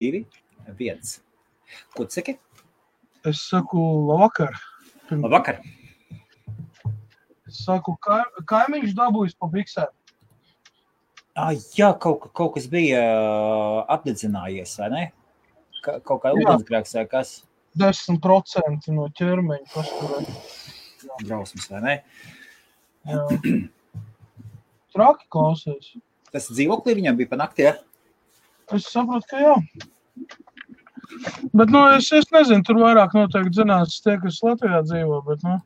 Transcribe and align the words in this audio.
divi, 0.00 0.24
viens. 0.78 1.20
Ko 1.94 2.06
tu 2.08 2.16
saki? 2.16 2.36
Es 3.28 3.42
saku, 3.50 3.80
labvakar. 4.08 4.56
Labvakar. 5.12 5.60
Es 7.50 7.60
saku, 7.66 7.96
ka, 8.02 8.22
kaimiņš 8.48 8.94
dabūjis 8.96 9.36
pa 9.36 9.50
biksēm. 9.52 9.92
Ah, 11.38 11.52
jā, 11.76 11.92
kaut, 12.02 12.26
kaut 12.36 12.56
kas 12.56 12.66
bija 12.70 13.00
apdedzinājies, 13.92 14.72
vai 14.80 14.88
ne? 14.92 15.04
Ka, 15.84 15.98
kaut 16.04 16.24
kā 16.24 16.32
Jā. 16.34 16.40
ūdensgrēks 16.42 16.96
vai 16.98 17.04
kas 17.08 17.34
10% 17.80 18.90
no 18.92 19.06
ķermeņa 19.16 19.70
pasturē. 19.72 20.24
drausmas, 21.22 21.68
vai 21.70 21.80
ne? 21.84 21.94
Jā. 23.08 23.20
Traki 24.94 25.28
klausies. 25.30 25.94
Tas 26.34 26.50
dzīvoklī 26.50 26.96
viņam 26.98 27.16
bija 27.20 27.30
pa 27.30 27.38
nakti, 27.40 27.68
ja? 27.68 27.76
Es 28.76 28.86
saprotu, 28.90 29.26
ka 29.30 29.40
jā. 29.42 29.56
Bet, 31.52 31.72
nu, 31.72 31.80
es, 31.96 32.10
es 32.14 32.28
nezinu, 32.30 32.62
tur 32.66 32.78
vairāk 32.80 33.16
noteikti 33.16 33.60
zinās 33.60 33.98
tie, 34.04 34.14
kas 34.22 34.38
Latvijā 34.46 34.84
dzīvo, 34.86 35.18
bet, 35.26 35.42
nu, 35.46 35.56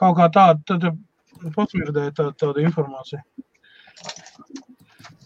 kaut 0.00 0.18
kā 0.18 0.26
tāda, 0.34 0.58
tad 0.66 1.54
patvirdēja 1.54 2.16
tā, 2.16 2.26
tāda 2.40 2.64
informācija. 2.64 3.22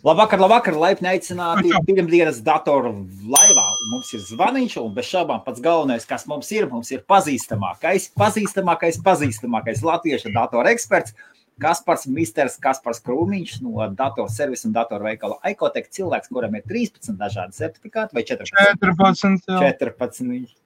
Labvakar, 0.05 0.37
labvakar, 0.37 0.77
laipni 0.77 1.09
aicināti 1.15 1.71
pirmdienas 1.87 2.43
datoru 2.45 2.91
laivā. 3.25 3.65
Mums 3.89 4.11
ir 4.13 4.21
zvaniņš, 4.21 4.75
un 4.83 4.91
bez 4.93 5.09
šaubām 5.09 5.41
pats 5.47 5.63
galvenais, 5.65 6.05
kas 6.05 6.27
mums 6.29 6.51
ir, 6.53 6.67
mums 6.69 6.91
ir 6.93 7.01
pazīstamākais, 7.09 8.11
pazīstamākais, 8.21 9.01
pazīstamākais 9.07 9.81
latviešu 9.87 10.35
datoru 10.35 10.69
eksperts. 10.75 11.17
Kaspars 11.61 12.07
Misters, 12.11 12.57
Kaspars 12.59 12.99
Krūmiņš 13.05 13.61
no 13.63 13.87
datorservisa 13.95 14.67
un 14.69 14.75
datorveikala 14.75 15.39
Aikotek, 15.47 15.87
cilvēks, 15.95 16.31
kuram 16.35 16.57
ir 16.59 16.65
13 16.67 17.15
dažādi 17.21 17.55
certifikāti 17.55 18.17
vai 18.17 18.25
14. 18.27 18.81
14. 18.83 19.47
Jā. 19.47 19.75
14. 19.79 20.25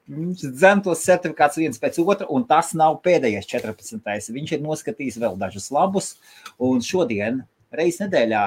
Viņš- 0.08 0.46
dzen 0.56 0.80
tos 0.82 1.04
certifikātus 1.04 1.60
viens 1.60 1.78
pēc 1.82 1.98
otra, 2.00 2.26
un 2.32 2.46
tas 2.48 2.72
nav 2.72 3.02
pēdējais 3.04 3.50
14. 3.50 4.32
Viņš 4.32 4.52
ir 4.56 4.64
noskatījis 4.64 5.20
vēl 5.20 5.36
dažus 5.36 5.68
labus, 5.70 6.14
un 6.58 6.80
šodien, 6.80 7.44
reizes 7.70 8.06
nedēļā, 8.06 8.46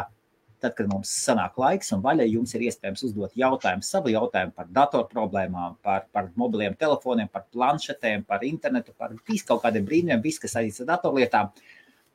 tad, 0.61 0.75
kad 0.77 0.87
mums 0.89 1.09
sanāk 1.09 1.57
laiks 1.61 1.91
un 1.95 2.01
vaļa, 2.05 2.27
jums 2.29 2.53
ir 2.55 2.65
iespējams 2.67 3.03
uzdot 3.07 3.37
jautājumu, 3.37 3.85
savu 3.85 4.13
jautājumu 4.13 4.53
par 4.57 4.69
datoru 4.69 5.09
problēmām, 5.09 5.77
par, 5.81 6.05
par 6.13 6.29
mobiliem 6.37 6.75
telefoniem, 6.79 7.29
par 7.33 7.47
planšetēm, 7.53 8.25
par 8.29 8.45
internetu, 8.47 8.93
par 8.97 9.13
visu 9.27 9.47
kaut 9.49 9.63
kādiem 9.65 9.85
brīnumiem, 9.85 10.21
viss, 10.23 10.41
kas 10.41 10.53
saistīts 10.57 10.83
ar 10.85 10.91
datorlietām, 10.95 11.49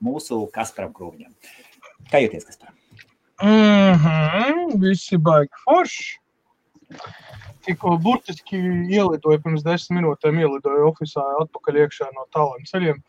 mūsu 0.02 0.42
Kasparam 0.54 0.92
Krūmiņam. 0.96 1.32
Kā 2.10 2.20
jūties, 2.22 2.46
Kaspar? 2.48 2.74
Mm 3.42 3.98
-hmm, 4.02 4.80
visi 4.80 5.18
baigi 5.18 5.52
forši. 5.64 6.18
Tikko 7.66 7.96
burtiski 7.98 8.56
ielidoju 8.90 9.40
pirms 9.42 9.64
desmit 9.66 9.98
minūtēm, 9.98 10.38
ielidoju 10.40 10.86
oficiālā 10.92 11.42
atpakaļ 11.44 11.80
iekšā 11.82 12.06
no 12.14 12.26
tāliem 12.32 12.68
ceļiem. 12.70 13.02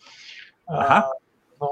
Aha. 0.68 0.98
Ā, 0.98 1.12
nu, 1.62 1.70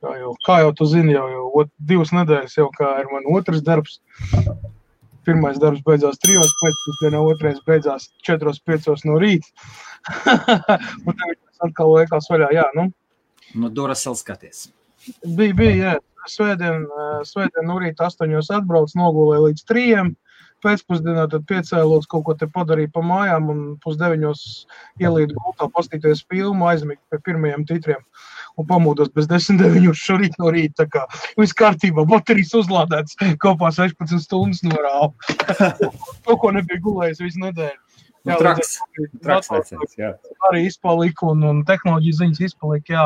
kā, 0.00 0.14
jau, 0.20 0.34
kā 0.46 0.58
jau 0.62 0.72
tu 0.78 0.86
zini, 0.86 1.12
jau, 1.12 1.26
jau 1.28 1.46
ot, 1.62 1.72
divas 1.78 2.12
nedēļas 2.14 2.56
jau 2.56 2.68
kā 2.76 2.92
ir 3.00 3.10
man 3.12 3.26
otrs 3.34 3.64
darbs. 3.66 4.00
Pirmais 5.26 5.58
darbs 5.60 5.82
beidzās 5.84 6.18
trijos 6.22 6.54
pēcpusdienā, 6.62 7.20
otrais 7.20 7.58
beidzās 7.66 8.08
četros, 8.24 8.60
piecos 8.60 9.04
no 9.04 9.18
rīta. 9.20 9.50
Un 11.06 11.18
tas 11.18 11.66
atkal 11.66 11.92
liekas 11.98 12.30
vaļā. 12.30 12.48
Jā, 12.56 12.64
nu, 12.78 12.88
No 13.54 13.70
Durasel 13.72 14.16
skaties. 14.18 14.68
Bija, 15.24 15.54
bija, 15.56 15.76
jā. 15.76 15.98
Svētdien, 16.28 16.82
svētdien 17.24 17.64
no 17.64 17.78
rīta 17.80 18.10
astoņos 18.10 18.50
atbraucu, 18.52 18.98
nogulēju 19.00 19.46
līdz 19.48 19.62
trījiem. 19.70 20.10
Pēcpusdienā 20.60 21.22
tad 21.32 21.46
piecēlos, 21.48 22.04
kaut 22.10 22.26
ko 22.26 22.34
te 22.36 22.44
padarīju 22.52 22.90
pa 22.92 23.00
mājām 23.00 23.46
un 23.48 23.60
pusdeviņos 23.80 24.42
ielīdu 25.00 25.38
gultā, 25.38 25.70
pastīties 25.72 26.20
filmu, 26.28 26.66
aizmigt 26.68 27.00
pie 27.08 27.22
pirmajiem 27.24 27.64
titriem 27.70 28.02
un 28.60 28.66
pamodos 28.68 29.08
bez 29.14 29.28
10-9 29.30 29.94
šorīt 29.96 30.36
no 30.40 30.52
rīta. 30.52 30.84
Tā 30.84 30.86
kā 30.92 31.06
viss 31.40 31.56
kārtībā, 31.56 32.04
baterijas 32.08 32.52
uzlādēts, 32.60 33.16
kopā 33.42 33.72
16 33.76 34.20
stundas 34.26 34.60
norāva. 34.66 35.14
to, 36.26 36.36
ko 36.36 36.52
nebija 36.56 36.82
gulējis 36.84 37.24
visu 37.24 37.44
nedēļu. 37.46 37.80
Nu, 38.28 38.36
traks, 38.36 38.74
traks 39.24 39.48
dators 39.48 39.72
vecais, 39.72 39.94
jā. 39.96 40.10
arī 40.50 40.66
izpalika 40.68 41.30
un, 41.30 41.40
un 41.48 41.62
tehnoloģijas 41.64 42.18
ziņas 42.20 42.42
izpalika, 42.50 42.92
jā. 42.92 43.04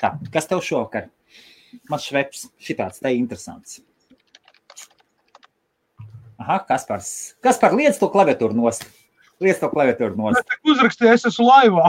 Tā, 0.00 0.14
kas 0.34 0.48
tev 0.50 0.62
šovakar? 0.64 1.08
Man 1.90 2.00
šveps, 2.02 2.48
šitāds 2.62 3.00
te 3.02 3.10
interesants. 3.14 3.80
Aha, 6.42 6.58
kas 6.68 6.84
par, 6.88 7.00
kas 7.44 7.58
par 7.62 7.74
liec 7.78 7.96
to 7.98 8.08
klaviatūru 8.10 8.56
nost? 8.58 8.84
Liec 9.42 9.58
to 9.58 9.68
klaviatūru 9.70 10.14
Es 10.14 10.18
nost. 10.18 10.46
te 10.50 10.58
uzrakstīju, 10.70 11.12
es 11.14 11.24
esmu 11.30 11.46
laivā. 11.48 11.88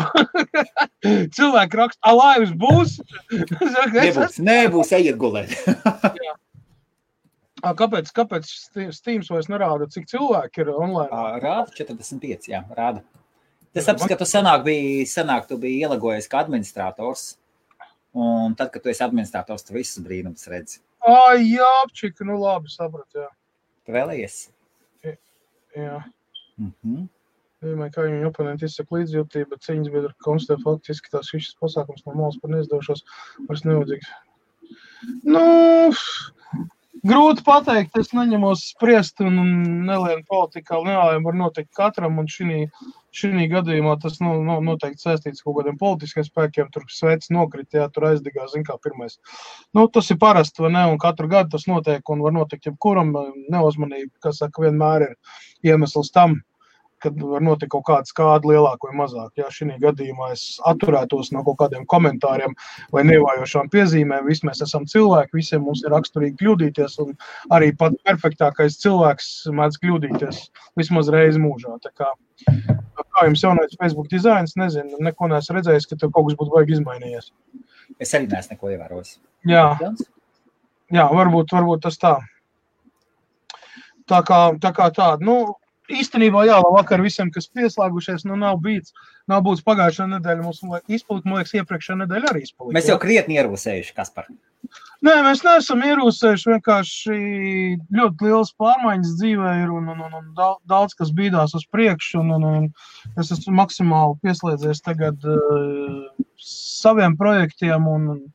Cilvēki 1.38 1.80
raksta, 1.82 2.02
ah, 2.06 2.16
laivas 2.18 2.54
būs. 2.58 2.96
Es 3.36 3.76
es 3.76 3.94
Nebūs, 3.96 4.40
nebūs, 4.42 4.94
ejiet 4.98 5.18
gulēt. 5.22 5.54
Kāpēc, 7.66 8.12
kāpēc 8.14 8.46
Ste- 8.46 8.92
Steams 8.94 9.30
vairs 9.34 9.48
nerāda, 9.50 9.88
cik 9.90 10.06
cilvēki 10.12 10.62
ir 10.62 10.70
online? 10.76 11.10
Rāda 11.42 11.72
45, 11.74 12.50
jā, 12.52 12.60
rāda. 12.78 13.02
Tas 13.74 13.88
apskats, 13.90 14.12
ka 14.12 14.18
tu 14.20 14.28
senāk 14.30 14.62
biji, 14.68 15.08
senāk 15.10 15.48
tu 15.50 15.58
biji 15.60 15.82
ielagojies 15.88 16.30
kā 16.30 16.44
administrators. 16.44 17.32
Un 18.16 18.54
tad, 18.56 18.72
kad 18.72 18.84
tu 18.84 18.92
esi 18.92 19.04
administrators, 19.04 19.66
tu 19.68 19.76
visus 19.76 20.04
brīnumus 20.04 20.48
redzi. 20.52 20.80
Ai, 21.06 21.44
jā, 21.52 21.68
apčika, 21.84 22.26
nu 22.28 22.38
labi, 22.40 22.72
sapratu, 22.72 23.26
jā. 23.26 23.32
Tu 23.86 23.94
vēlējies? 23.96 24.38
jā. 25.76 26.00
Mhm. 26.62 27.06
Vienmēr 27.66 27.92
kā 27.94 28.06
viņa 28.06 28.30
oponenti 28.30 28.68
izsaka 28.68 29.00
līdzjūtību, 29.00 29.50
bet 29.52 29.66
cīņas 29.66 29.92
biedri 29.94 30.14
konstatē 30.24 30.60
faktiski 30.62 31.12
tās 31.12 31.32
šis 31.32 31.56
pasākums 31.62 32.04
no 32.06 32.14
malas 32.18 32.38
par 32.42 32.52
neizdošos 32.54 33.04
vairs 33.50 33.64
nevajadzīgs. 33.66 34.12
Nu, 35.26 35.46
grūti 37.06 37.46
pateikt, 37.48 37.98
es 38.00 38.14
neņemos 38.16 38.68
spriest 38.74 39.24
un 39.24 39.40
un 39.42 39.56
nelienu 39.88 40.26
politikā, 40.30 40.78
nelēmu 40.86 41.30
var 41.30 41.40
notikt 41.42 41.72
katram, 41.78 42.20
un 42.22 42.30
šī, 42.32 42.66
šī 43.16 43.48
gadījumā 43.52 43.96
tas 44.02 44.18
nu, 44.24 44.34
nu, 44.46 44.58
noteikti 44.66 45.04
saistīts 45.06 45.42
ar 45.42 45.48
kaut 45.48 45.58
kādiem 45.60 45.78
politiskiem 45.82 46.26
spēkiem, 46.28 46.72
tur 46.74 46.88
sveicis 46.92 47.32
nokrit, 47.36 47.70
jā, 47.74 47.88
tur 47.94 48.10
aizdegā, 48.12 48.48
zin 48.52 48.66
kā 48.68 48.78
pirmais. 48.84 49.20
Nu, 49.76 49.88
tas 49.88 50.12
ir 50.12 50.20
parasti, 50.22 50.64
vai 50.66 50.74
ne, 50.76 50.84
un 50.92 51.00
katru 51.02 51.30
gadu 51.32 51.56
tas 51.56 51.68
notiek, 51.72 52.04
un 52.12 52.26
var 52.26 52.36
notikt 52.36 52.70
jebkuram, 52.70 53.14
neuzmanība, 53.54 54.14
kas 54.28 54.44
saka, 54.44 54.66
vienmēr 54.68 55.10
ir 55.10 55.16
iemesls 55.72 56.12
tam, 56.16 56.40
kad 57.06 57.22
var 57.22 57.44
notikt 57.46 57.72
kaut 57.74 57.86
kāda 57.88 58.10
skāda 58.10 58.50
lielāka 58.52 58.90
vai 58.90 58.98
mazāka. 59.04 59.44
Jā, 59.44 59.50
šī 59.54 59.78
gadījumā 59.82 60.32
es 60.34 60.46
atturētos 60.68 61.32
no 61.36 61.44
kaut 61.48 61.60
kādiem 61.64 61.86
komentāriem 61.92 62.56
vai 62.94 63.06
nevājošām 63.08 63.72
piezīmēm. 63.74 64.28
Visi 64.28 64.48
mēs 64.50 64.64
esam 64.66 64.88
cilvēki, 64.90 65.38
visiem 65.40 65.66
mums 65.66 65.84
ir 65.86 65.94
raksturīgi 65.96 66.40
kļūdīties, 66.42 67.00
un 67.06 67.16
arī 67.56 67.72
pats 67.78 68.02
perfektākais 68.08 68.80
cilvēks 68.84 69.32
mēdz 69.56 69.80
kļūdīties 69.84 70.44
vismaz 70.82 71.12
reizi 71.14 71.42
mūžā. 71.42 71.80
Tā 71.86 71.94
Kā, 71.96 72.10
kā 73.16 73.26
jums 73.30 73.44
jaunais 73.44 73.78
Facebook 73.80 74.10
dizains, 74.12 74.58
nezinu, 74.60 75.00
neko 75.08 75.30
neesmu 75.32 75.56
redzējis, 75.56 75.88
ka 75.88 75.98
tur 76.00 76.12
kaut 76.12 76.28
kas 76.30 76.38
būtu 76.40 76.52
baigi 76.52 76.76
izmainījies. 76.76 77.30
Es 78.02 78.12
arī 78.18 78.28
neesmu 78.32 78.56
neko 78.56 78.72
ievērojis. 78.74 79.14
Jā, 79.48 79.66
jā 80.94 81.06
varbūt, 81.16 81.54
varbūt 81.56 81.86
tas 81.86 82.00
tā. 82.02 82.16
Tā 84.10 84.20
kā, 84.26 84.40
tā 84.62 84.72
kā 84.76 84.90
tāda. 84.94 85.26
Nu, 85.26 85.56
īstenībā, 85.92 86.46
jā, 86.50 86.58
vakar 86.74 87.04
visiem, 87.04 87.30
kas 87.34 87.48
pieslēgušies, 87.54 88.26
nu, 88.30 88.38
nav 88.40 88.60
bijis. 88.64 88.94
Nav 89.30 89.44
būtis 89.46 89.66
pagājušā 89.66 90.08
nedēļa. 90.10 90.44
Mums 90.46 90.62
izpalika, 90.86 91.30
man 91.30 91.40
liekas, 91.40 91.56
iepriekšējā 91.58 91.98
nedēļa 92.04 92.32
arī 92.32 92.44
izpalika. 92.46 92.76
Mēs 92.78 92.90
jau 92.92 92.98
krietni 93.02 93.40
ierūsējuši, 93.40 93.96
kas 93.98 94.14
par. 94.14 94.30
Nē, 95.06 95.16
mēs 95.26 95.44
neesam 95.46 95.84
ierūsējuši. 95.86 96.50
Vienkārši 96.54 97.18
ļoti 98.00 98.28
liels 98.28 98.54
pārmaiņas 98.62 99.14
dzīvē 99.22 99.52
ir 99.64 99.74
un, 99.74 99.92
un, 99.94 100.02
un, 100.08 100.18
un 100.22 100.32
dau- 100.38 100.60
daudz 100.70 100.98
kas 100.98 101.14
bīdās 101.18 101.58
uz 101.58 101.66
priekšu. 101.74 102.22
Un, 102.24 102.34
un, 102.38 102.48
un 102.50 103.22
es 103.22 103.34
esmu 103.36 103.54
maksimāli 103.62 104.20
pieslēdzies 104.26 104.82
tagad 104.86 105.26
uh, 105.30 106.26
saviem 106.42 107.18
projektiem. 107.22 107.88
Un, 107.98 108.12
un, 108.18 108.28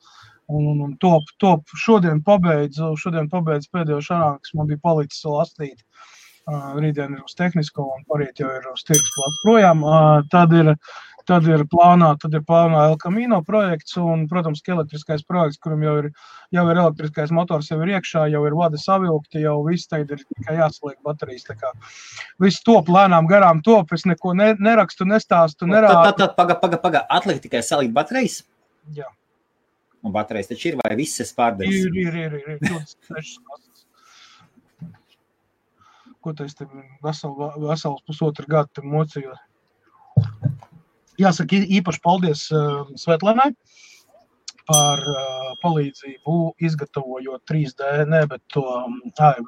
Un, 0.51 0.65
un, 0.67 0.79
un 0.83 0.95
top, 0.99 1.29
top 1.39 1.69
šodien 1.79 2.25
pabeidzu, 2.27 2.89
šodien 2.99 3.29
pabeidzu 3.31 3.69
pēdējo 3.71 4.01
kas 4.43 4.51
man 4.59 4.67
bija 4.67 4.81
palicis 4.83 5.21
vēl 5.23 5.37
astīt. 5.45 5.77
Uh, 5.85 6.17
rītdien 6.81 7.15
ir 7.17 7.23
uz 7.25 7.37
tehnisko, 7.39 7.87
un 7.99 8.03
parīt 8.11 8.43
jau 8.43 8.51
ir 8.57 8.67
uz 8.73 8.83
tirgus 8.87 9.15
klāt 9.17 9.39
projām. 9.45 9.85
Tad 10.33 10.53
ir, 10.57 10.73
tad 11.29 11.47
ir 11.47 11.63
plānā, 11.71 12.15
tad 12.19 12.35
ir 12.35 12.43
plānā 12.47 12.87
El 12.91 12.97
Camino 13.03 13.39
projekts, 13.47 13.97
un, 14.01 14.25
protams, 14.31 14.63
ka 14.67 14.73
elektriskais 14.75 15.23
projekts, 15.29 15.61
kuram 15.63 15.85
jau 15.87 15.95
ir, 16.01 16.09
jau 16.57 16.65
ir 16.73 16.81
elektriskais 16.83 17.31
motors, 17.37 17.69
jau 17.71 17.79
ir 17.85 17.93
iekšā, 17.95 18.25
jau 18.33 18.43
ir 18.49 18.57
vada 18.59 18.81
savilkti, 18.81 19.45
jau 19.45 19.57
viss 19.69 19.91
tagad 19.91 20.17
ir 20.17 20.25
tikai 20.25 20.59
jāsaliek 20.59 20.99
baterijas. 21.07 21.47
Tā 21.51 21.59
kā 21.61 21.73
Viss 22.43 22.65
top 22.67 22.89
lēnām 22.91 23.29
garām 23.31 23.63
top, 23.63 23.93
es 23.95 24.07
neko 24.09 24.35
ne, 24.35 24.53
nerakstu, 24.59 25.07
nestāstu, 25.07 25.67
Tad, 25.69 25.75
nerādu. 25.77 26.03
tad, 26.09 26.21
tad 26.25 26.37
paga, 26.41 26.59
paga, 26.59 26.83
paga. 26.83 27.07
Atliek 27.21 27.41
tikai 27.45 27.63
salikt 27.63 27.95
baterijas. 27.95 28.43
Jā. 28.97 29.07
Un 30.01 30.15
baterijas 30.15 30.49
taču 30.49 30.71
ir, 30.73 30.79
vai 30.81 30.95
visas 30.97 31.35
pārdevis? 31.37 31.83
Ir, 31.85 31.99
ir, 32.01 32.15
ir, 32.17 32.39
ir, 32.41 32.55
ir 32.57 32.63
26 32.65 33.43
klases. 33.45 33.70
Ko 36.25 36.35
tu 36.37 36.47
esi 36.49 36.67
veselu, 37.05 37.51
vesels 37.67 38.03
pusotru 38.07 38.49
gadu 38.51 38.85
mocījis. 38.87 39.47
Jāsaka, 41.21 41.61
īpaši 41.81 42.01
paldies 42.05 42.47
uh, 42.55 42.89
Svetlanai 42.97 43.51
par 44.71 45.03
uh, 45.03 45.51
palīdzību 45.65 46.37
izgatavojot 46.63 47.43
3D, 47.51 47.91
ne, 48.09 48.23
bet 48.31 48.43
to 48.55 48.63
um, 48.63 49.01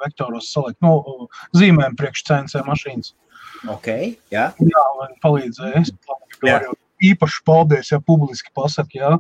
vektoros 0.03 0.51
salikt, 0.53 0.81
nu, 0.85 1.29
zīmēm 1.57 1.97
priekš 2.01 2.25
CNC 2.29 2.65
mašīnas. 2.67 3.15
Ok, 3.71 3.89
jā. 4.35 4.49
Jā, 4.59 4.87
un 5.05 5.15
palīdzēja. 5.23 5.85
Jā. 6.49 6.59
Īpaši 7.03 7.43
paldies, 7.49 7.91
ja 7.93 7.99
publiski 8.05 8.53
pasaka, 8.55 8.95
jā. 8.95 9.11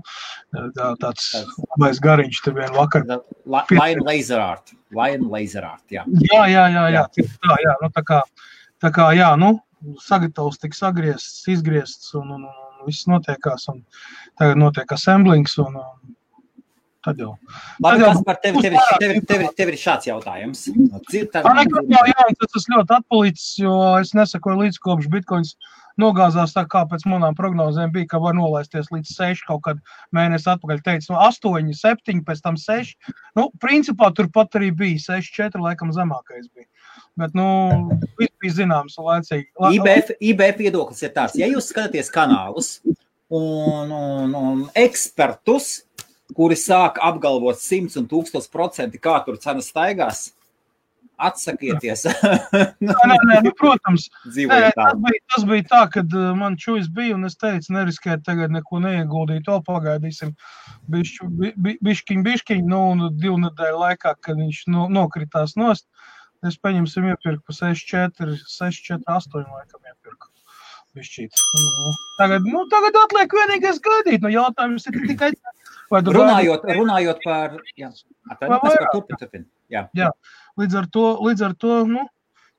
Tā, 0.76 0.92
tāds 1.02 1.32
labais 1.72 2.00
gariņš 2.02 2.40
te 2.44 2.54
vien 2.56 2.72
vakar. 2.76 3.06
Lion 3.48 4.04
laser 4.06 4.42
art. 4.42 4.74
Lion 4.94 5.28
laser 5.32 5.66
art, 5.66 5.84
jā. 5.90 6.06
Jā, 6.28 6.46
jā, 6.52 6.68
jā, 6.76 6.86
jā. 6.94 7.04
Tā, 7.42 7.58
jā, 7.64 7.76
nu, 7.82 7.90
tā 7.96 8.04
kā, 8.06 8.22
tā 8.82 8.92
kā, 8.94 9.10
jā, 9.18 9.32
nu, 9.40 9.56
sagatavs 10.02 10.60
tik 10.62 10.76
sagriezts, 10.78 11.42
izgriezts 11.50 12.14
un, 12.18 12.30
un, 12.38 12.46
un 12.46 12.86
viss 12.86 13.08
notiekās. 13.10 13.68
Un 13.72 13.82
tagad 14.38 14.60
notiek 14.60 14.94
assemblings 14.94 15.58
un, 15.62 15.78
un 15.80 16.14
tad 17.02 17.18
jau. 17.18 17.34
Labi, 17.82 17.98
tad 17.98 18.04
jau 18.04 18.24
par 18.26 18.40
tevi, 18.42 18.62
tevi, 18.62 18.80
tevi, 19.02 19.20
tevi, 19.26 19.50
tevi 19.58 19.74
ir 19.74 19.80
šāds 19.80 20.08
jautājums. 20.10 20.64
Tad, 21.34 21.44
jā, 21.90 22.02
jā, 22.12 22.26
tas 22.42 22.68
ļoti 22.74 22.98
atpalicis, 22.98 23.48
jo 23.62 23.76
es 24.00 24.14
nesakoju 24.18 24.66
līdz 24.66 24.82
kopš 24.82 25.10
bitkoins 25.12 25.56
nogāzās 26.00 26.54
tā, 26.56 26.64
kā 26.70 26.84
pēc 26.90 27.04
manām 27.10 27.36
prognozēm 27.38 27.92
bija, 27.94 28.10
ka 28.14 28.20
var 28.22 28.36
nolaisties 28.38 28.90
līdz 28.94 29.14
6 29.16 29.46
kaut 29.48 29.62
kad 29.66 29.82
mēnesi 30.14 30.48
atpakaļ. 30.52 30.82
Teica, 30.86 31.08
no 31.12 31.20
8, 31.26 31.72
7, 31.78 32.22
pēc 32.26 32.42
tam 32.44 32.58
6. 32.60 32.94
Nu, 33.38 33.48
principā 33.62 34.12
turpat 34.16 34.58
arī 34.60 34.72
bija 34.76 35.02
6, 35.18 35.32
4, 35.36 35.62
laikam 35.62 35.92
zemākais 35.94 36.48
bija. 36.52 36.68
Bet, 37.20 37.36
nu, 37.36 37.46
viss 38.20 38.32
bija 38.40 38.58
zināms 38.62 38.96
laicīgi. 38.96 39.50
IBF, 39.76 40.14
IBF 40.20 40.60
viedoklis 40.60 41.02
ir 41.04 41.12
tāds, 41.16 41.36
ja 41.40 41.48
jūs 41.50 41.68
skatāties 41.68 42.08
kanālus 42.12 42.78
un, 43.32 43.92
un, 43.92 44.36
un 44.36 44.62
ekspertus, 44.76 45.82
kuri 46.36 46.56
sāk 46.56 47.00
apgalvot 47.04 47.60
simts 47.60 47.98
un 48.00 48.08
tūkstoš 48.08 48.48
procenti, 48.52 49.00
kā 49.00 49.18
tur 49.26 49.36
cenas 49.40 49.68
staigās, 49.72 50.30
atsakieties. 51.28 52.04
nē, 52.86 52.94
nē, 53.10 53.18
nē, 53.30 53.38
nu, 53.46 53.52
protams, 53.58 54.08
nē, 54.26 54.60
tas, 54.76 54.96
bija, 55.04 55.20
tas 55.34 55.46
bija 55.48 55.66
tā, 55.70 55.82
kad 55.96 56.16
uh, 56.18 56.32
man 56.38 56.58
čūjas 56.60 56.90
bija, 56.94 57.16
un 57.18 57.28
es 57.28 57.38
teicu, 57.40 57.74
neriskēt 57.76 58.24
tagad 58.26 58.54
neko 58.54 58.82
neieguldīt, 58.84 59.44
to 59.48 59.58
pagaidīsim. 59.66 60.34
Bišķi, 60.92 61.30
bi, 61.38 61.76
bišķiņ, 61.84 62.26
bišķiņ, 62.26 62.66
nu, 62.72 62.82
un 62.94 63.06
divu 63.22 63.38
nedēļu 63.46 63.84
laikā, 63.84 64.16
kad 64.24 64.40
viņš 64.40 64.64
no, 64.74 64.88
nokritās 64.92 65.56
nost, 65.60 65.88
es 66.46 66.58
paņemsim 66.58 67.08
iepirku 67.12 67.46
pa 67.48 67.58
6-4, 67.60 68.36
6-4-8 68.50 69.46
laikam 69.46 69.90
iepirku. 69.92 70.32
Bišķīt. 70.92 71.40
Nu, 71.56 71.90
tagad, 72.18 72.44
nu, 72.44 72.66
tagad 72.68 72.96
atliek 73.06 73.32
vienīgais 73.32 73.78
gaidīt, 73.84 74.20
nu, 74.20 74.28
jautājums 74.32 74.84
ir 74.90 74.98
tikai, 75.06 75.30
vai 75.92 76.02
tu 76.04 76.12
runājot, 76.12 76.66
runājot 76.68 77.22
par, 77.24 77.54
jā, 77.80 77.88
atvainojies 78.34 78.76
par 78.82 78.90
turpin, 78.92 79.20
turpin, 79.22 79.46
jā. 79.72 79.86
Jā, 79.96 80.10
līdz 80.60 80.82
ar 80.82 80.90
to, 80.92 81.06
līdz 81.24 81.46
ar 81.48 81.54
to, 81.60 81.76
nu, 81.88 82.04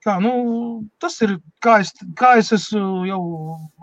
kā, 0.04 0.18
nu, 0.24 0.34
tas 1.02 1.16
ir, 1.24 1.36
kā 1.64 1.78
es, 1.84 1.94
kā 2.20 2.34
es 2.42 2.52
esmu 2.56 3.06
jau 3.08 3.22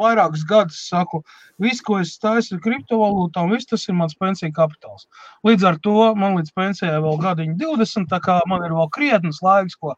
vairākus 0.01 0.45
gadus 0.49 0.81
saku, 0.91 1.23
viss, 1.63 1.83
ko 1.85 2.01
es 2.03 2.17
taisu 2.21 2.61
kriptovalūtām, 2.65 3.53
viss 3.55 3.69
tas 3.71 3.87
ir 3.89 3.97
mans 3.99 4.17
pensiju 4.21 4.53
kapitāls. 4.57 5.07
Līdz 5.47 5.69
ar 5.73 5.81
to 5.85 6.11
man 6.19 6.37
līdz 6.39 6.55
pensijai 6.57 6.99
vēl 7.01 7.21
gadiņi 7.25 7.57
20, 7.63 8.11
tā 8.13 8.21
kā 8.25 8.41
man 8.51 8.67
ir 8.67 8.77
vēl 8.77 8.91
krietnes 8.97 9.41
laiks, 9.45 9.79
ko 9.81 9.97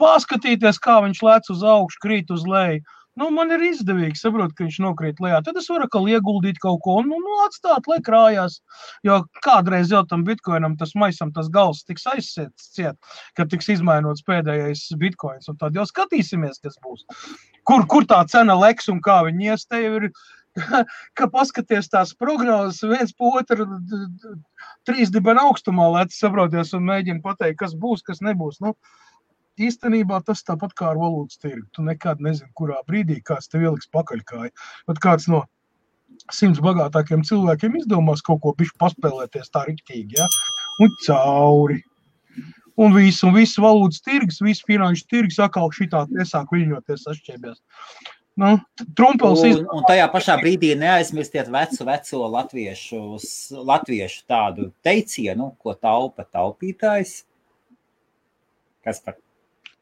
paskatīties, 0.00 0.80
kā 0.82 1.00
viņš 1.06 1.24
lec 1.26 1.50
uz 1.54 1.64
augšu, 1.74 2.02
krīt 2.04 2.30
uz 2.34 2.46
leju 2.48 2.84
nu, 3.20 3.28
man 3.34 3.52
ir 3.54 3.62
izdevīgi 3.70 4.18
saprot, 4.18 4.54
ka 4.56 4.66
viņš 4.66 4.78
nokrīt 4.84 5.22
lejā. 5.22 5.40
Tad 5.46 5.58
es 5.60 5.68
varu 5.70 5.86
atkal 5.86 6.08
ieguldīt 6.10 6.60
kaut 6.62 6.80
ko 6.84 6.98
un 7.00 7.10
nu, 7.12 7.18
nu, 7.22 7.38
atstāt, 7.46 7.88
lai 7.90 8.00
krājās. 8.04 8.60
Jo 9.06 9.22
kādreiz 9.46 9.92
jau 9.94 10.04
tam 10.10 10.26
bitkoinam 10.26 10.78
tas 10.80 10.94
maisam, 10.98 11.32
tas 11.34 11.50
gals 11.52 11.84
tiks 11.88 12.06
aizsēts 12.10 12.70
ciet, 12.76 12.98
kad 13.38 13.50
tiks 13.52 13.70
izmainots 13.76 14.26
pēdējais 14.26 14.86
bitkoins. 15.00 15.50
Tad 15.60 15.76
jau 15.78 15.86
skatīsimies, 15.88 16.62
kas 16.64 16.80
būs. 16.84 17.06
Kur, 17.68 17.86
kur 17.90 18.08
tā 18.08 18.24
cena 18.30 18.56
leks 18.58 18.90
un 18.92 19.00
kā 19.04 19.22
viņi 19.28 19.52
ies, 19.52 19.68
te 19.70 19.80
jau 19.84 19.98
ir 20.00 20.10
ka 21.18 21.28
paskaties 21.30 21.88
tās 21.90 22.12
prognozes, 22.18 22.82
viens 22.86 23.14
po 23.18 23.32
otru 23.38 23.66
trīs 24.88 25.10
dibena 25.14 25.46
augstumā 25.48 25.88
lec, 25.96 26.14
saproties, 26.14 26.74
un 26.76 26.86
mēģina 26.90 27.22
pateikt, 27.24 27.58
kas 27.62 27.74
būs, 27.78 28.04
kas 28.06 28.22
nebūs. 28.24 28.60
Nu, 28.62 28.74
īstenībā 29.60 30.20
tas 30.26 30.42
tāpat 30.46 30.74
kā 30.78 30.90
ar 30.92 31.00
valūtas 31.00 31.40
tirgu. 31.42 31.66
Tu 31.74 31.84
nekad 31.86 32.22
nezini, 32.24 32.50
kurā 32.58 32.80
brīdī 32.88 33.20
kāds 33.24 33.50
tev 33.50 33.66
ieliks 33.66 33.90
pakaļkāju. 33.94 34.52
Pat 34.88 35.02
kāds 35.02 35.28
no 35.30 35.44
simts 36.32 36.62
bagātākiem 36.64 37.24
cilvēkiem 37.26 37.80
izdomās 37.80 38.22
kaut 38.24 38.42
ko 38.44 38.54
pišu 38.56 38.76
paspēlēties 38.80 39.50
tā 39.54 39.64
riktīgi, 39.68 40.18
ja? 40.18 40.28
un 40.82 40.94
cauri. 41.06 41.82
Un 42.74 42.90
viss, 42.90 43.22
un 43.22 43.34
viss 43.36 43.58
valūtas 43.62 44.02
tirgus, 44.02 44.40
viss 44.42 44.64
finanšu 44.66 45.06
tirgus 45.10 45.38
atkal 45.42 45.70
šitā 45.74 46.00
tiesāk 46.10 46.50
viļņoties 46.50 47.04
sašķiebies. 47.06 47.60
Nu, 48.42 48.56
Trumpels 48.98 49.44
un, 49.46 49.60
un 49.70 49.84
tajā 49.86 50.08
pašā 50.10 50.34
brīdī 50.40 50.72
neaizmirstiet 50.78 51.46
vecu, 51.54 51.84
veco 51.86 52.30
latviešu, 52.32 53.02
latviešu 53.68 54.24
tādu 54.26 54.72
teicienu, 54.82 55.52
ko 55.62 55.76
taupa 55.78 56.26
taupītājs. 56.26 57.20
Kas 58.82 58.98
par 59.04 59.14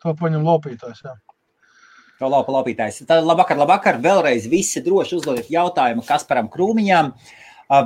To 0.02 0.14
paņem 0.18 0.42
lopītājs. 0.46 1.04
Jā. 1.06 1.14
To 2.18 2.30
laupa 2.30 2.54
lopītājs. 2.54 3.02
Tad 3.06 3.24
labvakar, 3.26 3.58
labvakar. 3.58 4.00
Vēlreiz 4.02 4.48
visi 4.50 4.82
droši 4.82 5.16
uzdodiet 5.18 5.50
jautājumu 5.50 6.04
Kasparam 6.06 6.50
Krūmiņām. 6.52 7.12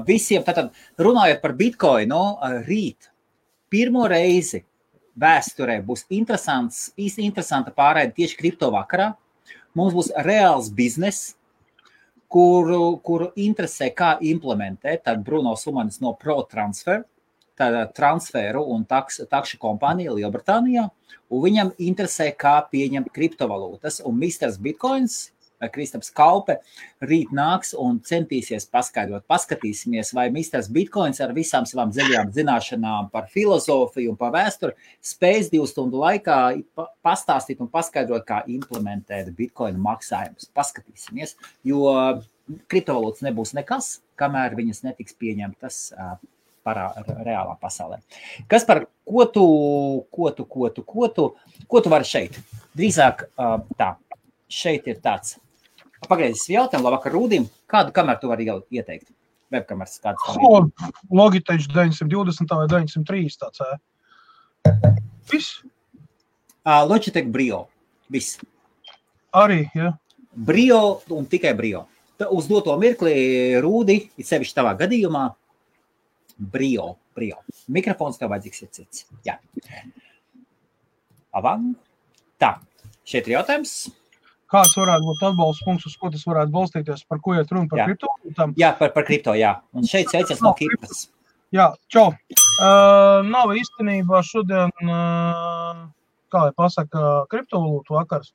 Visiem, 0.09 0.43
tātad 0.45 0.73
runājot 1.01 1.43
par 1.45 1.53
bitkoinu, 1.57 2.23
rīt 2.67 3.11
pirmo 3.71 4.07
reizi 4.11 4.65
vēsturē 5.17 5.79
būs 5.87 6.05
interesants, 6.13 6.91
īsti 6.99 7.25
interesanta 7.25 7.73
pārēde 7.73 8.17
tieši 8.17 8.39
kripto 8.41 8.69
vakarā. 8.75 9.13
Mums 9.77 9.95
būs 9.97 10.11
reāls 10.27 10.69
bizness, 10.73 11.35
kuru, 12.33 12.97
kuru 13.05 13.31
interesē, 13.41 13.93
kā 13.95 14.17
implementēt. 14.25 15.05
Tad 15.07 15.23
Bruno 15.25 15.55
Sumanis 15.57 16.01
no 16.05 16.17
ProTransfer 16.19 17.05
transferu 17.97 18.65
un 18.75 18.85
taks, 18.89 19.23
takšu 19.31 19.61
kompānija 19.63 20.15
Lielbritānijā, 20.17 20.89
un 21.31 21.47
viņam 21.47 21.73
interesē, 21.83 22.31
kā 22.37 22.59
pieņemt 22.73 23.13
kriptovalūtas. 23.15 24.03
Un 24.07 24.21
Mr. 24.21 24.53
Bitcoins, 24.63 25.25
Kristaps 25.73 26.11
Kalpe, 26.13 26.59
rīt 27.01 27.31
nāks 27.35 27.73
un 27.81 27.99
centīsies 28.05 28.69
paskaidrot. 28.69 29.25
Paskatīsimies, 29.31 30.13
vai 30.17 30.29
Mr. 30.29 30.67
Bitcoins 30.73 31.21
ar 31.25 31.33
visām 31.37 31.65
savām 31.69 31.93
dziļajām 31.95 32.33
zināšanām 32.37 33.11
par 33.13 33.31
filozofiju 33.33 34.13
un 34.13 34.21
par 34.21 34.35
vēsturi 34.37 34.77
spēs 35.01 35.51
divu 35.53 35.69
stundu 35.71 36.03
laikā 36.05 36.39
pastāstīt 37.05 37.63
un 37.65 37.73
paskaidrot, 37.73 38.27
kā 38.29 38.43
implementēt 38.53 39.33
Bitcoin 39.37 39.81
maksājumus. 39.81 40.51
Paskatīsimies, 40.57 41.37
jo 41.65 41.89
kriptovalūtas 42.71 43.25
nebūs 43.27 43.57
nekas, 43.57 43.97
kamēr 44.21 44.55
viņas 44.59 44.85
netiks 44.87 45.17
pieņemtas 45.19 45.81
parā, 46.67 46.91
reālā 47.07 47.55
pasaulē. 47.63 48.01
Kas 48.51 48.67
par 48.67 48.85
ko 49.07 49.27
tu, 49.31 49.47
ko 50.13 50.31
tu, 50.35 50.47
ko 50.51 50.71
tu, 50.75 50.85
ko 50.87 51.11
tu, 51.15 51.27
ko 51.71 51.83
tu 51.83 51.93
vari 51.93 52.09
šeit? 52.09 52.39
Drīzāk 52.77 53.29
tā, 53.79 53.93
šeit 54.51 54.89
ir 54.91 54.99
tāds. 55.05 55.39
Pagaidzi, 56.07 56.53
jautājumu, 56.55 56.87
labvakar, 56.87 57.15
Rūdim, 57.15 57.47
kādu 57.71 57.95
kameru 57.95 58.21
tu 58.23 58.31
vari 58.31 58.51
ieteikt? 58.51 59.09
Webkameras 59.53 60.01
kādas? 60.03 60.23
Oh, 60.43 60.67
Logitech 61.15 61.69
920 61.71 62.51
vai 62.59 62.67
930 62.71 63.39
tāds. 63.39 63.63
Viss. 65.31 65.63
Uh, 66.67 66.83
Logitech 66.89 67.29
Brio. 67.31 67.67
Viss. 68.11 68.41
Arī, 69.35 69.67
jā. 69.75 69.93
Ja. 69.93 69.95
Brio 70.37 71.01
un 71.15 71.27
tikai 71.31 71.55
Brio. 71.57 71.87
Uz 72.33 72.49
doto 72.49 72.75
mirkli 72.81 73.57
Rūdi, 73.63 73.97
it 74.17 74.29
sevišķi 74.29 74.57
tavā 74.57 74.75
gadījumā, 74.81 75.27
Brio. 76.37 76.95
Brio. 77.17 77.41
Mikrofons 77.73 78.21
tev 78.21 78.33
vajadzīgs 78.33 78.65
ir 78.65 78.73
cits. 78.77 79.07
Jā. 79.27 79.39
Avan. 81.37 81.73
Tā, 82.41 82.59
šeit 83.09 83.29
ir 83.29 83.39
jautājums. 83.39 83.77
Kāds 84.53 84.77
varētu 84.79 85.09
būt 85.09 85.23
atbalsts 85.27 85.65
punkts, 85.67 85.89
uz 85.89 85.97
ko 85.99 86.11
tas 86.13 86.23
varētu 86.29 86.53
balstīties? 86.55 87.03
Par 87.11 87.19
ko 87.25 87.35
iet 87.35 87.51
runa? 87.51 87.67
Par 87.71 87.81
jā. 87.81 87.87
kripto? 87.91 88.11
Jā, 88.61 88.71
par, 88.79 88.93
par 88.95 89.07
kripto, 89.09 89.35
jā. 89.35 89.57
Un 89.75 89.89
šeit 89.89 90.13
sveiciens 90.13 90.43
no 90.45 90.53
Kipras. 90.59 91.09
Jā, 91.55 91.71
čau. 91.91 92.11
Uh, 92.61 93.25
nav 93.27 93.53
īstenībā 93.59 94.21
šodien, 94.27 94.71
uh, 94.87 95.87
kā 96.33 96.45
lai 96.45 96.55
pasaka, 96.59 97.27
kriptovalūtu 97.33 97.97
vakars. 97.97 98.33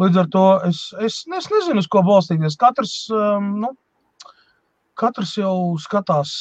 Līdz 0.00 0.22
ar 0.24 0.30
to 0.32 0.44
es, 0.68 0.80
es, 1.02 1.20
es 1.28 1.50
nezinu, 1.52 1.82
uz 1.82 1.88
ko 1.92 2.02
balstīties. 2.06 2.56
Katrs, 2.60 2.94
um, 3.14 3.50
nu, 3.62 3.70
katrs 4.98 5.36
jau 5.38 5.54
skatās 5.82 6.32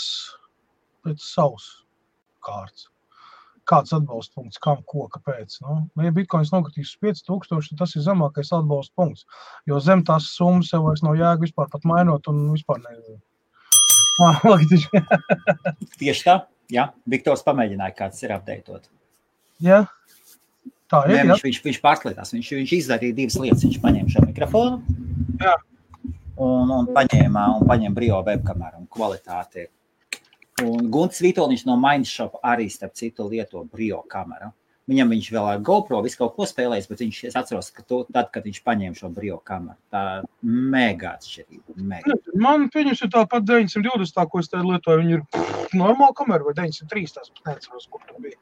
pēc 1.06 1.24
savas 1.24 1.70
kārtas. 2.44 2.90
kāds 3.70 3.94
atbalsta 3.96 4.36
punkts, 4.36 4.60
kam, 4.60 4.82
ko, 4.84 5.06
kāpēc. 5.12 5.54
Nu, 5.64 5.78
ja 6.04 6.12
bitkoins 6.12 6.50
nokritīs 6.52 6.90
uz 6.92 6.98
5000, 7.00 7.70
tad 7.72 7.80
tas 7.80 7.94
ir 7.96 8.04
zemākais 8.04 8.52
atbalsta 8.52 8.92
punkts. 9.00 9.24
Jo 9.70 9.80
zem 9.80 10.04
tās 10.04 10.28
summas 10.36 10.74
jau 10.74 10.82
vairs 10.84 11.04
nav 11.06 11.16
jēga 11.16 11.46
vispār 11.46 11.70
pat 11.72 11.88
mainot 11.88 12.28
un 12.28 12.42
vispār 12.52 12.82
nezinu. 12.84 13.22
Tieši 16.02 16.26
tā, 16.28 16.36
jā. 16.76 16.90
Viktors 17.10 17.46
pamēģināja, 17.48 17.96
kāds 18.02 18.20
ir 18.26 18.36
apdeitot. 18.36 18.92
Jā. 19.64 19.86
Tā 20.92 21.06
ir. 21.08 21.16
Nē, 21.16 21.30
viņš, 21.32 21.46
viņš, 21.48 21.62
viņš 21.70 21.80
pārslietās, 21.84 22.34
viņš, 22.36 22.50
viņš 22.60 22.74
izdarīja 22.82 23.18
divas 23.22 23.40
lietas. 23.40 23.64
Viņš 23.64 23.80
paņēma 23.86 24.12
šo 24.12 24.26
mikrofonu. 24.28 25.00
Jā. 25.40 25.56
Un, 26.44 26.74
un 26.74 26.92
paņēma, 26.94 27.46
un 27.60 27.70
paņēma 27.70 27.96
brio 27.96 28.20
webkameru 28.26 28.82
un 28.82 28.90
kvalitāti 28.92 29.68
Un 30.62 30.90
Gunts 30.94 31.22
Vitoļņš 31.24 31.64
no 31.66 31.78
Mindshop 31.82 32.38
arī, 32.46 32.68
starp 32.70 32.94
citu, 32.98 33.26
lieto 33.32 33.64
brio 33.66 34.04
kameru. 34.10 34.52
Viņam 34.92 35.14
viņš 35.14 35.30
vēl 35.32 35.46
ar 35.48 35.62
GoPro 35.64 36.02
visu 36.04 36.20
kaut 36.20 36.34
ko 36.36 36.46
spēlējis, 36.46 36.90
bet 36.92 37.02
viņš 37.06 37.20
es 37.30 37.38
atceros, 37.40 37.70
ka 37.72 37.86
to, 37.88 38.02
tad, 38.12 38.28
kad 38.36 38.44
viņš 38.44 38.60
paņēma 38.68 39.00
šo 39.00 39.10
brio 39.16 39.38
kameru, 39.48 39.80
tā 39.94 40.04
mega 40.44 41.14
atšķirība. 41.16 41.78
Mega. 41.80 42.18
Man 42.36 42.68
pieņems 42.74 43.06
ir 43.06 43.14
tāpat 43.16 43.48
920, 43.48 44.12
tā, 44.18 44.28
ko 44.28 44.44
es 44.44 44.52
te 44.52 44.60
lietoju, 44.60 45.00
viņi 45.06 45.16
ir 45.18 45.24
normāla 45.80 46.12
kamera 46.20 46.44
vai 46.44 46.56
903, 46.60 47.16
tās 47.16 47.32
neatceros, 47.48 47.88
kur 47.90 48.04
tur 48.10 48.20
bija. 48.26 48.36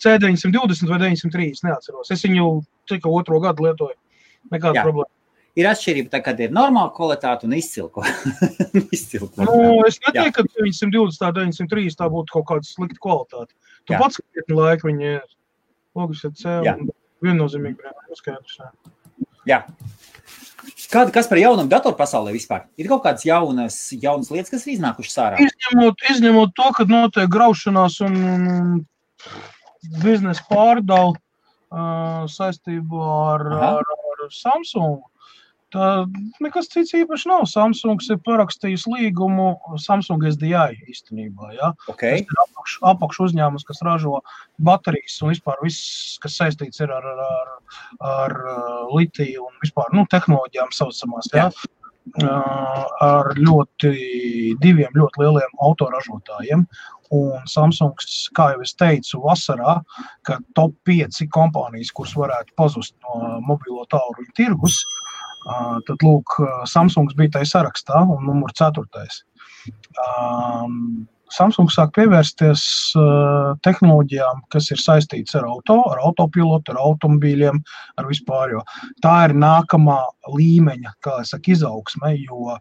C920 0.00 0.94
vai 0.94 1.02
930, 1.10 1.66
neatceros. 1.66 2.14
Es 2.14 2.22
viņu 2.24 2.52
tikai 2.88 3.10
otro 3.10 3.42
gadu 3.42 3.66
lietoju. 3.66 3.98
Nekāda 4.54 4.86
problēma 4.86 5.10
ir 5.58 5.68
atšķirība, 5.70 6.10
tā, 6.12 6.20
kad 6.24 6.40
ir 6.42 6.54
normāla 6.54 6.92
kvalitāte 6.94 7.48
un 7.48 7.56
izcila 7.58 7.90
kvalitāte. 7.94 9.46
Nu, 9.48 9.80
es 9.88 9.98
neteiktu, 10.04 10.36
ka 10.36 10.46
920, 10.60 11.18
tā 11.20 11.32
903 11.36 11.98
tā 11.98 12.08
būtu 12.12 12.36
kaut 12.36 12.48
kāda 12.52 12.68
slikta 12.68 13.00
kvalitāte. 13.02 13.54
Tu 13.88 13.96
Jā. 13.96 14.00
pats 14.02 14.20
krietni 14.20 14.58
laika 14.58 14.88
viņi 14.88 15.12
ir. 15.16 15.28
Logus 15.98 16.22
ir 16.22 16.34
C 16.38 16.60
un 16.60 16.90
viennozīmīgi 17.24 17.80
brīnām 17.80 18.18
skaidrs. 18.18 18.60
Jā. 19.48 19.64
Kāda, 20.90 21.10
kas 21.14 21.28
par 21.30 21.40
jaunumu 21.40 21.70
datoru 21.70 21.96
pasaulē 21.98 22.32
vispār? 22.34 22.66
Ir 22.78 22.88
kaut 22.90 23.02
kādas 23.04 23.24
jaunas, 23.26 23.76
jaunas 23.94 24.30
lietas, 24.30 24.52
kas 24.52 24.66
ir 24.66 24.76
iznākušas 24.76 25.18
ārā? 25.22 25.40
Izņemot, 25.42 26.04
izņemot 26.14 26.54
to, 26.58 26.68
ka 26.76 26.86
notiek 26.90 27.30
graušanās 27.32 28.00
un, 28.06 28.16
un 28.30 29.98
biznesa 30.02 30.44
pārdala 30.50 31.14
uh, 31.14 32.26
saistībā 32.30 33.10
ar, 33.34 33.46
Aha. 33.56 33.70
ar, 33.80 33.94
ar 34.26 34.34
Samsung. 34.34 35.00
Tā 35.70 35.88
nekas 36.42 36.66
cits 36.72 36.94
īpaši 36.98 37.28
nav. 37.30 37.44
Samsungs 37.46 38.08
ir 38.10 38.18
parakstījis 38.26 38.88
līgumu 38.90 39.52
Samsung 39.78 40.24
SDI 40.26 40.80
īstenībā. 40.90 41.52
Ja? 41.54 41.70
Okay. 41.92 42.24
Tas 42.24 42.32
ir 42.34 42.40
apakš, 42.44 42.76
apakš 42.90 43.20
uzņēmums, 43.28 43.66
kas 43.68 43.82
ražo 43.86 44.18
baterijas 44.66 45.20
un 45.22 45.30
vispār 45.30 45.60
viss, 45.62 46.16
kas 46.22 46.40
saistīts 46.40 46.82
ar, 46.82 46.94
ar, 46.98 47.10
ar, 47.26 47.52
ar 48.12 48.34
litiju 48.90 49.46
un 49.46 49.60
vispār 49.62 49.94
nu, 49.94 50.06
tehnoloģijām 50.10 50.74
saucamās. 50.74 51.30
Ja? 51.36 51.46
Jā. 52.18 52.38
Ar 53.06 53.30
ļoti 53.38 53.92
diviem 54.58 54.96
ļoti 54.98 55.22
lieliem 55.22 55.60
autoražotājiem. 55.62 56.64
Un 57.14 57.46
Samsungs, 57.50 58.24
kā 58.34 58.52
jau 58.52 58.64
es 58.66 58.74
teicu, 58.78 59.20
vasarā, 59.22 59.80
kad 60.26 60.42
top 60.58 60.74
5 60.86 61.22
kompānijas, 61.34 61.90
kuras 61.94 62.14
varētu 62.18 62.54
pazust 62.58 62.94
no 63.06 63.38
mobilo 63.46 63.82
tālruņa 63.90 64.34
tirgus, 64.38 64.78
uh, 64.78 65.09
Tad, 65.44 66.02
lūk, 66.04 66.36
Samsungs 66.68 67.16
bija 67.18 67.38
tajā 67.38 67.48
sarakstā 67.54 68.02
un 68.04 68.26
numur 68.28 68.52
4. 68.56 68.84
Um, 70.00 71.06
Samsung 71.34 71.70
sāk 71.72 71.92
pievērsties 71.96 72.62
uh, 72.98 73.54
tehnoloģijām, 73.66 74.42
kas 74.52 74.70
ir 74.74 74.80
saistītas 74.82 75.36
ar 75.38 75.46
auto, 75.50 75.78
ar 75.92 76.02
autopilotu, 76.02 76.74
ar 76.74 76.80
automobīļiem, 76.82 77.60
ar 78.00 78.08
vispār. 78.10 78.56
Tā 79.04 79.14
ir 79.28 79.36
nākamā 79.38 79.98
līmeņa, 80.34 80.94
kā 81.04 81.20
es 81.22 81.32
saku, 81.34 81.54
izaugsme, 81.54 82.14
jo 82.24 82.56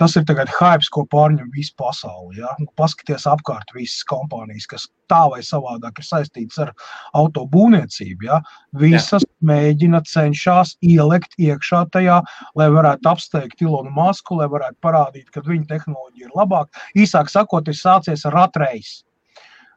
tas 0.00 0.16
ir 0.16 0.24
tagad 0.28 0.50
hype, 0.52 0.88
ko 0.94 1.04
pārņem 1.10 1.50
visu 1.54 1.74
pasauli. 1.80 2.40
Ja? 2.42 2.52
Paskaties 2.80 3.26
apkārt 3.30 3.74
visas 3.76 4.04
kompānijas, 4.08 4.68
kas 4.70 4.88
tā 5.10 5.20
vai 5.30 5.42
savādāk 5.44 6.00
ir 6.00 6.06
saistītas 6.06 6.60
ar 6.64 6.72
autobūvniecību. 7.18 8.28
Ja? 8.28 8.40
Visas 8.80 9.24
Jā. 9.24 9.30
mēģina 9.50 10.00
cenšas 10.08 10.74
ielikt 10.84 11.36
iekšā 11.38 11.84
tajā, 11.94 12.20
lai 12.58 12.68
varētu 12.72 13.10
apsteigt 13.10 13.64
Ilonu 13.64 13.92
Masku, 13.94 14.38
lai 14.40 14.48
varētu 14.52 14.80
parādīt, 14.84 15.28
ka 15.34 15.44
viņa 15.44 15.68
tehnoloģija 15.74 16.30
ir 16.30 16.36
labāka. 16.38 16.84
Īsāk 16.96 17.30
sakot, 17.32 17.68
ir 17.68 17.78
sācies 17.78 18.13
ar 18.28 18.38
ratreisu. 18.38 19.02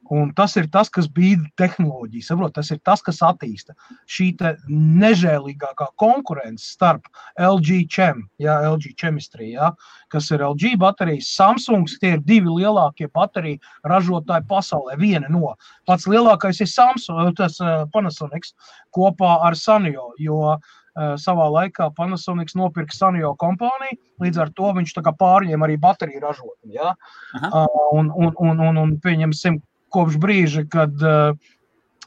Un 0.09 0.29
tas 0.31 0.55
ir 0.55 0.69
tas, 0.71 0.87
kas 0.93 1.07
bija 1.11 1.39
tehnoloģija. 1.59 2.23
Saprot, 2.23 2.53
tas 2.55 2.69
ir 2.71 2.79
tas, 2.85 3.01
kas 3.03 3.19
attīsta 3.25 3.75
šī 4.07 4.29
nežēlīgākā 4.69 5.89
konkurence 5.99 6.63
starp 6.63 7.09
LG 7.35 7.81
Chem, 7.91 8.23
jā, 8.39 8.55
LG 8.69 8.93
Chemistry, 8.99 9.51
jā, 9.57 9.73
kas 10.13 10.29
ir 10.31 10.45
LG 10.47 10.77
baterijas, 10.79 11.33
Samsung. 11.35 11.89
Tie 11.99 12.13
ir 12.15 12.23
divi 12.23 12.47
lielākie 12.61 13.09
bateriju 13.11 13.59
ražotāji 13.83 14.47
pasaulē. 14.47 14.95
Viena 15.01 15.27
no 15.33 15.55
pats 15.87 16.07
lielākais 16.07 16.61
ir 16.63 16.71
Samsung, 16.71 17.33
tas 17.35 17.59
uh, 17.59 17.83
Panasonic 17.91 18.47
kopā 18.95 19.41
ar 19.43 19.59
Sanjo. 19.59 20.13
Jo 20.23 20.39
uh, 20.53 20.76
savā 21.21 21.47
laikā 21.53 21.89
Panasonic 21.97 22.53
nopirka 22.57 22.95
Sanjo 22.95 23.33
kompāniju, 23.39 23.99
līdz 24.23 24.41
ar 24.43 24.53
to 24.57 24.71
viņš 24.77 24.95
pārņēma 25.19 25.67
arī 25.67 25.77
bateriju 25.81 26.23
ražotni. 26.23 26.77
Ja? 26.77 26.95
Uh, 27.37 27.65
un, 27.93 28.11
un, 28.15 28.33
un, 28.37 28.63
un, 28.69 28.81
un 28.83 28.95
pieņemsim, 29.03 29.61
kopš 29.93 30.17
brīža, 30.19 30.65
kad 30.69 30.93
uh, 31.03 31.37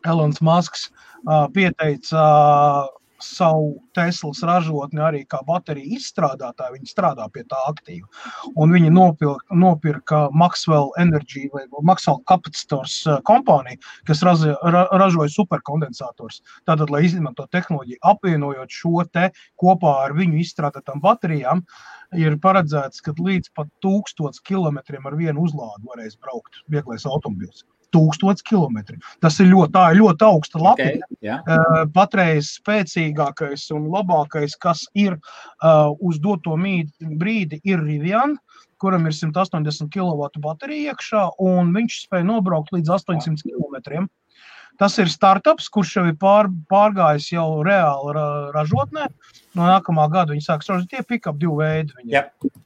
Elonas 0.04 0.40
Masks 0.44 0.88
uh, 0.90 1.46
pieteica 1.54 2.24
uh, 2.24 2.88
savu 3.24 3.76
Teslas 3.96 4.42
ražotni 4.46 5.02
arī 5.04 5.22
kā 5.28 5.40
bateriju 5.46 5.98
izstrādātāju. 5.98 6.76
Viņi 6.78 6.90
strādā 6.90 7.26
pie 7.32 7.44
tā 7.50 7.58
aktīvi. 7.70 8.04
Un 8.56 8.74
viņi 8.74 8.90
nopirka, 8.94 9.56
nopirka 9.62 10.20
Maxwell 10.32 10.92
Energy 11.00 11.48
vai 11.54 11.64
Maxwell 11.86 12.22
Capacitors 12.30 12.96
kompāniju, 13.28 13.80
kas 14.08 14.22
razi, 14.26 14.52
ra, 14.74 14.86
ražoja 15.02 15.32
superkondensators. 15.34 16.40
Tātad, 16.68 16.92
lai 16.92 17.04
izmanto 17.08 17.46
tehnoloģiju, 17.52 18.02
apvienojot 18.12 18.78
šo 18.80 19.06
te 19.12 19.30
kopā 19.60 19.96
ar 20.06 20.16
viņu 20.18 20.40
izstrādātām 20.44 21.02
baterijām, 21.04 21.64
ir 22.18 22.38
paredzēts, 22.42 23.02
ka 23.04 23.14
līdz 23.18 23.52
pat 23.56 23.70
tūkstots 23.84 24.42
kilometriem 24.46 25.06
ar 25.06 25.18
vienu 25.18 25.46
uzlādi 25.46 25.92
varēs 25.92 26.18
braukt 26.18 26.64
vieglais 26.70 27.06
automobils 27.06 27.64
tūkstots 27.94 28.44
kilometri. 28.46 28.98
Tas 29.22 29.38
ir 29.42 29.50
ļoti, 29.50 29.72
tā 29.74 29.84
ir 29.92 30.00
ļoti 30.00 30.26
augsta 30.26 30.62
lapa. 30.62 30.86
Okay, 30.86 31.00
yeah. 31.24 31.42
uh, 31.46 31.84
patreiz 31.94 32.54
spēcīgākais 32.60 33.68
un 33.76 33.90
labākais, 33.92 34.56
kas 34.60 34.86
ir 34.98 35.16
uh, 35.16 35.90
uz 36.00 36.20
doto 36.22 36.56
brīdi, 36.58 37.60
ir 37.64 37.84
Rivian, 37.84 38.36
kuram 38.80 39.06
ir 39.06 39.16
180 39.16 39.90
kW 39.92 40.30
baterija 40.40 40.94
iekšā, 40.94 41.26
un 41.42 41.74
viņš 41.76 42.00
spēja 42.06 42.26
nobraukt 42.30 42.72
līdz 42.74 42.96
800 42.96 43.44
km. 43.44 44.08
Tas 44.80 44.96
ir 45.02 45.10
startups, 45.12 45.68
kurš 45.68 45.96
jau 45.98 46.06
ir 46.08 46.16
pār, 46.16 46.48
pārgājis 46.70 47.32
jau 47.34 47.60
reāli 47.66 48.14
ra, 48.16 48.26
ražotnē. 48.54 49.10
No 49.58 49.66
nākamā 49.66 50.06
gada 50.12 50.34
viņi 50.34 50.46
sāks 50.46 50.70
ražot 50.70 50.90
tie 50.92 51.02
pick-up 51.06 51.38
divu 51.40 51.58
veidu. 51.58 51.96
Viņam. 51.98 52.12
Yeah. 52.12 52.58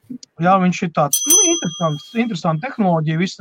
Jā, 0.43 0.57
viņš 0.59 0.81
ir 0.83 0.89
tāds 0.91 1.21
nu, 1.29 1.35
interesants, 1.47 2.07
interesants 2.19 2.63
tehnoloģija. 2.65 3.19
Vis, 3.21 3.37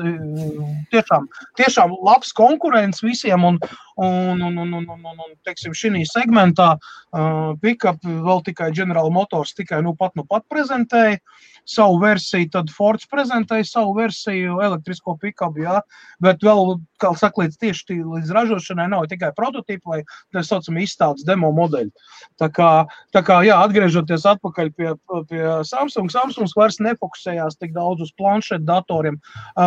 tiešām, 0.92 1.26
tiešām 1.58 1.96
labs 2.06 2.30
konkurents 2.38 3.02
visiem. 3.02 3.42
Un, 3.44 3.58
un, 3.98 4.44
un, 4.46 4.60
un, 4.62 4.76
un, 4.78 4.86
un, 4.94 5.24
un 5.26 5.32
teiksim, 5.46 5.74
šī 5.74 6.04
segmentā 6.06 6.76
uh, 6.76 7.50
pick-up 7.60 7.98
vēl 8.06 8.44
tikai 8.46 8.70
General 8.74 9.10
Motors 9.10 9.56
tikai 9.58 9.82
nu 9.82 9.96
pat, 9.98 10.14
nu 10.14 10.24
pat 10.28 10.46
prezentēja. 10.50 11.18
Savu 11.64 11.96
versiju, 11.96 12.50
tad 12.52 12.68
Fords 12.68 13.06
prezentēja 13.08 13.64
savu 13.64 13.94
versiju, 13.96 14.58
elektrisko 14.60 15.14
pikabu. 15.16 15.62
Jā, 15.64 15.78
bet 16.20 16.44
vēl, 16.44 16.74
kā 17.00 17.14
saka, 17.16 17.40
līdz 17.40 17.56
tieši 17.62 17.96
līdz 18.04 18.34
ražošanai 18.36 18.84
nav 18.92 19.06
tikai 19.08 19.30
prototypi 19.32 19.80
vai 19.88 20.02
tā 20.34 20.42
saucamie 20.44 20.84
izstādes 20.84 21.24
demo 21.24 21.48
modeļi. 21.56 21.88
Tā 22.42 22.50
kā, 22.52 22.68
tā 23.16 23.24
kā 23.24 23.33
jā, 23.42 23.56
atgriežoties 23.64 24.26
atpakaļ 24.28 24.70
pie, 24.78 24.90
pie 25.30 25.42
Samsung, 25.66 26.10
Samsung 26.12 26.50
vairs 26.58 26.78
nefokusējās 26.84 27.58
tik 27.58 27.74
daudz 27.74 28.04
uz 28.04 28.12
planšetu 28.18 28.66
datoriem, 28.68 29.18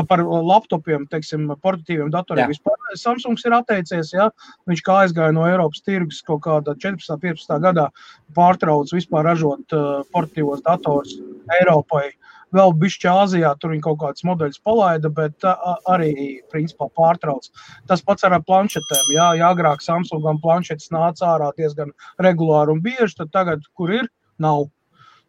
par 0.09 0.23
laptopiem, 0.23 1.07
teiksim, 1.11 1.49
portatīviem 1.63 2.11
datoriem. 2.13 2.45
Jā. 2.45 2.53
Vispār 2.55 2.99
Samsungs 2.99 3.43
ir 3.47 3.57
atteicies, 3.57 4.13
ja 4.15 4.29
viņš 4.69 4.83
kā 4.85 5.01
aizgāja 5.03 5.35
no 5.35 5.47
Eiropas 5.49 5.83
tirgus 5.83 6.21
kaut 6.27 6.45
kādā 6.45 6.77
14. 6.77 7.19
15. 7.23 7.57
gadā 7.63 7.89
pārtrauc 8.37 8.93
vispār 8.93 9.27
ražot 9.27 9.75
uh, 9.75 10.05
portatīvos 10.13 10.63
datorus 10.65 11.17
Eiropai. 11.59 12.11
Vēl 12.57 12.73
bišķi 12.81 13.09
Āzijā 13.11 13.51
tur 13.61 13.73
viņi 13.73 13.83
kaut 13.85 13.99
kādus 14.01 14.25
modeļus 14.27 14.61
palaida, 14.65 15.11
bet 15.13 15.45
arī 15.89 16.13
principā 16.51 16.89
pārtrauc. 16.97 17.49
Tas 17.89 18.03
pats 18.05 18.25
ar 18.27 18.37
planšetēm. 18.47 19.11
Jā, 19.15 19.27
jā 19.41 19.51
agrāk 19.51 19.83
Samsungam 19.85 20.41
planšetes 20.43 20.89
nāca 20.95 21.33
ārā 21.35 21.51
diezgan 21.59 21.93
regulāri 22.23 22.73
un 22.73 22.81
bieži, 22.85 23.19
tad 23.19 23.33
tagad, 23.35 23.67
kur 23.77 23.93
ir, 23.93 24.09
nav. 24.41 24.67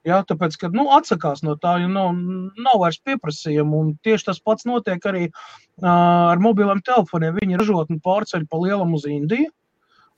Ja, 0.07 0.23
tāpēc, 0.25 0.57
ka 0.61 0.71
nu, 0.73 0.87
atsakās 0.95 1.43
no 1.45 1.57
tā, 1.61 1.75
jo 1.83 1.89
nav, 1.91 2.15
nav 2.57 2.81
vairs 2.81 3.01
pieprasījuma. 3.05 3.83
Tieši 4.07 4.31
tas 4.31 4.41
pats 4.41 4.65
notiek 4.69 5.05
arī 5.11 5.27
uh, 5.29 5.89
ar 5.91 6.41
mobiliem 6.41 6.81
telefoniem. 6.87 7.37
Viņi 7.41 7.59
ražotni 7.61 7.99
pārceļ 8.05 8.47
pa 8.49 8.63
lielam 8.63 8.95
uz 8.97 9.09
Indiju. 9.11 9.51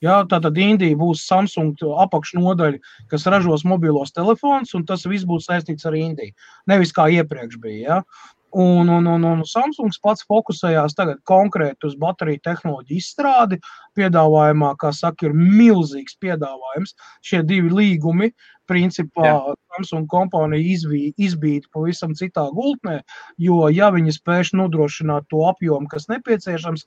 Ja, 0.05 0.21
tātad 0.25 0.57
Indija 0.61 0.97
būs 0.97 1.27
Samsung 1.29 1.81
apakšnodaļa, 2.07 2.81
kas 3.13 3.29
ražos 3.29 3.67
mobilos 3.69 4.15
telefonus, 4.17 4.73
un 4.79 4.87
tas 4.89 5.05
viss 5.09 5.29
būs 5.29 5.49
saistīts 5.51 5.89
ar 5.89 5.97
Indiju. 5.99 6.33
Nevis 6.71 6.95
kā 6.97 7.11
iepriekš 7.13 7.61
bija. 7.61 7.81
Ja. 8.01 8.03
Un, 8.51 8.89
un, 8.89 9.07
un, 9.07 9.25
un 9.25 9.43
Samsungs 9.47 10.01
pats 10.03 10.25
fokusējās 10.27 10.97
konkrēti 11.29 11.87
uz 11.87 11.95
bateriju 11.95 12.41
tehnoloģiju 12.43 12.99
izstrādi. 12.99 13.61
Piedāvājumā, 13.95 14.73
kā 14.81 14.91
saka, 14.91 15.29
ir 15.29 15.37
milzīgs 15.39 16.19
piedāvājums. 16.19 16.97
Šie 17.23 17.45
divi 17.47 17.71
līgumi, 17.71 18.33
principā, 18.67 19.27
Jā. 19.29 19.55
Samsung 19.77 20.11
kompānija 20.11 21.15
izbīda 21.15 21.71
pavisam 21.71 22.17
citā 22.19 22.49
gultnē, 22.55 23.01
jo, 23.39 23.69
ja 23.71 23.91
viņi 23.95 24.17
spēš 24.19 24.55
nodrošināt 24.59 25.31
to 25.31 25.47
apjomu, 25.47 25.87
kas 25.91 26.11
nepieciešams, 26.11 26.87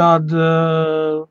tad. 0.00 0.32
Uh, 0.32 1.28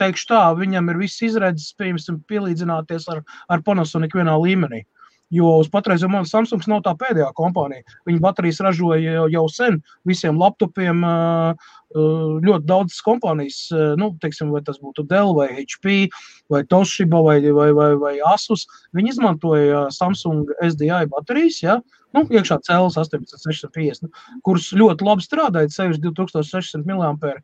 teikšu 0.00 0.28
tā, 0.32 0.42
viņam 0.58 0.92
ir 0.92 1.00
viss 1.04 1.24
izredzes, 1.24 1.72
piemēram, 1.80 2.20
pielīdzināties 2.30 3.08
ar, 3.12 3.24
ar 3.52 3.64
Panasonic 3.66 4.14
vienā 4.16 4.36
līmenī. 4.42 4.84
Jo 5.34 5.56
uz 5.58 5.66
patreizējo 5.72 6.06
momentu 6.12 6.30
Samsungs 6.30 6.68
nav 6.70 6.84
tā 6.84 6.92
pēdējā 6.98 7.32
kompānija. 7.34 7.82
Viņa 8.06 8.20
baterijas 8.22 8.60
ražoja 8.62 9.24
jau 9.32 9.42
sen 9.50 9.80
visiem 10.06 10.38
laptopiem. 10.38 11.02
Ļoti 12.46 12.68
daudzas 12.68 13.00
kompānijas, 13.02 13.58
nu, 13.98 14.12
teiksim, 14.22 14.52
vai 14.54 14.60
tas 14.62 14.78
būtu 14.82 15.06
Dell, 15.10 15.34
vai 15.34 15.48
HP, 15.56 16.12
vai 16.52 16.62
Toshiba, 16.68 17.22
vai, 17.26 17.40
vai, 17.42 17.70
vai, 17.74 17.90
vai 17.98 18.14
Asus, 18.34 18.66
viņi 18.94 19.16
izmantoja 19.16 19.86
Samsung 19.94 20.52
SDI 20.62 21.06
baterijas. 21.10 21.62
Ja? 21.64 21.80
Nu, 22.14 22.22
iekšā 22.30 22.60
cēlus 22.68 22.98
18650, 23.00 24.12
kuras 24.46 24.70
ļoti 24.76 25.08
labi 25.08 25.26
strādāja, 25.26 25.72
sevišķi 25.74 26.06
2600 26.06 26.86
mAh. 26.86 27.40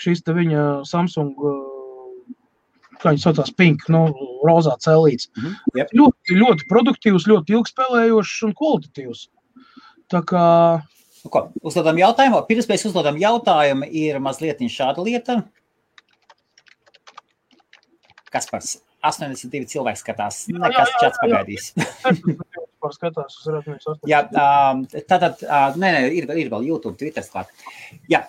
Šīs 0.00 0.24
viņa 0.24 0.64
Samsung 0.88 1.36
kā 3.00 3.12
viņi 3.12 3.22
saucās, 3.24 3.52
pink, 3.56 3.86
nu, 3.92 4.04
rozā 4.46 4.76
cēlīts. 4.84 5.30
Mm 5.36 5.42
-hmm. 5.42 5.78
yep. 5.80 5.92
ļoti, 5.96 6.38
ļoti 6.42 6.68
produktīvs, 6.70 7.28
ļoti 7.30 7.56
ilgspēlējošs 7.58 8.42
un 8.48 8.56
kvalitatīvs. 8.58 9.26
Tā 10.10 10.22
kā. 10.26 10.44
Nu, 11.24 11.30
ko, 11.30 11.46
uzdodam 11.62 11.98
jautājumu. 12.00 12.42
Pirms 12.48 12.68
mēs 12.70 12.86
uzdodam 12.88 13.18
jautājumu, 13.20 13.88
ir 13.90 14.20
mazliet 14.20 14.62
šāda 14.72 15.04
lieta. 15.04 15.42
Kas 18.30 18.46
par 18.46 18.62
82 19.02 19.66
cilvēku 19.66 20.00
skatās? 20.00 20.44
Nekas 20.48 20.92
čats 21.00 21.20
pagaidīs. 21.22 21.72
Skatās, 22.80 23.36
jā, 24.08 24.22
tātad, 25.10 25.42
nē, 25.76 25.88
nē, 25.92 26.04
ir, 26.16 26.30
ir 26.32 26.52
vēl 26.52 26.68
YouTube, 26.70 26.96
Twitter 26.96 27.26
klāt. 27.28 27.50
Jā, 28.08 28.22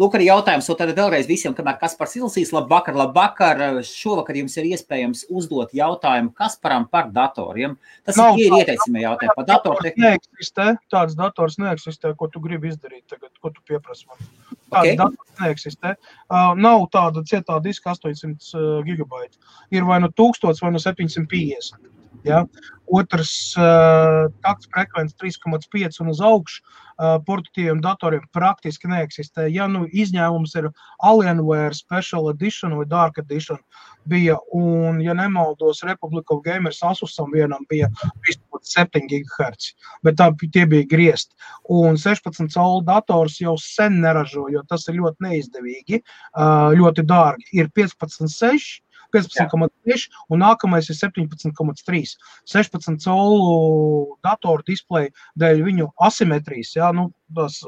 Lūk, 0.00 0.14
arī 0.16 0.26
jautājums, 0.30 0.68
un 0.72 0.76
tad 0.78 0.92
vēlreiz 0.96 1.26
visiem, 1.28 1.52
kamēr 1.56 1.76
Kaspars 1.80 2.14
ilsīs, 2.16 2.52
labvakar, 2.54 2.96
labvakar. 2.96 3.60
Šovakar 3.84 4.38
jums 4.40 4.56
ir 4.56 4.70
iespējams 4.72 5.26
uzdot 5.28 5.74
jautājumu 5.76 6.32
Kasparam 6.38 6.86
par 6.88 7.10
datoriem. 7.12 7.76
Tas 8.08 8.16
Nav, 8.16 8.40
ir 8.40 8.56
ieteicami 8.56 9.04
jautājumi 9.04 9.36
par 9.36 9.48
datortehniku. 9.50 10.02
Neeksistē, 10.06 10.68
tāds 10.92 11.16
dators 11.18 11.58
neeksistē, 11.60 12.14
ko 12.16 12.30
tu 12.32 12.40
gribi 12.44 12.72
izdarīt 12.72 13.04
tagad, 13.12 13.34
ko 13.42 13.52
tu 13.52 13.64
pieprasi 13.68 14.08
man. 14.08 14.24
Tāds 14.72 14.80
okay. 14.80 14.98
dators 14.98 15.44
neeksistē. 15.44 15.94
Uh, 16.24 16.52
nav 16.56 16.88
tāda 16.94 17.24
cietā 17.28 17.60
diska 17.64 17.92
800 17.92 18.52
uh, 18.56 18.68
gigabaita. 18.88 19.36
Ir 19.76 19.84
vai 19.88 20.00
nu 20.00 20.08
1000 20.08 20.64
vai 20.64 20.72
nu 20.72 20.80
750. 20.80 21.92
Ja? 22.24 22.44
Otrs 22.92 23.54
uh, 23.56 24.28
takts 24.44 24.68
frekvence 24.68 25.16
3,5 25.22 26.00
un 26.02 26.10
uz 26.12 26.20
augšu 26.20 26.60
uh, 26.60 27.16
portatīviem 27.24 27.80
datoriem 27.84 28.26
praktiski 28.36 28.90
neeksistē. 28.90 29.46
Ja 29.48 29.68
nu 29.70 29.86
izņēmums 29.88 30.52
ir 30.60 30.68
Alienware 31.08 31.72
Special 31.78 32.28
Edition 32.34 32.76
vai 32.76 32.84
Dark 32.90 33.18
Edition, 33.22 33.62
bija, 34.04 34.36
un, 34.52 35.00
ja 35.00 35.14
nemaldos, 35.16 35.82
Republic 35.88 36.30
of 36.34 36.42
Gamers 36.44 36.82
Asusam 36.84 37.32
vienam 37.32 37.64
bija 37.70 37.88
7 38.28 39.08
GHz, 39.08 39.72
bet 40.04 40.20
tā, 40.20 40.28
tie 40.52 40.66
bija 40.68 40.86
griezti. 40.90 41.34
Un 41.72 41.96
16 41.96 42.52
colu 42.52 42.84
dators 42.86 43.40
jau 43.40 43.56
sen 43.58 44.02
neražo, 44.04 44.48
jo 44.52 44.62
tas 44.68 44.84
ir 44.90 45.00
ļoti 45.00 45.30
neizdevīgi, 45.30 46.02
uh, 46.36 46.70
ļoti 46.76 47.06
dārgi. 47.08 47.48
Ir 47.56 47.72
15,6 47.78 48.82
15,6 49.14 50.06
un 50.32 50.42
nākamais 50.42 50.88
ir 50.90 50.98
17,3. 50.98 52.14
16 52.52 53.02
colu 53.06 54.18
datoru 54.24 54.64
displeju 54.68 55.12
dēļ 55.38 55.64
viņu 55.66 55.90
asimetrijas. 56.08 56.76
Jā, 56.78 56.92
nu, 56.96 57.10
tas, 57.36 57.60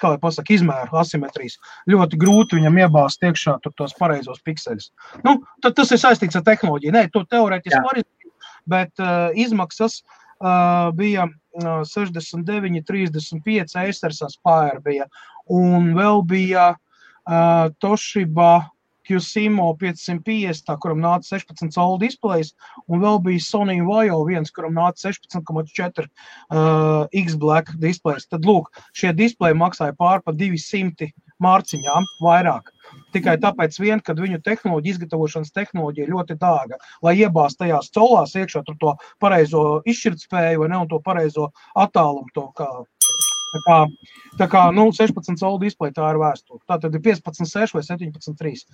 kā 0.00 0.14
jau 0.14 0.20
pasaka, 0.22 0.54
izmēru 0.54 0.98
asimetrijas. 1.00 1.56
Ļoti 1.90 2.18
grūti 2.20 2.58
viņam 2.58 2.80
iebāzt 2.84 3.24
iekšā 3.26 3.58
tos 3.66 3.96
pareizos 3.98 4.42
pikseļus. 4.46 4.90
Nu, 5.26 5.38
tas 5.64 5.94
ir 5.94 6.00
saistīts 6.02 6.38
ar 6.38 6.44
tehnoloģiju. 6.46 6.94
Nē, 6.94 7.06
to 7.14 7.24
teorētiski 7.30 7.82
var 7.84 8.00
izdarīt, 8.00 8.52
bet 8.70 9.02
uh, 9.02 9.30
izmaksas 9.38 10.00
uh, 10.02 10.90
bija 10.96 11.28
uh, 11.28 11.82
69, 11.88 12.84
35 12.88 13.76
Acer 13.84 14.16
Aspire 14.28 14.80
bija. 14.84 15.08
Un 15.52 15.92
vēl 15.96 16.24
bija 16.28 16.70
uh, 16.74 17.68
Toshiba 17.82 18.52
QSIMO 19.08 19.70
550, 19.80 20.76
kuram 20.82 21.02
nāca 21.04 21.36
16 21.36 21.74
colu 21.74 21.98
displejs, 22.02 22.54
un 22.88 23.02
vēl 23.04 23.20
bija 23.24 23.44
Sony 23.44 23.80
Vajo 23.84 24.22
viens, 24.28 24.52
kuram 24.54 24.76
nāca 24.78 25.10
16,4 25.12 26.06
uh, 26.06 27.06
X-Black 27.24 27.74
displejs. 27.82 28.28
Tad, 28.30 28.48
lūk, 28.48 28.72
šie 28.96 29.12
displeji 29.16 29.58
maksāja 29.60 29.96
pār 29.98 30.24
pa 30.24 30.32
200 30.32 31.12
mārciņām 31.42 32.06
vairāk. 32.22 32.70
Tikai 33.14 33.36
tāpēc, 33.42 33.76
vien, 33.80 34.00
ka 34.04 34.14
viņu 34.18 34.40
tehnoloģija, 34.44 34.96
izgatavošanas 34.96 35.54
tehnoloģija 35.56 36.10
ļoti 36.10 36.36
dārga. 36.40 36.78
Lai 37.02 37.16
iebāztu 37.18 37.64
tajās 37.64 37.90
colās 37.94 38.34
iekšā 38.38 38.62
to 38.68 38.94
pareizo 39.22 39.64
izšķirtspēju 39.88 40.68
ne, 40.70 40.82
un 40.84 40.90
to 40.90 41.00
pareizo 41.04 41.50
attālumu, 41.74 42.30
to 42.34 42.48
kā 42.58 42.68
Tā 43.54 43.62
kā, 43.62 43.78
tā 44.40 44.50
kā 44.50 44.66
nu, 44.74 44.88
16 44.94 45.38
colu 45.38 45.62
displeja 45.62 45.94
tā 46.00 46.10
ir 46.10 46.20
vēsture. 46.22 46.62
Tā 46.66 46.80
tad 46.82 46.94
ir 46.96 47.02
15, 47.04 47.46
6 47.46 47.76
vai 47.76 47.82
17, 47.86 48.36
3. 48.40 48.64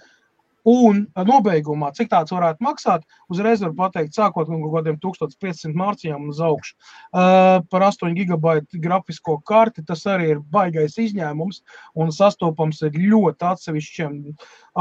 Un 0.69 1.07
nobeigumā, 1.17 1.89
cik 1.97 2.11
tāds 2.13 2.35
varētu 2.35 2.61
maksāt, 2.65 3.07
uzreiz 3.33 3.63
var 3.65 3.73
pateikt, 3.79 4.13
sākot 4.17 4.51
no 4.53 4.59
kaut 4.61 4.75
kādiem 4.75 4.99
1500 5.01 5.73
mārciņām 5.77 6.29
uz 6.29 6.43
augšu. 6.45 6.75
Uh, 6.77 7.65
par 7.73 7.87
8 7.89 8.13
gigabaitu 8.17 8.81
grafisko 8.83 9.39
karti 9.49 9.85
tas 9.89 10.05
arī 10.05 10.35
ir 10.35 10.45
baigais 10.53 10.99
izņēmums 11.01 11.63
un 11.97 12.13
sastopams 12.13 12.83
ir 12.85 13.01
ļoti 13.01 13.49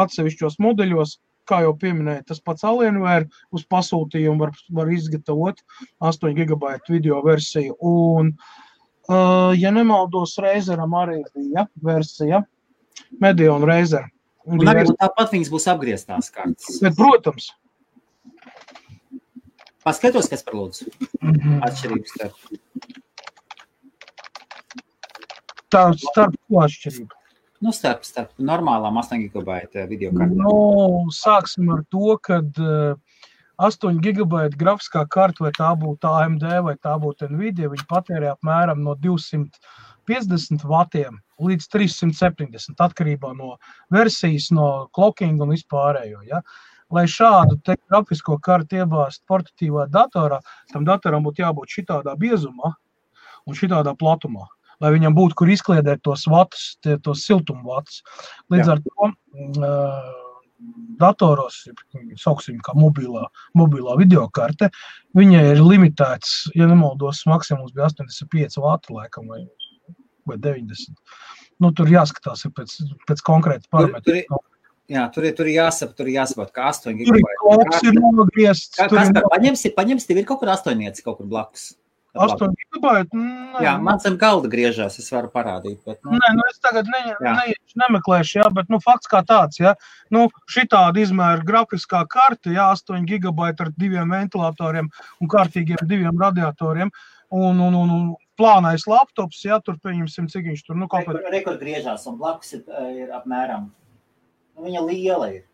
atsevišķos 0.03 0.59
modeļos. 0.59 1.19
Kā 1.49 1.63
jau 1.63 1.71
pieminēju, 1.81 2.27
tas 2.29 2.43
pats 2.45 2.61
Alienware 2.67 3.25
uz 3.55 3.63
pasūtījumu 3.65 4.43
var, 4.43 4.51
var 4.69 4.91
izgatavot 4.93 5.63
8 5.97 6.35
gigabaitu 6.37 6.93
video 6.93 7.23
versiju. 7.25 7.73
Un, 7.81 8.35
uh, 8.35 8.68
Uh, 9.09 9.55
ja 9.57 9.71
nemaldos, 9.73 10.35
Reizeram 10.37 10.93
arī 10.93 11.23
bija 11.33 11.65
versija, 11.81 12.43
Mediona 13.21 13.65
Reizera. 13.65 14.09
Un 14.45 14.61
arī 14.69 14.85
tāpat 14.91 15.33
viņas 15.33 15.49
būs 15.53 15.65
apgrieztās 15.71 16.29
kārtas. 16.33 16.77
Bet, 16.83 16.93
protams. 16.97 17.49
Paskatos, 19.85 20.29
kas 20.29 20.45
par 20.45 20.59
lūdzu. 20.59 20.89
-hmm. 21.21 21.61
Atšķirības 21.65 22.13
starp. 22.15 22.35
Tā 25.73 25.83
starp 25.97 26.35
ko 26.47 26.61
atšķirība? 26.65 27.17
Nu, 27.59 27.73
starp, 27.75 28.05
starp 28.07 28.31
normālām 28.39 28.97
8 29.01 29.19
gigabaita 29.25 29.85
video 29.89 30.11
kartēm. 30.15 30.37
Nu, 30.39 30.53
sāksim 31.11 31.69
ar 31.73 31.83
to, 31.91 32.17
kad 32.23 32.61
uh, 32.63 32.95
8 33.59 33.99
gigabaita 33.99 34.57
grafiskā 34.59 35.03
karta, 35.11 35.43
vai 35.43 35.51
tā 35.55 35.69
būtu 35.75 36.07
AMD 36.07 36.45
vai 36.63 36.75
tā 36.79 36.95
būtu 37.01 37.27
Nvidia, 37.27 37.67
viņi 37.71 37.87
patērē 37.89 38.31
apmēram 38.31 38.79
no 38.85 38.95
250 39.03 40.63
vatiem 40.63 41.19
līdz 41.43 41.67
370 41.75 42.83
atkarībā 42.85 43.33
no 43.35 43.57
versijas, 43.91 44.47
no 44.55 44.87
clocking 44.95 45.41
un 45.43 45.51
vispārējo. 45.55 46.23
Ja? 46.27 46.39
Lai 46.89 47.03
šādu 47.11 47.59
grafisko 47.67 48.39
kartu 48.39 48.79
iebāztu 48.79 49.27
portatīvā 49.27 49.89
datorā, 49.91 50.39
tam 50.71 50.87
datoram 50.87 51.27
būtu 51.27 51.43
jābūt 51.43 51.75
šitādā 51.75 52.15
biezumā 52.17 52.73
un 53.45 53.59
šitādā 53.59 53.93
platumā 53.99 54.47
lai 54.79 54.93
viņam 54.95 55.11
būtu 55.11 55.35
kur 55.35 55.49
izkliedēt 55.51 55.99
tos 56.07 56.23
vatus, 56.31 56.77
tos 57.03 57.25
siltumu 57.27 57.67
vatus. 57.67 57.99
Līdz 58.47 58.69
Jā. 58.69 58.75
ar 58.77 58.83
to 58.85 59.09
uh, 59.09 60.28
datoros, 60.99 61.61
sauksim 62.19 62.59
kā 62.65 62.75
mobilā, 62.77 63.27
mobilā 63.57 63.95
videokarte, 63.99 64.69
viņai 65.17 65.45
ir 65.53 65.63
limitēts, 65.63 66.51
ja 66.57 66.67
nemaldos, 66.69 67.23
maksimums 67.29 67.73
bija 67.75 67.89
85 67.89 68.59
vati 68.63 68.95
laikam 68.95 69.31
vai, 69.31 69.45
vai 70.27 70.37
90. 70.41 70.99
Nu, 71.59 71.71
tur 71.75 71.91
jāskatās 71.91 72.45
pēc, 72.55 72.77
pēc 73.07 73.25
konkrēta 73.27 73.71
parametra. 73.71 74.21
Tur, 74.27 74.45
Jā, 74.89 75.03
tur 75.13 75.27
ir, 75.27 75.35
tur 75.37 75.45
ir 75.45 75.59
jāsaprot, 75.59 75.93
tur 75.99 76.07
jāsaprot, 76.09 76.49
ka 76.49 76.71
8 76.71 76.95
Tur 77.05 77.17
ir 77.19 77.25
kaut 77.37 77.67
kas 77.69 77.83
ir. 77.85 77.99
Kā, 78.73 78.87
Tur 78.89 78.97
par 79.13 79.27
paņemsi, 79.35 79.69
paņemsi, 79.75 80.07
tev 80.09 80.17
ir 80.17 80.25
kaut 80.25 80.39
kur 80.41 80.49
astoņnieci 80.49 81.05
kaut 81.05 81.19
kur 81.19 81.27
blakus. 81.29 81.67
8 82.17 82.49
gigabaiti. 82.57 83.17
Nē, 83.17 83.61
Jā, 83.63 83.75
man 83.81 83.99
zem 84.01 84.15
galda 84.17 84.49
griežās, 84.49 84.97
es 85.01 85.09
varu 85.13 85.29
parādīt. 85.33 85.77
Bet, 85.85 85.99
nu, 86.05 86.17
Nē, 86.17 86.31
nu 86.37 86.45
es 86.49 86.57
tagad 86.63 86.89
ne, 86.89 87.01
Jā. 87.11 87.33
ne, 87.37 87.53
nemeklēšu, 87.83 88.39
jā, 88.39 88.47
bet 88.55 88.71
nu, 88.73 88.79
fakts 88.81 89.11
kā 89.11 89.21
tāds, 89.27 89.59
ja 89.61 89.75
nu, 90.13 90.25
šī 90.49 90.65
tāda 90.71 91.03
izmēra 91.03 91.45
grafiskā 91.45 92.01
karte, 92.09 92.53
jā, 92.55 92.69
8 92.73 93.05
gigabaiti 93.09 93.65
ar 93.65 93.73
diviem 93.77 94.09
ventilatoriem 94.15 94.89
un 94.89 95.31
kārtīgiem 95.31 95.85
diviem 95.89 96.17
radiatoriem, 96.17 96.93
un, 97.29 97.59
un, 97.61 97.77
un, 97.77 97.93
un 97.93 98.07
plānais 98.39 98.87
laptops, 98.89 99.43
jā, 99.45 99.59
tur 99.61 99.77
pieņemsim, 99.83 100.31
cik 100.31 100.49
viņš 100.49 100.65
tur, 100.65 100.79
nu, 100.79 100.89
kaut 100.89 101.05
kā 101.05 101.19
Rekord 101.29 101.61
griežās 101.61 102.07
un 102.09 102.17
blakus 102.17 102.55
ir, 102.57 102.65
ir 102.95 103.13
apmēram. 103.13 103.69
Nu, 104.55 104.65
viņa 104.65 104.85
liela 104.87 105.29
ir. 105.35 105.48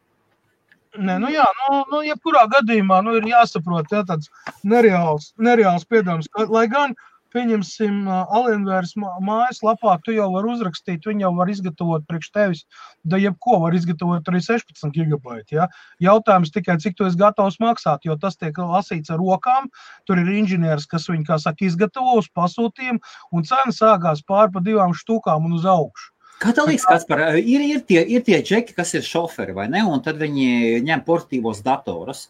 Nē, 0.95 1.17
nu 1.19 1.31
jā, 1.33 1.45
nu, 1.61 1.81
nu 1.91 2.03
jebkurā 2.05 2.45
gadījumā 2.51 3.01
nu, 3.05 3.17
ir 3.19 3.27
jāsaprot, 3.27 3.91
ja 3.91 4.05
tāds 4.07 4.31
nereāls, 4.63 5.33
nereāls 5.41 5.83
piedāvājums. 5.91 6.29
Lai 6.51 6.65
gan, 6.71 6.95
pieņemsim, 7.35 8.05
Alienvērs 8.07 8.93
mājaslapā, 8.95 9.97
tu 10.05 10.15
jau 10.15 10.29
vari 10.31 10.53
uzrakstīt, 10.53 11.07
viņi 11.09 11.25
jau 11.25 11.33
var 11.35 11.51
izgatavot 11.51 12.05
priekš 12.07 12.31
tevis, 12.37 12.63
da 13.03 13.19
jebko 13.19 13.59
var 13.65 13.75
izgatavot 13.75 14.31
arī 14.31 14.41
16 14.45 14.95
gigabaiti. 14.95 15.59
Ja? 15.59 15.67
Jautājums 16.03 16.53
tikai, 16.55 16.77
cik 16.83 16.95
tu 16.95 17.09
esi 17.09 17.19
gatavs 17.19 17.59
maksāt, 17.63 18.07
jo 18.07 18.15
tas 18.21 18.39
tiek 18.39 18.55
lasīts 18.55 19.11
ar 19.11 19.19
rokām, 19.19 19.67
tur 20.07 20.23
ir 20.23 20.31
inženieris, 20.39 20.87
kas 20.91 21.09
viņu, 21.11 21.27
kā 21.27 21.39
saka, 21.43 21.67
izgatavo 21.67 22.19
uz 22.21 22.31
pasūtījumu, 22.39 23.03
un 23.35 23.47
cena 23.51 23.75
sākās 23.75 24.23
pār 24.27 24.53
pa 24.55 24.63
divām 24.63 24.95
štukām 24.95 25.49
un 25.49 25.59
uz 25.59 25.67
augšu. 25.67 26.14
Liekas, 26.43 26.83
kas 26.85 27.05
par, 27.07 27.21
ir, 27.39 27.61
ir, 27.63 27.79
tie, 27.87 28.01
ir 28.11 28.23
tie 28.25 28.41
džeki, 28.43 28.75
kas 28.75 28.91
ir 28.97 29.05
šoferi, 29.07 29.53
vai 29.55 29.69
ne? 29.71 29.81
Un 29.87 30.01
tad 30.03 30.19
viņi 30.19 30.81
ņem 30.83 31.03
portīvos 31.07 31.61
datorus. 31.65 32.25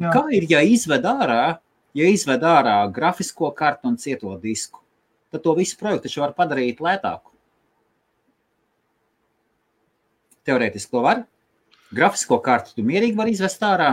Jā. 0.00 0.10
Kā 0.10 0.24
ir, 0.34 0.48
ja 0.50 0.60
izved 0.66 1.06
ārā, 1.06 1.58
ja 1.94 2.08
izved 2.10 2.42
ārā 2.42 2.80
grafisko 2.92 3.52
kartu 3.54 3.92
un 3.92 3.96
cieto 4.00 4.34
disku? 4.42 4.82
Tad 5.30 5.44
to 5.46 5.54
visu 5.54 5.78
projektu 5.78 6.08
taču 6.08 6.24
var 6.24 6.34
padarīt 6.34 6.82
lētāku. 6.82 7.30
Teorētiski 10.44 10.92
to 10.92 11.04
var. 11.06 11.22
Grafisko 11.94 12.40
kartu 12.42 12.74
tu 12.74 12.84
mierīgi 12.86 13.16
var 13.16 13.30
izvest 13.30 13.62
ārā. 13.64 13.92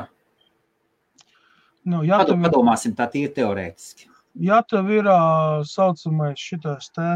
Nu, 1.85 2.01
ja, 2.05 2.19
Padom, 2.21 2.41
tev, 2.41 2.49
padomāsim 2.49 2.93
tā 2.97 3.07
tīri 3.09 3.31
teorētiski. 3.37 4.09
ja 4.41 4.61
tev 4.69 4.89
ir 4.93 5.07
ā, 5.09 5.21
saucamais 5.65 6.37
šitais 6.37 6.91
te, 6.93 7.07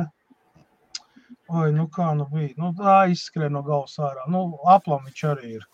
oi, 1.50 1.72
nu 1.76 1.88
kā 1.94 2.12
nu 2.18 2.26
bija, 2.32 2.54
nu 2.58 2.72
tā 2.78 2.98
izskrien 3.12 3.54
no 3.54 3.62
galvas 3.66 3.98
ārā, 4.02 4.26
nu 4.32 4.46
aplam 4.72 5.04
viņš 5.06 5.26
arī 5.32 5.52
ir. 5.60 5.68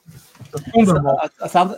Thunderbolt, 0.52 1.38
Sand- 1.52 1.78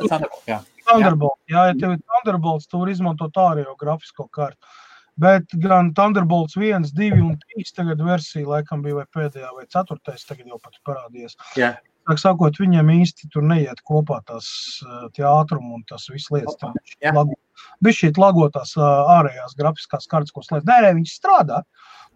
jā. 0.49 0.61
Thunderbolt, 0.87 1.39
jā, 1.51 1.67
ja 1.69 1.75
tev 1.79 1.95
ir 1.95 2.01
Thunderbolts, 2.01 2.67
tu 2.67 2.81
vari 2.81 2.95
izmantot 2.95 3.37
ārējo 3.39 3.77
grafisko 3.79 4.27
kartu. 4.33 4.73
Bet 5.21 5.51
gan 5.61 5.91
Thunderbolts 5.93 6.57
1, 6.57 6.89
2 6.97 7.21
un 7.21 7.35
3 7.55 7.73
tagad 7.77 8.01
versija 8.01 8.49
laikam 8.49 8.81
bija 8.81 9.03
vai 9.03 9.05
pēdējā 9.13 9.51
vai 9.53 9.65
ceturtais 9.69 10.25
tagad 10.25 10.49
jau 10.49 10.57
pat 10.61 10.79
parādījies. 10.89 11.37
Jā. 11.59 11.75
Tā 12.09 12.17
sakot, 12.19 12.57
viņiem 12.59 12.89
īsti 12.97 13.29
tur 13.31 13.45
neiet 13.47 13.79
kopā 13.87 14.17
tas 14.27 14.47
ā, 14.83 15.05
tie 15.15 15.23
ātrumi 15.23 15.77
un 15.77 15.83
tas 15.87 16.09
viss 16.11 16.33
lietas. 16.33 16.57
Bija 17.79 17.99
šī 17.99 18.09
lagotās 18.17 18.73
ā, 18.75 18.89
ārējās 19.19 19.53
grafiskās 19.55 20.09
kartes, 20.11 20.33
ko 20.35 20.43
slēdz. 20.43 20.65
Nē, 20.67 20.79
nē, 20.83 20.89
viņš 20.97 21.13
strādā, 21.15 21.61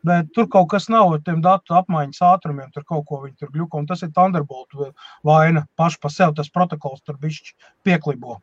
bet 0.08 0.34
tur 0.36 0.50
kaut 0.52 0.70
kas 0.74 0.90
nav 0.94 1.14
ar 1.16 1.24
tiem 1.26 1.44
datu 1.46 1.78
apmaiņas 1.78 2.24
ātrumiem, 2.32 2.72
tur 2.74 2.86
kaut 2.88 3.06
ko 3.10 3.22
viņi 3.26 3.38
tur 3.42 3.54
gluko. 3.54 3.82
Un 3.82 3.88
tas 3.90 4.04
ir 4.06 4.14
Thunderbolt 4.16 4.76
vaina 5.28 5.68
paši 5.80 6.02
pa 6.04 6.14
sev, 6.14 6.36
tas 6.38 6.52
protokols 6.54 7.04
tur 7.06 7.20
bišķi 7.22 7.58
pieklibo. 7.88 8.40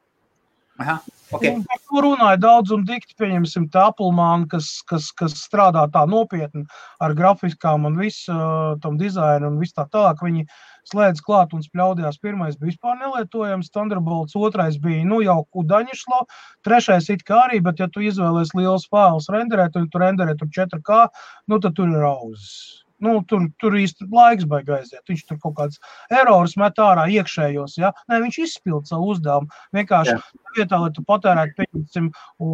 Aha, 0.82 0.98
okay. 1.30 1.52
Un 1.54 1.62
Par 1.62 1.78
to 1.86 2.00
runāja 2.02 2.38
daudz 2.42 2.72
un 2.74 2.82
dikti, 2.86 3.14
pieņemsim, 3.20 3.68
tā 3.70 3.84
Applemāna, 3.92 4.48
kas, 4.50 4.80
kas, 4.90 5.12
kas 5.14 5.36
strādā 5.38 5.84
tā 5.94 6.02
nopietni 6.10 6.64
ar 7.04 7.14
grafikām 7.14 7.86
un 7.86 7.98
visu 8.00 8.34
uh, 8.34 8.74
tam 8.82 8.98
dizainu 8.98 9.52
un 9.52 9.60
visu 9.60 9.76
tā 9.78 9.86
tālāk. 9.92 10.24
Viņi 10.26 10.48
slēdz 10.90 11.22
klāt 11.24 11.54
un 11.56 11.64
spļaudījās. 11.64 12.20
Pirmais 12.22 12.58
bija 12.58 12.72
vispār 12.72 12.98
nelietojams, 13.00 13.72
Thunderbolts, 13.74 14.36
otrais 14.36 14.78
bija 14.82 15.04
nu, 15.08 15.20
jau 15.24 15.40
kudaņšlo, 15.54 16.22
trešais 16.66 17.10
it 17.14 17.26
kā 17.28 17.44
arī, 17.48 17.60
bet 17.64 17.82
ja 17.82 17.90
tu 17.90 18.04
izvēlies 18.04 18.54
liels 18.58 18.88
failus 18.92 19.30
renderēt 19.32 19.76
un 19.80 19.90
tu 19.90 20.00
renderē 20.02 20.36
tur 20.40 20.50
4K, 20.54 21.04
nu 21.50 21.60
tad 21.60 21.76
tur 21.78 21.92
ir 21.92 22.08
auzas. 22.08 22.84
Nu, 23.04 23.18
tur, 23.28 23.42
tur 23.60 23.74
īsti 23.76 24.06
laiks 24.12 24.46
baigs 24.48 24.70
aiziet. 24.76 25.02
Viņš 25.10 25.24
tur 25.28 25.38
kaut 25.42 25.56
kāds 25.58 25.80
erors 26.14 26.54
met 26.60 26.78
ārā 26.80 27.04
iekšējos. 27.18 27.76
Ja? 27.80 27.90
Nē, 28.08 28.20
viņš 28.22 28.38
izpilda 28.46 28.92
savu 28.92 29.10
uzdevumu. 29.12 29.50
Vienkārši 29.76 30.14
Jā. 30.14 30.20
vietā, 30.56 30.78
lai 30.80 30.92
tu 30.94 31.04
patērētu, 31.04 31.58
pieņemsim, 31.58 32.08
u, 32.38 32.50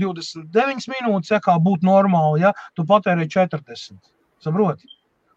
29 0.00 0.88
minūtes, 0.94 1.34
ja 1.34 1.42
kā 1.44 1.58
būtu 1.60 1.90
normāli, 1.90 2.44
ja 2.46 2.54
tu 2.78 2.86
patērē 2.88 3.26
40. 3.28 3.98
Saproti? 4.44 4.88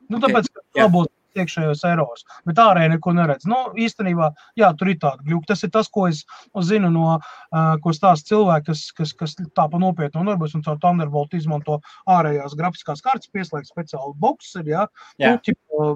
Nu, 0.08 0.22
tāpēc, 0.24 0.48
ka 0.54 0.86
labos 0.86 1.10
iekšējos 1.44 1.84
erors, 1.90 2.26
bet 2.48 2.60
ārēji 2.62 2.94
neko 2.96 3.14
neredz. 3.18 3.48
Nu, 3.50 3.60
īstenībā, 3.78 4.32
jā, 4.60 4.72
tur 4.80 4.92
ir 4.92 5.00
tāda 5.04 5.24
gluka. 5.26 5.52
Tas 5.54 5.64
ir 5.68 5.72
tas, 5.74 5.90
ko 5.94 6.08
es 6.10 6.24
zinu 6.70 6.92
no, 6.94 7.18
uh, 7.18 7.72
ko 7.84 7.94
stāsta 7.96 8.34
cilvēki, 8.34 8.68
kas, 8.72 8.84
kas, 8.98 9.16
kas 9.18 9.38
tā 9.38 9.68
pa 9.72 9.82
nopietnu 9.82 10.24
nodarbojas 10.24 10.58
un 10.58 10.66
caur 10.66 10.82
Thunderbolt 10.84 11.38
izmanto 11.38 11.80
ārējās 12.10 12.58
grafiskās 12.60 13.04
kartes, 13.06 13.32
pieslēgt 13.34 13.72
speciālu 13.72 14.16
boksu, 14.20 14.66
ja, 14.68 14.88
Jā. 15.22 15.36
nu, 15.36 15.42
ķipa, 15.46 15.88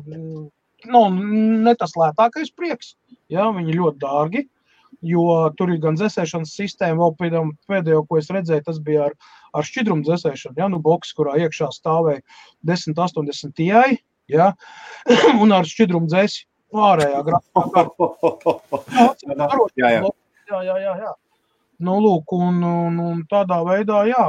nu, 0.92 1.04
ne 1.68 1.76
tas 1.80 1.96
lētākais 2.00 2.54
prieks, 2.58 2.96
ja, 3.32 3.50
viņi 3.56 3.78
ļoti 3.78 4.02
dārgi, 4.02 4.46
jo 5.02 5.26
tur 5.58 5.72
ir 5.74 5.82
gan 5.82 5.98
dzēsēšanas 5.98 6.54
sistēma, 6.58 7.00
vēl 7.02 7.16
pēdējā, 7.20 7.44
pēdējo, 7.72 8.04
ko 8.10 8.20
es 8.22 8.30
redzēju, 8.34 8.66
tas 8.68 8.80
bija 8.86 9.10
ar, 9.10 9.18
ar 9.58 9.68
šķidrumu 9.68 10.06
dzēsēšanu, 10.08 10.60
ja, 10.62 10.70
nu, 10.72 10.82
boks, 10.84 11.14
kurā 11.18 11.38
iekšā 11.42 11.72
stāvēja 11.74 12.22
1080 12.70 13.56
Ti, 13.58 13.72
ja, 14.34 14.52
un 15.44 15.50
ar 15.56 15.66
šķidrumu 15.68 16.08
dzēsi 16.12 16.46
ārējā 16.72 17.20
kartē. 17.28 17.48
Jā, 19.78 19.90
jā. 19.98 20.02
jā, 20.52 20.60
jā, 20.68 20.76
jā, 20.86 20.94
jā. 21.06 21.14
Nu, 21.82 21.94
lūk, 22.04 22.26
un, 22.38 22.56
un, 22.62 22.94
un 23.02 23.22
tādā 23.32 23.62
veidā, 23.66 24.04
jā. 24.10 24.26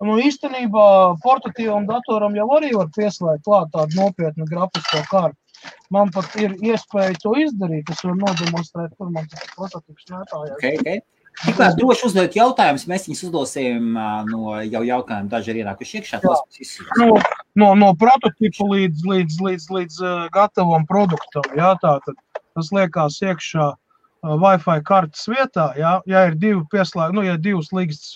Nu, 0.00 0.16
īstenībā 0.20 0.84
portatīvam 1.24 1.84
datoram 1.88 2.36
jau 2.36 2.48
arī 2.56 2.70
var 2.76 2.88
pieslēgt 2.96 3.44
klāt 3.44 3.68
tādu 3.74 3.92
nopietnu 3.98 4.44
grafisko 4.48 5.00
kartu. 5.10 5.36
Man 5.92 6.08
pat 6.14 6.28
ir 6.40 6.50
iespēja 6.64 7.18
to 7.20 7.34
izdarīt. 7.36 7.90
Es 7.92 8.00
varu 8.04 8.16
nodemonstrēt, 8.22 8.90
kur 8.96 9.10
man 9.12 9.24
tas 9.28 9.44
prototyps 9.56 10.04
mētājās. 10.08 10.54
Okay, 10.56 10.78
okay. 10.80 11.02
Tikmēr 11.40 11.72
droši 11.76 12.06
uzdot 12.08 12.36
jautājumus, 12.36 12.86
mēs 12.88 13.06
viņus 13.08 13.22
uzdosim 13.28 13.92
no 14.28 14.56
jau 14.60 14.82
jautājumiem, 14.84 15.28
daži 15.32 15.48
ir 15.52 15.60
ienākuši 15.62 16.00
iekšā. 16.00 16.16
tos 16.24 16.40
mēs 16.48 16.56
izsūtīsim. 16.64 17.20
No, 17.58 17.74
no, 17.78 17.92
prototypa 17.98 18.66
līdz, 18.72 19.04
līdz, 19.06 19.38
līdz, 19.46 19.68
līdz 19.76 20.00
uh, 20.02 20.24
gatavam 20.34 20.86
produktam. 20.88 21.46
Jā, 21.56 21.74
tā, 21.82 21.98
tad 22.06 22.18
tas 22.56 22.70
liekas 22.74 23.20
iekšā 23.24 23.66
uh, 23.70 24.36
Wi-Fi 24.42 24.82
kartes 24.84 25.24
vietā. 25.30 25.70
Jā, 25.80 25.96
ja 26.10 26.26
ir 26.28 26.36
divi 26.40 26.60
pieslēgti, 26.72 27.16
nu, 27.16 27.24
ja 27.24 27.38
divas 27.40 27.70
līgas 27.72 28.14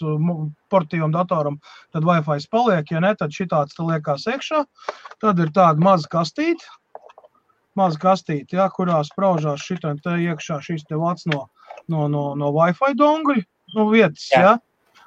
portīvam 0.72 1.14
datoram, 1.14 1.58
tad 1.94 2.04
Wi-Fi 2.04 2.44
paliek. 2.52 2.92
Ja 2.92 3.00
ne, 3.04 3.14
tad 3.18 3.32
šī 3.34 3.48
tāds 3.52 3.78
liekas 3.80 4.28
iekšā. 4.28 4.64
Tad 5.24 5.40
ir 5.40 5.52
tāda 5.56 5.80
maza 5.80 6.10
kastīte. 6.12 6.66
Maza 7.74 7.98
kastīte, 7.98 8.54
jā, 8.54 8.68
kurā 8.70 9.00
spraužās 9.02 9.64
šī 9.64 9.80
iekšā 9.82 10.60
šīs 10.62 10.84
te 10.86 10.94
vats 10.94 11.26
no, 11.26 11.48
no, 11.88 12.06
no, 12.06 12.34
no 12.38 12.52
Wi-Fi 12.54 12.94
dongļa 12.94 13.42
nu, 13.74 13.88
vietas. 13.90 14.28
Jā. 14.30 14.40
Jā. 14.40 14.54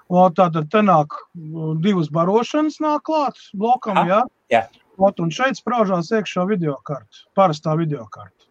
Tātad 0.08 0.70
te 0.72 0.82
nāk 0.86 1.12
mm, 1.36 1.80
divas 1.84 2.08
barošanas 2.13 2.80
nāk 2.84 3.04
klāt 3.10 3.39
blokam, 3.54 4.00
jā. 4.08 4.22
jā. 4.54 4.63
Ot, 4.98 5.20
un 5.20 5.34
šeit 5.34 5.60
spraužās 5.60 6.10
iekšā 6.15 6.48
video 6.50 6.78
karta, 6.88 7.26
parastā 7.38 7.76
video 7.78 8.08
karta. 8.13 8.48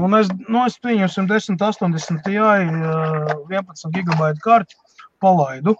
Un 0.00 0.16
es, 0.16 0.30
nu, 0.48 0.62
es 0.64 0.78
pieņemsim 0.80 1.28
1080 1.28 2.24
Ti 2.24 2.38
uh, 2.40 2.56
11 3.50 3.92
gigabaitu 3.94 4.42
karti 4.44 4.78
palaidu. 5.20 5.76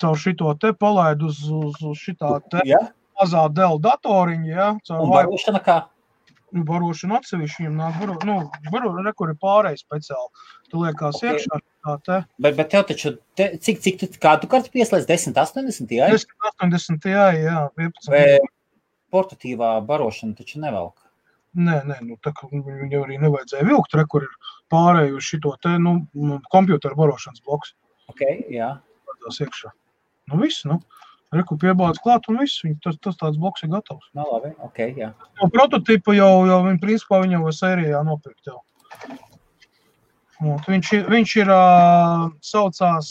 Caur 0.00 0.18
šito 0.20 0.52
te 0.60 0.74
palaidu 0.76 1.30
uz, 1.32 1.40
uz, 1.48 1.76
uz 1.80 1.98
šitā 1.98 2.36
te 2.52 2.60
Jā, 2.68 2.82
mazā 3.16 3.46
dēļ 3.56 3.80
datoriņa, 3.82 4.48
jā. 4.52 4.70
Caur 4.86 5.06
un 5.06 5.14
barošana 5.14 5.62
kā? 5.64 5.78
barošanu 6.52 7.16
atsevišķi 7.18 7.64
viņam 7.64 7.78
nāk, 7.80 7.96
baro, 8.00 8.16
nu, 8.24 8.36
baro, 8.72 8.92
re, 9.02 9.12
kur 9.16 9.32
ir 9.32 9.38
pārējais 9.42 9.82
speciāli. 9.82 10.44
Tu 10.70 10.82
liekas 10.82 11.18
Ok. 11.18 11.22
okay. 11.22 11.32
iekšā 11.32 11.58
tā. 12.06 12.20
Bet, 12.42 12.56
bet 12.58 12.70
tev 12.72 12.84
taču, 12.88 13.14
te, 13.38 13.48
cik, 13.62 13.80
cik 13.84 13.98
tu, 14.00 14.08
kādu 14.22 14.50
kartu 14.50 14.72
pieslēdz 14.74 15.08
10, 15.08 15.38
80, 15.38 15.94
jā? 15.96 16.10
1080 16.12 17.02
Ti, 17.04 17.14
jā, 17.14 17.26
11. 17.78 18.10
Vai 18.12 18.24
portatīvā 19.14 19.72
barošana 19.86 20.36
taču 20.38 20.60
nevelk? 20.62 20.98
Nē, 21.56 21.78
nē, 21.88 21.96
nu, 22.04 22.18
tā 22.20 22.34
kā 22.36 22.50
viņu 22.52 23.00
arī 23.06 23.16
nevajadzēja 23.22 23.64
vilkt, 23.64 23.94
re, 23.96 24.04
kur 24.12 24.26
ir 24.26 24.52
pārēju 24.72 25.16
uz 25.16 25.28
šito 25.30 25.54
te, 25.62 25.72
nu, 25.80 25.94
kompjuteru 26.52 26.98
barošanas 26.98 27.44
bloks. 27.46 27.72
Ok, 28.12 28.22
jā. 28.52 28.74
tās 29.24 29.40
iekšā. 29.40 29.72
Nu, 30.30 30.40
viss, 30.42 30.66
nu, 30.68 30.80
reku 31.34 31.56
piebāz 31.62 32.00
klāt 32.02 32.28
un 32.30 32.42
viss, 32.42 32.60
viņi, 32.64 32.76
tas, 32.84 32.98
tas 33.02 33.16
tāds 33.22 33.40
bloks 33.40 33.64
ir 33.64 33.72
gatavs. 33.72 34.04
Nu, 34.16 34.26
labi, 34.34 34.52
ok, 34.66 34.82
jā. 34.98 35.12
No 35.40 35.48
prototipa 35.54 36.14
jau, 36.18 36.44
jau 36.50 36.60
viņi, 36.66 36.82
principā, 36.82 37.22
viņam 37.24 37.46
var 37.46 37.56
sērijā 37.56 38.02
nopirkt 38.06 38.52
jau. 38.52 38.60
Viņš, 40.42 40.90
viņš 41.08 41.34
ir 41.40 41.50
uh, 41.52 42.26
saucās 42.44 43.08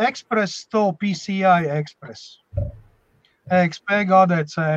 Express 0.00 0.66
to 0.70 0.84
PCI 1.00 1.66
Express. 1.74 2.38
EXP 3.50 4.04
GDC. 4.06 4.68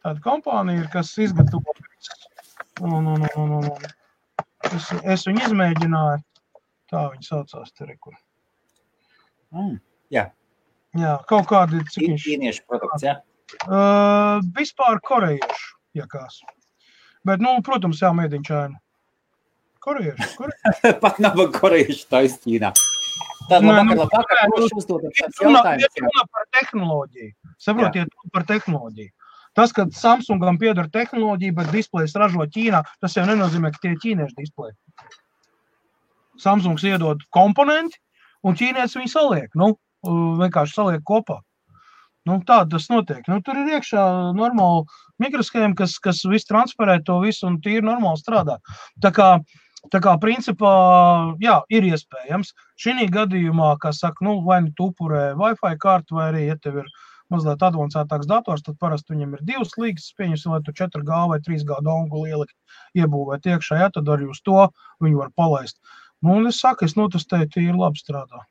Tāda 0.00 0.24
kompānija 0.24 0.86
ir, 0.86 0.88
kas 0.94 1.12
izgatavo. 1.20 1.76
Un, 2.80 3.04
un, 3.12 3.28
un, 3.28 3.28
un, 3.36 3.54
un. 3.60 3.86
Es, 4.72 4.88
es 5.04 5.28
viņu 5.28 5.44
izmēģināju. 5.50 6.24
Tā 6.90 7.06
viņa 7.12 7.28
saucās. 7.28 7.72
Tur, 7.76 7.92
ir, 7.92 8.00
kur. 8.00 8.16
Mm. 9.52 9.76
Jā, 10.10 10.30
Jā, 10.98 11.18
kaut 11.30 11.46
kādi 11.50 11.80
cik 11.86 12.16
ķīniešu 12.18 12.64
produkts. 12.66 13.04
Jā. 13.06 13.20
Uh, 13.66 14.40
vispār 14.56 14.98
korejiešu, 15.06 15.76
ja 15.98 16.06
kās. 16.10 16.40
Bet, 17.26 17.42
nu, 17.42 17.52
protams, 17.66 18.00
jā, 18.02 18.10
mēdiņšaini. 18.16 18.78
Korejiešu, 19.80 20.28
korejiešu. 20.36 20.98
Pat 21.02 21.18
nav 21.24 21.40
korejiešu 21.56 22.04
taisnība. 22.12 22.74
Tad 23.48 23.64
Nē, 23.64 23.72
labāk, 23.72 23.88
nu, 23.88 23.96
labāk, 24.02 24.34
nē, 24.36 24.42
kurš 24.52 24.74
uzdod 24.76 25.06
tāds 25.08 25.40
jautājums. 25.40 25.96
ir 25.96 26.04
runa 26.04 26.24
par 26.28 26.44
tehnoloģiju. 26.58 27.30
Saprotiet, 27.64 28.12
runa 28.12 28.34
par 28.36 28.46
tehnoloģiju. 28.50 29.10
Tas, 29.58 29.72
ka 29.74 29.86
Samsungam 29.96 30.60
pieder 30.60 30.86
tehnoloģija, 30.92 31.56
bet 31.56 31.72
displejs 31.74 32.14
ražo 32.14 32.44
Ķīnā, 32.54 32.84
tas 33.02 33.16
jau 33.16 33.24
nenozīmē, 33.26 33.72
ka 33.74 33.82
tie 33.82 33.94
ir 33.96 34.02
ķīniešu 34.04 34.36
displeji. 34.38 34.76
Samsungs 36.38 36.84
iedod 36.86 37.24
komponenti, 37.34 37.98
un 38.46 38.56
ķīnietis 38.60 39.00
viņu 39.00 39.10
saliek. 39.10 39.48
Nu, 39.58 39.72
vienkārši 40.04 40.76
saliek 40.76 41.02
kopā. 41.08 41.40
Nu, 42.28 42.36
tā 42.46 42.60
tas 42.68 42.86
notiek. 42.92 43.24
Nu, 43.32 43.40
tur 43.44 43.56
ir 43.56 43.72
iekšā 43.78 44.04
normāli 44.36 44.84
mikroshēma, 45.24 45.72
kas, 45.78 45.96
kas 46.04 46.20
visu 46.28 46.50
transferē 46.52 46.98
to 47.04 47.16
visu 47.24 47.48
un 47.48 47.58
tīri 47.64 47.82
normāli 47.86 48.20
strādā. 48.20 48.58
Tā 49.02 49.12
kā, 49.16 49.28
tā 49.92 50.00
kā 50.04 50.16
principā, 50.20 50.72
jā, 51.42 51.60
ir 51.72 51.86
iespējams. 51.88 52.52
Šī 52.80 53.06
gadījumā, 53.12 53.76
kā 53.82 53.92
saka, 53.96 54.24
nu, 54.26 54.40
vai 54.44 54.60
nu 54.66 54.72
upurē 54.90 55.30
Wi-Fi 55.38 55.78
kartu, 55.80 56.18
vai 56.18 56.28
arī, 56.32 56.44
ja 56.50 56.58
tev 56.60 56.82
ir 56.82 56.90
mazliet 57.30 57.62
avansētāks 57.62 58.28
dators, 58.28 58.62
tad 58.66 58.76
parasti 58.82 59.14
viņam 59.14 59.38
ir 59.38 59.46
divas 59.46 59.76
līgas, 59.78 60.10
pieņemsim, 60.18 60.52
vai 60.52 60.60
tu 60.66 60.74
4G 60.74 61.24
vai 61.32 61.40
3G 61.46 61.80
dongulu 61.86 62.26
ielikt, 62.26 62.56
iebūvēt 62.98 63.46
iekšā, 63.54 63.80
ja 63.84 63.90
tad 63.94 64.10
arī 64.10 64.28
uz 64.30 64.42
to 64.44 64.66
viņu 65.00 65.22
var 65.22 65.30
palaist. 65.38 65.78
Nu, 66.20 66.36
un 66.36 66.50
es 66.50 66.60
saku, 66.60 66.84
es 66.84 66.98
notestēju, 66.98 67.52
tīri 67.54 67.76
labi 67.78 68.02
strādā. 68.02 68.42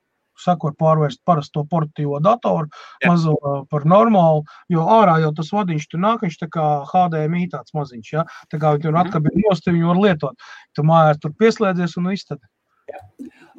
Var 0.47 0.73
pārvērst 0.79 1.19
parasto 1.25 1.65
portīvo 1.67 2.19
datoru, 2.23 2.67
Jā. 3.03 3.09
mazo 3.11 3.35
par 3.69 3.81
normālu, 3.83 4.43
jo 4.69 4.79
ārā 4.87 5.17
jau 5.21 5.33
tas 5.35 5.49
vadiņš 5.51 5.87
tur 5.91 5.99
nāk, 5.99 6.21
viņš 6.23 6.37
tā 6.43 6.47
kā 6.49 6.67
HDMI 6.91 7.49
tāds 7.51 7.73
maziņš, 7.75 8.13
ja? 8.13 8.23
tā 8.51 8.57
kā 8.59 8.75
tur 8.81 8.91
Mhm. 8.93 9.01
atkabina 9.07 9.43
nost, 9.49 9.67
viņu 9.67 9.87
var 9.87 9.99
lietot. 10.05 10.35
Tu 10.75 10.81
mājās 10.83 11.19
tur 11.19 11.31
pieslēdzies 11.31 11.97
un 11.97 12.07
viss 12.07 12.25
tad. 12.25 12.39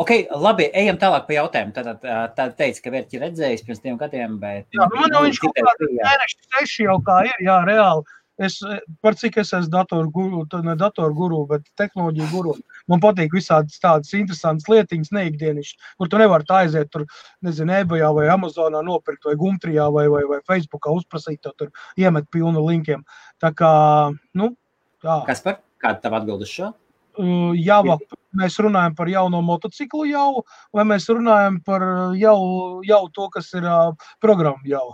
Ok, 0.01 0.11
labi, 0.33 0.71
ejam 0.75 0.97
tālāk 0.97 1.27
pie 1.29 1.37
jautājuma. 1.37 1.75
Tad, 1.77 2.01
tad 2.37 2.55
teica, 2.57 2.81
ka 2.83 2.91
vērķi 2.95 3.21
redzējis 3.21 3.65
pirms 3.67 3.83
diviem 3.85 3.99
gadiem, 4.01 4.39
bet. 4.41 4.65
Jā, 4.73 4.87
nu, 4.89 4.97
man 5.03 5.13
jau 5.13 5.21
viņš 5.27 5.41
kaut 5.43 5.55
kādā 5.59 5.75
bija. 5.83 6.07
mēneša 6.07 6.49
seši 6.57 6.87
jau 6.89 6.97
kā 7.05 7.19
ir, 7.29 7.37
jā, 7.45 7.59
reāli. 7.69 8.03
Es, 8.41 8.57
par 9.05 9.17
cik 9.21 9.37
es 9.43 9.51
esmu 9.53 9.69
datoru 9.75 10.11
guru, 10.15 10.43
ne 10.65 10.75
datoru 10.81 11.17
guru, 11.17 11.41
bet 11.51 11.67
tehnoloģiju 11.77 12.29
guru. 12.33 12.55
Man 12.89 13.03
patīk 13.03 13.35
visādas 13.37 13.77
tādas 13.83 14.15
interesantas 14.17 14.69
lietiņas, 14.73 15.13
neikdienišķas, 15.17 15.91
kur 16.01 16.09
tu 16.09 16.21
nevari 16.21 16.49
tā 16.49 16.63
aiziet 16.65 16.89
tur, 16.95 17.05
nezinu, 17.45 17.77
eBayā 17.83 18.09
vai 18.17 18.29
Amazonā 18.33 18.81
nopirkt 18.87 19.29
vai 19.29 19.37
Gumtrijā 19.41 19.91
vai, 19.93 20.07
vai, 20.13 20.23
vai 20.31 20.41
Facebookā 20.49 20.95
uzprasīt, 20.97 21.43
to 21.45 21.53
tur 21.59 21.73
iemet 22.01 22.31
pilnu 22.33 22.65
linkiem. 22.65 23.05
Tā 23.45 23.53
kā, 23.57 23.73
nu, 24.41 24.55
tā. 25.05 25.21
Kas 25.29 25.45
par? 25.45 25.61
Kāda 25.81 26.03
tava 26.05 26.21
atbilde 26.21 26.45
uz 26.45 26.53
šo? 26.53 26.73
Uh, 27.21 27.53
Java, 27.59 27.97
mēs 28.37 28.57
runājam 28.63 28.95
par 28.97 29.09
jauno 29.11 29.41
motociklu 29.45 30.07
jau, 30.09 30.45
vai 30.77 30.85
mēs 30.89 31.09
runājam 31.11 31.59
par 31.67 31.85
jau, 32.17 32.41
jau 32.87 33.01
to, 33.17 33.29
kas 33.35 33.49
ir 33.57 33.67
uh, 33.69 34.11
programma 34.23 34.65
jau? 34.69 34.87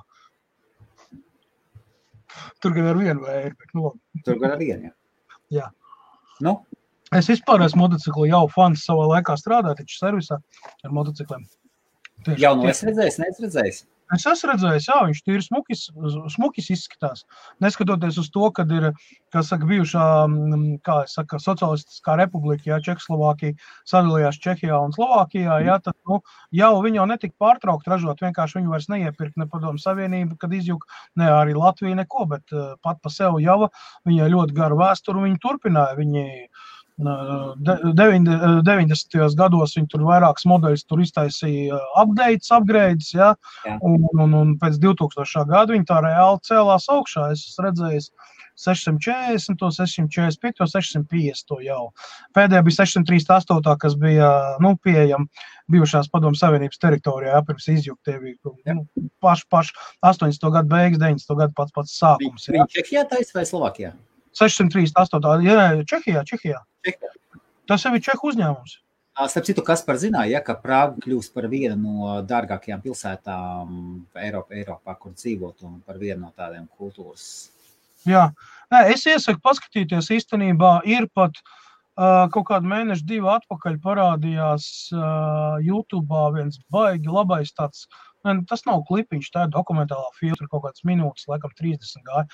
Tur 2.62 2.74
gan 2.76 2.86
ar 2.92 2.98
vienu 3.00 3.20
vai 3.26 3.42
bet, 3.50 3.70
nu. 3.74 3.92
Tur 4.24 4.38
gan 4.42 4.56
ar 4.56 4.58
vienu. 4.62 4.90
jā. 4.90 4.94
Jā. 5.60 5.70
Nu, 6.40 6.58
Es 7.14 7.28
vispār 7.30 7.62
esmu 7.62 7.84
motociklu 7.84 8.24
jau 8.26 8.48
fans 8.50 8.80
savā 8.82 9.04
laikā 9.12 9.36
strādāju, 9.38 9.76
taču 9.78 9.94
servisā 10.00 10.40
ar 10.82 10.90
motocikliem. 10.90 11.44
Tieši- 12.26 12.42
jau 12.42 12.56
no 12.58 12.72
es 12.72 12.82
redzēju, 12.86 13.18
neesmu 13.22 13.46
redzējis. 13.46 13.84
Es 14.14 14.22
esmu 14.30 14.52
redzējis, 14.52 14.84
jā, 14.86 14.96
viņš 15.08 15.20
ir 15.34 15.40
smukis, 15.42 15.80
smukis 16.30 16.68
izskatās. 16.70 17.24
Neskatoties 17.64 18.20
uz 18.22 18.28
to, 18.30 18.50
ka 18.54 18.62
ir 18.70 18.92
saka, 19.34 19.66
bijušā 19.66 20.04
mm, 20.30 20.76
kā 20.86 21.00
saka, 21.10 21.40
socialistiskā 21.42 22.14
republika, 22.20 22.68
jā, 22.70 22.78
Čehoslovākija 22.86 23.56
sadalījās 23.90 24.38
Čehijā 24.44 24.78
un 24.78 24.94
Slovākijā. 24.94 25.58
Jā, 25.66 25.80
tad, 25.82 25.98
nu, 26.06 26.20
jau 26.54 26.70
viņi 26.86 27.00
jau 27.00 27.08
netika 27.10 27.34
pārtraukti 27.42 27.90
ražot. 27.90 28.22
Vienkārši 28.22 28.60
viņi 28.60 28.72
vairs 28.76 28.86
neiepirka 28.92 29.42
ne 29.42 29.48
padomu 29.50 29.82
savienību, 29.82 30.38
kad 30.38 30.54
izjuka 30.54 30.86
ne 31.18 31.32
arī 31.40 31.58
Latvija, 31.58 31.98
neko. 31.98 32.28
Bet 32.30 32.54
uh, 32.54 32.76
pat 32.86 33.02
pa 33.02 33.10
sevi 33.10 33.42
jau 33.42 33.72
viņai 34.06 34.30
ļoti 34.30 34.54
garu 34.54 34.78
vēsturi 34.84 35.26
viņi 35.26 35.42
turpināja. 35.42 35.98
Viņi, 35.98 36.26
uh, 36.46 36.75
90. 36.96 39.34
gados 39.36 39.76
viņi 39.76 39.90
tur 39.92 40.06
vairākas 40.08 40.46
modeļus 40.48 40.86
tur 40.88 41.02
iztaisīja, 41.04 41.76
uh, 41.76 41.98
updates, 42.02 42.52
upgrades. 42.56 43.10
Jā, 43.16 43.34
Jā. 43.66 43.76
Un, 43.84 44.06
un, 44.16 44.34
un 44.34 44.54
pēc 44.60 44.78
2000. 44.80 45.44
gada 45.50 45.74
viņi 45.74 45.88
tā 45.88 46.00
reāli 46.04 46.40
cēlās 46.48 46.88
augšā. 46.92 47.30
Es 47.34 47.44
esmu 47.50 47.68
redzējis 47.68 48.10
640, 48.56 49.60
645, 49.76 50.64
650 50.64 51.60
jau. 51.66 51.82
Pēdējā 52.36 52.62
bija 52.64 52.78
638, 52.80 53.76
kas 53.82 53.98
bija 54.00 54.30
nu, 54.64 54.72
pieejama 54.80 55.28
bijušās 55.72 56.08
Padomu 56.08 56.38
Savienības 56.38 56.80
teritorijā, 56.80 57.34
jā, 57.34 57.42
pirms 57.44 57.66
bija 58.22 58.76
nu, 58.78 58.86
paši, 59.20 59.44
paši 59.52 59.76
80. 60.00 60.48
gadu 60.54 60.72
beigas, 60.72 61.02
90. 61.02 61.36
gadu 61.42 61.56
pats 61.58 61.76
pats 61.76 61.98
sākums. 62.00 62.48
Viņa 62.48 62.68
Čehijā 62.72 63.04
taisa 63.10 63.36
vai 63.36 63.44
Slovākijā? 63.48 63.92
638. 64.36 65.44
Jā, 65.44 65.66
Čehijā, 65.90 66.24
Čehijā. 66.28 66.62
Tas 67.66 67.86
jau 67.86 67.94
ir 67.96 68.04
Čehu 68.04 68.30
uzņēmums. 68.30 68.76
Starp 69.16 69.46
citu, 69.48 69.62
kas 69.64 69.80
par 69.82 69.96
zināja, 69.96 70.36
ja, 70.36 70.40
ka 70.44 70.58
Prāga 70.60 71.00
kļūs 71.00 71.30
par 71.32 71.46
vienu 71.48 71.76
no 71.80 72.18
dārgākajām 72.28 72.82
pilsētām 72.84 73.70
Eiropā, 74.20 74.58
Eiropā 74.60 74.94
kur 75.00 75.14
dzīvot, 75.16 75.64
un 75.64 75.78
par 75.86 75.96
vienu 76.02 76.26
no 76.26 76.34
tādiem 76.36 76.66
kultūras. 76.76 77.48
Jā, 78.06 78.26
Nē, 78.74 78.80
es 78.90 79.04
iesaku 79.06 79.38
paskatīties. 79.46 80.08
Īstenībā 80.16 80.80
ir 80.90 81.06
pat 81.14 81.36
uh, 81.38 82.26
kaut 82.34 82.48
kādu 82.48 82.70
mēnešu, 82.70 83.06
divu 83.06 83.30
atpakaļ 83.30 83.78
parādījās 83.84 84.66
uh, 84.94 85.60
YouTube 85.62 86.22
viens 86.34 86.58
baigi 86.72 87.12
labais 87.12 87.54
tāds. 87.54 87.84
Ne, 88.26 88.36
tas 88.48 88.64
nav 88.66 88.82
klipiņš, 88.88 89.28
tā 89.34 89.46
ir 89.46 89.52
dokumentālā 89.54 90.08
filma, 90.18 90.48
kaut 90.50 90.64
kāds 90.66 90.84
minūtes, 90.88 91.28
laikam 91.30 91.52
30 91.58 92.02
gāja. 92.06 92.26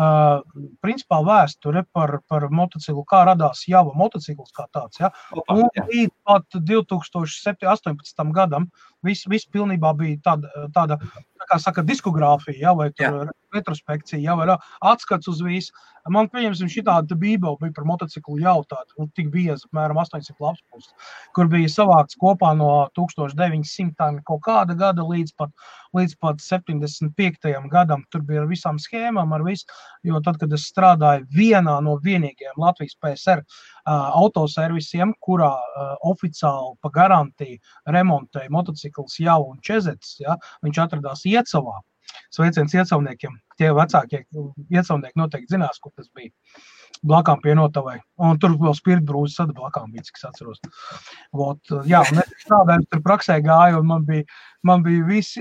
Uh, 0.00 0.62
principā 0.84 1.20
vēsture 1.26 1.82
par, 1.92 2.20
par 2.30 2.46
motociklu, 2.54 3.02
kā 3.10 3.24
radās 3.28 3.64
jau 3.68 3.84
motocikls 3.98 4.54
kā 4.56 4.68
tāds. 4.74 5.00
Ja? 5.02 5.10
Opa, 5.34 5.58
Un 5.58 5.66
jā. 5.76 5.86
līdz 5.90 6.14
pat 6.28 6.60
2018. 6.70 8.24
gadam 8.36 8.70
viss 9.06 9.28
vis 9.30 9.46
pilnībā 9.50 9.92
bija 9.98 10.20
tāda, 10.30 10.68
tāda 10.74 11.00
tā 11.00 11.50
kā 11.50 11.58
saka, 11.60 11.84
diskogrāfija, 11.86 12.58
ja, 12.60 12.74
vai 12.76 12.90
tur 12.94 13.32
retrospekcija, 13.54 14.20
ja, 14.22 14.36
vai 14.38 14.48
tā, 14.50 14.58
atskats 14.92 15.30
uz 15.30 15.42
visu. 15.44 15.74
Man, 16.08 16.30
pieņemsim, 16.32 16.70
šī 16.72 16.84
tāda 16.86 17.16
bībele 17.18 17.58
bija 17.60 17.74
par 17.76 17.84
motociklu 17.88 18.38
jau 18.40 18.60
tāda, 18.70 18.88
nu, 18.98 19.08
tik 19.16 19.28
bieza, 19.34 19.66
apmēram 19.68 20.00
800 20.00 20.40
lapas 20.40 20.88
kur 21.36 21.48
bija 21.50 21.68
savākts 21.70 22.18
kopā 22.20 22.52
no 22.56 22.70
1900 22.98 24.22
kaut 24.28 24.42
kāda 24.46 24.76
gada 24.78 25.04
līdz 25.06 25.34
pat, 25.38 25.52
līdz 25.96 26.16
pat 26.22 26.40
75. 26.44 27.52
gadam. 27.72 28.04
Tur 28.10 28.24
bija 28.26 28.44
ar 28.44 28.48
visām 28.50 28.80
schēmām, 28.82 29.34
ar 29.36 29.44
visu, 29.46 29.68
jo 30.06 30.22
tad, 30.24 30.40
kad 30.40 30.52
es 30.56 30.68
strādāju 30.70 31.26
vienā 31.36 31.76
no 31.84 31.98
vienīgajiem 32.04 32.60
Latvijas 32.60 32.96
PSR 33.02 33.44
autoservisiem, 33.90 35.14
kurā 35.24 35.52
oficiāli 36.06 36.76
pa 36.82 36.92
garantiju 36.94 37.60
remontēja 37.94 38.52
motociklus 38.52 39.20
jau 39.20 39.40
un 39.50 39.60
čezets, 39.66 40.18
ja, 40.24 40.36
viņš 40.64 40.84
atradās 40.86 41.26
Iecavā. 41.28 41.80
Sveiciens 42.34 42.74
iecavniekiem. 42.74 43.38
Tie 43.58 43.70
vecākie 43.76 44.24
iecavnieki 44.70 45.18
noteikti 45.18 45.56
zinās, 45.56 45.80
kur 45.82 45.92
tas 45.96 46.10
bija. 46.14 46.30
Blakām 47.06 47.40
pie 47.40 47.54
notavai. 47.56 47.96
Un 48.20 48.36
tur 48.40 48.52
vēl 48.60 48.74
spirtbrūzes 48.76 49.38
sad 49.38 49.52
blakām 49.56 49.88
bija, 49.92 50.04
cik 50.04 50.18
es 50.18 50.26
atceros. 50.28 50.58
Vot, 51.32 51.72
jā, 51.88 52.02
un 52.12 52.20
es 52.20 52.32
strādāju, 52.42 52.84
tur 52.92 53.00
praksē 53.06 53.38
gāju, 53.44 53.78
un 53.80 53.88
man 53.88 54.04
bija, 54.08 54.26
man 54.68 54.84
bija 54.84 55.06
visi, 55.08 55.40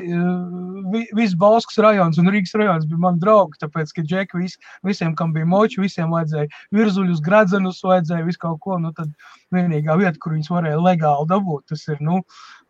vi, 0.93 1.01
viss 1.17 1.35
Balskas 1.39 1.81
rajons 1.83 2.21
un 2.21 2.31
Rīgas 2.31 2.55
rajons 2.55 2.87
bija 2.87 3.01
mani 3.03 3.19
draugi, 3.19 3.59
tāpēc, 3.65 3.91
ka 3.97 4.05
džeki 4.07 4.39
vis, 4.39 4.55
visiem, 4.87 5.11
kam 5.19 5.35
bija 5.35 5.49
moči, 5.51 5.81
visiem 5.83 6.15
vajadzēja 6.15 6.47
virzuļus, 6.77 7.19
gradzenus, 7.27 7.83
vajadzēja 7.83 8.29
visu 8.29 8.43
kaut 8.45 8.63
ko, 8.63 8.79
nu 8.79 8.93
tad 8.95 9.11
vienīgā 9.55 9.99
vieta, 9.99 10.15
kur 10.21 10.37
viņus 10.37 10.53
varēja 10.53 10.79
legāli 10.79 11.27
dabūt, 11.33 11.67
tas 11.73 11.83
ir, 11.91 11.99
nu, 11.99 12.21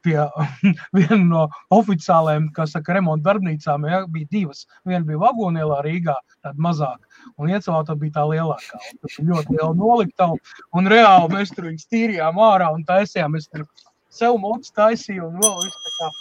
pie 0.06 0.18
viena 0.98 1.20
no 1.24 1.44
oficiālajiem, 1.76 2.50
kā 2.56 2.66
saka, 2.70 2.96
remonta 2.98 3.30
darbnīcām, 3.30 3.88
ja, 3.90 4.02
bija 4.12 4.30
divas. 4.32 4.66
Viena 4.88 5.04
bija 5.08 5.22
Vagonielā 5.26 5.82
Rīgā, 5.86 6.16
tāda 6.46 6.66
mazāka, 6.68 7.24
un 7.38 7.52
iecavāta 7.52 7.98
bija 8.00 8.18
tā 8.20 8.26
lielākā. 8.32 8.82
Tas 9.02 9.20
bija 9.20 9.34
ļoti 9.34 9.58
liela 9.58 9.76
noliktava, 9.78 10.40
un 10.78 10.90
reāli 10.92 11.36
mēs 11.36 11.54
tur 11.56 11.70
viņus 11.70 11.92
tīrījām 11.92 12.42
ārā 12.50 12.72
un 12.76 12.86
taisījām. 12.88 13.38
Es 13.40 13.50
tur 13.52 13.68
sev 14.14 14.40
mocu 14.42 14.74
taisīju, 14.76 15.30
un 15.30 15.40
vēl 15.44 15.58
viss 15.64 15.86
tā 15.86 15.96
kā 15.98 16.12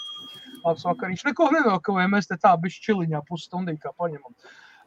labs 0.64 0.86
vakariņš. 0.88 1.26
Neko 1.28 1.50
nenokavēja, 1.54 2.12
mēs 2.12 2.30
te 2.30 2.38
tā 2.40 2.54
bišķi 2.60 2.88
čiliņā 2.88 3.22
pusstundī 3.28 3.78
kā 3.80 3.94
paņemam. 3.96 4.32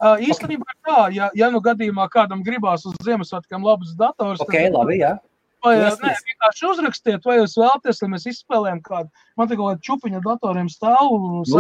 Uh, 0.02 0.18
īstenībā 0.26 0.66
tā, 0.82 1.02
ja, 1.14 1.28
ja 1.38 1.52
nu 1.54 1.60
gadījumā 1.62 2.08
kādam 2.10 2.42
gribās 2.46 2.88
uz 2.90 2.96
Ziemassvētkiem 3.06 3.62
labus 3.62 3.94
dators, 4.00 4.42
okay, 4.42 4.66
tad, 4.66 4.80
labi, 4.80 4.98
jā. 5.04 5.12
Vai, 5.62 5.76
nē, 5.78 6.14
vienkārši 6.26 6.68
uzrakstiet, 6.72 7.26
vai 7.26 7.36
jūs 7.38 7.54
vēlaties, 7.60 8.00
lai 8.02 8.08
mēs 8.16 8.24
izspēlējam 8.32 8.80
kādu. 8.86 9.12
Man 9.38 9.50
te 9.50 9.58
kaut 9.60 9.68
kāda 9.68 9.86
čupiņa 9.86 10.22
datoriem 10.26 10.70
stāv. 10.74 11.12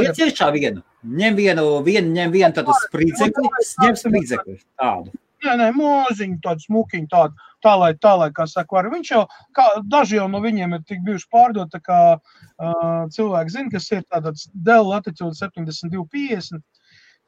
Iet 0.01 0.21
iekšā 0.25 0.47
vienu. 0.55 0.81
Ņem 1.21 1.37
vienu, 1.37 1.65
vienu, 1.85 2.13
ņem 2.15 2.33
vienu 2.33 2.55
tādu 2.57 2.77
sprīdzekli, 2.87 3.51
ņem 3.83 3.99
sprīdzekli 4.01 4.57
tādu. 4.81 5.13
Nē, 5.41 5.53
nē, 5.57 5.67
mūziņu, 5.73 6.37
tādu 6.41 6.61
smukiņu, 6.67 7.07
tādu, 7.09 7.47
tā, 7.65 7.71
lai, 7.81 7.91
tā, 7.97 8.11
lai, 8.21 8.29
kā 8.33 8.45
saka, 8.49 8.77
var. 8.77 8.89
Viņš 8.93 9.13
jau, 9.13 9.21
kā, 9.57 9.65
daži 9.89 10.19
jau 10.19 10.27
no 10.29 10.41
viņiem 10.41 10.75
ir 10.77 10.83
tik 10.89 11.01
bijuši 11.05 11.29
pārdot, 11.33 11.71
tā 11.73 11.81
kā 11.81 12.01
uh, 12.17 13.07
cilvēki 13.15 13.55
zina, 13.55 13.71
kas 13.73 13.89
ir 13.93 14.05
tāds 14.05 14.45
Dell 14.53 14.89
Latitude 14.89 15.33
7250 15.39 16.61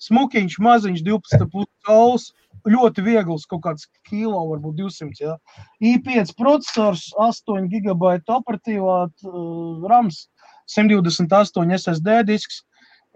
smukiņš, 0.04 0.58
maziņš, 0.64 1.04
12 1.08 1.48
puses, 1.54 2.32
ļoti 2.70 3.04
viegls, 3.06 3.46
kaut 3.50 3.64
kāds 3.66 3.88
kilo, 4.10 4.42
varbūt 4.52 4.78
200. 4.80 5.12
Ja. 5.20 5.38
i5 5.84 6.36
processors, 6.40 7.10
8 7.20 7.70
gigabaita 7.72 8.40
operatīvā 8.40 9.00
uh, 9.08 9.88
RAMs, 9.90 10.28
128 10.72 11.76
SSD 11.78 12.22
disks, 12.28 12.64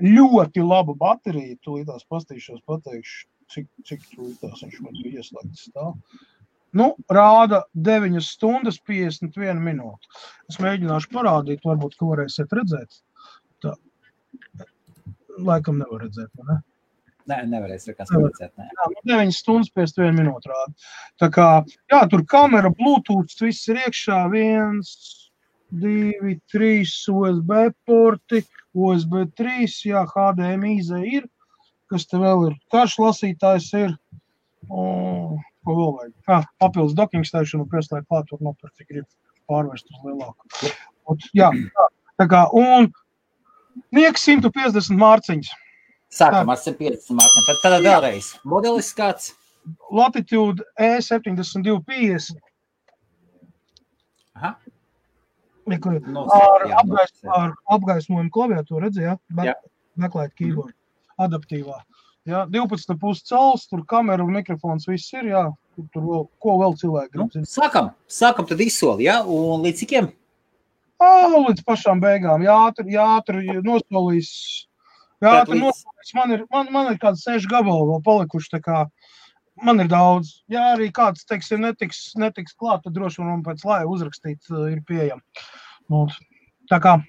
ļoti 0.04 0.64
laba 0.64 0.96
baterija. 0.98 1.58
Tūlītās 1.66 2.06
pastīšos, 2.12 2.64
pateikšu, 2.68 3.28
cik, 3.54 3.70
cik 3.88 4.04
tūlītās 4.14 4.64
viņš 4.66 4.82
man 4.84 5.00
bija 5.02 5.24
ieslēgts. 5.24 5.70
Tā. 5.76 5.92
Nu, 6.78 6.92
rāda 7.10 7.64
9 7.88 8.20
stundas 8.22 8.78
51 8.90 9.62
minūtes. 9.64 10.26
Es 10.52 10.60
mēģināšu 10.62 11.14
parādīt, 11.16 11.64
varbūt, 11.66 11.96
ka 11.98 12.10
varēsiet 12.10 12.54
redzēt. 12.54 13.00
Tā. 13.64 13.74
Laikam 15.38 15.80
nevar 15.80 16.04
redzēt, 16.06 16.34
ne? 16.44 16.60
Nē, 17.28 17.42
nevarēs 17.52 17.90
redzēt. 17.90 18.52
Ne. 18.56 18.70
Jā, 18.72 18.88
9 19.12 19.28
nu, 19.28 19.36
stundas 19.36 19.72
pēc 19.76 19.98
1 20.00 20.16
minūtes 20.16 20.48
rāda. 20.48 20.90
Tā 21.20 21.28
kā, 21.36 21.48
jā, 21.92 22.02
tur 22.12 22.24
kamera, 22.30 22.72
Bluetooth, 22.72 23.36
viss 23.44 23.68
ir 23.68 23.82
iekšā. 23.84 24.22
1, 24.32 24.80
2, 25.84 26.38
3 26.54 26.94
USB 27.12 27.52
porti, 27.88 28.44
USB 28.78 29.26
3, 29.36 29.76
jā, 29.90 30.06
HDMI 30.14 30.78
ir. 31.18 31.28
Kas 31.92 32.08
te 32.08 32.20
vēl 32.20 32.50
ir? 32.50 32.56
Karš 32.72 32.98
lasītājs 33.04 33.70
ir. 33.80 33.94
O, 34.68 35.38
ko 35.68 35.76
vēl 35.76 35.94
vajag? 36.00 36.16
Ah, 36.32 36.48
papildus 36.60 36.96
docking 36.96 37.28
station, 37.28 37.68
pieslēgt 37.72 38.08
klāt, 38.08 38.28
tur 38.32 38.40
nopirkt, 38.44 38.84
grib 38.88 39.08
pārvērst 39.52 39.92
uz 39.92 40.08
lielāku. 40.08 40.72
Un, 41.08 41.22
jā, 41.36 41.52
tā 42.20 42.28
kā, 42.32 42.44
un 42.56 42.92
nieks 43.96 44.28
150 44.28 45.00
mārciņas. 45.00 45.54
Sākam 46.14 46.50
ar 46.50 46.60
150 46.62 47.16
markiem. 47.18 47.46
Tad, 47.48 47.60
tad 47.64 47.86
vēlreiz. 47.86 48.32
Modelis 48.48 48.94
kāds? 48.96 49.34
Latitude 49.92 50.64
E7250. 50.80 52.38
Aha. 54.38 54.56
Kur, 55.84 55.98
no, 56.08 56.24
ar, 56.32 56.64
jā, 56.70 56.80
apgais, 56.80 57.14
ar 57.28 57.52
apgaismojumu 57.76 58.32
klaviatūru 58.32 58.86
redzēja, 58.86 59.18
ja? 59.44 59.56
meklēt 60.00 60.32
keyboard. 60.40 60.72
Adaptīvā. 61.20 61.82
Jā, 62.28 62.46
12,5 62.52 63.24
cels, 63.28 63.66
tur 63.68 63.82
kamera 63.88 64.24
un 64.24 64.32
mikrofons 64.36 64.88
viss 64.88 65.12
ir, 65.16 65.28
jā. 65.34 65.44
Tur 65.94 66.06
vēl, 66.06 66.24
ko 66.44 66.56
vēl 66.62 66.78
cilvēki 66.80 67.14
grib 67.14 67.36
nu, 67.36 67.44
Sākam, 67.48 67.92
sākam 68.12 68.48
tad 68.48 68.64
izsoli, 68.64 69.10
jā, 69.10 69.20
un 69.24 69.66
līdz 69.66 69.84
cikiem? 69.84 70.08
Ā, 71.04 71.12
līdz 71.34 71.62
pašām 71.68 72.00
beigām, 72.02 72.46
jā, 72.48 72.58
tur, 72.78 72.88
jā, 72.92 73.10
tur 73.28 73.42
nosolīs 73.68 74.32
Jā, 75.24 75.42
tā 75.48 75.56
līdz... 75.56 75.84
man, 76.18 76.34
ir, 76.36 76.44
man, 76.54 76.72
man 76.74 76.92
ir 76.92 77.00
kāds 77.02 77.24
seši 77.26 77.50
gabali 77.50 77.90
vēl 77.90 78.02
palikuši. 78.06 78.62
Man 79.66 79.82
ir 79.82 79.90
daudz. 79.90 80.44
Ja 80.54 80.76
arī 80.76 80.92
kāds 80.94 81.26
teiksim, 81.26 81.64
netiks, 81.66 82.12
netiks 82.20 82.54
klāt, 82.54 82.84
tad 82.86 82.94
droši 82.94 83.24
vien 83.24 83.32
man 83.32 83.46
pēc 83.46 83.64
laiva 83.66 83.90
uzrakstīt 83.90 84.52
uh, 84.54 84.68
ir 84.70 84.84
pieejama. 84.86 85.24
Nu, 85.90 86.06
tā 86.70 86.78
kā. 86.84 87.00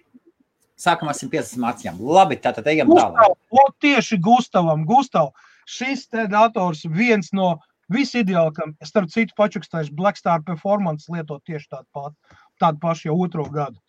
Sākam 0.78 1.10
ar 1.10 1.18
150 1.18 1.60
mācījām. 1.60 1.98
Labi, 2.00 2.38
tātad 2.40 2.70
ejam 2.70 2.88
tālāk. 2.94 3.36
Tieši 3.84 4.16
Gustavam. 4.24 4.86
Gustav, 4.88 5.34
šis 5.68 6.06
te 6.08 6.24
dators 6.30 6.86
viens 6.88 7.28
no 7.36 7.56
visideālākajiem, 7.92 8.76
starp 8.84 9.12
citu 9.12 9.36
pačukstājuši 9.36 9.96
Blackstar 9.96 10.44
Performance 10.46 11.12
lietot 11.12 11.42
tieši 11.48 11.68
tādu, 11.72 11.86
pat, 11.96 12.40
tādu 12.60 12.80
pašu 12.82 13.10
jau 13.10 13.18
otro 13.24 13.44
gadu. 13.52 13.80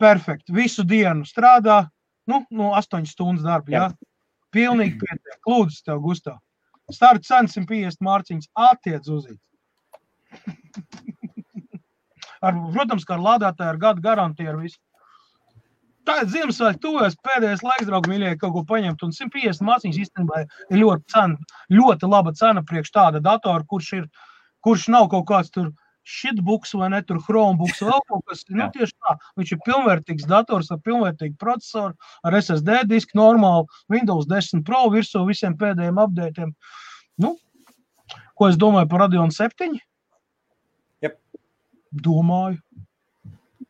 Perfekti. 0.00 0.52
Visu 0.56 0.84
dienu 0.84 1.24
strādā, 1.28 1.86
nu, 2.30 2.42
no 2.50 2.72
8 2.78 3.06
stundas 3.10 3.46
darba. 3.46 3.72
Jā. 3.72 3.84
Jā. 3.86 4.12
Pilnīgi 4.56 4.98
pietiek. 5.02 5.38
Lūdzu, 5.48 5.82
tev, 5.86 6.00
Gustav. 6.04 6.40
Starts 6.92 7.28
cena 7.28 7.50
150 7.50 8.02
mārciņas. 8.06 8.50
Attiec 8.68 9.08
uz 9.10 9.26
it. 9.32 9.42
ar, 12.46 12.58
protams, 12.74 13.06
kā 13.06 13.16
ar 13.16 13.24
lādētāju, 13.24 13.72
ar 13.72 13.80
gadu 13.82 14.04
garantiju, 14.04 14.52
ar 14.52 14.60
visu. 14.62 14.78
Tā 16.06 16.20
ir 16.22 16.28
Ziemassvētku 16.30 16.82
tuvēs, 16.84 17.16
pēdējais 17.26 17.64
laiks, 17.66 17.88
draugi, 17.88 18.12
mīļie, 18.12 18.36
kaut 18.38 18.52
ko 18.54 18.62
paņemt. 18.68 19.02
Un 19.02 19.14
150 19.14 19.66
mācības 19.66 19.98
īstenībā 20.04 20.44
ir 20.44 20.78
ļoti, 20.78 21.04
cena, 21.10 21.56
ļoti 21.74 22.10
laba 22.12 22.34
cena 22.38 22.62
priekš 22.66 22.92
tāda 22.94 23.22
datora, 23.24 23.66
kurš, 23.66 23.88
ir, 23.98 24.04
kurš 24.62 24.86
nav 24.94 25.08
kaut 25.10 25.26
kāds 25.26 25.50
tur 25.50 25.72
shitbooks 26.06 26.74
vai 26.78 26.90
ne, 26.94 27.00
tur 27.06 27.18
Chromebooks 27.24 27.82
vēl 27.82 28.02
kaut 28.08 28.22
kas. 28.30 28.44
nu, 28.48 28.68
tieši 28.74 28.94
tā, 28.94 29.16
viņš 29.40 29.52
ir 29.56 29.62
pilnvērtīgs 29.66 30.28
dators 30.30 30.70
ar 30.70 30.78
pilnvērtīgu 30.86 31.34
procesoru, 31.42 31.96
ar 32.22 32.38
SSD 32.38 32.84
disku, 32.90 33.18
normālu 33.18 33.66
Windows 33.92 34.28
10 34.30 34.62
Pro 34.66 34.86
virsū 34.94 35.24
visiem 35.26 35.56
pēdējiem 35.58 35.98
updatiem. 36.04 36.54
Nu, 37.22 37.34
ko 38.38 38.50
es 38.52 38.60
domāju 38.60 38.90
par 38.92 39.06
Radeon 39.06 39.34
7? 39.34 39.80
Yep. 41.02 41.18
Domāju. 42.06 42.62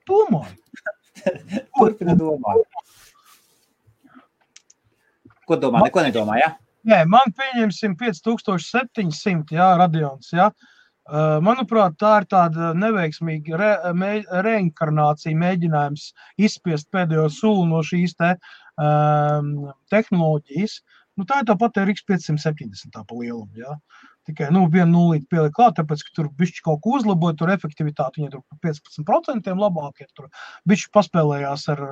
Domāju. 0.06 0.60
Turpina 1.78 2.14
domāt. 2.18 2.68
Ko 5.46 5.56
domā? 5.62 5.84
Neko 5.86 6.02
nedomā, 6.02 6.38
jā? 6.42 6.52
Ja? 6.52 6.54
Nē, 6.86 7.02
man 7.10 7.32
pieņemsim 7.34 7.96
5700, 7.98 9.54
jā, 9.56 9.66
Radions, 9.80 10.30
jā. 10.34 10.50
Ja? 10.50 10.75
Eh, 11.06 11.38
manuprāt, 11.38 11.94
tā 12.02 12.12
ir 12.20 12.24
tāda 12.26 12.72
neveiksmīga 12.74 13.58
re, 13.60 13.70
me, 13.94 14.10
reinkarnācija, 14.42 15.38
mēģinājums 15.38 16.08
izspiest 16.42 16.88
pēdējo 16.90 17.28
sulu 17.30 17.66
no 17.70 17.82
šīs 17.86 18.16
te, 18.18 18.32
um, 18.82 19.52
tehnoloģijas. 19.94 20.80
Nu, 21.16 21.26
tā 21.28 21.40
ir 21.40 21.48
tāpat 21.52 21.78
RX 21.84 22.02
570 22.10 22.90
tā 22.96 23.04
pa 23.06 23.20
lielumu. 23.20 23.54
Ja? 23.54 23.76
Tikai 24.26 24.48
nu, 24.54 24.64
vienu 24.72 24.90
nulīti 24.92 25.28
pielikt 25.30 25.54
klāt, 25.56 25.76
tāpēc, 25.78 26.02
ka 26.06 26.14
tur 26.18 26.30
bišķi 26.40 26.64
kaut 26.66 26.82
ko 26.84 26.96
uzlaboja, 26.98 27.36
tur 27.38 27.52
efektivitāte 27.54 28.20
viņa 28.20 28.32
tur 28.34 28.42
par 28.42 28.72
15% 28.72 29.54
labāk 29.62 30.04
ir. 30.04 30.10
Tur 30.16 30.28
bišķi 30.68 30.92
paspēlējās 30.96 31.66
ar, 31.74 31.82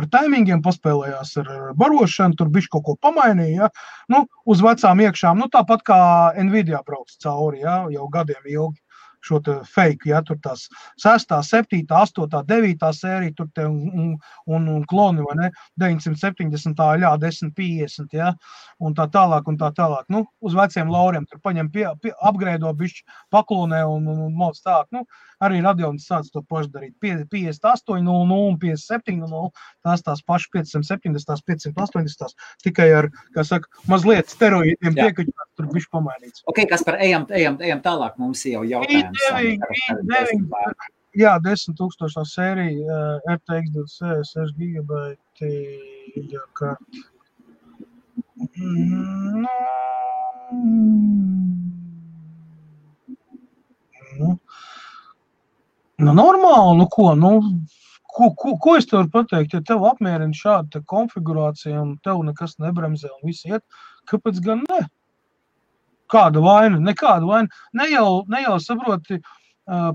ar 0.00 0.08
taimingiem, 0.12 0.62
paspēlējās 0.64 1.36
ar 1.42 1.50
barošanu, 1.80 2.38
tur 2.40 2.52
bišķi 2.54 2.74
kaut 2.76 2.86
ko 2.88 2.96
pamainīja. 3.08 3.68
Ja? 3.68 3.70
Nu, 4.12 4.24
uz 4.50 4.62
vecām 4.64 5.02
iekšām, 5.06 5.40
nu, 5.40 5.50
tāpat 5.52 5.84
kā 5.86 6.00
Nvidia 6.44 6.84
brauc 6.86 7.12
cauri, 7.24 7.64
ja? 7.64 7.82
jau 7.92 8.08
gadiem 8.12 8.44
ilgi 8.44 8.83
šo 9.24 9.40
fake, 9.68 10.10
ja 10.10 10.20
tur 10.26 10.38
tās 10.44 10.66
6, 11.02 11.34
7, 11.48 11.82
8, 11.90 12.28
9 12.50 12.86
sērija, 12.98 13.34
tur 13.36 13.48
te 13.54 13.66
un, 13.68 13.88
un, 13.92 14.10
un, 14.46 14.68
un 14.76 14.84
kloni, 14.90 15.24
vai 15.24 15.36
ne, 15.40 15.50
970, 15.80 16.84
jā, 17.02 17.12
1050, 17.24 18.16
ja, 18.18 18.32
un 18.80 18.96
tā 18.96 19.08
tālāk, 19.12 19.48
un 19.50 19.60
tā 19.60 19.70
tālāk, 19.76 20.08
nu, 20.12 20.24
uz 20.44 20.56
veciem 20.58 20.92
lauriem, 20.92 21.26
tur 21.30 21.42
paņem 21.44 21.70
pie, 21.74 21.86
pie 22.02 22.14
apgrēdo 22.22 22.72
bišķi 22.78 23.06
paklonē 23.34 23.84
un, 23.88 24.08
un, 24.12 24.26
un 24.28 24.36
moc 24.38 24.58
tā, 24.60 24.82
nu, 24.94 25.04
arī 25.44 25.60
Radions 25.64 26.06
sāc 26.08 26.30
to 26.32 26.42
pašu 26.48 26.72
darīt, 26.74 26.94
58, 27.02 28.00
0, 28.06 28.40
un 28.50 28.58
57, 28.62 29.20
0, 29.20 29.50
tās 29.84 30.04
tās 30.06 30.24
pašas 30.26 30.50
570, 30.56 31.36
580, 31.46 32.34
tikai 32.64 32.88
ar, 32.98 33.10
kā 33.36 33.46
saka, 33.46 33.70
mazliet 33.90 34.32
steroīdiem 34.32 34.98
piekaķi, 34.98 35.36
tur 35.58 35.70
bišķi 35.72 35.92
pamainīts. 35.94 36.44
Ok, 36.50 36.64
kas 36.70 36.84
par 36.86 36.98
ejam, 37.04 37.28
ejam, 37.34 37.58
ejam 37.62 37.82
tālāk, 37.84 38.18
mums 38.20 38.44
jau 38.48 38.64
jautājums. 38.68 39.24
9, 40.10 40.44
jā, 41.18 41.34
10 41.48 41.78
tūkstošā 41.80 42.24
sērija, 42.28 42.84
uh, 42.84 43.34
RTX 43.36 43.74
26 43.78 44.56
gigabaiti 44.60 45.50
videokarti. 46.14 47.04
Nu, 48.34 49.48
nu, 54.18 54.38
nu, 56.02 56.14
normāli, 56.16 56.78
nu 56.80 56.88
ko, 56.90 57.12
nu, 57.18 57.32
ko, 58.14 58.30
ko, 58.38 58.56
ko 58.62 58.76
es 58.78 58.88
tev 58.90 59.02
varu 59.02 59.12
pateikt, 59.14 59.54
ja 59.54 59.62
tev 59.66 59.86
apmierina 59.88 60.34
šāda 60.36 60.82
konfigurācija 60.90 61.80
un 61.82 61.96
tev 62.04 62.22
nekas 62.26 62.58
nebremzē 62.62 63.12
un 63.12 63.30
viss 63.30 63.46
iet, 63.48 63.64
kāpēc 64.10 64.42
gan 64.44 64.66
ne? 64.68 64.84
kāda 66.14 66.42
vaina, 66.44 66.78
nekāda 66.78 67.26
vaina. 67.26 67.64
Ne 67.74 67.88
jau, 67.90 68.24
ne 68.30 68.42
jau 68.44 68.58
saproti, 68.62 69.18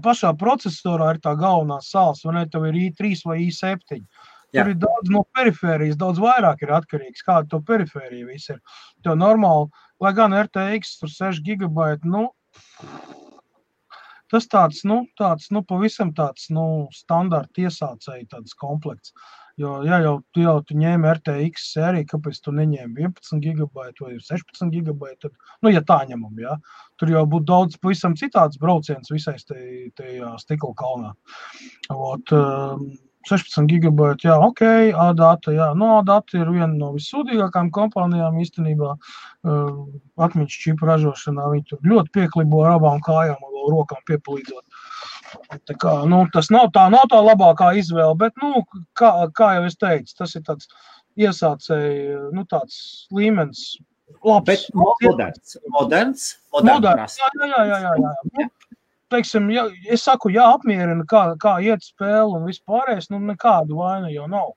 pašā 0.03 0.33
procesorā 0.39 1.13
ir 1.13 1.21
tā 1.23 1.35
galvenā 1.39 1.79
sāls, 1.85 2.23
vai 2.25 2.39
ne, 2.39 2.45
tev 2.49 2.65
ir 2.69 2.79
i3 2.89 3.21
vai 3.29 3.39
i7. 3.45 4.01
Jā. 4.49 4.63
Tur 4.63 4.71
ir 4.71 4.79
daudz 4.81 5.11
no 5.13 5.21
perifērijas, 5.37 5.97
daudz 5.99 6.19
vairāk 6.23 6.63
ir 6.65 6.73
atkarīgs, 6.73 7.21
kāda 7.25 7.45
to 7.51 7.59
perifērija 7.65 8.25
viss 8.25 8.49
ir. 8.49 8.57
Tev 9.05 9.19
normāli, 9.21 9.69
lai 10.01 10.13
gan 10.17 10.33
RTX 10.33 10.95
tur 11.03 11.11
6 11.13 11.43
gigabaiti, 11.45 12.09
nu, 12.09 12.31
tas 14.31 14.47
tāds, 14.51 14.83
nu, 14.87 15.03
tāds, 15.19 15.49
nu, 15.55 15.63
pavisam 15.67 16.13
tāds, 16.15 16.49
nu, 16.53 16.87
standarta 16.95 17.65
iesācēji 17.65 18.29
tāds 18.33 18.57
komplekts. 18.59 19.13
Jo, 19.59 19.81
ja 19.83 19.97
jau 19.99 20.13
tu, 20.31 20.39
jau 20.45 20.55
tu 20.63 20.77
ņēmi 20.79 21.09
RTX 21.17 21.65
sēriju, 21.73 22.07
kāpēc 22.13 22.37
tu 22.45 22.53
neņēmi 22.55 23.03
11 23.03 23.41
gigabaitu 23.43 24.05
vai 24.05 24.13
16 24.15 24.71
gigabaitu, 24.71 25.27
tad, 25.27 25.51
nu, 25.65 25.73
ja 25.73 25.81
tā 25.83 25.97
ņemam, 26.07 26.37
ja, 26.39 26.55
tur 26.95 27.11
jau 27.11 27.25
būtu 27.27 27.49
daudz 27.49 27.75
pavisam 27.83 28.15
citāds 28.19 28.61
brauciens 28.61 29.11
visais 29.11 29.43
tajā 29.49 29.91
te, 29.99 30.15
stikla 30.45 30.71
kalnā. 30.79 31.11
Ot, 31.91 32.31
16 33.27 33.67
gigabaiti, 33.67 34.29
jā, 34.29 34.37
ok, 34.39 34.63
ADATA, 34.95 35.51
jā, 35.53 35.67
no 35.75 35.81
nu, 35.81 35.89
ADATA 35.99 36.39
ir 36.39 36.51
viena 36.55 36.71
no 36.71 36.93
vissūdīgākām 36.95 37.67
kompānijām 37.75 38.39
īstenībā 38.39 38.93
atmiņas 39.43 40.59
čipu 40.63 40.87
ražošanā. 40.87 41.49
Viņi 41.51 41.67
tur 41.73 41.83
ļoti 41.91 42.13
pieklibo 42.15 42.63
ar 42.63 42.77
abām 42.77 43.03
kājām 43.03 43.43
vēl 43.59 43.73
rokām 43.75 44.01
piepalīdzot. 44.09 44.63
Kā, 45.81 45.93
nu, 46.09 46.23
tas 46.33 46.49
nav 46.53 46.71
tā, 46.75 46.87
nav 46.89 47.05
tā 47.11 47.19
labākā 47.21 47.73
izvēle, 47.77 48.15
bet, 48.17 48.33
nu, 48.41 48.63
kā, 48.97 49.11
kā 49.37 49.51
jau 49.59 49.67
es 49.67 49.77
teicu, 49.77 50.15
tas 50.17 50.33
ir 50.39 50.45
tāds 50.47 50.71
iesācēji, 51.19 52.17
nu, 52.33 52.45
tāds 52.49 52.79
līmenis. 53.13 53.67
Labs. 54.25 54.47
Bet 54.47 54.63
moderns, 54.73 55.59
moderns, 55.69 56.23
moderns. 56.49 57.19
Jā, 57.21 57.27
jā, 57.37 57.49
jā, 57.51 57.65
jā, 57.69 57.77
jā, 57.83 57.91
jā. 58.01 58.13
Nu, 58.39 58.47
teiksim, 59.13 59.51
ja, 59.53 59.67
es 59.89 60.05
saku, 60.05 60.31
jā, 60.33 60.47
apmierina, 60.55 61.05
kā, 61.09 61.27
kā 61.41 61.59
iet 61.65 61.85
spēle 61.85 62.39
un 62.39 62.47
vispārējais, 62.49 63.11
nu, 63.13 63.21
nekādu 63.29 63.77
vainu 63.83 64.09
jau 64.13 64.25
nav. 64.31 64.55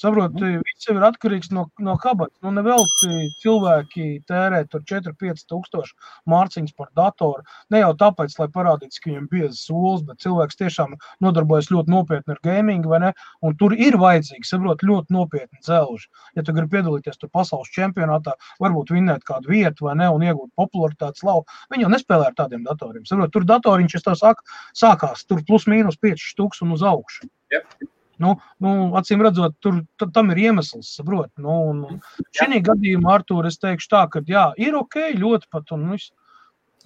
Saprotiet, 0.00 0.40
mhm. 0.40 0.62
viss 0.64 0.86
jau 0.88 0.94
ir 0.96 1.04
atkarīgs 1.06 1.50
no, 1.52 1.66
no 1.82 1.94
kabatas. 2.00 2.38
Nu, 2.44 2.52
nevelti 2.56 3.28
cilvēki 3.42 4.06
tērē 4.28 4.62
4-5 4.72 5.44
tūkstoši 5.50 5.94
mārciņas 6.32 6.74
par 6.78 6.88
datoru. 6.96 7.44
Ne 7.72 7.82
jau 7.82 7.92
tāpēc, 8.00 8.34
lai 8.40 8.48
parādītu, 8.54 9.00
ka 9.02 9.10
viņam 9.10 9.28
bija 9.32 9.50
solis, 9.56 10.04
bet 10.08 10.22
cilvēks 10.24 10.58
tiešām 10.62 10.96
nodarbojas 11.24 11.70
ļoti 11.74 11.92
nopietni 11.92 12.36
ar 12.36 12.40
gaming, 12.46 12.88
vai 12.88 13.02
ne? 13.06 13.12
Un 13.44 13.56
tur 13.60 13.76
ir 13.76 13.98
vajadzīgi, 14.00 14.48
saprot, 14.48 14.84
ļoti 14.86 15.14
nopietni 15.14 15.60
dzelži. 15.60 16.08
Ja 16.38 16.46
tu 16.46 16.56
gribi 16.56 16.78
piedalīties 16.78 17.20
tur 17.20 17.32
pasaules 17.34 17.72
čempionātā, 17.76 18.36
varbūt 18.62 18.94
vinnēt 18.96 19.26
kādu 19.28 19.52
vietu 19.52 19.90
vai 19.90 19.96
ne, 20.00 20.08
un 20.12 20.24
iegūt 20.24 20.54
popularitāti 20.58 21.22
slavu, 21.24 21.44
viņi 21.72 21.86
jau 21.86 21.92
nespēlē 21.92 22.30
ar 22.30 22.38
tādiem 22.38 22.64
datoriem. 22.66 23.04
Saprot, 23.08 23.32
tur 23.34 23.48
datoriņš, 23.48 24.00
tā 24.06 24.16
saku, 24.18 24.46
sākās 24.78 25.26
tur 25.28 25.44
plus 25.46 25.68
mīnus 25.68 26.00
5 26.00 26.30
stūks 26.32 26.64
un 26.64 26.78
uz 26.78 26.86
augšu. 26.86 27.28
Yep. 27.52 27.82
Nu, 28.22 28.36
nu, 28.62 28.72
acīm 28.98 29.22
redzot, 29.24 29.56
tur 29.62 30.10
tam 30.14 30.30
ir 30.34 30.42
iemesls. 30.46 30.94
Saprot, 30.98 31.30
nu, 31.42 31.56
un, 31.72 32.00
šī 32.36 32.60
gadījumā, 32.68 33.18
Artur, 33.18 33.48
es 33.50 33.60
teikšu 33.62 33.90
tā, 33.92 34.06
ka 34.12 34.22
jā, 34.28 34.48
ir 34.60 34.78
ok, 34.78 35.00
ļoti 35.18 35.50
pat. 35.52 35.74
Un, 35.74 35.90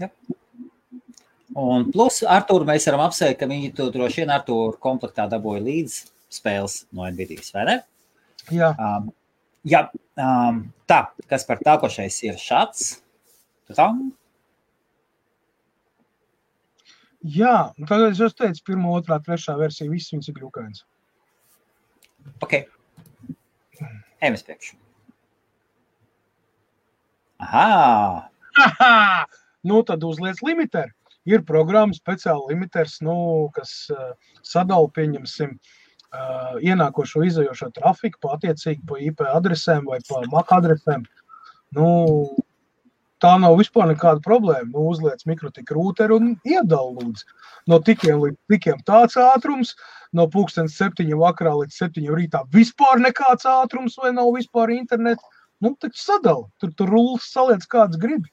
ja. 0.00 0.10
un 1.66 1.88
plus, 1.92 2.22
Artur, 2.38 2.66
mēs 2.68 2.88
varam 2.90 3.06
apsveikt, 3.08 3.40
ka 3.42 3.50
viņi 3.50 3.74
to 3.76 3.90
droši 3.94 4.24
vien 4.24 4.34
ar 4.34 4.46
to 4.48 4.60
komplektā 4.82 5.28
dabūja 5.30 5.64
līdz 5.66 6.00
spēles 6.36 6.84
no 6.94 7.06
NVIDIA, 7.08 7.44
vai 7.54 7.66
ne? 7.70 7.78
Jā. 8.54 8.72
Um, 8.78 9.10
jā 9.66 9.86
um, 10.20 10.62
tā, 10.90 11.06
kas 11.30 11.46
par 11.48 11.62
tākošais 11.64 12.22
ir 12.26 12.40
šāds. 12.40 12.96
Tam. 13.74 14.12
Jā, 17.26 17.72
tagad 17.88 18.12
es 18.12 18.20
jau 18.22 18.28
teicu, 18.30 18.62
pirmā, 18.68 18.92
otrā, 19.00 19.18
trešā 19.22 19.56
versija, 19.58 19.90
viss 19.90 20.12
viņas 20.12 20.30
ir 20.30 20.36
grūkainas. 20.36 20.84
Ok. 22.44 22.58
Ejam 24.20 24.36
uz 24.36 24.44
priekšu. 24.46 24.76
Aha! 27.44 28.28
Aha! 28.64 29.26
Nu, 29.66 29.82
tad 29.82 30.04
uzliec 30.04 30.40
limiteru. 30.46 30.92
Ir 31.26 31.42
programma 31.42 31.96
speciāli 31.96 32.52
limiters, 32.52 33.00
nu, 33.02 33.16
kas 33.56 33.72
uh, 33.90 34.12
sadala, 34.46 34.86
pieņemsim, 34.94 35.56
uh, 35.58 36.54
ienākošo, 36.62 37.24
izējošo 37.26 37.72
trafiku 37.74 38.22
pa 38.22 38.36
attiecīgi 38.36 38.86
pa 38.86 39.00
IP 39.02 39.24
adresēm 39.32 39.88
vai 39.90 39.98
pa 40.06 40.22
MAC 40.30 40.54
adresēm. 40.60 41.02
Nu, 41.74 41.88
tā 43.22 43.32
nav 43.40 43.56
vispār 43.60 43.88
nekāda 43.90 44.22
problēma. 44.24 44.68
Nu, 44.72 44.86
uzliec 44.92 45.24
mikrotika 45.28 45.76
rūteru 45.76 46.18
un 46.20 46.34
iedala 46.44 46.92
lūdzu. 46.98 47.26
No 47.70 47.80
tikiem 47.84 48.20
līdz 48.22 48.38
tikiem 48.52 48.82
tāds 48.86 49.18
ātrums, 49.20 49.74
no 50.16 50.28
pulkstens 50.32 50.76
septiņiem 50.80 51.20
vakarā 51.22 51.54
līdz 51.62 51.80
septiņiem 51.80 52.18
rītā 52.20 52.44
vispār 52.54 53.02
nekāds 53.02 53.48
ātrums 53.50 53.96
vai 54.02 54.12
nav 54.16 54.32
vispār 54.36 54.74
internets. 54.76 55.24
Nu, 55.64 55.72
tad 55.80 55.96
sadala. 55.96 56.44
Tur 56.60 56.72
tur 56.76 56.90
rullis 56.92 57.30
saliec 57.32 57.64
kāds 57.72 57.96
grib. 58.00 58.26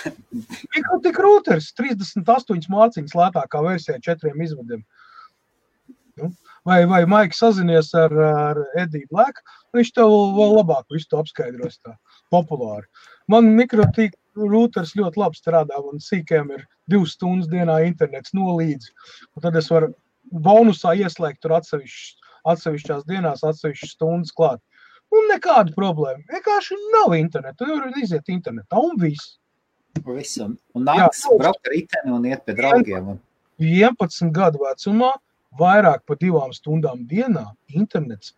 Mikrotika 0.74 1.24
rūters 1.24 1.72
38 1.78 2.70
māciņas 2.70 3.16
lētākā 3.18 3.62
versijā 3.64 3.98
četriem 4.04 4.38
izvadiem. 4.46 4.84
Nu, 6.20 6.30
vai, 6.66 6.84
vai 6.86 7.02
Maiks 7.10 7.40
sazinies 7.42 7.90
ar, 7.98 8.14
ar 8.14 8.62
Ediju 8.78 9.08
Blēku, 9.10 9.42
viņš 9.76 9.92
tev 9.96 10.14
vēl 10.38 10.56
labāk 10.60 10.86
visu 10.94 11.10
to 11.10 11.20
apskaidros 11.22 11.80
tā 11.82 11.96
populāri. 12.32 12.86
Man 13.30 13.50
mikrotika 13.56 14.18
rūters 14.38 14.94
ļoti 14.98 15.20
labi 15.20 15.38
strādā, 15.38 15.80
un 15.82 16.02
sīkajam 16.02 16.52
ir 16.56 16.64
divas 16.90 17.14
stundas 17.16 17.50
dienā 17.50 17.80
internets 17.86 18.34
nolīdz. 18.36 18.90
Un 19.36 19.44
tad 19.44 19.58
es 19.60 19.70
varu 19.72 19.92
bonusā 20.30 20.94
ieslēgt 20.98 21.42
tur 21.44 21.56
atsevišķi, 21.58 22.18
atsevišķās 22.50 23.06
dienās, 23.08 23.44
atsevišķas 23.46 23.96
stundas 23.96 24.34
klāt. 24.36 24.62
Un 25.10 25.26
nekāda 25.32 25.74
problēma. 25.74 26.22
Vienkārši 26.30 26.76
nav 26.94 27.16
interneta. 27.18 27.58
Tu 27.58 27.70
vari 27.70 28.04
iziet 28.04 28.30
internetā 28.30 28.78
un 28.78 28.94
viss. 29.00 29.36
Visam. 30.06 30.54
Un 30.78 30.86
nāks 30.86 31.24
Jā, 31.24 31.38
braukt 31.40 31.66
ar 31.66 31.74
riteni 31.74 32.14
un 32.14 32.28
iet 32.30 32.44
pie 32.46 32.54
draugiem. 32.54 33.16
11 33.60 34.30
gadu 34.32 34.62
vecumā 34.62 35.10
vairāk 35.58 36.04
par 36.06 36.18
divām 36.20 36.54
stundām 36.54 37.02
dienā 37.10 37.48
internets 37.74 38.36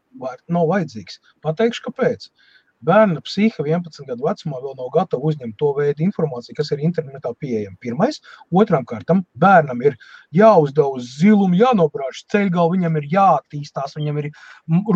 nav 0.49 0.71
vajadzīgs. 0.71 1.21
Pateikšu, 1.45 1.85
kāpēc. 1.89 2.31
Bērna 2.83 3.23
psihe 3.23 3.63
11 3.63 4.09
gadu 4.09 4.27
vecumā 4.27 4.59
vēl 4.63 4.75
nav 4.79 4.89
gatava 4.95 5.29
uzņemt 5.29 5.55
to 5.61 5.71
veidu 5.77 6.03
informāciju, 6.07 6.57
kas 6.59 6.73
ir 6.75 6.83
internetā 6.83 7.31
pieejama. 7.39 7.77
Pirmais, 7.83 8.19
otram 8.51 8.87
kārtam, 8.89 9.23
bērnam 9.39 9.83
ir 9.87 9.95
jāuzdod 10.35 10.99
uz 10.99 11.13
zilumu, 11.21 11.59
jānobrāž 11.61 12.25
ceļgalā, 12.33 12.73
viņam 12.75 12.99
ir 12.99 13.07
jāattīstās, 13.13 13.95
viņam 13.99 14.19
ir 14.23 14.31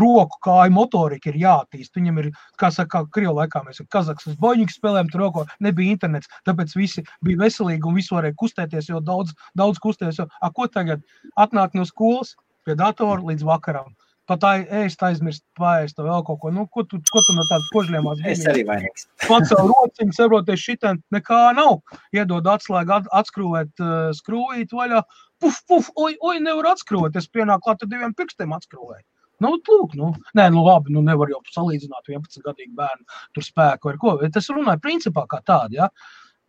roku 0.01 0.41
kāju 0.47 0.75
motorika, 0.75 1.31
ir 1.31 1.39
jāattīst. 1.45 1.95
Viņam 1.97 2.23
ir, 2.25 2.31
kā 2.61 2.73
saka, 2.75 3.05
Krievijā 3.15 3.37
laikā 3.37 3.63
mēs 3.67 3.83
ar 3.85 3.91
Kazakstas 3.95 4.39
boņķu 4.43 4.75
spēlēm 4.75 5.13
tur 5.13 5.27
roko 5.27 5.47
nebija 5.63 5.95
internets, 5.95 6.33
tāpēc 6.49 6.75
visi 6.75 7.05
bija 7.23 7.45
veselīgi 7.45 7.87
un 7.87 8.01
visi 8.01 8.15
varēja 8.15 8.39
kustēties, 8.43 8.91
jo 8.91 9.03
daudz, 9.05 9.37
daudz 9.55 9.79
a, 9.79 10.51
ko 10.51 10.67
tagad? 10.67 11.07
Atnāk 11.39 11.79
no 11.79 11.87
skolas 11.87 12.35
pie 12.67 12.75
datora 12.75 13.23
līdz 13.23 13.47
vakaram 13.47 13.95
pat 14.31 14.45
ēst 14.83 15.03
aizmirst, 15.07 15.45
paēst 15.59 16.01
vēl 16.03 16.25
kaut 16.27 16.41
ko. 16.43 16.53
Nu, 16.55 16.67
ko, 16.73 16.85
tu, 16.89 17.01
ko 17.13 17.23
tu 17.27 17.35
no 17.37 17.45
tādas 17.51 17.69
požļiemās 17.75 18.23
biji? 18.23 18.35
Es 18.35 18.45
arī 18.51 18.65
vainīgs. 18.69 19.09
Pats 19.27 19.53
savu 19.53 19.73
rociņu, 19.73 20.17
saproties, 20.17 20.63
šitien 20.63 21.03
nekā 21.15 21.43
nav. 21.59 21.81
Iedod 22.17 22.49
atslēgu, 22.51 22.97
at, 22.99 23.11
atskrūvēt 23.23 23.85
uh, 23.85 24.09
skrūvīt 24.19 24.75
vaļā. 24.77 25.03
Puf, 25.43 25.61
puf, 25.69 25.93
oj, 25.95 26.17
oj, 26.21 26.41
nevar 26.43 26.73
atskrūvēt. 26.73 27.19
Es 27.21 27.31
pienāku 27.31 27.69
klāt 27.69 27.85
ar 27.85 27.93
diviem 27.93 28.15
pirkstiem 28.17 28.55
atskrūvēju. 28.57 29.05
Nu, 29.45 29.53
lūk, 29.61 29.97
nu, 29.99 30.15
nē, 30.37 30.47
nu, 30.53 30.63
labi, 30.65 30.95
nu, 30.95 31.03
nevar 31.05 31.29
jau 31.29 31.43
salīdzināt 31.53 32.09
11 32.09 32.45
gadīgu 32.45 32.73
bērnu 32.79 33.19
tur 33.37 33.45
spēku 33.45 33.91
ar 33.93 33.99
ko. 34.01 34.15
Bet 34.23 34.39
es 34.41 34.49
runāju 34.53 34.81
principā 34.85 35.27
kā 35.29 35.43
tādu, 35.45 35.83
ja. 35.83 35.91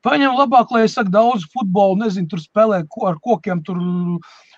Paņem 0.05 0.37
labāk, 0.37 0.69
lai 0.71 0.85
es 0.85 0.93
saku 0.95 1.11
daudz 1.11 1.43
futbolu, 1.51 1.97
nezinu, 1.99 2.29
tur 2.31 2.39
spēlē 2.39 2.83
ko, 2.87 3.07
ar 3.09 3.17
kokiem, 3.19 3.63
tur 3.65 3.79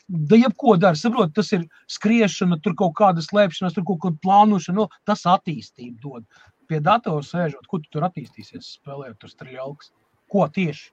da 0.10 0.40
jebko 0.40 0.76
dara. 0.82 0.98
Saprot, 0.98 1.34
tas 1.36 1.52
ir 1.56 1.66
skriešana, 1.92 2.60
tur 2.64 2.76
kaut 2.78 2.96
kāda 2.98 3.24
slēpšanās, 3.24 3.76
tur 3.78 3.86
kaut 3.88 4.02
kāda 4.06 4.22
plānošana. 4.26 4.76
No, 4.78 4.88
nu, 4.90 5.04
tas 5.08 5.26
attīstību 5.30 6.00
dod. 6.04 6.26
Pie 6.70 6.82
datora 6.86 7.26
sēžot, 7.26 7.66
ko 7.70 7.80
tu 7.82 7.90
tur 7.94 8.06
attīstīsies, 8.10 8.76
spēlējot 8.80 9.20
tur 9.22 9.34
streļauks. 9.34 9.94
Ko 10.30 10.46
tieši? 10.54 10.90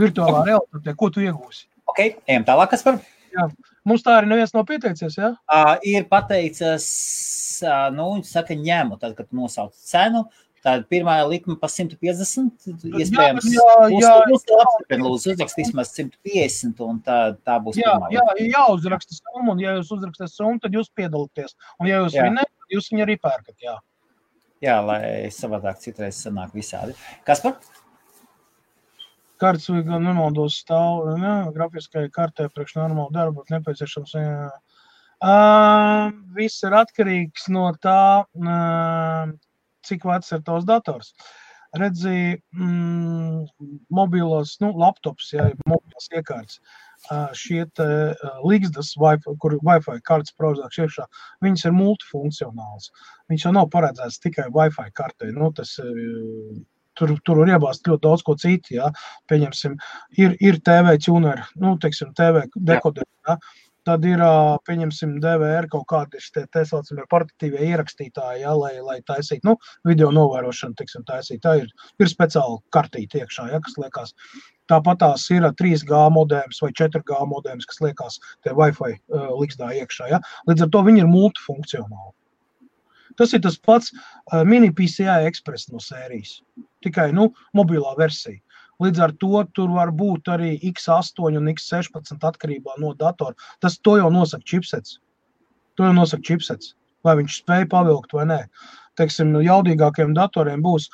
Virtuālā 0.00 0.44
realitātē, 0.46 0.94
ko 0.96 1.10
tu 1.12 1.24
iegūsi? 1.24 1.66
Ok, 1.90 2.04
ejam 2.30 2.46
tālāk, 2.48 2.76
par? 2.84 3.00
Jā. 3.30 3.46
Mums 3.86 4.04
tā 4.04 4.16
arī 4.18 4.30
neviens 4.30 4.52
nav 4.54 4.66
pieteicies, 4.68 5.16
ja? 5.18 5.34
Uh, 5.50 5.74
ir 5.86 6.06
pateicis, 6.10 6.86
uh, 7.64 7.88
nu, 7.94 8.08
viņš 8.16 8.32
saka, 8.32 8.56
ņemu, 8.58 8.98
tad, 9.02 9.14
kad 9.18 9.30
nosauc 9.36 9.76
cenu, 9.76 10.24
Tāda 10.60 10.84
pirmā 10.92 11.16
likme 11.24 11.56
par 11.60 11.72
150. 11.72 12.68
Iespējams, 12.90 13.48
jā, 13.48 13.66
jā, 13.94 14.00
jā, 14.02 14.12
apstiprina, 14.20 15.06
lūdzu, 15.06 15.34
uzrakst 15.34 15.60
vismaz 15.60 15.92
150, 15.96 16.82
un 16.84 17.02
tā, 17.06 17.18
tā 17.48 17.56
būs 17.64 17.80
jā, 17.80 17.94
pirmā. 17.96 18.10
Jā, 18.12 18.26
jā, 18.36 18.48
jāuzraksta 18.58 19.16
summa, 19.16 19.54
un 19.54 19.62
ja 19.64 19.78
jūs 19.78 19.92
uzrakstat 19.96 20.34
summu, 20.34 20.60
tad 20.60 20.76
jūs 20.76 20.92
piedalāties. 20.92 21.56
Un 21.80 21.88
ja 21.88 22.02
jūs 22.02 22.18
vinēt, 22.18 22.50
tad 22.52 22.76
jūs 22.76 22.90
viņu 22.92 23.06
arī 23.06 23.16
pērkat, 23.24 23.56
jā. 23.64 23.78
Jā, 24.60 24.80
lai 24.84 25.02
savādāk 25.32 25.80
citreiz 25.80 26.20
sanāk 26.20 26.52
visādi. 26.52 26.92
Kas 27.24 27.40
par? 27.40 27.56
kartes 29.40 29.70
vai 29.72 29.80
gan 29.86 30.04
nemaldos 30.04 30.58
stāv, 30.60 31.14
ne, 31.20 31.34
grafiskai 31.54 32.08
kartē 32.12 32.50
priekš 32.52 32.76
normālu 32.76 33.08
darbu, 33.14 33.46
nepieciešams. 33.48 34.16
Jā. 34.20 34.50
Uh, 35.20 36.12
viss 36.36 36.64
ir 36.64 36.76
atkarīgs 36.76 37.48
no 37.52 37.66
tā, 37.84 38.24
uh, 38.24 39.32
cik 39.86 40.04
vecs 40.08 40.32
ir 40.36 40.42
tavs 40.46 40.66
dators. 40.68 41.14
Redzi, 41.78 42.34
mm, 42.56 43.44
mobilos, 43.94 44.56
nu, 44.62 44.72
laptops, 44.82 45.28
ja 45.36 45.44
mobilos 45.70 46.08
iekārtas, 46.10 46.58
šie 47.38 47.62
līgstas, 48.42 48.90
kur 49.38 49.54
Wi-Fi 49.62 50.00
kartes 50.02 50.34
prozāks 50.34 50.80
iekšā, 50.82 51.06
viņas 51.46 51.68
ir 51.68 51.76
multifunkcionāls. 51.76 52.90
Viņš 53.30 53.46
jau 53.46 53.54
nav 53.54 53.70
paredzēts 53.70 54.18
tikai 54.18 54.48
Wi-Fi 54.50 54.90
kartei. 54.98 55.30
Nu, 55.36 55.52
tas, 55.54 55.76
tur, 56.98 57.14
tur 57.24 57.42
var 57.42 57.54
iebāzt 57.54 57.88
ļoti 57.88 58.04
daudz 58.08 58.26
ko 58.26 58.36
citu. 58.40 58.74
Ja? 58.76 58.90
Pieņemsim, 59.30 59.78
ir, 60.18 60.36
ir 60.42 60.60
TV 60.66 60.96
tuneri, 61.06 61.46
nu, 61.62 61.76
teiksim, 61.80 62.12
TV 62.18 62.44
dekoderi. 62.56 63.08
Ja? 63.28 63.38
Tad 63.88 64.04
ir, 64.04 64.20
pieņemsim, 64.68 65.14
DVR 65.24 65.66
kaut 65.72 65.86
kādi 65.88 66.20
tā 66.34 66.42
tā 66.52 66.66
saucamie 66.68 67.06
portatīvie 67.08 67.70
ierakstītāji, 67.70 68.42
ja, 68.42 68.52
lai, 68.52 68.74
lai 68.84 68.98
taisītu, 69.08 69.46
nu, 69.48 69.54
video 69.88 70.10
novērošanu, 70.12 70.76
tiksim, 70.76 71.04
taisīt. 71.08 71.40
Tā 71.46 71.54
ir, 71.62 71.70
ir 71.96 72.10
speciāla 72.10 72.58
kartīte 72.76 73.22
iekšā, 73.22 73.48
ja, 73.54 73.60
kas 73.64 73.78
liekas. 73.80 74.12
Tāpat 74.70 75.00
tās 75.00 75.24
ir 75.32 75.48
3G 75.62 76.02
modems 76.12 76.60
vai 76.62 76.70
4G 76.76 77.24
modems, 77.30 77.66
kas 77.66 77.80
liekas 77.82 78.20
te 78.44 78.52
Wi-Fi 78.54 78.92
uh, 78.92 79.30
liksdā 79.40 79.72
iekšā. 79.80 80.10
Ja. 80.12 80.20
Līdz 80.50 80.66
ar 80.66 80.74
to 80.76 80.84
viņi 80.86 81.02
ir 81.06 81.10
multifunkcionāli. 81.10 82.12
Tas 83.18 83.32
ir 83.34 83.42
tas 83.42 83.56
pats 83.58 83.90
uh, 83.96 84.44
mini 84.46 84.70
PCI 84.76 85.24
Express 85.28 85.72
no 85.72 85.80
sērijas, 85.82 86.36
tikai 86.84 87.10
nu, 87.16 87.30
mobilā 87.56 87.96
versija. 87.98 88.38
Līdz 88.80 89.02
ar 89.04 89.12
to 89.20 89.44
tur 89.56 89.72
var 89.76 89.92
būt 89.92 90.30
arī 90.32 90.54
X8 90.70 91.20
un 91.28 91.52
X16 91.52 92.26
atkarībā 92.30 92.78
no 92.80 92.94
datora. 92.96 93.36
Tas 93.60 93.78
to 93.78 93.98
jau 94.00 94.10
nosaka 94.12 94.46
čipsets. 94.46 94.98
To 95.76 95.88
jau 95.88 95.94
nosaka 95.96 96.24
čipsets. 96.26 96.74
Vai 97.04 97.16
viņš 97.20 97.40
spēja 97.42 97.68
pavilkt 97.72 98.12
vai 98.16 98.26
nē. 98.28 98.40
Teiksim, 99.00 99.32
jaudīgākiem 99.44 100.12
datoriem 100.16 100.64
būs. 100.64 100.90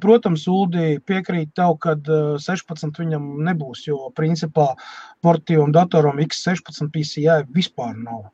Protams, 0.00 0.44
Uldi 0.52 0.98
piekrīt 1.08 1.54
tev, 1.56 1.78
ka 1.80 1.96
16 1.96 3.00
viņam 3.00 3.26
nebūs, 3.48 3.86
jo 3.88 4.10
principā 4.16 4.74
portīvam 5.24 5.72
datoram 5.72 6.20
X16 6.20 6.92
PCI 6.92 7.42
vispār 7.56 7.96
nav. 7.96 8.28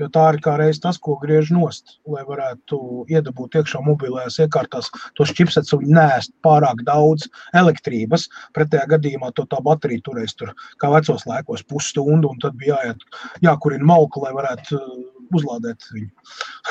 Jo 0.00 0.08
tā 0.12 0.26
ir 0.34 0.40
kā 0.44 0.56
reiz 0.60 0.78
tas, 0.82 0.98
ko 1.00 1.14
griež 1.20 1.50
nost, 1.56 1.96
lai 2.10 2.22
varētu 2.28 2.78
iedabūt 3.12 3.56
iekšā 3.60 3.80
mobilajās 3.86 4.38
iekārtās 4.44 4.90
tos 5.16 5.32
čipsets 5.36 5.72
un 5.76 5.86
nēst 5.96 6.34
pārāk 6.44 6.82
daudz 6.88 7.30
elektrības. 7.56 8.26
Pretējā 8.56 8.84
gadījumā 8.92 9.32
to 9.36 9.46
tā 9.48 9.62
baterija 9.64 10.04
turēs 10.04 10.36
tur 10.36 10.52
kā 10.82 10.92
vecos 10.92 11.24
laikos 11.28 11.64
pusstundu, 11.70 12.34
un 12.34 12.42
tad 12.44 12.58
bija 12.60 12.76
jāiet, 12.82 13.06
jākurina 13.46 13.88
malku, 13.88 14.20
lai 14.26 14.34
varētu 14.36 14.76
uh, 14.76 14.98
uzlādēt 15.34 15.88
viņu. 15.94 16.10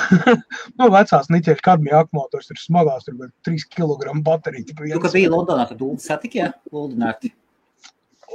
nu, 0.77 0.89
vecās 0.93 1.31
niķeļa 1.33 1.65
kadmija 1.65 2.03
akumulators 2.05 2.53
ir 2.53 2.61
smagās, 2.61 3.07
tur 3.07 3.17
bija 3.23 3.33
3 3.49 3.67
kg 3.73 4.15
baterija. 4.25 4.69
Tu, 4.69 4.77
kad 4.77 5.17
biji 5.17 5.33
Londonā, 5.33 5.67
tad 5.71 5.81
Uldi 5.81 6.05
satika? 6.05 6.53
Uldi 6.71 7.01
nakti. 7.01 7.33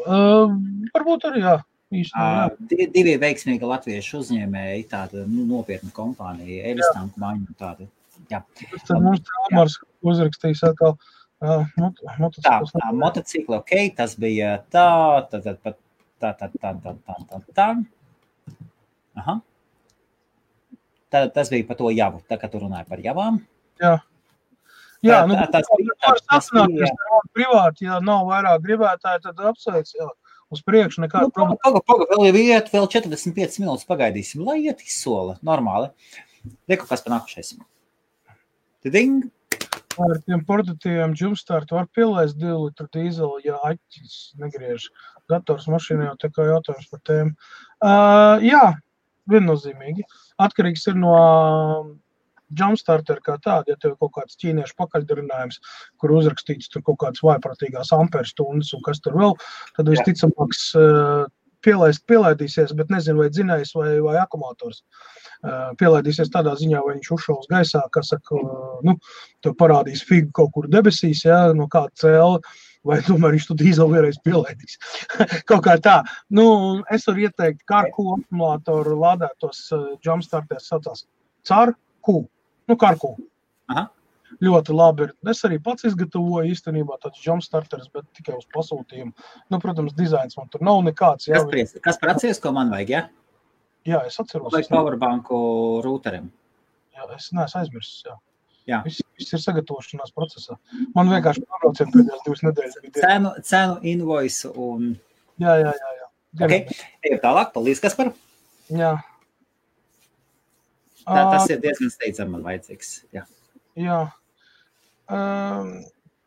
Uh, 0.01 0.53
varbūt 0.95 1.31
arī, 1.31 1.45
jā. 1.45 1.59
Uh, 1.91 2.53
divi 2.71 3.17
veiksmīgi 3.19 3.67
latviešu 3.67 4.21
uzņēmēji, 4.21 4.85
tāda 4.93 5.25
nu, 5.27 5.43
nopietna 5.49 5.91
kompānija, 5.95 6.69
Elistanku 6.71 7.19
maņu. 7.19 7.57
Tāda, 7.59 7.89
jā. 8.31 8.39
Tad 8.87 9.01
mums 9.03 9.25
Telmars 9.27 9.75
uzrakstīs 10.07 10.63
atkal 10.69 10.95
uh, 10.95 11.65
mot. 11.83 11.99
Tā, 12.39 12.61
tā, 12.71 12.93
motocikli, 12.95 13.57
ok, 13.59 13.75
tas 13.99 14.15
bija 14.23 14.61
tā, 14.71 14.87
tā, 15.33 15.43
tā, 15.43 15.57
tā, 15.59 15.75
tā, 15.75 16.31
tā, 16.31 16.53
tā, 16.63 16.77
tā, 16.79 16.95
tā, 16.95 17.19
tā, 17.27 17.43
tā. 17.59 17.69
Aha. 19.19 19.37
Tā, 21.11 21.25
tas 21.35 21.51
bija 21.51 21.67
par 21.67 21.81
to 21.83 21.91
javu, 21.91 22.23
tā 22.31 22.39
kā 22.39 22.47
tu 22.53 22.63
runāji 22.63 22.87
par 22.87 23.03
javām. 23.03 23.43
Jā. 23.83 23.97
Jā, 25.03 25.25
tā, 25.25 25.27
nu, 25.27 25.35
tā, 25.43 25.51
tas 25.59 25.75
bija, 25.75 25.99
tas, 26.07 26.23
tas 26.31 26.55
bija. 26.55 26.95
Privāti, 27.35 27.91
ja 27.91 27.99
nav 28.05 28.31
vairāk 28.31 28.63
gribētāji, 28.63 29.27
tad 29.27 29.47
apsveic, 29.51 29.91
jā 29.99 30.07
uz 30.55 30.63
priekšu. 30.67 31.05
Nekāda 31.05 31.29
nu, 31.29 31.35
problēma. 31.35 31.59
Paga, 31.65 31.83
paga, 31.87 32.09
vēl 32.13 32.31
ir 32.31 32.39
vieta, 32.39 32.73
vēl 32.75 32.89
45 32.93 33.61
minūtes 33.63 33.89
pagaidīsim, 33.89 34.45
lai 34.47 34.61
iet 34.65 34.83
izsola 34.87 35.39
normāli. 35.47 35.91
Reku, 36.71 36.89
kas 36.89 37.05
panākušais. 37.07 37.55
Tiding. 38.85 39.29
Ar 40.01 40.21
tiem 40.25 40.45
portatīviem 40.47 41.17
jumpstart 41.19 41.73
var 41.75 41.89
pielaist 41.93 42.39
2 42.41 42.53
litru 42.63 42.87
dīzeli, 42.95 43.43
ja 43.49 43.59
aķis 43.69 44.37
negriež 44.41 44.87
dators 45.29 45.67
mašīnā, 45.69 46.07
jau 46.09 46.21
tā 46.23 46.31
kā 46.33 46.47
jautājums 46.47 46.87
par 46.93 47.03
tēmu. 47.09 47.35
Uh, 47.83 48.45
jā, 48.47 48.63
viennozīmīgi. 49.31 50.07
Atkarīgs 50.41 50.87
ir 50.89 50.97
no 51.03 51.17
jumpstarter 52.59 53.21
kā 53.25 53.37
tāda, 53.43 53.73
ja 53.73 53.81
tev 53.81 53.95
ir 53.95 53.99
kaut 54.01 54.15
kāds 54.19 54.39
ķīniešu 54.41 54.77
pakaļdarinājums, 54.81 55.61
kur 56.01 56.15
uzrakstīts 56.17 56.71
tur 56.73 56.85
kaut 56.87 57.01
kādas 57.05 57.23
vaiprātīgās 57.27 57.93
amperu 57.97 58.29
stundas 58.29 58.73
un 58.77 58.85
kas 58.87 59.03
tur 59.05 59.19
vēl, 59.19 59.37
tad 59.77 59.91
visticamāks 59.91 60.65
eh, 60.79 61.27
pielaist, 61.65 62.07
pielaidīsies, 62.09 62.73
bet 62.77 62.93
nezinu, 62.93 63.21
vai 63.21 63.29
dzinējs 63.33 63.75
vai, 63.77 63.91
vai 64.05 64.17
akumulators. 64.23 64.83
Eh, 65.45 65.61
pielaidīsies 65.81 66.33
tādā 66.33 66.57
ziņā, 66.59 66.81
vai 66.87 66.97
viņš 66.97 67.13
uzšaus 67.17 67.53
gaisā, 67.53 67.85
kas 67.95 68.11
saka, 68.15 68.41
nu, 68.87 68.97
tev 69.45 69.55
parādīs 69.61 70.03
figu 70.07 70.33
kaut 70.37 70.53
kur 70.57 70.69
debesīs, 70.73 71.25
ja, 71.29 71.47
no 71.57 71.69
kāda 71.71 71.95
cēla, 72.03 72.41
vai 72.89 72.99
tomēr 73.05 73.37
viņš 73.37 73.47
tu 73.49 73.57
dīzeli 73.61 73.97
vienreiz 73.97 74.19
pielaidīs. 74.25 74.77
kaut 75.51 75.65
kā 75.69 75.77
tā. 75.85 76.01
Nu, 76.33 76.45
es 76.93 77.07
varu 77.09 77.27
ieteikt 77.29 77.65
karku 77.69 78.15
akumulātoru 78.17 78.97
lādētos 79.01 79.67
jumpstartēs 80.05 80.69
saucās 80.73 81.05
car 81.47 81.75
Q 82.05 82.25
nu, 82.71 82.79
karku. 82.81 83.15
Aha. 83.71 83.89
Ļoti 84.41 84.75
labi. 84.77 85.09
Ir. 85.09 85.15
Es 85.33 85.43
arī 85.47 85.59
pats 85.63 85.85
izgatavoju 85.89 86.53
īstenībā 86.55 86.97
tādus 87.03 87.25
jumpstarterus, 87.27 87.91
bet 87.93 88.07
tikai 88.17 88.37
uz 88.39 88.47
pasūtījumu. 88.55 89.11
Nu, 89.51 89.59
protams, 89.63 89.97
dizains 89.99 90.39
man 90.39 90.49
tur 90.53 90.63
nav 90.67 90.81
nekāds. 90.87 91.29
Jā, 91.29 91.41
kas, 91.41 91.51
pries, 91.51 91.75
kas 91.85 92.01
prasīs, 92.01 92.41
ko 92.43 92.55
man 92.57 92.71
vajag? 92.73 92.95
Ja? 92.95 93.03
Jā, 93.89 94.03
es 94.07 94.19
atceros. 94.23 94.53
Vai 94.55 94.63
powerbanku 94.69 95.37
routerim? 95.85 96.31
Jā, 96.97 97.09
es 97.17 97.31
neesmu 97.35 97.63
aizmirsis. 97.63 98.03
Jā. 98.07 98.17
Jā. 98.69 98.81
Viss, 98.87 99.03
viss 99.19 99.35
ir 99.35 99.43
sagatavošanās 99.43 100.13
procesā. 100.15 100.57
Man 100.95 101.11
vienkārši 101.11 101.43
pārbrauciet 101.49 101.91
pēdējās 101.91 102.25
divas 102.27 102.43
nedēļas. 102.47 102.81
Cenu, 103.01 103.33
cenu 103.49 103.79
invoice 103.93 104.51
un... 104.53 104.93
Jā, 105.41 105.57
jā, 105.59 105.73
jā. 105.75 105.93
jā. 105.97 106.11
Okay. 106.39 106.83
Ejam 107.09 107.23
tālāk. 107.25 107.55
Paldies, 107.57 107.81
Kaspar. 107.83 108.13
Jā. 108.71 108.93
Tā, 111.05 111.23
tas 111.33 111.51
ir 111.51 111.61
diezgan 111.63 111.93
steidzami 111.93 112.43
vajadzīgs. 112.45 112.93
Jā. 113.17 113.25
Jā. 113.81 114.01
Um, 115.11 115.73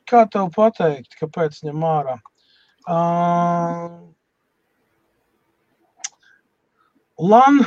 kā 0.09 0.23
tev 0.31 0.49
pateikt, 0.55 1.15
kāpēc 1.19 1.59
ņem 1.67 1.85
ārā? 1.87 2.17
Um, 2.89 3.99
LAN 7.21 7.61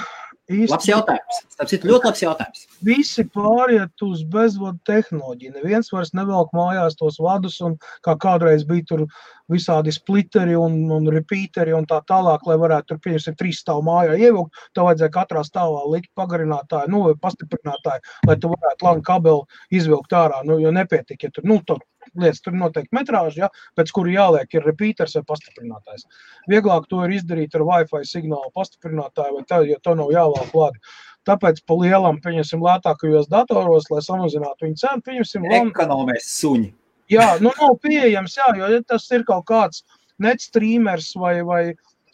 īsti. 0.51 0.73
Labs 0.73 0.89
jautājums. 0.89 1.39
Tas 1.57 1.73
ir 1.75 1.87
ļoti 1.89 2.09
labs 2.09 2.23
jautājums. 2.23 2.67
Visi 2.87 3.25
pāriet 3.35 4.05
uz 4.07 4.23
bezvadu 4.33 4.79
tehnoloģiju. 4.89 5.55
Neviens 5.57 5.91
vairs 5.93 6.13
nevelk 6.17 6.53
mājās 6.57 6.99
tos 6.99 7.19
vadus, 7.23 7.59
un 7.65 7.79
kā 8.07 8.17
kādreiz 8.23 8.67
bija 8.69 8.87
tur 8.91 9.07
visādi 9.53 9.95
splitteri 9.95 10.57
un, 10.59 10.79
un 10.93 11.09
repeateri 11.13 11.75
un 11.77 11.87
tā 11.89 12.01
tālāk, 12.09 12.47
lai 12.49 12.59
varētu 12.61 12.93
tur, 12.93 13.03
pieņemsim, 13.05 13.37
trīs 13.39 13.63
stāvu 13.63 13.85
mājā 13.87 14.17
ievilkt, 14.19 14.63
tev 14.75 14.89
vajadzēja 14.89 15.15
katrā 15.15 15.43
stāvā 15.47 15.85
likt 15.93 16.11
pagarinātāju, 16.19 16.91
nu, 16.91 17.05
vai 17.07 17.19
pastiprinātāju, 17.23 18.17
lai 18.27 18.39
tu 18.43 18.51
varētu 18.55 18.89
lanu 18.89 19.07
kabeli 19.07 19.79
izvilkt 19.79 20.17
ārā, 20.19 20.43
nu, 20.47 20.59
jo 20.63 20.75
nepietika, 20.75 21.29
ja 21.29 21.37
tur, 21.37 21.47
nu, 21.47 21.61
tur 21.67 21.83
lietas, 22.23 22.43
tur 22.45 22.57
noteikti 22.57 22.97
metrāža, 22.97 23.47
ja, 23.47 23.51
pēc 23.79 23.93
kuru 23.97 24.15
jāliek 24.15 24.57
ir 24.57 24.67
repeaters 24.67 25.17
vai 25.19 25.25
pastiprinātājs. 25.33 26.07
Vieglāk 26.53 26.89
to 26.91 27.03
ir 27.05 27.17
izdarīt 27.19 27.57
ar 27.59 27.67
Wi-Fi 27.69 28.03
signālu 28.09 28.53
pastiprinātāju, 28.57 29.39
vai 29.39 29.45
tā, 29.49 29.61
ja 29.69 29.79
to 29.83 29.97
nav 29.99 30.13
jāvēl 30.15 30.51
klāti. 30.53 30.83
Tāpēc 31.27 31.63
pa 31.67 31.77
lielam, 31.81 32.21
pieņemsim, 32.23 32.63
lētākajos 32.63 33.31
datoros, 33.33 33.89
lai 33.91 34.03
samazinātu 34.07 34.69
viņu 34.69 34.83
cenu, 34.83 35.07
pieņemsim, 35.09 35.49
ekonomēs 35.59 36.29
suņi. 36.39 36.71
Jā, 37.11 37.37
nu 37.43 37.53
nav 37.55 37.77
pieejams, 37.83 38.35
jā, 38.39 38.47
jo 38.59 38.69
ja 38.71 38.83
tas 38.87 39.07
ir 39.15 39.27
kaut 39.27 39.47
kāds 39.51 39.85
net 40.23 40.43
streamers 40.43 41.13
vai, 41.19 41.41
vai 41.47 41.63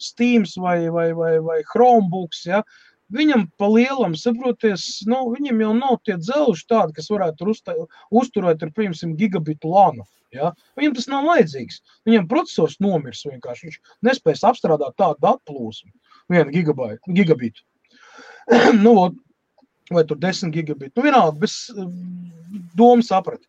Steams 0.03 0.57
vai, 0.59 0.89
vai, 0.91 1.11
vai, 1.17 1.37
vai 1.39 1.61
Chromebooks, 1.69 2.43
ja, 2.49 2.61
viņam 3.13 3.45
pa 3.61 3.69
lielam, 3.71 4.15
saproties, 4.19 5.03
nu, 5.09 5.21
viņam 5.35 5.61
jau 5.65 5.71
nav 5.77 5.99
tie 6.07 6.17
dzelži 6.19 6.67
tādi, 6.69 6.97
kas 6.97 7.09
varētu 7.13 7.49
uzta, 7.53 7.75
uzturēt 8.11 8.65
ar, 8.65 8.73
piemēram, 8.75 9.15
gigabitu 9.19 9.71
lānu. 9.73 10.05
Ja? 10.33 10.53
Viņam 10.79 10.95
tas 10.97 11.09
nav 11.11 11.27
vajadzīgs. 11.29 11.81
Viņam 12.09 12.29
procesors 12.31 12.79
nomirs 12.83 13.21
vienkārši. 13.27 13.69
Viņš 13.69 13.97
nespēs 14.07 14.45
apstrādāt 14.49 14.97
tādu 14.97 15.21
datu 15.21 15.53
plūsmu, 15.53 15.91
vienu 16.33 16.53
gigabitu. 16.53 17.61
nu, 18.85 18.95
vai 19.93 20.05
tur 20.09 20.17
10 20.17 20.53
gigabitu. 20.55 20.95
Nu, 20.97 21.05
vienalga, 21.05 21.37
bez 21.43 21.59
domu 22.77 23.05
saprat. 23.05 23.43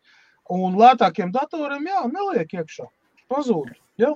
Un 0.53 0.77
lētākiem 0.77 1.33
datoriem, 1.33 1.87
jā, 1.89 2.05
neliek 2.11 2.53
iekšā. 2.59 2.85
Pazūd. 3.33 3.73
Ja? 3.97 4.13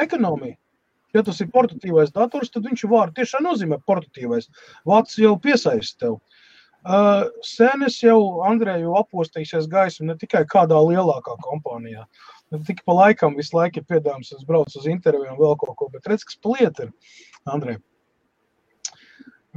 Ekonomija. 0.00 0.56
Ja 1.16 1.24
tas 1.26 1.40
ir 1.42 1.50
portatīvais 1.54 2.12
dators, 2.14 2.52
tad 2.54 2.68
viņš 2.68 2.84
var 2.90 3.14
tiešām 3.16 3.46
nozīmē 3.48 3.80
portatīvais. 3.86 4.50
Vācis 4.86 5.24
jau 5.24 5.34
piesaista 5.42 6.06
tev. 6.06 6.20
Uh, 6.80 7.26
Sēnes 7.44 7.98
jau 8.00 8.40
Andrēju 8.48 8.94
apostīsies 8.96 9.66
gaismu 9.68 10.06
ne 10.08 10.16
tikai 10.16 10.46
kādā 10.48 10.78
lielākā 10.80 11.34
kompānijā. 11.44 12.06
Tikai 12.54 12.86
pa 12.88 12.96
laikam 12.96 13.36
visu 13.36 13.58
laiku 13.58 13.82
ir 13.82 13.88
piedāvājums, 13.90 14.32
es 14.32 14.46
braucu 14.48 14.80
uz 14.80 14.86
interviju 14.88 15.34
un 15.34 15.38
vēl 15.38 15.58
kaut 15.60 15.76
ko, 15.76 15.90
bet 15.92 16.08
redz, 16.08 16.24
kas 16.24 16.40
pa 16.40 16.54
lietu 16.56 16.86
ir, 16.86 16.94
Andrej. 17.52 17.76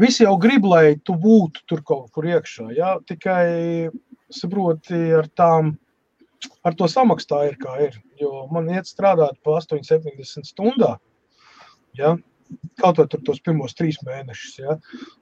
Visi 0.01 0.25
jau 0.25 0.35
grib, 0.41 0.65
lai 0.67 0.97
tu 1.05 1.15
būtu 1.21 1.63
tur 1.69 1.81
kaut 1.85 2.11
kur 2.11 2.27
iekšā, 2.27 2.67
ja? 2.75 2.97
tikai 3.07 3.89
saproti 4.33 4.99
ar 5.13 5.29
tām 5.37 5.75
ar 6.65 6.75
to 6.75 6.87
samaksu 6.91 7.29
tā 7.29 7.41
ir, 7.49 7.57
kā 7.61 7.77
ir. 7.87 7.97
Jo 8.19 8.45
man 8.51 8.69
iet 8.71 8.89
strādāt 8.89 9.39
pa 9.45 9.59
8,70 9.61 10.49
stundā. 10.49 10.95
Ja? 11.99 12.15
Kaut 12.81 12.99
vai 13.01 13.07
tur 13.09 13.21
tos 13.25 13.41
pirmos 13.43 13.75
trīs 13.77 13.99
mēnešus. 14.05 14.57
Ja? 14.61 14.77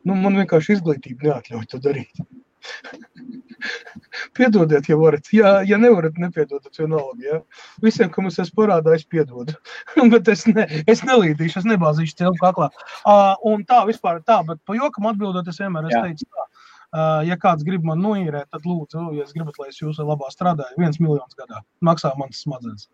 Nu, 0.08 0.16
man 0.16 0.40
vienkārši 0.40 0.78
izglītība 0.78 1.30
neatļauj 1.30 1.68
to 1.72 1.82
darīt. 1.84 2.24
Piedodiet, 4.38 4.90
ja 4.90 4.98
varat. 4.98 5.30
Ja, 5.34 5.54
ja 5.68 5.78
nevarat, 5.82 6.18
nepiedodat 6.22 6.78
vienalga. 6.80 7.24
Ja? 7.26 7.40
Visiem, 7.84 8.12
kam 8.14 8.30
es 8.30 8.40
esmu 8.42 8.64
parādā, 8.64 8.96
es 8.98 9.06
piedodu. 9.08 9.56
bet 10.14 10.30
es, 10.32 10.46
ne, 10.50 10.68
es 10.92 11.04
nelīdīšu, 11.08 11.62
es 11.64 11.70
nebāzīšu 11.72 12.20
cilvēku 12.22 12.44
kaklā. 12.44 12.70
Uh, 13.02 13.34
un 13.52 13.66
tā 13.68 13.84
vispār 13.90 14.22
tā, 14.28 14.42
bet 14.48 14.62
pa 14.68 14.78
jokam 14.78 15.10
atbildot, 15.12 15.50
es 15.52 15.62
vienmēr 15.62 15.90
esmu 15.90 16.04
teicis 16.10 16.30
tā. 16.30 16.48
Uh, 16.92 17.22
ja 17.24 17.38
kāds 17.40 17.64
grib 17.64 17.86
man 17.88 18.02
noīrēt, 18.04 18.50
tad 18.52 18.66
lūdzu, 18.68 19.14
ja 19.16 19.24
es 19.24 19.32
gribat, 19.32 19.56
lai 19.62 19.70
es 19.72 19.78
jūsu 19.80 20.04
labā 20.04 20.28
strādāju, 20.34 20.76
viens 20.82 21.00
miljons 21.00 21.38
gadā 21.40 21.62
maksā 21.88 22.12
manas 22.20 22.42
smadzenes. 22.44 22.90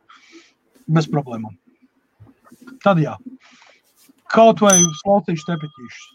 Bez 0.85 1.09
problēmām. 1.09 1.55
Tad 2.85 3.01
jā. 3.01 3.15
Kaut 4.33 4.61
vai 4.63 4.77
slaucīšu 5.01 5.47
tepiķīšus. 5.47 6.07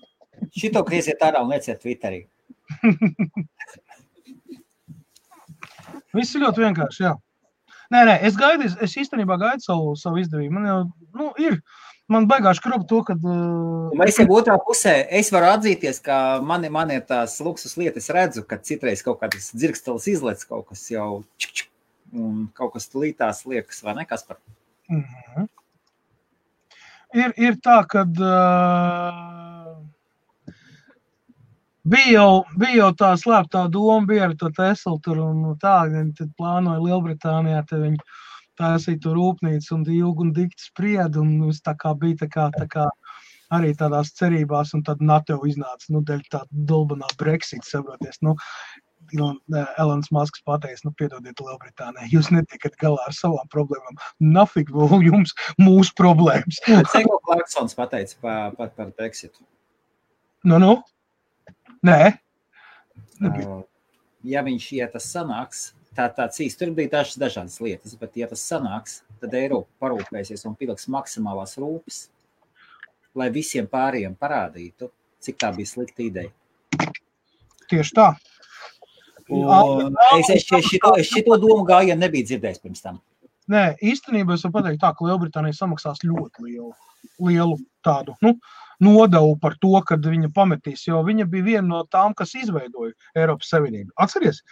Šito 0.59 0.83
kriesiet 0.87 1.23
ārā 1.25 1.43
un 1.45 1.53
lieciet 1.53 1.81
Twitterī. 1.83 2.25
Viss 6.17 6.35
ir 6.37 6.43
ļoti 6.45 6.65
vienkārši, 6.67 7.07
jā. 7.07 7.13
Nē, 7.93 8.03
nē, 8.09 8.15
es 8.25 8.37
gaidu, 8.41 8.69
es 8.85 8.95
īstenībā 9.01 9.37
gaidu 9.41 9.65
savu, 9.65 9.95
savu 10.01 10.21
izdevību. 10.23 10.53
Man 10.57 10.69
jau, 10.69 10.77
nu, 11.19 11.27
ir, 11.41 11.59
man 12.13 12.29
baigās 12.29 12.57
skrubi 12.61 12.87
to, 12.89 13.03
ka. 13.05 13.17
Uh, 13.21 13.93
Mēs 14.01 14.21
jau 14.21 14.29
otrā 14.33 14.57
pusē, 14.65 14.95
es 15.21 15.29
varu 15.35 15.51
atzīties, 15.51 16.01
ka 16.05 16.17
man, 16.45 16.65
man 16.73 16.93
ir 16.95 17.05
tās 17.09 17.37
luksus 17.45 17.77
lietas, 17.81 18.09
redzu, 18.17 18.47
ka 18.49 18.61
citreiz 18.65 19.05
kaut 19.05 19.21
kādas 19.21 19.51
dzirkstelis 19.53 20.09
izlec 20.15 20.45
kaut 20.49 20.71
kas 20.71 20.87
jau, 20.93 21.11
čik, 21.41 21.53
čik, 21.61 21.69
un 22.17 22.47
kaut 22.57 22.73
kas 22.79 22.89
lītās 22.97 23.45
liekas, 23.49 23.85
vai 23.85 23.99
ne, 24.01 24.09
kas 24.09 24.25
par. 24.29 24.41
Mm. 24.89 25.49
Ir, 27.13 27.33
ir 27.37 27.61
tā, 27.65 27.83
ka. 27.89 28.07
Uh, 28.17 29.33
Bija 31.83 32.13
jau, 32.13 32.35
bija 32.55 32.77
jau 32.77 32.91
tā 32.95 33.09
slēptā 33.19 33.65
doma, 33.75 34.07
bija 34.07 34.29
ar 34.29 34.35
to 34.39 34.53
Teslu 34.55 35.01
tur 35.03 35.19
un 35.19 35.41
tā, 35.59 35.81
tad 36.15 36.29
plānoja 36.39 36.79
Lielbritānijā, 36.79 37.65
tad 37.67 37.83
viņi 37.83 37.99
taisīja 38.61 39.01
tur 39.03 39.19
rūpnīcu 39.19 39.75
un 39.75 39.83
ilgi 39.91 40.23
un 40.23 40.31
dikti 40.37 40.69
spried, 40.69 41.19
un 41.19 41.33
viss 41.49 41.65
tā 41.67 41.75
kā 41.81 41.91
bija 41.99 42.21
tā 42.23 42.29
kā, 42.31 42.47
tā 42.55 42.69
kā 42.71 42.87
arī 43.59 43.73
tādās 43.75 44.15
cerībās, 44.15 44.77
un 44.79 44.85
tad 44.87 45.03
NATO 45.03 45.41
iznāca, 45.49 45.91
nu, 45.91 46.05
dēļ 46.07 46.23
tā 46.31 46.45
dolbanā 46.71 47.11
Brexit, 47.19 47.67
saproties, 47.67 48.23
nu, 48.23 48.37
Elons 49.15 50.11
Masks 50.15 50.43
pateica, 50.47 50.87
nu, 50.87 50.93
piedodiet, 50.97 51.41
Lielbritānijā, 51.41 52.09
jūs 52.13 52.31
netiekat 52.35 52.79
galā 52.81 53.03
ar 53.07 53.17
savām 53.17 53.49
problēmām. 53.53 53.99
Nafik 54.21 54.73
vēl 54.75 55.05
jums 55.09 55.35
mūsu 55.61 55.95
problēmas. 55.99 56.61
Seko 56.95 57.21
Clarksons 57.27 57.77
pateica 57.79 58.17
par, 58.25 58.57
par, 58.59 58.73
par 58.77 58.95
Brexitu. 58.97 59.45
Nu, 60.49 60.59
nu. 60.63 60.75
Nē. 61.87 62.15
Uh, 63.23 63.63
ja 64.27 64.43
viņš, 64.47 64.67
ja 64.79 64.89
tas 64.91 65.07
sanāks, 65.13 65.71
tā 65.97 66.09
tāds 66.15 66.41
īsti 66.43 66.65
tur 66.65 66.73
bija 66.77 66.97
dažas 66.99 67.19
dažādas 67.21 67.61
lietas, 67.63 67.95
bet 67.99 68.17
ja 68.19 68.29
tas 68.31 68.43
sanāks, 68.47 69.01
tad 69.23 69.35
Eiropa 69.39 69.71
parūpēsies 69.83 70.47
un 70.49 70.57
piliks 70.59 70.89
maksimālās 70.91 71.55
rūpes, 71.61 72.05
lai 73.19 73.29
visiem 73.35 73.69
pārējiem 73.71 74.17
parādītu, 74.19 74.91
cik 75.23 75.39
tā 75.43 75.53
bija 75.55 75.71
slikta 75.71 76.03
ideja. 76.07 76.33
Tieši 77.71 77.97
tā. 77.97 78.09
Un 79.33 79.97
es, 80.19 80.31
es, 80.37 80.47
šito, 80.69 80.95
es 81.01 81.11
šito 81.11 81.39
domu 81.41 81.65
gājienu 81.69 82.05
nebiju 82.05 82.29
dzirdējis 82.31 82.63
pirms 82.63 82.85
tam. 82.85 83.01
Nē, 83.53 83.65
īstenībā 83.83 84.37
es 84.37 84.45
varu 84.47 84.59
pateikt 84.61 84.83
tā, 84.85 84.93
ka 84.97 85.07
Lielbritānija 85.07 85.57
samaksās 85.57 86.05
ļoti 86.07 86.47
lielu, 86.47 86.71
lielu 87.27 87.57
tādu, 87.85 88.15
nu, 88.23 88.37
nodevu 88.83 89.35
par 89.43 89.57
to, 89.63 89.75
kad 89.87 90.05
viņa 90.07 90.31
pametīs, 90.35 90.87
jo 90.87 91.03
viņa 91.07 91.27
bija 91.31 91.49
viena 91.49 91.67
no 91.69 91.83
tām, 91.91 92.15
kas 92.19 92.37
izveidoja 92.39 92.95
Eiropas 93.19 93.51
Savienību. 93.53 93.93
Atceries? 94.03 94.43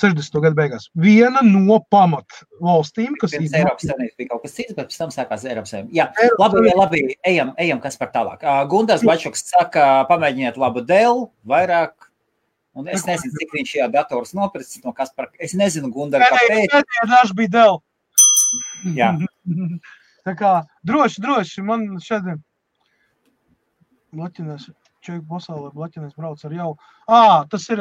60. 0.00 0.38
gadu 0.40 0.56
beigās. 0.56 0.86
Viena 0.96 1.42
no 1.44 1.76
pamat 1.92 2.38
valstīm, 2.64 3.12
kas 3.20 3.34
ir. 3.36 3.44
Eiropas 3.44 3.84
Savienības 3.84 4.16
bija 4.18 4.30
kaut 4.30 4.46
kas 4.46 4.54
cits, 4.56 4.76
bet 4.76 4.88
pēc 4.88 5.00
tam 5.02 5.12
sākās 5.12 5.44
Eiropas 5.48 5.74
Savienība. 5.74 5.98
Jā, 5.98 6.06
Eiropas 6.24 6.46
labi, 6.46 6.62
jā, 6.70 6.76
labi, 6.78 7.02
ejam, 7.28 7.52
ejam, 7.60 7.82
kas 7.82 8.00
par 8.00 8.12
tālāk. 8.14 8.46
Gundars 8.72 9.04
Bačuks 9.06 9.44
saka, 9.52 9.90
pamēģiniet 10.08 10.60
labu 10.60 10.84
dēlu, 10.88 11.28
vairāk. 11.48 12.08
Un 12.78 12.88
es 12.88 13.04
nezinu, 13.04 13.34
cik 13.36 13.50
viņš 13.52 13.72
šajā 13.74 13.88
datorā 13.92 14.28
nopircis 14.36 14.80
no 14.84 14.94
kas 14.96 15.12
par. 15.12 15.28
Es 15.42 15.52
nezinu, 15.58 15.90
Gundars, 15.92 16.30
kāpēc. 16.32 16.76
Dažs 17.10 17.34
bija 17.36 17.52
dēl. 17.58 17.82
Jā. 18.96 19.10
Tā 20.26 20.36
kā 20.38 20.52
droši, 20.86 21.22
droši 21.22 21.64
man 21.66 21.88
šeit 22.02 22.28
Blaķinēs, 24.12 24.68
Čeku 25.02 25.24
pasaulē 25.26 25.72
Blaķinēs 25.74 26.14
brauc 26.14 26.42
ar 26.46 26.54
jau. 26.54 26.68
Ā, 27.10 27.22
tas 27.50 27.64
ir, 27.72 27.80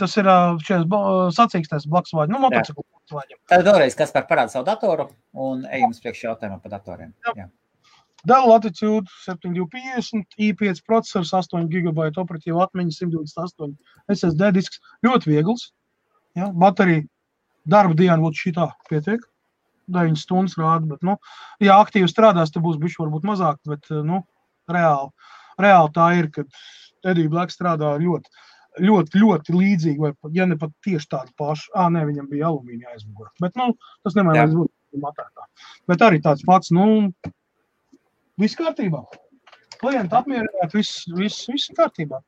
tas 0.00 0.14
ir 0.16 0.30
šajās 0.64 0.86
sacīkstēs 1.36 1.88
blakus 1.90 2.14
vāģi, 2.16 2.32
nu, 2.32 2.40
motociklu 2.46 2.86
blakus 2.86 3.16
vāģiem. 3.18 3.40
Tad 3.52 3.66
vēlreiz, 3.66 3.96
kas 3.98 4.14
par 4.14 4.28
parāda 4.30 4.54
savu 4.54 4.64
datoru 4.70 5.10
un 5.34 5.66
ejam 5.66 5.92
uz 5.92 6.00
priekšu 6.04 6.30
jautājumu 6.30 6.62
par 6.62 6.78
datoriem. 6.78 7.12
Jā. 7.26 7.34
Jā. 7.42 7.48
Dell 8.26 8.48
Latitude 8.50 9.06
7250, 9.24 10.26
i5 10.42 10.82
processors, 10.86 11.30
8 11.32 11.68
GB 11.70 12.10
operatīva 12.18 12.66
atmiņa, 12.66 12.96
128 13.04 13.76
SSD 14.14 14.50
disks, 14.56 14.80
ļoti 15.06 15.30
viegls. 15.30 15.68
Ja, 16.38 16.50
baterija 16.50 17.06
darba 17.68 17.94
diena 17.98 18.18
būtu 18.22 18.42
šī 18.42 18.54
tā, 18.58 18.68
pietiek. 18.90 19.22
9 19.88 20.18
stundas 20.20 20.58
rāda, 20.60 20.84
bet, 20.90 21.00
nu, 21.06 21.14
ja 21.64 21.78
aktīvi 21.80 22.10
strādās, 22.10 22.52
tad 22.52 22.64
būs 22.66 22.76
bišķi 22.82 23.00
varbūt 23.04 23.24
mazāk, 23.28 23.56
bet, 23.70 23.86
nu, 24.04 24.20
reāli, 24.68 25.08
reāli 25.64 25.94
tā 25.94 26.10
ir, 26.18 26.28
ka 26.34 26.44
Edija 27.08 27.32
Blake 27.32 27.54
strādā 27.54 27.94
ļoti, 28.02 28.28
ļoti, 28.84 29.22
ļoti 29.22 29.56
līdzīgi, 29.56 30.02
vai, 30.02 30.12
ja 30.36 30.44
ne 30.50 30.58
pat 30.60 30.74
tieši 30.84 31.08
tādu 31.14 31.32
pašu, 31.40 31.72
ah, 31.72 31.88
nē, 31.94 32.04
viņam 32.10 32.28
bija 32.28 32.50
alumīnija 32.50 32.92
aizmugurē, 32.98 33.32
bet, 33.40 33.56
nu, 33.56 33.70
tas 34.04 34.18
nemēr 34.18 34.42
līdz 34.42 34.58
būt 34.58 35.02
matētā. 35.06 35.48
Bet 35.88 36.04
arī 36.04 36.20
tāds 36.24 36.44
pats, 36.44 36.74
nu, 36.74 37.08
viss 38.40 38.58
kārtībā. 38.58 39.02
Klienti 39.78 40.18
apmierināti, 40.18 40.80
viss, 40.80 41.04
viss, 41.14 41.46
viss 41.50 41.74
kārtībā. 41.78 42.20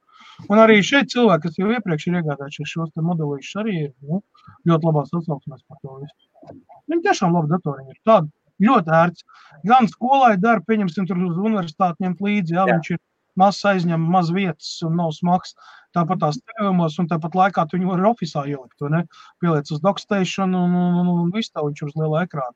Un 0.48 0.60
arī 0.62 0.78
šeit 0.86 1.10
cilvēki, 1.12 1.48
kas 1.48 1.58
jau 1.60 1.70
iepriekš 1.74 2.06
ir 2.08 2.18
iegādājušies 2.20 2.74
šos 2.74 2.92
modelīšus, 3.08 3.56
arī 3.60 3.76
ir 3.86 3.90
nu, 4.08 4.20
ļoti 4.68 4.88
labās 4.88 5.12
atsauksmēs 5.16 5.64
par 5.68 5.80
to 5.82 5.96
visu. 6.00 6.56
Viņi 6.90 7.04
tiešām 7.06 7.34
labi 7.36 7.52
datoriņi 7.52 7.94
ir 7.94 8.00
tādi 8.08 8.30
ļoti 8.66 8.94
ērts. 9.00 9.26
Gan 9.68 9.88
skolai 9.90 10.34
dara, 10.40 10.64
pieņemsim, 10.66 11.08
tur 11.08 11.20
uz 11.26 11.38
universitāti 11.40 12.06
ņemt 12.06 12.22
līdzi, 12.24 12.56
ja 12.56 12.66
jā. 12.68 12.76
viņš 12.76 12.92
ir 12.94 13.00
mazs 13.40 13.64
aizņem 13.72 14.06
maz 14.14 14.30
vietas 14.34 14.70
un 14.86 14.96
nav 15.00 15.12
smags. 15.16 15.54
Tāpat 15.96 16.20
tās 16.22 16.38
tēvumos, 16.38 16.96
un 17.02 17.08
tāpat 17.10 17.36
laikā 17.38 17.66
tu 17.66 17.78
viņu 17.78 17.90
var 17.90 18.04
oficiālā 18.12 18.54
ielikt? 18.54 19.08
Pieliec 19.42 19.72
uz 19.74 19.82
dockstation 19.82 20.54
un, 20.54 20.76
un, 20.76 20.98
un, 21.02 21.12
un 21.24 21.32
viss 21.34 21.50
tā 21.50 21.64
viņš 21.66 21.88
uz 21.88 21.96
liela 21.98 22.24
ekrāna. 22.26 22.54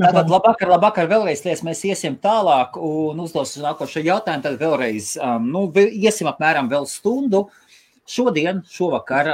Tātad 0.00 0.30
labāk, 0.32 0.62
labāk 0.68 1.00
vēlreiz, 1.10 1.42
lies, 1.44 1.62
mēs 1.66 1.82
iesim 1.88 2.16
tālāk 2.20 2.78
un 2.80 3.20
uzdosim 3.22 3.64
nākošo 3.66 4.02
jautājumu. 4.04 4.44
Tad 4.46 4.60
vēlreiz, 4.60 5.12
um, 5.20 5.50
nu, 5.52 5.66
iesim 5.76 6.30
apmēram 6.30 6.70
vēl 6.72 6.88
stundu. 6.90 7.46
Šodien, 8.10 8.64
šovakar, 8.66 9.28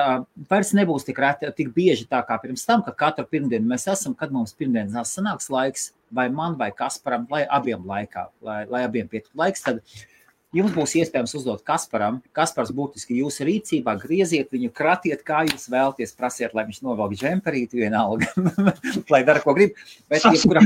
vairs 0.51 0.75
nebūs 0.77 1.07
tik, 1.07 1.21
reti, 1.23 1.49
tik 1.57 1.71
bieži 1.73 2.05
tā 2.11 2.19
kā 2.29 2.37
pirms 2.43 2.67
tam, 2.69 2.83
ka 2.85 2.93
katru 2.93 3.25
pirmdienu 3.31 3.71
mēs 3.71 3.87
esam, 3.89 4.13
kad 4.13 4.35
mums 4.35 4.53
pirmdienas 4.59 5.15
sanāks 5.17 5.49
laiks, 5.49 5.87
vai 6.13 6.27
man, 6.29 6.59
vai 6.61 6.69
Kasparam, 6.77 7.25
lai 7.33 7.47
abiem 7.49 7.87
laikā, 7.89 8.27
lai, 8.45 8.59
lai 8.69 8.83
abiem 8.85 9.09
pietiktu 9.09 9.39
laiks, 9.41 9.65
tad 9.65 9.81
jums 10.55 10.75
būs 10.77 10.95
iespējams 11.01 11.35
uzdot 11.39 11.65
Kasparam. 11.67 12.21
Kaspars 12.37 12.73
būtiski 12.77 13.19
jūsu 13.21 13.47
rīcībā, 13.49 13.97
grieziet 14.03 14.53
viņu, 14.55 14.71
kratiet, 14.77 15.25
kā 15.27 15.45
jūs 15.49 15.69
vēlaties, 15.73 16.15
prasiet, 16.19 16.55
lai 16.57 16.67
viņš 16.69 16.83
novelk 16.87 17.17
džemperīti 17.19 17.83
vienalga, 17.83 18.31
lai 19.13 19.23
dara, 19.27 19.43
ko 19.43 19.57
grib. 19.57 19.77
Bet, 20.13 20.27
jebkurā, 20.29 20.63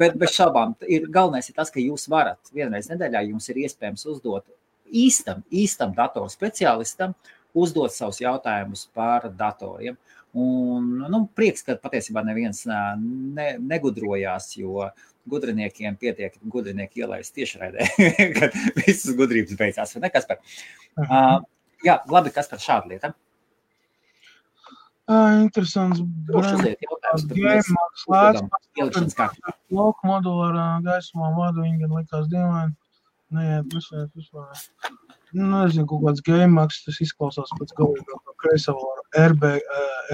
bet 0.00 0.16
bez 0.20 0.36
šaubām, 0.36 0.76
ir, 0.86 1.08
galvenais 1.10 1.50
ir 1.50 1.58
tas, 1.58 1.72
ka 1.72 1.82
jūs 1.82 2.08
varat 2.12 2.54
vienreiz 2.54 2.90
nedēļā, 2.92 3.26
jums 3.32 3.50
ir 3.52 3.64
iespējams 3.66 4.06
uzdot 4.14 4.46
īstam, 4.90 5.44
īstam 5.50 5.94
datoru 5.96 6.30
speciālistam 6.30 7.14
uzdot 7.54 7.92
savus 7.94 8.20
jautājumus 8.22 8.86
par 8.94 9.28
datoriem. 9.34 9.98
Un, 10.30 10.84
nu, 11.10 11.24
prieks, 11.34 11.64
ka 11.66 11.74
patiesībā 11.82 12.22
neviens 12.22 12.62
ne, 12.70 13.48
negudrojās, 13.58 14.52
jo 14.60 14.86
gudriniekiem 15.28 15.96
pietiek 16.00 16.36
gudrinieki 16.52 17.04
ielaist 17.04 17.34
tiešraidē, 17.36 17.86
kad 18.38 18.54
visas 18.78 19.16
gudrības 19.18 19.58
beidzās. 19.58 19.96
Ne, 20.00 20.10
kas 20.12 20.28
par? 20.28 20.40
Uh, 21.00 21.40
jā, 21.86 22.00
labi, 22.10 22.32
kas 22.34 22.48
par 22.50 22.62
šādu 22.62 22.94
lietu? 22.94 23.12
Uh, 25.10 25.40
interesants. 25.42 25.98
Ielikšanas 28.78 29.16
kārtā. 29.18 29.56
Loku 29.74 30.06
modulārā 30.06 30.66
gaismā 30.86 31.32
vadu 31.34 31.64
viņi 31.64 31.82
gan 31.82 31.96
likās 31.98 32.28
dīvaini. 32.30 32.76
Neiet 33.34 33.74
vispār, 33.74 34.06
vispār. 34.18 34.62
Nu, 35.30 35.46
nezinu, 35.52 35.86
kaut 35.90 36.04
kāds 36.04 36.22
gēmāks, 36.26 36.80
tas 36.86 36.96
izklausās 37.02 37.50
pēc 37.58 37.74
galīgā 37.78 38.16
kreisavāra 38.42 39.26
RB, 39.30 39.50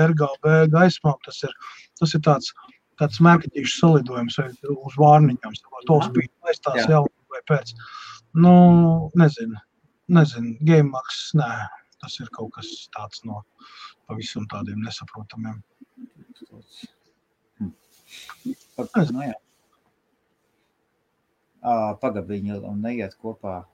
RGB 0.02 0.56
gaismā. 0.72 1.14
Tas 1.24 1.42
ir, 1.44 1.54
tas 2.00 2.12
ir 2.16 2.24
tāds, 2.24 2.52
tāds 3.00 3.20
mērķitīšs 3.24 3.78
salidojums 3.82 4.38
vai 4.40 4.48
uz 4.74 4.98
vārniņām. 5.00 5.56
Tos 5.88 6.10
bija 6.16 6.50
aizstās 6.50 6.88
jau 6.90 7.04
vai 7.32 7.42
pēc. 7.50 7.72
Nu, 8.36 8.52
nezinu, 9.16 9.58
nezinu, 10.12 10.54
gēmāks, 10.68 11.30
nē, 11.38 11.50
tas 12.02 12.18
ir 12.20 12.30
kaut 12.34 12.52
kas 12.58 12.70
tāds 12.96 13.24
no 13.28 13.42
pavisam 14.06 14.46
tādiem 14.52 14.82
nesaprotamiem. 14.84 15.62
Hmm. 17.58 17.72
Nu, 19.12 19.24
jā. 19.24 19.36
Pagaid, 22.02 22.26
viņi 22.28 22.60
neiet 22.78 23.16
kopā, 23.18 23.64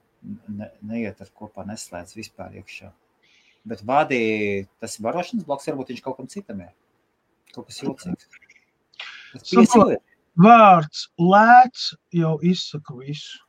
ne, 0.49 0.71
neiet 0.81 1.19
ar 1.21 1.29
kopā, 1.35 1.65
neslēdz 1.69 2.15
vispār 2.17 2.55
iekšā. 2.61 2.89
Bet 3.69 3.83
vādī 3.87 4.23
tas 4.83 4.97
barošanas 5.03 5.45
bloks, 5.47 5.69
varbūt 5.69 5.93
viņš 5.93 6.01
kaut 6.03 6.17
kam 6.17 6.31
citam 6.31 6.63
ir. 6.65 6.73
Kaut 7.53 7.69
kas 7.69 7.83
jocīgs. 7.83 8.42
Saprot, 9.41 9.97
vārds 10.43 11.07
lēts 11.21 11.93
jau 12.13 12.35
izsaka 12.45 12.97
visu. 12.99 13.41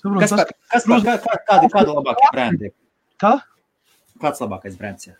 Saprot, 0.00 0.22
kas, 0.22 0.32
par, 0.32 0.54
kas 0.72 0.88
par, 0.88 1.04
kā, 1.04 1.18
kā, 1.24 1.36
kādi, 1.50 1.70
kādi 1.74 1.96
labākie 1.98 2.32
brendi? 2.32 2.72
Kā? 3.20 3.36
Kāds 4.20 4.40
labākais 4.40 4.76
brends 4.80 5.10
ir? 5.10 5.16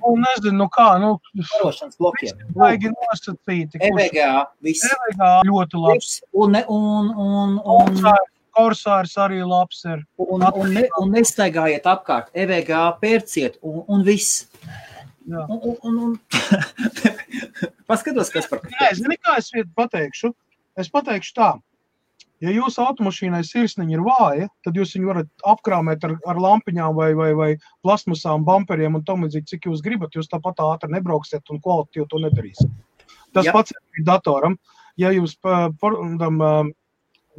Nu, 0.00 0.14
nezinu, 0.20 0.56
nu 0.58 0.66
kā, 0.72 0.88
nu. 1.00 1.14
Barošanas 1.36 1.96
blokiem. 2.00 2.42
Vajag 2.56 2.90
nosacīti. 2.92 3.80
EVGA, 3.88 4.28
viss. 4.64 4.84
EVGA 4.88 5.30
ļoti 5.48 5.80
labs. 5.80 6.18
Un, 6.32 6.58
un, 6.76 7.10
un, 7.28 7.56
un, 7.76 8.12
Korsārs 8.56 9.14
arī 9.22 9.40
labs 9.46 9.84
ir. 9.86 10.04
Un, 10.20 10.44
un, 10.44 10.72
ne, 10.74 10.86
un 11.00 11.12
nestaigājiet 11.14 11.86
apkārt, 11.88 12.32
EVGA 12.34 12.86
pērciet 13.00 13.60
un, 13.62 13.84
un 13.88 14.04
viss. 14.04 14.46
Jā. 15.30 15.44
Un, 15.46 15.60
un, 15.60 15.76
un, 15.86 15.98
un. 16.08 16.16
Paskatos, 17.90 18.30
kas 18.34 18.48
par 18.50 18.62
Nē, 18.66 18.92
zini, 18.98 19.18
kā 19.22 19.36
es 19.40 19.50
pateikšu? 19.76 20.32
Es 20.78 20.90
pateikšu 20.92 21.34
tā. 21.36 21.50
Ja 22.40 22.52
jūsu 22.54 22.80
automašīnai 22.80 23.42
sirsniņa 23.44 23.92
ir 23.92 24.02
vāja, 24.04 24.46
tad 24.64 24.78
jūs 24.78 24.94
viņu 24.96 25.10
varat 25.10 25.44
apkrāmēt 25.44 26.06
ar, 26.08 26.14
ar 26.24 26.40
lampiņām 26.40 26.94
vai, 26.96 27.10
vai, 27.18 27.30
vai 27.36 27.48
plasmasām, 27.84 28.46
bumperiem 28.46 28.96
un 28.96 29.04
tam 29.04 29.26
līdzīgi, 29.26 29.50
cik 29.52 29.68
jūs 29.68 29.82
gribat. 29.84 30.16
Jūs 30.16 30.30
tāpat 30.32 30.62
ātri 30.64 30.88
nebrauksiet 30.94 31.52
un 31.52 31.60
kvalitāti 31.60 32.06
to 32.08 32.22
nedarīsiet. 32.24 32.72
Tas 33.36 33.44
Jā. 33.46 33.52
pats 33.52 33.76
ir 33.76 34.06
datoram. 34.08 34.56
Ja 34.96 35.12
jūs 35.12 35.36
pa- 35.36 35.68
par- 35.80 36.00
tam 36.20 36.40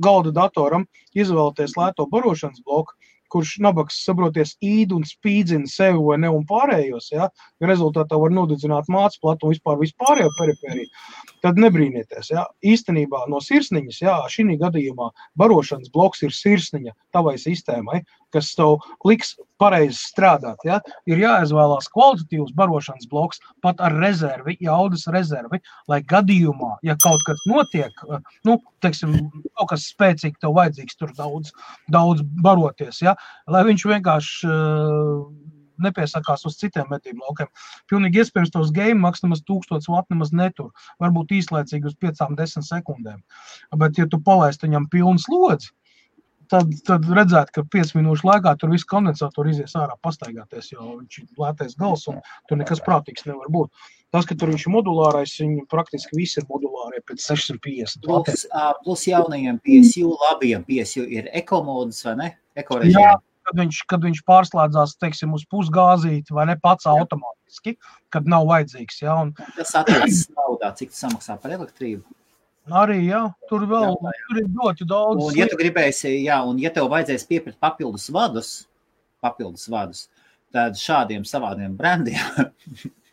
galda 0.02 0.32
datoram 0.32 0.86
izvēlaties 1.18 1.76
lēto 1.78 2.06
barošanas 2.10 2.62
bloku, 2.66 2.94
kurš 3.32 3.56
nabaks 3.64 4.02
saproties 4.06 4.56
īd 4.66 4.94
un 4.96 5.06
spīdzina 5.08 5.70
sevi 5.70 6.02
vai 6.04 6.18
ne 6.22 6.32
un 6.32 6.46
pārējos, 6.50 7.12
ja, 7.14 7.30
rezultātā 7.64 8.20
var 8.20 8.34
nodedzināt 8.36 8.90
mācu 8.92 9.22
platu 9.24 9.48
un 9.48 9.56
vispār 9.56 9.80
vispārējo 9.82 10.32
perifēriju, 10.40 10.90
tad 11.46 11.62
nebrīnieties. 11.62 12.32
Ja. 12.34 12.46
Īstenībā 12.66 13.26
no 13.32 13.42
sirsniņas, 13.44 14.02
jā, 14.04 14.18
šī 14.32 14.58
gadījumā 14.62 15.12
barošanas 15.40 15.92
bloks 15.94 16.26
ir 16.28 16.36
sirsniņa 16.36 16.96
tavai 17.16 17.38
sistēmai, 17.42 18.02
kas 18.34 18.52
tev 18.58 18.80
liks 19.08 19.36
pareizi 19.62 20.00
strādāt. 20.00 20.64
Ja. 20.66 20.80
Ir 21.10 21.22
jāizvēlās 21.22 21.90
kvalitatīvs 21.94 22.56
barošanas 22.58 23.10
bloks 23.12 23.42
pat 23.64 23.82
ar 23.84 23.96
rezervi, 24.02 24.58
jaudas 24.64 25.06
rezervi, 25.14 25.62
lai 25.92 26.02
gadījumā, 26.14 26.78
ja 26.88 26.98
kaut 27.04 27.22
kas 27.28 27.46
notiek, 27.50 28.04
nu, 28.48 28.58
teiksim, 28.82 29.18
kaut 29.60 29.74
kas 29.74 29.90
spēcīgi 29.94 30.42
tev 30.42 30.58
vajadzīgs 30.58 30.98
tur 31.00 31.14
daudz, 31.18 31.54
daudz 31.94 32.26
baroties, 32.42 33.04
ja, 33.06 33.16
lai 33.52 33.66
viņš 33.68 33.88
vienkārši 33.94 34.50
uh, 34.50 35.52
nepiesakās 35.82 36.46
uz 36.48 36.58
citiem 36.60 36.90
metību 36.92 37.26
laukiem. 37.26 37.50
Pilnīgi 37.90 38.22
iespējams, 38.22 38.54
tos 38.54 38.72
game 38.76 39.00
maks 39.02 39.24
nemaz 39.26 39.44
1000 39.48 39.90
vatu 39.92 40.16
nemaz 40.16 40.34
netur. 40.36 40.72
Varbūt 41.02 41.34
īslaicīgi 41.40 41.90
uz 41.90 41.98
5-10 42.02 42.68
sekundēm. 42.68 43.22
Bet, 43.82 43.98
ja 44.02 44.08
tu 44.10 44.22
palaisti 44.24 44.68
viņam 44.68 44.90
pilnu 44.94 45.22
slodzi, 45.22 45.72
tad, 46.52 46.74
tad 46.88 47.08
redzētu, 47.08 47.56
ka 47.56 47.64
5 47.78 47.95
minūšu 47.97 48.28
laikā 48.28 48.54
tur 48.60 48.74
viss 48.74 48.88
kondensators 48.88 49.56
izies 49.56 49.74
ārā 49.80 49.95
pastaigāties, 50.04 50.72
jo 50.74 50.97
viņš 50.99 51.22
ir 51.22 51.41
lētais 51.41 51.78
gals 51.80 52.06
un 52.12 52.20
tur 52.49 52.60
nekas 52.60 52.84
prātīgs 52.86 53.26
nevar 53.30 53.49
būt. 53.54 53.89
Tas, 54.12 54.28
ka 54.28 54.36
tur 54.36 54.52
viņš 54.52 54.68
ir 54.68 54.74
modulārais, 54.74 55.34
viņi 55.39 55.66
praktiski 55.72 56.18
visi 56.20 56.41
ir 56.41 56.47
modulārie 56.49 56.99
pēc 57.08 57.24
650 57.24 58.08
vatiem. 58.12 58.36
Plus, 58.36 58.45
plus 58.84 59.08
jaunajiem 59.08 59.60
PSU, 59.64 60.12
labiem 60.26 60.66
PSU 60.68 61.06
ir 61.08 61.30
ekomodas 61.32 62.04
vai 62.08 62.18
ne? 62.20 62.32
Jā, 62.91 63.14
kad 63.47 63.62
viņš, 63.62 63.84
kad 63.88 64.04
viņš 64.04 64.24
pārslēdzās 64.28 64.97
teiksim, 64.99 65.32
uz 65.38 65.45
pusgāzīti 65.52 66.36
vai 66.36 66.49
ne 66.52 66.58
pats 66.60 66.89
automātiski, 66.91 67.78
kad 68.12 68.28
nav 68.28 68.49
vajadzīgs. 68.52 68.99
Ja, 69.06 69.16
un 69.24 69.32
Tas 69.56 69.72
attiecas 69.80 70.26
naudā, 70.36 70.74
cik 70.76 70.91
tu 70.91 70.99
samaksā 70.99 71.39
par 71.39 71.56
elektrību. 71.56 72.04
Arī 72.78 72.97
jā, 73.07 73.22
tur 73.49 73.65
vēl 73.69 73.88
Jā, 73.91 74.11
jā. 74.13 74.24
tur 74.30 74.39
ir 74.41 74.47
ļoti 74.55 74.88
daudz. 74.89 75.26
Un, 75.28 75.38
ja 75.39 75.47
tu 75.51 75.59
gribēsi, 75.59 76.13
jā, 76.26 76.39
un 76.47 76.59
ja 76.61 76.72
tev 76.74 76.89
vajadzēs 76.91 77.28
piepirkt 77.30 77.59
papildus 77.63 78.07
vadus, 78.13 78.51
papildus 79.24 79.67
vadus, 79.72 80.05
tad 80.53 80.80
šādiem 80.80 81.26
savādiem 81.28 81.76
brandiem 81.80 82.49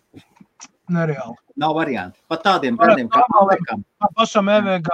nereāli. 0.95 1.37
nav 1.61 1.75
variantu. 1.79 2.21
Pat 2.31 2.45
tādiem 2.47 2.79
brandiem 2.79 3.11
kā 3.13 3.25
Malekam. 3.35 3.85
Tam 4.01 4.15
pašam 4.17 4.49
EVG, 4.55 4.89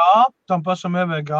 tam 0.51 0.65
pašam 0.67 0.99
EVG 1.05 1.33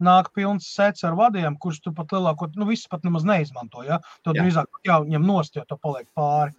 nāk 0.00 0.30
pilns 0.32 0.68
sets 0.72 1.04
ar 1.04 1.14
vadiem, 1.18 1.56
kurš 1.60 1.82
tu 1.84 1.92
pat 1.92 2.12
lielāko, 2.14 2.48
nu, 2.56 2.66
viss 2.70 2.88
pat 2.88 3.04
nemaz 3.04 3.26
neizmanto. 3.28 3.84
Ja? 3.84 4.00
Tad 4.24 4.38
drīzāk 4.38 4.80
jāņem 4.88 5.26
nost, 5.28 5.58
jo 5.58 5.64
to 5.68 5.76
paliek 5.76 6.08
pāri. 6.16 6.56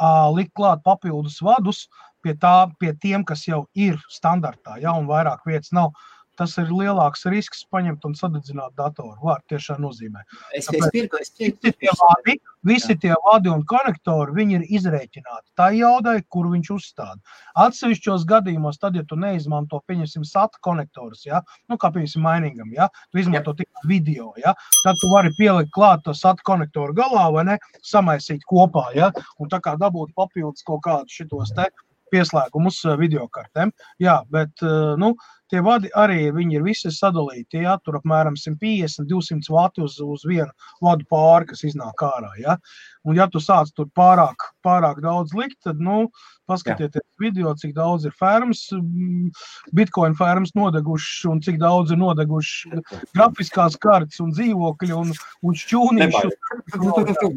Uh, 0.00 0.30
likt 0.32 0.54
klāt 0.56 0.80
papildus 0.80 1.42
vadus 1.44 1.84
pie, 2.22 2.36
tā, 2.40 2.54
pie 2.80 2.94
tiem, 3.02 3.24
kas 3.26 3.46
jau 3.48 3.64
ir 3.74 4.00
standartā, 4.12 4.78
ja, 4.82 4.94
un 4.96 5.10
vairāk 5.10 5.46
vietas 5.48 5.74
nav. 5.76 5.94
Tas 6.40 6.54
ir 6.56 6.70
lielāks 6.72 7.26
risks 7.28 7.66
paņemt 7.68 8.06
un 8.08 8.14
sadedzināt 8.16 8.72
datoru. 8.78 9.16
Vārds 9.20 9.44
tiešām 9.52 9.82
nozīmē. 9.84 10.22
Es, 10.56 10.70
es 10.72 10.86
pirku, 10.94 11.18
es 11.20 11.34
Visi 11.36 11.52
pirku. 11.52 11.74
tie 11.82 11.92
vadi, 12.00 12.36
visi 12.64 12.96
tie 13.02 13.12
vadi 13.26 13.50
un 13.52 13.60
konektori, 13.68 14.32
viņi 14.38 14.56
ir 14.56 14.64
izrēķināti 14.78 15.52
tā 15.60 15.66
jaudai, 15.76 16.14
kur 16.32 16.48
viņš 16.52 16.70
uzstāda. 16.76 17.36
Atsevišķos 17.60 18.24
gadījumos, 18.30 18.80
tad, 18.80 18.96
ja 18.96 19.04
tu 19.04 19.18
neizmanto, 19.20 19.82
pieņemsim, 19.90 20.24
SATA 20.24 20.62
konektorus, 20.64 21.26
ja? 21.28 21.42
nu, 21.68 21.76
kā 21.76 21.92
piemēram, 21.92 22.24
mainingam, 22.24 22.72
ja? 22.72 22.88
tu 23.12 23.20
izmanto 23.20 23.52
tikai 23.60 23.84
video, 23.92 24.32
ja? 24.40 24.54
tad 24.80 24.96
tu 25.02 25.12
vari 25.12 25.34
pielikt 25.36 25.74
klāt 25.76 26.06
to 26.08 26.16
SATA 26.16 26.46
konektoru 26.48 26.96
galā 26.96 27.28
vai 27.36 27.44
ne, 27.52 27.60
samaisīt 27.84 28.48
kopā, 28.48 28.88
ja? 28.96 29.12
un 29.36 29.52
tā 29.52 29.60
kā 29.60 29.76
dabūt 29.76 30.16
papildus 30.16 30.64
kaut 30.64 30.86
kādus 30.88 31.20
šitos 31.20 31.52
te 31.52 31.68
pieslēgumus 32.12 32.82
eh, 32.84 32.96
videokartēm. 33.00 33.72
Jā, 34.02 34.20
bet 34.32 34.64
eh, 34.66 34.94
nu, 35.00 35.14
tie 35.50 35.62
vadi 35.64 35.90
arī 35.98 36.30
ir 36.30 36.64
visi 36.64 36.92
sadalīti. 36.94 37.64
Jā, 37.64 37.76
tur 37.84 38.00
apmēram 38.00 38.38
150, 38.38 39.08
200 39.10 39.54
vati 39.54 39.84
uz, 39.84 39.98
uz 40.00 40.24
vienu 40.28 40.50
vadu 40.82 41.06
pāri, 41.10 41.50
kas 41.50 41.64
iznāk 41.66 42.04
ārā. 42.06 42.32
Ja? 42.40 42.56
Un, 43.04 43.16
ja 43.16 43.26
tu 43.32 43.40
sāc 43.40 43.70
tur 43.74 43.88
pārāk, 43.96 44.50
pārāk 44.64 45.00
daudz 45.04 45.32
likt, 45.36 45.58
tad 45.64 45.80
nu, 45.80 46.10
paskatieties 46.50 47.00
jā. 47.00 47.16
video, 47.22 47.52
cik 47.56 47.72
daudz 47.76 48.04
ir 48.08 48.14
fermas, 48.18 48.66
mm, 48.74 49.30
bitcoin 49.76 50.16
fermas 50.18 50.52
nodegušas 50.58 51.24
un 51.30 51.40
cik 51.44 51.60
daudz 51.62 51.94
ir 51.94 52.00
nodegušas 52.00 52.82
grafiskās 53.14 53.78
kartes 53.80 54.20
un 54.20 54.34
dzīvokļi 54.34 54.92
un, 54.96 55.14
un 55.46 55.58
šķūnīši. 55.62 56.32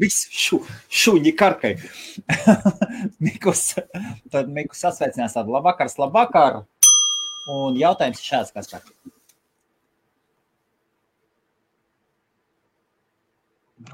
Viss 0.03 0.27
šu, 0.33 0.59
šuņi 0.91 1.35
karkai. 1.39 1.75
Mikus, 3.23 3.69
tad 4.33 4.51
Mikus 4.51 4.83
sasveicinās 4.83 5.37
tādu 5.37 5.55
labvakars, 5.55 5.99
labvakar. 6.01 6.63
Un 7.51 7.75
jautājums 7.75 8.21
ir 8.21 8.29
šāds, 8.29 8.53
kas 8.55 8.69
par. 8.71 8.83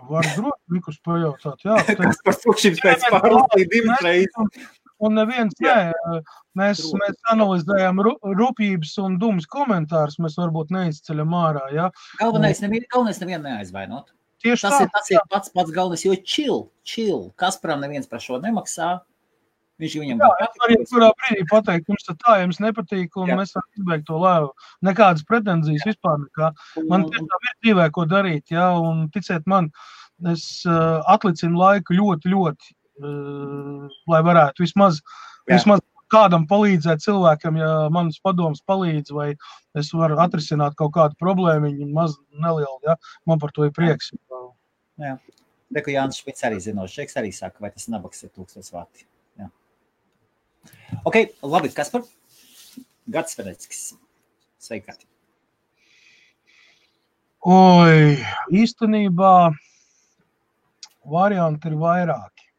Var 0.09 0.27
droši 0.35 0.73
Mikus 0.73 0.99
pajautāt, 1.05 1.63
jā. 1.65 1.77
Kas 1.97 2.19
par 2.25 2.37
tukšiem 2.43 2.77
pēc 2.81 3.07
pārlasīt 3.09 3.71
divas 3.73 4.03
reizes? 4.05 4.67
Un 4.99 5.15
neviens, 5.15 5.55
nē, 5.63 5.75
mēs, 6.59 6.81
mēs 6.99 7.17
analizējam 7.31 8.01
rūpības 8.03 8.97
un 9.05 9.15
dūmus 9.21 9.47
komentārus, 9.49 10.17
mēs 10.19 10.35
varbūt 10.37 10.73
neizceļam 10.75 11.35
ārā, 11.39 11.61
jā. 11.71 11.85
Galvenais, 12.19 12.59
nevien, 12.65 12.83
galvenais 12.91 13.21
nevienu 13.23 13.45
neaizvainot. 13.47 14.11
tieši 14.43 14.67
Tas 14.67 14.75
tā. 14.75 14.81
ir, 14.83 14.91
tas 14.97 15.11
ir 15.13 15.23
pats 15.31 15.53
pats 15.55 15.71
galvenais, 15.71 16.03
jo 16.03 16.17
chill, 16.19 16.59
chill. 16.83 17.29
Kasparam 17.39 17.79
neviens 17.85 18.11
par 18.11 18.19
šo 18.23 18.41
nemaksā. 18.43 18.97
Viņš 19.79 19.93
viņam 20.01 20.19
Jā, 20.19 20.29
es 20.43 20.57
varu 20.59 20.75
jebkurā 20.75 21.09
brīdī 21.21 21.45
pateikt, 21.49 21.91
jums 21.91 22.07
tā 22.07 22.15
tā 22.19 22.33
jums 22.41 22.59
nepatīk, 22.59 23.13
un 23.21 23.29
Jā. 23.31 23.37
mēs 23.39 23.53
varam 23.55 23.79
izbeigt 23.79 24.07
to 24.09 24.17
lēvu. 24.19 24.49
Nekādas 24.87 25.23
pretenzijas 25.27 25.85
vispār 25.87 26.17
nekā. 26.25 26.49
Man 26.91 27.05
tiešām 27.07 27.45
ir 27.47 27.53
dzīvē, 27.63 27.85
ko 27.95 28.03
darīt, 28.09 28.51
jā, 28.51 28.65
un 28.75 29.05
ticiet 29.13 29.47
man, 29.47 29.69
es 30.33 30.43
uh, 30.67 30.99
atlicinu 31.13 31.61
laiku 31.61 31.95
ļoti, 31.95 32.33
ļoti, 32.33 32.73
uh, 32.99 34.01
lai 34.11 34.19
varētu 34.27 34.65
vismaz, 34.65 34.99
Jā. 35.47 35.55
vismaz 35.55 35.85
kādam 36.11 36.47
palīdzēt 36.49 37.03
cilvēkam, 37.05 37.59
ja 37.61 37.71
manas 37.93 38.19
padomas 38.25 38.59
palīdz, 38.67 39.13
vai 39.15 39.29
es 39.79 39.93
varu 39.95 40.17
atrisināt 40.19 40.75
kaut 40.79 40.91
kādu 40.97 41.15
problēmu, 41.21 41.71
maz 41.93 42.17
nelielu, 42.33 42.81
jā, 42.83 42.97
man 43.29 43.39
par 43.39 43.53
to 43.55 43.69
ir 43.69 43.71
prieks. 43.75 44.11
Reku 45.69 45.93
Jānis 45.93 46.19
Šmits 46.23 46.43
arī 46.47 46.59
zinošs. 46.63 47.15
Arī 47.21 47.31
saka, 47.35 47.61
vai 47.61 47.69
tas 47.71 47.87
nabaks 47.93 48.25
ir 48.25 48.33
tūkstots 48.33 48.73
vati. 48.73 49.05
Ok, 51.05 51.15
labi, 51.43 51.71
kas 51.73 51.91
par 51.93 52.03
Gats 53.09 53.37
Veneckis. 53.39 53.93
Sveikāti. 54.59 55.05
Oi, 57.47 58.17
īstenībā 58.51 59.33
varianti 61.07 61.71
ir 61.71 61.77
vairāki. 61.79 62.49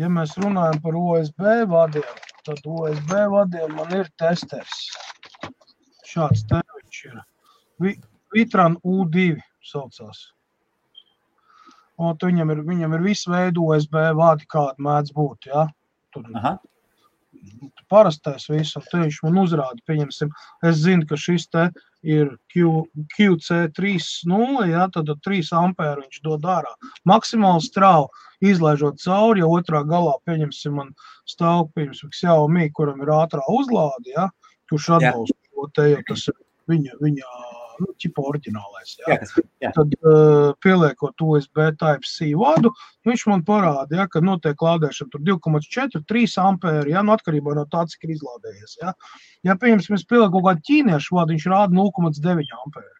Ja 0.00 0.08
mēs 0.12 0.32
runājam 0.40 0.80
par 0.84 0.96
OSB 0.96 1.44
vadiem, 1.68 2.08
tad 2.44 2.64
OSB 2.64 3.12
vadiem 3.32 3.76
man 3.76 3.92
ir 3.96 4.08
testers. 4.20 4.88
Šāds 6.08 6.46
te 6.48 6.60
viņš 6.72 7.04
ir. 7.10 7.20
Vi- 7.80 8.00
Vitran 8.32 8.76
U2 8.84 9.36
saucās. 9.64 10.32
Un 11.98 12.16
viņam 12.16 12.50
ir, 12.52 12.62
viņam 12.62 12.94
ir 12.94 13.00
visu 13.00 13.30
veidu 13.30 13.68
OSB 13.72 13.94
vadi, 14.16 14.44
kāda 14.52 14.76
mēdz 14.78 15.12
būt. 15.16 15.46
Ja? 15.46 15.66
Tur 16.16 16.40
Aha. 16.40 16.56
parastais 17.92 18.48
viss, 18.48 18.76
un 18.78 18.84
te 18.90 18.98
viņš 19.02 19.18
man 19.26 19.36
uzrāda, 19.42 19.76
pieņemsim, 19.86 20.30
es 20.66 20.80
zinu, 20.82 21.04
ka 21.06 21.18
šis 21.20 21.46
te 21.52 21.66
ir 22.06 22.30
Q, 22.52 22.86
QC3.0, 23.14 24.64
ja, 24.70 24.86
tad 24.94 25.12
3 25.26 25.52
ampēru 25.60 26.06
viņš 26.06 26.22
dod 26.24 26.48
ārā. 26.56 26.72
Maksimāli 27.08 27.66
strauji 27.66 28.50
izlaižot 28.52 28.98
cauri, 29.02 29.44
ja 29.44 29.50
otrā 29.50 29.82
galā, 29.86 30.16
pieņemsim, 30.28 30.80
man 30.80 30.94
stāv, 31.28 31.68
pieņemsim, 31.76 32.12
Xiaomi, 32.16 32.70
kuram 32.76 33.04
ir 33.04 33.12
ātrā 33.14 33.44
uzlāde, 33.52 34.16
ja, 34.16 34.30
kurš 34.70 34.90
atbalsta 34.98 35.38
to 35.52 35.70
te, 35.76 35.90
jo 35.92 36.02
tas 36.08 36.26
ir 36.32 36.40
viņa, 36.72 36.98
viņa 37.02 37.30
nu, 37.82 37.92
ķipa 38.02 38.24
oriģinālais. 38.30 38.96
Ja 39.00 39.12
Jā, 39.12 39.18
kas, 39.22 39.32
jā. 39.62 39.70
tad 39.76 39.94
uh, 40.00 40.50
pieliekot 40.64 41.24
USB 41.26 41.62
Type-C 41.80 42.32
vadu, 42.38 42.72
viņš 43.08 43.26
man 43.30 43.44
parāda, 43.46 44.02
ja, 44.02 44.08
ka 44.10 44.22
notiek 44.24 44.66
lādēšana 44.68 45.12
tur 45.12 45.24
2,4, 45.26 46.02
3 46.12 46.36
ampēri, 46.44 46.94
ja, 46.96 47.04
nu, 47.06 47.16
atkarībā 47.16 47.56
no 47.58 47.66
tā, 47.72 47.86
cik 47.90 48.06
ir 48.08 48.16
izlādējies. 48.16 48.78
Ja, 48.82 48.94
ja 49.46 49.56
piemēram, 49.56 49.86
mēs 49.94 50.06
pieliekam 50.08 50.36
kaut 50.38 50.48
kādu 50.50 50.68
ķīniešu 50.70 51.18
vadu, 51.18 51.36
viņš 51.36 51.50
rāda 51.52 51.76
0,9 51.76 52.54
ampēri. 52.64 52.94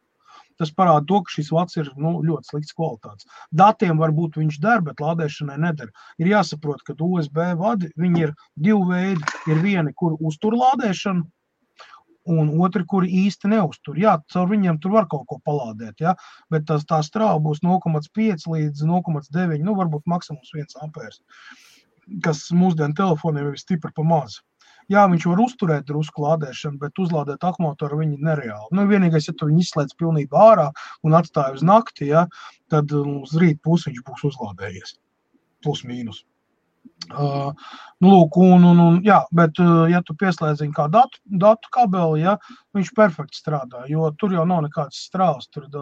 Tas 0.57 0.73
parāda 0.73 1.05
to, 1.09 1.21
ka 1.25 1.35
šis 1.35 1.51
vats 1.53 1.77
ir 1.77 1.91
nu, 2.01 2.15
ļoti 2.25 2.49
slikts 2.51 2.77
kvalitātes. 2.77 3.29
Datiem 3.61 3.99
varbūt 4.01 4.39
viņš 4.41 4.59
der, 4.65 4.81
bet 4.87 5.03
lādēšanai 5.05 5.59
neder. 5.61 5.91
Ir 6.23 6.31
jāsaprot, 6.31 6.81
ka 6.87 6.97
USB 6.97 7.43
vadi 7.61 7.91
ir 7.93 8.33
divi 8.57 8.81
veidi. 8.89 9.35
Ir 9.53 9.61
vieni, 9.61 9.93
kur 9.93 10.17
uztur 10.17 10.57
lādēšanu, 10.57 11.27
un 12.33 12.51
otri, 12.63 12.85
kuri 12.89 13.11
īsti 13.27 13.51
neuztur. 13.53 13.99
Jā, 14.01 14.17
caur 14.33 14.51
viņiem 14.51 14.81
tur 14.83 14.97
var 14.97 15.07
kaut 15.11 15.27
ko 15.31 15.39
palādēt, 15.47 16.03
ja? 16.03 16.17
bet 16.53 16.67
tas, 16.71 16.85
tā 16.89 17.01
strāva 17.07 17.39
būs 17.43 17.63
0,5 17.65 18.49
līdz 18.53 18.85
0,9, 18.89 19.63
nu 19.65 19.77
varbūt 19.79 20.11
maksimums 20.11 20.53
1 20.55 20.77
ampērs, 20.87 21.23
kas 22.25 22.47
mūsdienu 22.55 22.97
telefoniem 22.99 23.53
ir 23.53 23.63
stipri 23.63 23.95
pa 23.95 24.05
maz. 24.07 24.41
Jā, 24.93 25.03
viņš 25.11 25.25
var 25.27 25.41
uzturēt 25.43 25.89
drusku 25.89 26.23
lādēšanu, 26.23 26.79
bet 26.79 27.01
uzlādēt 27.03 27.43
akumulātoru 27.43 27.99
viņi 28.05 28.21
nereāli. 28.23 28.71
Nu, 28.77 28.85
vienīgais, 28.87 29.27
ja 29.27 29.35
tu 29.35 29.49
viņu 29.49 29.65
izslēdz 29.65 29.97
pilnībā 29.99 30.45
ārā 30.53 30.69
un 31.03 31.17
atstāj 31.19 31.59
uz 31.59 31.65
nakti, 31.67 32.13
ja, 32.13 32.29
tad 32.71 32.95
um, 32.95 33.25
uz 33.27 33.35
rīta 33.35 33.65
pusi 33.67 33.91
viņš 33.91 34.05
būs 34.07 34.23
uzlādējies. 34.31 34.95
Plus 35.67 35.83
mīnus. 35.89 36.23
Uh, 37.07 37.53
lūk, 38.03 38.37
un, 38.43 38.65
un, 38.67 38.81
un, 38.83 38.97
jā, 39.07 39.21
bet, 39.37 39.61
ja 39.93 40.01
tu 40.05 40.17
pieslēdz 40.19 40.65
viņu 40.65 40.75
kā 40.75 40.87
datu, 40.91 41.21
datu 41.43 41.71
kabeli, 41.75 42.25
ja, 42.25 42.37
viņš 42.77 42.91
perfekti 42.97 43.39
strādā, 43.39 43.85
jo 43.91 44.09
tur 44.21 44.35
jau 44.35 44.47
nav 44.49 44.65
nekāds 44.67 45.05
strāvas, 45.07 45.47
tur 45.55 45.69
ir 45.69 45.77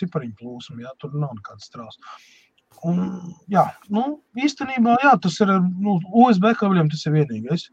cipariņu 0.00 0.38
plūsma, 0.40 0.80
ja, 0.86 0.94
tur 1.02 1.12
nav 1.14 1.34
nekāds 1.36 1.68
strāvas. 1.68 2.00
Un, 2.86 3.02
jā, 3.52 3.66
nu, 3.92 4.06
īstenībā, 4.40 4.96
jā, 5.04 5.12
tas 5.20 5.36
ir, 5.44 5.52
nu, 5.84 5.98
USB 6.24 6.54
kabeļiem 6.56 6.88
tas 6.92 7.04
ir 7.06 7.16
vienīgais, 7.18 7.66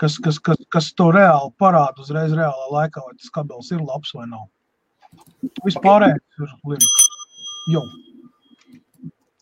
kas, 0.00 0.18
kas, 0.20 0.40
kas, 0.42 0.60
kas 0.74 0.90
to 0.98 1.08
reāli 1.14 1.52
parāda 1.60 2.04
uzreiz 2.04 2.34
reālā 2.36 2.68
laikā, 2.74 3.06
vai 3.06 3.16
tas 3.16 3.32
kabelis 3.32 3.72
ir 3.72 3.80
labs 3.80 4.12
vai 4.16 4.26
nav. 4.28 4.50
Vispārējais 5.64 6.44
ir 6.44 6.54
lirika. 6.68 7.06
Jo. 7.72 7.86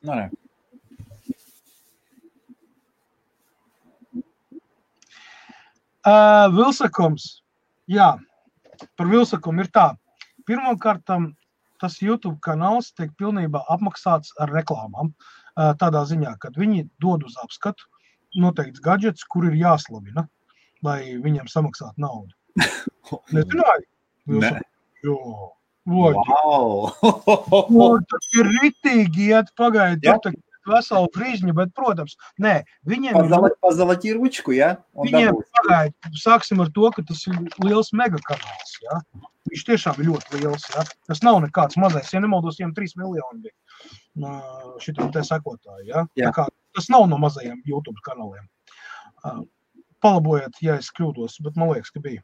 Nu, 0.03 0.15
ne. 0.15 0.31
Uh, 6.03 6.49
Vilsakums. 6.51 7.43
Jā, 7.91 8.17
par 8.99 9.11
Vilsakumu 9.11 9.63
ir 9.63 9.71
tā. 9.75 9.93
Pirmkārt, 10.49 11.07
tas 11.83 11.99
YouTube 12.03 12.39
kanāls 12.43 12.91
tiek 12.99 13.13
pilnībā 13.19 13.63
apmaksāts 13.71 14.35
ar 14.43 14.51
reklāmām. 14.51 15.13
Uh, 15.53 15.73
tādā 15.79 16.03
ziņā, 16.09 16.35
ka 16.43 16.51
viņi 16.57 16.89
dod 17.03 17.27
uz 17.29 17.37
apskatu 17.45 17.87
noteikts 18.41 18.81
gadgets, 18.83 19.25
kur 19.29 19.47
ir 19.47 19.59
jāslavina, 19.61 20.27
lai 20.83 21.19
viņiem 21.23 21.51
samaksātu 21.53 22.03
naudu. 22.03 22.35
Nezināju? 23.37 23.87
Nē. 24.43 24.55
Jo. 25.05 25.19
Wow! 25.91 26.93
Tas 28.09 28.29
ir 28.39 28.51
ritīgi, 28.63 29.33
iet 29.35 29.51
pagaidi, 29.59 30.07
Jā. 30.07 30.19
Vesela 30.69 31.09
brīžņa, 31.15 31.55
bet, 31.57 31.73
protams, 31.75 32.17
nē, 32.43 32.63
viņiem 32.89 33.17
ir 33.17 33.29
Pazala- 33.29 33.51
Pazalaķi 33.65 34.15
ručku, 34.19 34.55
ja? 34.57 34.77
Un 34.95 35.09
Viņiem 35.09 35.31
dabūs. 35.33 35.49
pagaidi, 35.59 35.95
sāksim 36.23 36.61
ar 36.63 36.71
to, 36.75 36.91
ka 36.95 37.03
tas 37.09 37.27
ir 37.27 37.39
liels 37.65 37.93
megakanāls. 37.93 38.75
Ja? 38.87 39.01
Viņš 39.51 39.65
tiešām 39.69 39.99
ir 40.01 40.11
ļoti 40.13 40.43
liels. 40.43 40.69
Ja? 40.75 40.85
Tas 41.09 41.23
nav 41.23 41.41
nekāds 41.43 41.77
mazais. 41.77 42.13
Ja 42.13 42.21
nemaldos, 42.21 42.61
viņam 42.61 42.75
3 42.77 42.97
miljoni 42.97 43.49
bija 43.49 44.39
šitam 44.83 45.11
te 45.13 45.23
sekotāji. 45.27 45.89
Ja? 45.89 46.07
Jā. 46.19 46.31
Kā, 46.37 46.47
tas 46.77 46.89
nav 46.93 47.09
no 47.09 47.19
mazajiem 47.19 47.63
YouTube 47.67 47.99
kanāliem. 48.07 48.47
Uh, 49.25 49.43
Palabojiet, 50.03 50.57
ja 50.63 50.77
es 50.81 50.91
kļūdos, 50.91 51.39
bet 51.45 51.57
man 51.57 51.71
liekas, 51.73 51.93
ka 51.95 52.01
bija. 52.03 52.23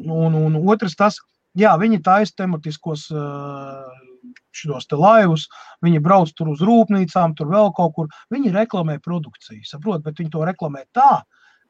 Un, 0.00 0.34
un 0.34 0.56
otrs, 0.68 0.96
tas, 0.96 1.18
jā, 1.58 1.74
viņi 1.78 2.00
taisa 2.02 2.32
tematiskos 2.40 3.10
uh, 3.12 3.84
šos 4.54 4.88
te 4.90 4.98
laivus, 4.98 5.46
viņi 5.84 6.02
brauc 6.04 6.30
tur 6.36 6.52
uz 6.52 6.62
rūpnīcām, 6.64 7.34
tur 7.38 7.50
vēl 7.52 7.72
kaut 7.76 7.94
kur. 7.96 8.12
Viņi 8.34 8.54
reklamē 8.54 8.98
produkciju, 9.04 9.64
saprot, 9.68 10.04
bet 10.04 10.20
viņi 10.20 10.32
to 10.34 10.44
reklamē 10.48 10.84
tā, 10.96 11.22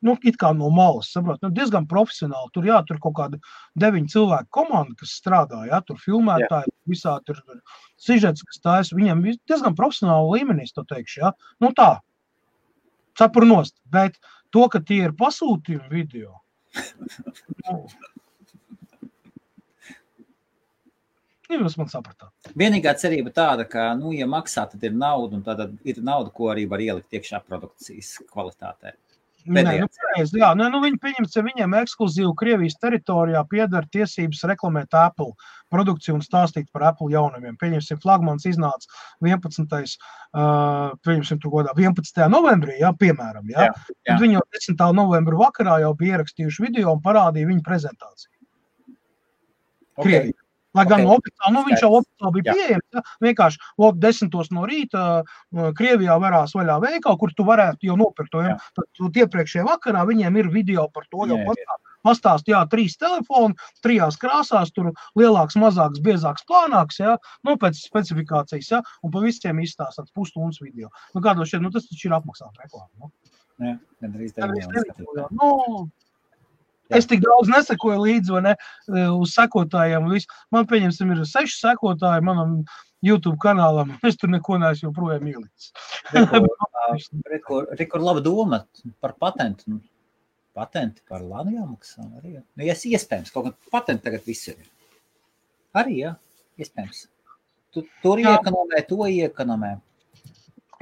nu, 0.07 0.15
it 0.23 0.39
kā 0.41 0.53
no 0.57 0.71
malas, 0.75 1.11
saprot, 1.15 1.41
nu, 1.43 1.51
diezgan 1.55 1.89
profesionāli. 1.91 2.53
Tur, 2.55 2.67
jā, 2.71 2.81
tur 2.89 3.01
kaut 3.03 3.17
kāda 3.19 3.41
deviņu 3.83 4.13
cilvēku 4.15 4.53
komanda, 4.61 4.95
kas 5.01 5.17
strādā, 5.21 5.65
jā, 5.71 5.81
tur 5.87 6.01
filmētāji, 6.03 6.75
visā 6.91 7.19
tur 7.27 7.41
ir 7.41 7.63
sižets, 8.01 8.45
kas 8.47 8.63
taisa. 8.65 8.99
Viņiem 8.99 9.25
diezgan 9.51 9.79
profesionāli 9.79 10.39
līmenī, 10.39 10.69
to 10.75 10.87
teikšu, 10.89 11.23
jā. 11.25 11.33
Nu, 11.65 11.73
tā, 11.77 11.97
cepurnost, 13.19 13.79
bet 13.91 14.21
to, 14.55 14.69
ka 14.73 14.81
tie 14.81 15.05
ir 15.09 15.17
pasūtījumi 15.19 15.91
video, 15.93 16.39
nu, 17.67 17.83
Nu, 21.38 21.38
jūs 21.57 21.77
man 21.81 21.89
sapratāt. 21.93 22.53
Vienīgā 22.59 22.95
cerība 23.01 23.33
tāda, 23.35 23.65
ka, 23.69 23.91
nu, 23.99 24.13
ja 24.17 24.29
maksā, 24.29 24.67
tad 24.71 24.85
ir 24.85 24.97
nauda, 24.97 25.39
un 25.39 25.45
tad 25.47 25.65
ir 25.89 26.01
nauda, 26.05 26.33
ko 26.35 26.53
arī 26.53 26.69
var 26.69 26.83
ielikt 26.85 27.17
iekšā 27.19 27.41
produkcijas 27.47 28.19
kvalitātē. 28.33 28.97
Nē, 29.49 29.63
Pēdējā. 29.63 29.81
nu, 29.81 29.89
pareizi, 30.03 30.39
jā, 30.43 30.49
nē, 30.59 30.67
nu, 30.75 30.81
viņi 30.83 30.99
pieņems, 31.01 31.33
ka 31.33 31.43
viņiem 31.47 31.75
ekskluzīvi 31.79 32.33
Krievijas 32.37 32.75
teritorijā 32.83 33.41
pieder 33.49 33.87
tiesības 33.95 34.43
reklamēt 34.51 34.97
Apple 34.99 35.31
produkciju 35.73 36.19
un 36.19 36.25
stāstīt 36.25 36.67
par 36.75 36.85
Apple 36.91 37.09
jaunumiem. 37.15 37.57
Pieņemsim, 37.61 38.01
flagmans 38.03 38.45
iznāca 38.51 38.91
11. 39.25 39.95
Uh, 40.35 40.91
pieņemsim, 41.07 41.41
tur 41.41 41.55
godā 41.55 41.73
11. 41.79 42.21
novembrī, 42.35 42.77
jā, 42.83 42.91
piemēram. 42.99 43.47
Jā, 43.55 43.71
Jā, 43.71 43.73
jā. 43.87 44.11
Tad 44.11 44.25
viņi 44.27 44.37
jau 44.37 44.45
10. 44.59 44.85
novembra 44.99 45.41
vakarā 45.47 45.79
jau 45.87 45.95
bija 45.97 46.19
ierakstījuši 46.19 46.67
video 46.67 46.93
un 46.93 47.01
parādīja 47.05 47.49
viņu 47.49 47.65
prezentāciju. 47.65 48.35
Krievijā. 50.03 50.37
Lai 50.77 50.85
gan 50.85 51.01
Ok. 51.01 51.07
okay. 51.07 51.16
oficiāli, 51.16 51.55
nu, 51.55 51.64
viņš 51.69 51.83
jau 51.85 51.91
oficiāli 51.97 52.35
bija 52.37 52.55
pieejams. 52.55 52.87
Ja? 52.95 53.03
Vienkārši 53.25 53.61
lop, 53.81 53.99
desmitos 54.03 54.51
no 54.53 54.66
rīta 54.69 55.05
uh, 55.25 55.69
Krievijā 55.79 56.19
varās 56.21 56.53
vaļā 56.57 56.79
veikalu, 56.85 57.21
kur 57.21 57.33
tu 57.37 57.47
varētu 57.49 57.89
jau 57.89 57.97
nopirkt 58.01 58.33
to. 58.35 58.45
Ja? 58.45 58.57
Tad 58.77 59.21
iepriekšējā 59.25 59.64
vakarā 59.69 60.05
viņiem 60.09 60.37
ir 60.43 60.51
video 60.53 60.89
par 60.93 61.09
to 61.09 61.25
jau 61.25 61.39
Jā, 61.39 61.45
jā. 61.45 61.49
pasā, 61.49 61.79
pastāst, 62.09 62.51
jā, 62.51 62.61
trīs 62.71 62.97
telefoni, 63.01 63.57
trijās 63.85 64.19
krāsās, 64.21 64.73
tur 64.75 64.93
lielāks, 65.19 65.57
mazāks, 65.61 66.03
biezāks, 66.05 66.45
plānāks, 66.49 67.01
jā, 67.03 67.16
nu, 67.49 67.57
pēc 67.61 67.81
specifikācijas, 67.81 68.73
jā, 68.77 68.83
un 69.05 69.14
pa 69.14 69.25
visiem 69.25 69.61
izstāstot 69.64 70.12
pusstundas 70.16 70.61
video. 70.64 70.93
Nu, 71.14 71.25
kādos 71.25 71.51
šeit, 71.51 71.64
nu, 71.64 71.73
tas 71.75 71.89
taču 71.89 72.11
ir 72.11 72.19
apmaksāta 72.19 72.64
reklāma. 72.64 72.91
Nu. 73.01 73.12
Jā, 73.59 73.75
gandrīz 74.05 74.37
tā 74.37 74.47
ir. 74.47 74.69
Es 76.95 77.09
tik 77.09 77.20
daudz 77.24 77.51
nesakoju 77.53 78.01
līdzi, 78.01 78.32
vai 78.32 78.43
ne, 78.47 78.55
uz 79.12 79.34
sekotājiem. 79.36 80.09
visu. 80.12 80.30
Man, 80.55 80.68
pieņemsim, 80.70 81.12
ir 81.12 81.26
seši 81.28 81.59
sekotāji 81.61 82.24
manam 82.24 82.62
YouTube 83.05 83.36
kanālam. 83.43 83.93
Es 84.07 84.16
tur 84.16 84.32
neko 84.32 84.57
neesmu 84.62 84.89
joprojām 84.89 85.28
ielicis. 85.28 85.72
Tur 86.11 88.03
laba 88.09 88.24
doma 88.24 88.64
par 89.01 89.16
patentu. 89.20 89.74
Nu, 89.74 89.84
Patenti 90.59 91.05
par 91.07 91.22
lānu 91.22 91.53
jāmaksā 91.55 92.03
arī. 92.18 92.32
Nu, 92.41 92.64
ja 92.66 92.74
iespējams, 92.74 93.30
kaut 93.30 93.47
kā 93.47 93.70
patenti 93.70 94.09
tagad 94.09 94.24
viss 94.26 94.49
ir. 94.51 94.64
Arī, 95.78 96.01
jā, 96.01 96.16
iespējams. 96.59 97.05
Tu, 97.74 97.84
tur 98.03 98.18
Jā. 98.18 98.32
iekonomē, 98.34 98.80
to 98.89 99.07
iekonomē. 99.07 99.76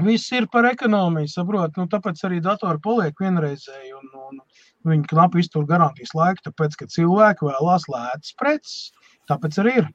Viss 0.05 0.33
ir 0.37 0.45
par 0.53 0.67
ekonomiju, 0.69 1.29
saprot. 1.33 1.77
Nu, 1.81 1.87
tāpēc 1.89 2.21
arī 2.29 2.41
datori 2.45 2.83
paliek 2.85 3.21
vienreizēji. 3.23 3.95
Un, 3.97 4.11
un 4.29 4.41
viņi 4.93 5.09
knapi 5.13 5.41
iztur 5.41 5.65
garantijas 5.69 6.13
laiku, 6.17 6.51
tāpēc, 6.51 6.77
ka 6.81 6.91
cilvēki 6.93 7.49
vēlās 7.49 7.89
lētas 7.89 8.35
preces. 8.37 8.91
Tāpēc 9.31 9.63
arī 9.63 9.79
ir. 9.83 9.95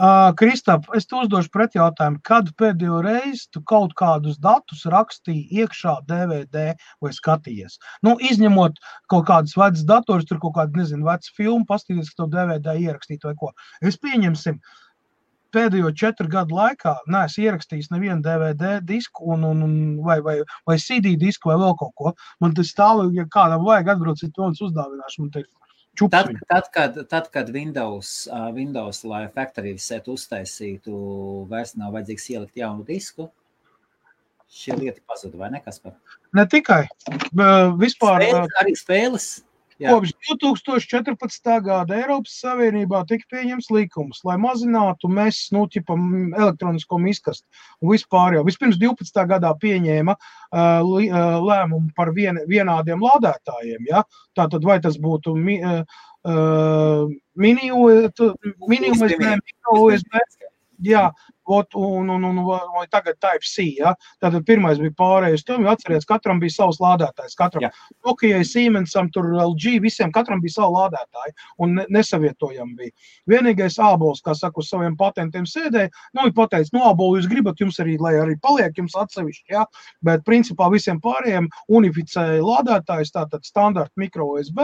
Uh, 0.00 0.30
Kristap, 0.32 0.86
es 0.96 1.04
te 1.04 1.16
uzdošu 1.18 1.50
pretjautājumu, 1.52 2.22
kad 2.24 2.46
pēdējo 2.56 3.02
reizi 3.04 3.50
tu 3.52 3.60
kaut 3.68 3.90
kādus 3.98 4.38
datus 4.40 4.86
rakstīji 4.88 5.60
iekšā 5.60 5.98
DVD 6.08 6.70
vai 7.04 7.10
skatījies? 7.12 7.76
Nu, 8.06 8.14
izņemot 8.30 8.78
kaut 9.12 9.26
kādus 9.28 9.58
vecus 9.60 9.84
datorus, 9.90 10.24
tur 10.30 10.40
kaut 10.40 10.54
kādu, 10.56 10.80
nezinu, 10.80 11.04
vecu 11.10 11.34
filmu, 11.36 11.66
paskatīties, 11.68 12.14
ka 12.14 12.22
to 12.22 12.28
DVD 12.32 12.78
ierakstīt 12.80 13.28
vai 13.28 13.34
ko. 13.42 13.52
Es 13.84 14.00
pieņemsim, 14.00 14.56
pēdējo 15.54 15.92
četru 16.02 16.28
gadu 16.30 16.56
laikā 16.58 16.96
neesmu 17.10 17.46
ierakstījis 17.46 17.90
nevienu 17.92 18.22
DVD 18.24 18.76
disku, 18.86 19.30
un, 19.34 19.46
un, 19.48 19.64
un, 19.66 19.74
vai, 20.06 20.20
vai, 20.24 20.36
vai 20.68 20.76
CD 20.82 21.16
disku, 21.20 21.50
vai 21.52 21.58
vēl 21.62 21.74
kaut 21.80 21.94
ko. 21.98 22.12
Man 22.42 22.54
tas 22.56 22.72
stāv, 22.72 23.06
ja 23.16 23.26
kādam 23.30 23.66
vajag 23.66 23.94
atbraukt, 23.94 24.24
tad 24.26 24.54
es 24.54 24.62
uzdāvināšu. 24.68 25.24
Man 25.24 25.34
te 25.34 25.44
ir 25.44 25.50
čups. 25.98 26.14
Tad, 26.14 26.32
tad, 26.48 26.70
kad, 26.74 27.02
tad, 27.10 27.28
kad 27.34 27.50
Windows, 27.54 28.28
uh, 28.30 28.48
Windows 28.56 29.04
lai 29.04 29.26
Factory 29.34 29.76
set 29.78 30.08
uztaisītu, 30.10 30.94
vairs 31.50 31.76
nav 31.80 31.94
vajadzīgs 31.98 32.30
ielikt 32.34 32.62
jaunu 32.62 32.86
disku, 32.88 33.28
šī 34.50 34.78
lieta 34.80 35.02
pazuda, 35.06 35.38
vai 35.38 35.52
ne? 35.54 35.62
Kas 35.64 35.78
par 35.82 35.98
Ne 36.34 36.44
tikai 36.46 36.84
bet 37.34 37.78
vispār. 37.80 38.22
spēles, 38.22 38.58
arī 38.62 38.74
spēles? 38.78 39.28
Jā. 39.80 39.94
Kopš 39.94 40.10
2014. 40.28 41.50
gada 41.64 41.96
Eiropas 41.96 42.34
Savienībā 42.42 43.00
tika 43.08 43.24
pieņemts 43.32 43.70
likums, 43.72 44.18
lai 44.28 44.36
mazinātu 44.40 45.08
mēs, 45.08 45.38
nu, 45.56 45.62
ķipa, 45.72 45.96
m, 45.96 46.34
elektronisko 46.36 46.98
miskastu 47.00 47.46
un 47.80 47.94
vispār 47.94 48.36
jau. 48.36 48.44
Vispirms 48.44 48.76
12. 48.80 49.24
gadā 49.30 49.54
pieņēma 49.62 50.16
uh, 50.18 50.84
lēmumu 51.48 51.94
par 51.96 52.12
vien, 52.16 52.42
vienādiem 52.50 53.00
lādētājiem. 53.00 53.88
Ja? 53.88 54.04
Tātad 54.36 54.68
vai 54.68 54.76
tas 54.84 55.00
būtu 55.00 55.32
mi, 55.38 55.56
uh, 55.64 57.08
mini, 57.40 57.72
U- 57.72 58.10
mini 58.68 58.92
USB, 58.92 59.16
mikro 59.40 59.80
USB, 59.86 60.20
jā, 60.84 61.08
ot, 61.50 61.74
un, 61.74 62.10
un, 62.10 62.24
un, 62.24 62.38
un 62.38 62.86
tagad 62.90 63.18
Type-C. 63.18 63.64
Ja? 63.80 63.94
Tātad 64.22 64.44
pirmais 64.46 64.78
bija 64.80 64.94
pārējais, 64.98 65.44
tam 65.46 65.64
jau 65.64 65.72
atcerieties, 65.72 66.08
katram 66.08 66.40
bija 66.42 66.54
savs 66.54 66.80
lādētājs. 66.82 67.36
Katram. 67.38 67.66
Nokijai, 68.06 68.42
Siemensam, 68.46 69.10
tur 69.14 69.30
LG, 69.34 69.78
visiem 69.82 70.12
katram 70.14 70.42
bija 70.44 70.58
savi 70.58 70.76
lādētāji 70.76 71.34
un 71.64 71.74
ne- 71.80 71.86
nesavietojami 71.96 72.76
bija. 72.78 72.94
Vienīgais 73.30 73.80
ābols, 73.82 74.22
kā 74.24 74.34
saka, 74.38 74.62
uz 74.62 74.70
saviem 74.70 74.96
patentiem 75.00 75.48
sēdēja, 75.48 75.90
nu, 76.14 76.28
ir 76.28 76.36
pateicis, 76.36 76.72
no 76.76 76.86
ābolu 76.90 77.18
jūs 77.18 77.30
gribat, 77.30 77.60
jums 77.60 77.80
arī, 77.82 77.98
lai 78.00 78.14
arī 78.20 78.38
paliek 78.42 78.76
jums 78.78 78.96
atsevišķi, 78.98 79.50
ja? 79.56 79.66
bet 80.06 80.24
principā 80.28 80.70
visiem 80.72 81.02
pārējiem 81.02 81.50
unificēja 81.68 82.40
lādētājs, 82.44 83.14
tātad 83.16 83.46
standarta 83.48 83.92
mikro 84.00 84.30
USB, 84.36 84.62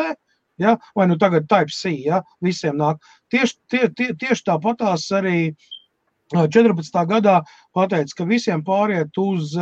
ja? 0.63 0.77
vai 0.95 1.07
nu 1.11 1.19
tagad 1.19 1.49
Type-C, 1.51 1.97
ja? 2.07 2.23
visiem 2.45 2.79
nāk. 2.79 3.01
Tieši, 3.33 3.59
tie, 3.71 3.89
tie, 3.97 4.13
tieši 4.15 4.47
tāpatās 4.47 5.09
arī 5.17 5.39
ā, 5.51 5.55
14. 6.35 7.07
gadā 7.07 7.41
pateica, 7.77 8.15
ka 8.19 8.25
visiem 8.27 8.63
pāriet 8.67 9.15
uz 9.21 9.53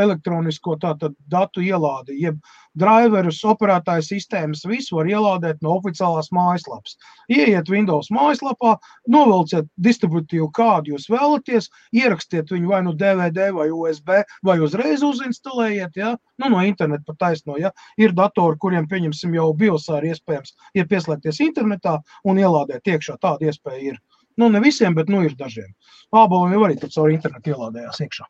elektronisko 0.00 0.78
tātad, 0.80 1.12
datu 1.28 1.60
ielādi, 1.60 2.16
jeb 2.22 2.38
driverus, 2.74 3.42
operētāju 3.44 4.02
sistēmas, 4.06 4.64
visu 4.66 4.96
var 4.96 5.10
ielādēt 5.10 5.60
no 5.62 5.76
oficiālās 5.76 6.30
mājaslapas. 6.34 6.96
Ieiet 7.28 7.68
Windows 7.70 8.08
mājaslapā, 8.14 8.76
novelciet 9.06 9.68
distributīvu, 9.76 10.48
kādu 10.56 10.94
jūs 10.94 11.06
vēlaties, 11.12 11.68
ierakstiet 11.92 12.50
viņu 12.50 12.72
vai 12.72 12.80
nu 12.86 12.96
DVD 12.96 13.50
vai 13.54 13.68
USB, 13.70 14.24
vai 14.42 14.58
uzreiz 14.64 15.04
uzinstalējiet, 15.06 16.00
ja? 16.00 16.16
nu, 16.40 16.50
no 16.50 16.64
interneta 16.64 17.04
pat 17.06 17.20
taisno. 17.20 17.58
Ja? 17.60 17.70
Ir 18.00 18.16
datori, 18.16 18.58
kuriem, 18.64 18.88
pieņemsim, 18.90 19.36
jau 19.36 19.52
biosā 19.54 20.00
ir 20.00 20.14
iespējams 20.14 20.56
ja 20.74 20.88
pieslēgties 20.88 21.44
internetā 21.44 21.98
un 22.24 22.40
ielādēt 22.40 22.94
iekšā. 22.96 23.20
Tāda 23.22 23.52
iespēja 23.52 23.94
ir. 23.94 24.02
Nu, 24.40 24.48
ne 24.50 24.60
visiem, 24.60 24.94
bet 24.98 25.10
nu, 25.12 25.22
ir 25.26 25.36
dažiem. 25.38 25.70
Ābolam 26.14 26.54
jau 26.54 26.64
arī 26.66 26.78
tur 26.80 26.90
caur 26.94 27.12
internetu 27.14 27.54
ielādējās 27.54 28.02
iekšā. 28.06 28.26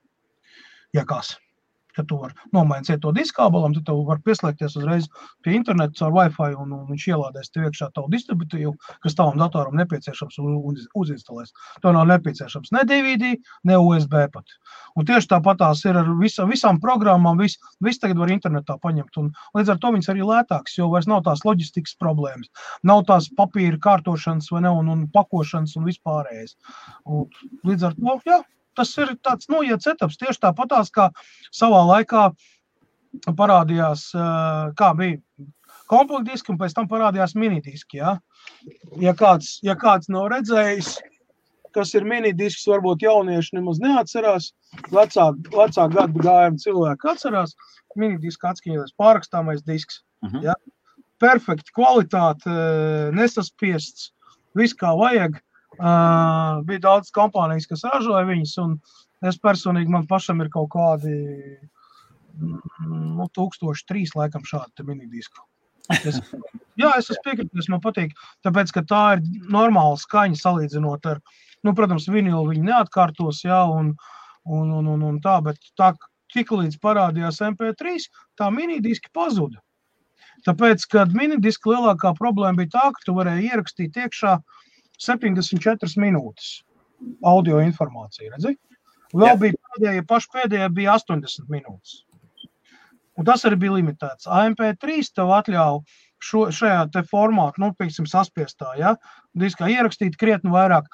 Ja 0.95 1.05
kas. 1.09 1.35
Kad 1.95 2.09
tu 2.11 2.19
vari 2.21 2.35
nomainīt 2.55 3.01
to 3.03 3.13
diskābalam, 3.15 3.75
tad 3.77 3.87
tu 3.89 3.97
vari 4.09 4.23
pieslēgties 4.27 4.77
uzreiz 4.81 5.09
pie 5.45 5.55
interneta 5.59 5.95
caur 6.01 6.15
Wi-Fi 6.17 6.57
un, 6.59 6.73
un 6.75 6.87
viņš 6.91 7.07
ielādēs 7.13 7.53
tev 7.55 7.69
iekšā 7.69 7.91
tavu 7.95 8.11
distributīvu, 8.13 8.75
kas 9.05 9.17
tavam 9.19 9.39
datoram 9.41 9.77
nepieciešams 9.79 10.41
un 10.43 10.57
uz, 10.73 10.87
uzinstalēs. 10.99 11.55
Tev 11.83 11.95
nav 11.97 12.09
nepieciešams 12.11 12.73
ne 12.75 12.85
DVD, 12.89 13.35
ne 13.71 13.79
USB 13.79 14.17
pat. 14.35 14.57
Un 14.99 15.07
tieši 15.09 15.31
tāpat 15.31 15.61
tās 15.63 15.85
ir 15.89 15.99
ar 15.99 16.11
visa, 16.21 16.47
visām 16.51 16.81
programmām. 16.83 17.41
Viss 17.43 17.61
vis 17.85 18.01
tagad 18.03 18.21
var 18.21 18.33
internetā 18.35 18.77
paņemt. 18.83 19.21
Un 19.23 19.31
līdz 19.59 19.75
ar 19.75 19.81
to 19.83 19.93
viņas 19.95 20.11
arī 20.13 20.27
lētākas, 20.27 20.79
jo 20.79 20.91
vairs 20.93 21.11
nav 21.11 21.25
tās 21.27 21.45
loģistikas 21.47 21.97
problēmas. 22.01 22.51
Nav 22.87 23.05
tās 23.11 23.31
papīra 23.39 23.81
kārtošanas 23.87 24.51
ne, 24.55 24.71
un, 24.71 24.91
un 24.95 25.07
pakošanas 25.15 25.77
un 25.79 25.89
vispārējais. 25.91 26.57
Un 27.05 27.27
līdz 27.67 27.89
ar 27.91 27.99
to, 27.99 28.19
jā, 28.29 28.41
tas 28.77 28.93
ir 28.99 29.15
tāds 29.25 29.49
noiets 29.53 29.89
etaps. 29.91 30.19
Tieši 30.21 30.43
tāpatās, 30.47 30.93
kā 30.95 31.11
savā 31.55 31.83
laikā 31.93 32.29
parādījās, 33.39 34.09
eh, 34.15 34.73
kā 34.79 34.93
bija 34.97 35.19
komplektdiski, 35.91 36.51
un 36.51 36.59
pēc 36.59 36.75
tam 36.75 36.89
parādījās 36.89 37.35
minidiski. 37.35 37.99
Ja, 37.99 38.19
ja, 39.01 39.15
kāds, 39.15 39.59
ja 39.63 39.75
kāds 39.75 40.09
nav 40.09 40.31
redzējis, 40.33 40.97
kas 41.75 41.95
ir 41.95 42.07
minidisks, 42.09 42.67
varbūt 42.71 43.03
jaunieši 43.03 43.59
nemaz 43.59 43.81
neatcerās. 43.83 44.53
Vecāk, 44.91 45.41
vecāk 45.55 45.95
gadu 45.95 46.23
gājuma 46.23 46.63
cilvēki 46.63 47.11
atcerās. 47.15 47.55
Minidiska 47.97 48.51
atskaņoties 48.51 48.97
pārrakstāmais 48.99 49.63
disks. 49.67 50.03
Mhm. 50.25 50.43
Ja? 50.49 50.55
Perfekta 51.23 51.71
kvalitāte, 51.77 52.51
eh, 52.51 53.11
nesaspiests, 53.15 54.11
viss 54.55 54.75
kā 54.75 54.95
vajag. 54.99 55.41
Uh, 55.75 56.61
bija 56.69 56.83
daudz 56.85 57.11
kompānijas, 57.15 57.67
kas 57.71 57.85
ražoja 57.89 58.25
viņus, 58.29 58.55
un 58.63 58.77
es 59.27 59.39
personīgi 59.43 59.91
man 59.91 60.07
pašam 60.11 60.43
ir 60.45 60.51
kaut 60.53 60.71
kādi 60.75 61.15
nu, 62.39 63.27
1003 63.39 64.15
laikam 64.19 64.47
šādi 64.47 64.87
minidisku. 64.87 65.43
Es, 65.93 66.21
jā, 66.81 66.93
es 66.99 67.11
esmu 67.11 67.23
piekritis, 67.27 67.69
man 67.73 67.83
patīk, 67.85 68.15
tāpēc, 68.47 68.73
ka 68.75 68.85
tā 68.89 69.03
ir 69.17 69.25
normāla 69.53 69.99
skaņa 70.01 70.41
salīdzinot 70.41 71.11
ar, 71.11 71.21
nu, 71.67 71.75
protams, 71.77 72.09
vinilu 72.09 72.47
viņi 72.49 72.67
neatkārtos, 72.71 73.45
jā, 73.45 73.61
un, 73.69 73.93
un, 74.45 74.73
un, 74.81 74.91
un, 74.97 75.07
un 75.11 75.21
tā, 75.25 75.39
bet 75.45 75.61
tā, 75.79 75.93
tik 76.35 76.51
līdz 76.51 76.81
parādījās 76.83 77.43
MP3, 77.47 78.09
tā 78.41 78.51
minidiski 78.51 79.13
pazuda. 79.15 79.61
Tāpēc, 80.45 80.85
kad 80.91 81.15
minidiska 81.17 81.71
lielākā 81.73 82.13
problēma 82.19 82.59
bija 82.63 82.75
tā, 82.75 82.89
ka 82.93 83.07
tu 83.07 83.15
varēji 83.17 83.53
ierakstīt 83.53 83.97
iekšā 84.03 84.35
74 85.03 85.99
minūtes 86.01 86.63
audio 87.27 87.61
informāciju, 87.65 88.33
redzi? 88.35 88.55
Vēl 89.15 89.31
Jā. 89.31 89.39
bija 89.41 89.59
pēdējie, 89.69 90.07
paši 90.11 90.33
pēdējie 90.35 90.71
bija 90.75 90.97
80 90.99 91.51
minūtes. 91.53 92.01
Un 93.15 93.27
tas 93.29 93.45
arī 93.47 93.61
bija 93.63 93.77
limitēts. 93.77 94.27
AMP3 94.27 94.97
tev 95.15 95.31
atļauj 95.37 95.83
šo, 96.25 96.47
šajā 96.55 96.81
te 96.95 97.05
formātā, 97.07 97.61
nu, 97.63 97.71
piemēram, 97.79 98.09
saspiestā, 98.11 98.73
ja, 98.81 98.95
diskā 99.39 99.69
ierakstīt 99.71 100.17
krietni 100.19 100.51
vairāk. 100.55 100.89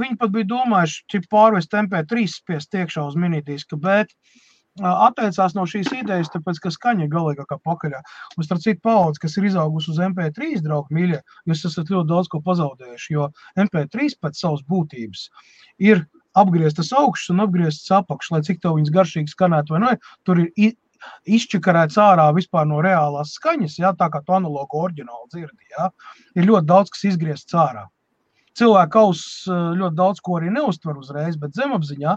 Viņi 0.00 0.18
pat 0.20 0.32
bija 0.34 0.48
domājuši, 0.50 1.04
cik 1.12 1.28
pārvest 1.32 1.76
MP3 1.78 2.26
spiest 2.32 2.74
iekšā 2.74 3.06
uz 3.10 3.14
minidiska, 3.20 3.78
bet 3.80 4.10
eh, 4.10 4.43
atteicās 4.82 5.54
no 5.54 5.66
šīs 5.70 5.92
idejas, 5.94 6.30
tāpēc, 6.32 6.58
ka 6.62 6.72
skaņa 6.74 7.06
ir 7.06 7.12
galīgākā 7.12 7.58
pakaļā. 7.62 8.00
Un 8.36 8.46
starp 8.46 8.62
citu 8.64 8.82
paudzi, 8.82 9.22
kas 9.22 9.36
ir 9.38 9.48
izaugusi 9.50 9.92
uz 9.92 10.00
MP3, 10.02 10.58
draugi 10.64 10.96
mīļie, 10.96 11.20
jūs 11.50 11.64
esat 11.70 11.92
ļoti 11.94 12.10
daudz 12.10 12.30
ko 12.32 12.42
pazaudējuši, 12.44 13.14
jo 13.14 13.30
MP3 13.66 14.18
pēc 14.20 14.40
savas 14.40 14.64
būtības 14.66 15.28
ir 15.78 16.04
apgrieztas 16.34 16.90
augšas 16.96 17.30
un 17.30 17.44
apgrieztas 17.44 17.92
apakšas, 18.00 18.32
lai 18.34 18.42
cik 18.46 18.62
tev 18.62 18.78
viņas 18.78 18.94
garšīgi 18.94 19.34
skanētu 19.34 19.76
vai 19.76 19.84
ne, 19.84 19.92
tur 20.26 20.42
ir 20.42 20.74
izčakarēts 21.28 21.98
ārā 22.00 22.26
vispār 22.34 22.66
no 22.68 22.80
reālās 22.84 23.34
skaņas, 23.38 23.78
jā, 23.78 23.92
tā 23.98 24.08
kā 24.10 24.22
tu 24.24 24.34
analogu 24.34 24.80
oriģinālu 24.86 25.28
dzirdi, 25.32 25.68
jā, 25.76 25.90
ir 26.34 26.48
ļoti 26.48 26.70
daudz, 26.70 26.94
kas 26.94 27.04
izgriezts 27.12 27.54
ārā. 27.54 27.86
Cilvēka 28.58 29.00
auss 29.02 29.44
ļoti 29.50 29.98
daudz 29.98 30.22
ko 30.24 30.38
arī 30.38 30.52
neuztver 30.54 30.98
uzreiz, 31.00 31.38
bet 31.40 31.56
zemapziņā. 31.58 32.14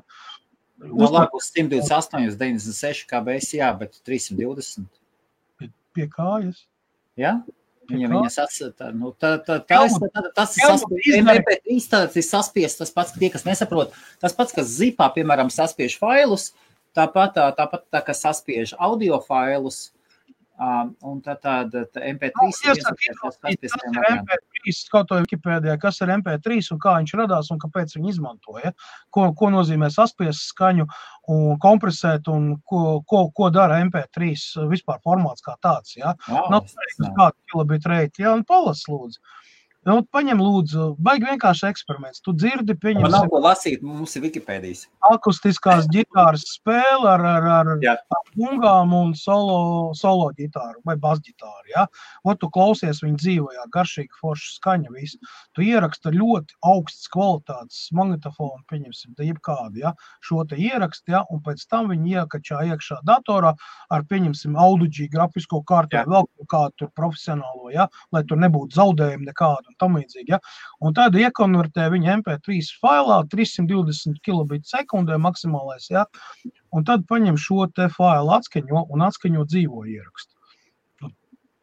No 0.78 1.10
labi, 1.10 1.34
uz 1.34 1.50
128, 1.50 2.38
96 2.38 3.06
kbs, 3.10 3.54
jā, 3.58 3.70
bet 3.80 3.98
320. 4.06 4.86
Pie, 5.58 5.72
pie 5.98 6.06
kājas. 6.12 6.68
Jā? 7.18 7.40
Viņa, 7.88 8.10
viņa 8.12 8.30
sasita, 8.30 8.90
nu, 8.92 9.14
tā, 9.16 9.38
tā, 9.40 9.62
tā, 9.64 9.80
tā, 9.88 10.22
tas 10.36 10.58
ir 10.60 10.66
saspiests. 10.68 11.88
Tas 11.88 12.18
ir 12.20 12.26
saspiests, 12.28 12.80
tas 12.82 12.92
pats, 12.92 13.16
tie, 13.16 13.30
kas 13.32 13.48
nesaprot, 13.48 13.96
tas 14.20 14.36
pats, 14.36 14.54
kas 14.54 14.74
zipā, 14.76 15.08
piemēram, 15.16 15.50
saspiež 15.54 15.96
failus, 16.02 16.50
tāpat, 16.98 17.40
tāpat 17.56 17.88
tā, 17.88 18.02
kas 18.10 18.26
saspiež 18.26 18.76
audio 18.76 19.22
failus, 19.24 19.88
Um, 20.58 20.88
un 21.06 21.20
tā 21.22 21.36
tāda 21.38 21.84
tā 21.94 22.02
MP3 22.10 22.34
nu, 22.42 22.48
ir 22.66 22.80
MP3, 24.10 24.72
kaut 24.90 25.12
vai 25.14 25.20
Wikipēdijā, 25.22 25.76
kas 25.78 26.02
ir 26.02 26.10
MP3 26.16 26.58
un 26.74 26.80
kā 26.82 26.96
viņš 26.96 27.14
radās 27.20 27.52
un 27.54 27.60
kāpēc 27.62 27.94
viņi 27.94 28.10
izmantoja, 28.16 28.72
ko, 29.14 29.28
ko 29.38 29.52
nozīmē 29.54 29.92
saspiest 29.94 30.48
skaņu 30.50 30.88
un 31.30 31.60
kompresēt 31.62 32.32
un 32.34 32.56
ko, 32.66 33.04
ko, 33.06 33.28
ko 33.38 33.52
dara 33.54 33.78
MP3 33.86 34.34
vispār 34.72 34.98
formāts 35.06 35.46
kā 35.46 35.54
tāds, 35.62 35.94
ja? 36.00 36.16
Wow, 36.26 36.50
Nav 36.56 36.66
svarīgi, 36.74 37.14
kādu 37.20 37.38
kilobit 37.54 37.86
reiti, 37.94 38.26
ja, 38.26 38.34
un 38.34 38.42
palas 38.50 38.82
lūdzu. 38.90 39.22
Nu, 39.88 40.02
paņem, 40.12 40.42
lūdzu, 40.44 40.86
baigi 41.00 41.30
vienkārši 41.30 41.70
eksperiments. 41.70 42.20
Tu 42.26 42.34
dzirdi, 42.36 42.76
pieņem. 42.76 43.06
Man 43.06 43.14
nav 43.14 43.30
ko 43.32 43.40
lasīt, 43.40 43.84
mums 43.88 44.18
ir 44.20 44.26
Wikipēdijas. 44.26 44.82
Akustiskās 45.08 45.86
ģitāras 45.94 46.44
spēle 46.58 47.08
ar, 47.08 47.24
ar, 47.24 47.48
ar, 47.62 47.70
Jā. 47.80 47.94
ar 48.12 48.34
bungām 48.36 48.92
un 48.98 49.14
solo, 49.16 49.94
solo 49.96 50.28
ģitāru 50.36 50.82
vai 50.88 50.98
basģitāru. 51.00 51.72
Ja? 51.72 51.86
O, 52.28 52.36
tu 52.36 52.50
klausies 52.52 53.00
viņa 53.06 53.22
dzīvojā, 53.22 53.64
garšīga 53.72 54.20
forša 54.20 54.50
skaņa 54.58 54.92
visu. 54.98 55.22
Tu 55.56 55.70
ieraksti 55.70 56.12
ļoti 56.18 56.60
augstas 56.68 57.08
kvalitātes 57.14 57.80
magnetofonu, 57.96 58.66
pieņemsim, 58.68 59.16
te 59.16 59.30
jebkādu, 59.30 59.86
ja? 59.86 59.94
šo 60.20 60.44
te 60.52 60.60
ieraksti, 60.60 61.16
ja? 61.16 61.24
un 61.32 61.40
pēc 61.48 61.64
tam 61.72 61.88
viņi 61.94 62.18
iekačā 62.18 62.66
iekšā 62.74 63.00
datorā 63.08 63.56
ar, 63.88 64.06
pieņemsim, 64.12 64.60
aududžī 64.60 65.08
grafisko 65.16 65.64
kārtu, 65.64 66.04
vēl 66.12 66.28
kādu 66.52 66.84
tur 66.84 66.92
profesionālo, 67.00 67.72
ja? 67.72 67.88
lai 68.12 68.26
tur 68.28 68.44
nebūtu 68.44 68.82
zaudējumi 68.82 69.32
nekādu 69.32 69.77
tam 69.82 69.98
līdzīgi. 70.00 70.34
Ja? 70.34 70.40
Un 70.84 70.96
tad 70.98 71.16
iekonvertē 71.18 71.88
viņa 71.94 72.18
MP3 72.20 72.60
failā 72.82 73.22
320 73.32 74.22
kilobit 74.26 74.68
sekundē 74.70 75.20
maksimālais. 75.22 75.90
Ja? 75.94 76.06
Un 76.76 76.88
tad 76.88 77.08
paņem 77.10 77.40
šo 77.42 77.68
te 77.74 77.90
failu 77.94 78.34
atskaņo 78.38 78.88
un 78.94 79.06
atskaņo 79.08 79.48
dzīvo 79.50 79.86
ierakstu. 79.88 80.34
Nu, 81.04 81.12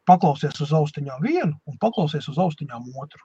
paklausies 0.08 0.60
uz 0.64 0.74
austiņām 0.74 1.22
vienu 1.24 1.54
un 1.70 1.80
paklausies 1.82 2.28
uz 2.32 2.40
austiņām 2.46 2.90
otru. 2.94 3.24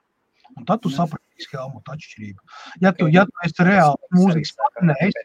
Un 0.58 0.66
tad 0.66 0.82
tu 0.82 0.90
saprati 0.90 1.46
schēmu 1.46 1.82
atšķirību. 1.86 2.42
Ja 2.82 2.90
tu, 2.96 3.06
ja 3.12 3.22
tu 3.28 3.46
esi 3.46 3.66
reāli 3.66 4.16
mūzikas 4.16 4.56
patnējs, 4.58 5.20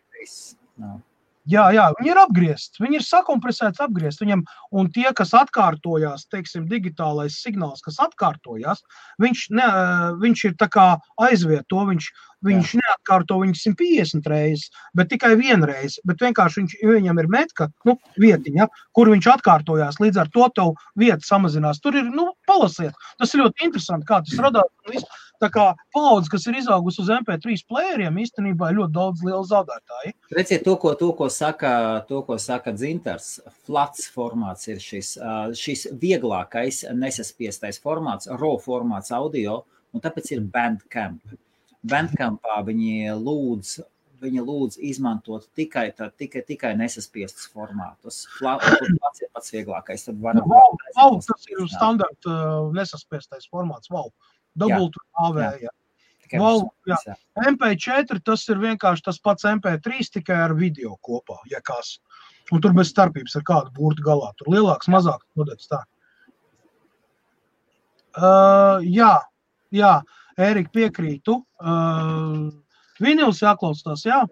Jā, 1.46 1.68
jā, 1.76 1.84
viņi 2.00 2.10
ir 2.10 2.18
apgriezti, 2.18 2.82
viņi 2.82 2.98
ir 2.98 3.04
sakompresēti, 3.06 3.84
apgriezti. 3.86 4.26
Viņam, 4.26 4.42
un 4.82 4.88
tie, 4.94 5.06
kas 5.18 5.34
atkārtojās, 5.38 6.24
teiksim, 6.34 6.64
digitālais 6.72 7.38
signāls, 7.38 7.84
kas 7.86 8.00
atkārtojās, 8.02 8.82
viņš, 9.22 9.44
ne, 9.54 9.68
viņš 10.24 10.46
ir 10.50 10.56
aizvieto, 11.28 11.84
viņš, 11.92 12.08
viņš 12.50 12.74
jā. 12.74 12.80
neatkārto 12.82 13.38
viņu 13.44 13.60
150 13.62 14.32
reizes, 14.32 14.72
bet 14.98 15.12
tikai 15.14 15.36
vienreiz. 15.38 16.00
Bet 16.10 16.26
vienkārši 16.26 16.64
viņš, 16.64 16.76
viņam 16.82 17.22
ir 17.22 17.30
metka, 17.38 17.70
nu, 17.86 17.98
vietiņa, 18.22 18.68
kur 18.98 19.14
viņš 19.14 19.30
atkārtojās. 19.36 20.02
Līdz 20.02 20.24
ar 20.26 20.34
to 20.34 20.50
tev 20.58 20.74
vieta 20.98 21.22
samazinās. 21.30 21.82
Tur 21.84 22.02
ir, 22.02 22.10
nu, 22.10 22.32
palasiet. 22.50 22.98
Tas 23.22 23.38
ir 23.38 23.46
ļoti 23.46 23.70
interesanti, 23.70 24.10
kā 24.10 24.24
tas 24.26 24.42
radās. 24.42 25.06
Tā 25.42 25.50
kā 25.52 25.66
paudze, 25.94 26.30
kas 26.32 26.46
ir 26.50 26.60
izaugusi 26.60 27.02
uz 27.04 27.10
MP3 27.12 27.64
plēriem, 27.70 28.20
īstenībā 28.24 28.72
ir 28.72 28.80
ļoti 28.80 28.96
daudz 28.96 29.24
lielu 29.26 29.44
zaudētāju. 29.50 30.14
Redziet, 30.36 30.64
to, 30.68 30.76
ko, 30.82 30.94
to, 31.00 31.12
ko 31.18 31.30
saka, 31.34 31.72
to, 32.10 32.22
ko 32.28 32.38
saka 32.42 32.74
Dzintars, 32.76 33.40
flats 33.68 34.08
formāts 34.14 34.70
ir 34.72 34.80
šis, 34.84 35.16
šis 35.60 35.88
vieglākais, 36.02 36.86
nesaspiestais 36.96 37.82
formāts, 37.84 38.32
raw 38.32 38.56
formāts 38.62 39.12
audio, 39.16 39.64
un 39.96 40.04
tāpēc 40.04 40.32
ir 40.36 40.46
Bandcamp. 40.54 41.36
Bandcampā 41.86 42.62
viņi 42.66 43.12
lūdz 43.20 43.82
viņa 44.26 44.42
lūdz 44.48 44.80
izmantot 44.88 45.44
tikai, 45.58 45.90
tā, 45.94 46.08
tikai, 46.18 46.42
tikai 46.48 46.72
nesaspiestus 46.80 47.50
formātus. 47.52 48.24
Flats 48.40 49.22
ir 49.22 49.30
pats 49.36 49.54
vieglākais. 49.54 50.08
Tad 50.08 50.22
varam, 50.24 50.48
wow, 50.50 50.78
wow, 50.96 51.18
tas 51.22 51.46
ir 51.52 51.62
standarta 51.70 52.38
nesaspiestais 52.74 53.46
formāts. 53.52 53.92
Wow 53.94 54.10
dubultu 54.60 55.02
AV. 55.22 55.42
Jā. 55.42 55.52
Jā. 55.66 55.74
Vol, 56.42 56.64
jā. 56.90 56.98
MP4 57.38 58.22
tas 58.26 58.46
ir 58.50 58.62
vienkārši 58.62 59.06
tas 59.06 59.20
pats 59.22 59.46
MP3, 59.46 60.08
tikai 60.18 60.38
ar 60.48 60.56
video 60.58 60.96
kopā. 61.06 61.38
Ja 61.52 61.62
kas. 61.66 62.00
Un 62.54 62.62
tur 62.62 62.74
bez 62.78 62.92
starpības 62.94 63.38
ar 63.40 63.46
kādu 63.46 63.74
burtu 63.78 64.06
galā. 64.06 64.32
Tur 64.40 64.52
lielāks, 64.54 64.90
mazāks 64.92 65.26
modelis. 65.38 65.70
Uh, 68.16 68.82
jā, 68.86 69.14
jā, 69.76 69.94
Ērika 70.40 70.72
piekrītu. 70.76 71.40
Uh, 71.60 72.50
vinils 73.02 73.42
jāklausās, 73.44 74.06
jā. 74.08 74.24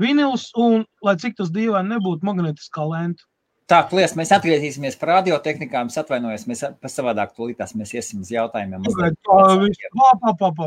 Vinils 0.00 0.48
un, 0.58 0.84
lai 1.04 1.16
cik 1.20 1.36
tas 1.38 1.50
dīvaini 1.52 1.96
nebūtu, 1.96 2.26
magnetiskā 2.26 2.86
lenta. 2.88 3.26
Tā, 3.70 3.84
klies, 3.86 4.16
mēs 4.18 4.32
atgriezīsimies 4.34 4.96
pie 4.98 5.06
radiotehnikām. 5.06 5.90
Es 5.92 5.98
atvainojos, 6.00 6.42
mēs 6.50 6.64
savādāk 6.90 7.36
tūlītās 7.36 7.76
mēs 7.78 7.92
iesim 7.94 8.24
uz 8.24 8.32
jautājumiem. 8.34 8.82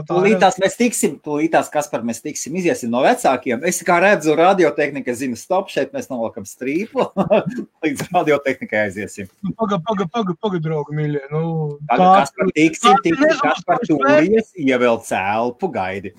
Tūlītās 0.08 0.60
mēs 0.64 0.78
tiksim, 0.80 1.18
tūlītās, 1.26 1.68
kas 1.74 1.92
par 1.92 2.06
mēs 2.08 2.24
tiksim, 2.24 2.56
iziesim 2.62 2.94
no 2.94 3.02
vecākiem. 3.04 3.66
Es 3.68 3.82
kā 3.84 3.98
redzu, 4.04 4.38
radiotehnika 4.40 5.16
zina, 5.20 5.36
stop, 5.40 5.68
šeit 5.74 5.92
mēs 5.96 6.08
nolakam 6.14 6.48
strīpu, 6.48 7.10
līdz 7.84 8.06
radiotehnikai 8.08 8.86
aiziesim. 8.86 9.28
Paga, 9.60 9.82
paga, 9.84 10.08
paga, 10.16 10.38
paga, 10.40 10.64
draugi, 10.64 10.96
mīļie. 11.02 11.26
Nu, 11.34 11.44
tā, 11.92 12.00
kas 12.00 12.34
par 12.40 12.56
tiksim, 12.56 13.04
tiksim, 13.04 13.36
kas 13.44 13.68
par 13.68 13.84
tūries, 13.84 14.56
ievēl 14.64 15.04
cēlpu, 15.04 15.74
gaidi. 15.76 16.16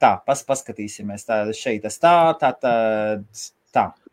Tā, 0.00 0.16
pas, 0.24 0.40
paskatīsimies, 0.48 1.28
tā 1.28 1.42
šeit 1.56 1.84
tas 1.84 2.00
tā, 2.00 2.16
tā, 2.40 2.56
tā, 2.56 2.74
tā. 3.76 3.86
Uh, 3.92 4.05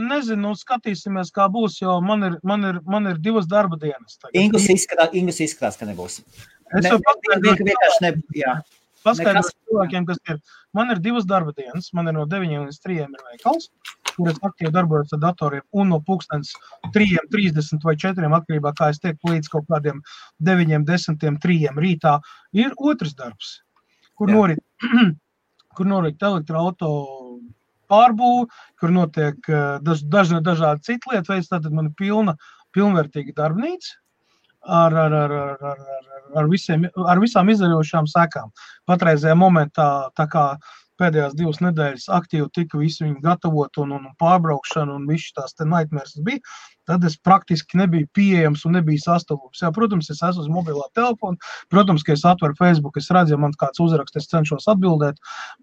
nezinu, 0.00 0.40
nu, 0.48 0.54
skatīsimies, 0.56 1.32
kā 1.34 1.48
būs, 1.52 1.80
jo 1.82 1.98
man 2.04 2.28
ir, 2.28 2.38
man 2.46 2.64
ir, 2.64 2.80
man 2.86 3.10
ir 3.10 3.18
divas 3.18 3.48
darba 3.50 3.76
dienas. 3.80 4.18
Ingus 4.32 4.68
izskatās, 4.72 5.14
Ingus 5.16 5.40
izskatās, 5.40 5.76
ka 5.80 5.88
nebūs. 5.88 6.20
Es 6.78 6.86
jau 6.86 7.00
ne, 8.00 8.14
jā. 8.36 8.60
Paskaidrošu 9.04 9.54
cilvēkiem, 9.68 10.06
kas 10.08 10.18
ir. 10.28 10.40
Man 10.76 10.92
ir 10.92 11.00
divas 11.02 11.24
darba 11.28 11.54
dienas. 11.56 11.88
Man 11.96 12.10
ir 12.10 12.16
no 12.18 12.26
9 12.28 12.66
līdz 12.66 12.80
3 12.84 12.98
ir 13.06 13.24
veikals, 13.30 13.70
kur 14.12 14.28
es 14.30 14.38
aktīvi 14.44 14.72
darbojos 14.74 15.14
ar 15.16 15.22
datoriem. 15.24 15.64
Un 15.72 15.90
no 15.94 16.00
pulkstens 16.04 16.52
3, 16.96 17.16
30 17.32 17.86
vai 17.86 17.96
4 18.04 18.30
atkarībā, 18.40 18.74
kā 18.76 18.90
es 18.92 19.00
tieku, 19.02 19.32
līdz 19.32 19.50
kaut 19.52 19.66
kādiem 19.72 20.02
9, 20.50 20.84
10, 20.90 21.40
3 21.46 21.80
rītā 21.80 22.18
ir 22.52 22.76
otrs 22.76 23.16
darbs, 23.16 23.56
kur 24.18 24.30
norit, 24.30 24.60
kur 25.76 25.88
norit 25.88 26.20
elektroautorāta 26.30 26.92
pārbūve, 27.90 28.48
kur 28.80 28.94
notiek 28.94 29.50
eh, 29.50 29.78
daž, 29.86 30.04
daž, 30.12 30.36
dažādi 30.46 30.86
citi 30.86 31.12
lietu 31.12 31.34
veidi. 31.34 31.48
Tad 31.50 31.68
man 31.74 31.90
ir 31.90 31.96
pilna, 31.98 32.36
pilnvērtīga 32.76 33.36
darbnīca. 33.42 33.96
Ar, 34.60 34.92
ar, 34.92 35.14
ar, 35.16 35.32
ar, 35.32 35.62
ar, 35.64 35.78
ar, 35.88 36.24
ar, 36.36 36.48
visiem, 36.52 36.82
ar 37.08 37.20
visām 37.22 37.48
izdevušām 37.48 38.08
sekām. 38.10 38.50
Patreizajā 38.90 39.32
momentā, 39.40 39.86
tā 40.12 40.26
kā 40.28 40.42
pēdējās 41.00 41.36
divas 41.38 41.60
nedēļas 41.64 42.08
aktīvi 42.16 42.48
tika 42.56 42.80
visu 42.80 43.04
viņu 43.06 43.22
gatavot 43.24 43.80
un, 43.82 43.96
un 43.96 44.06
pārbraukšana 44.20 44.98
un 44.98 45.08
viss 45.10 45.34
tās 45.36 45.56
te 45.56 45.66
naitmērs 45.68 46.18
bija, 46.26 46.42
tad 46.90 47.04
es 47.08 47.16
praktiski 47.26 47.80
nebiju 47.80 48.08
pieejams 48.16 48.64
un 48.68 48.76
nebiju 48.78 49.02
sastopams. 49.02 49.62
Jā, 49.62 49.72
protams, 49.74 50.10
es 50.12 50.22
esmu 50.26 50.44
uz 50.44 50.52
mobilā 50.52 50.86
telefona, 50.98 51.52
protams, 51.72 52.04
ka 52.06 52.16
es 52.16 52.24
atveru 52.28 52.58
Facebook, 52.58 52.98
es 53.00 53.10
redzu, 53.14 53.36
ja 53.36 53.40
man 53.40 53.56
kāds 53.60 53.82
uzraksts, 53.82 54.20
es 54.20 54.30
cenšos 54.32 54.68
atbildēt, 54.72 55.20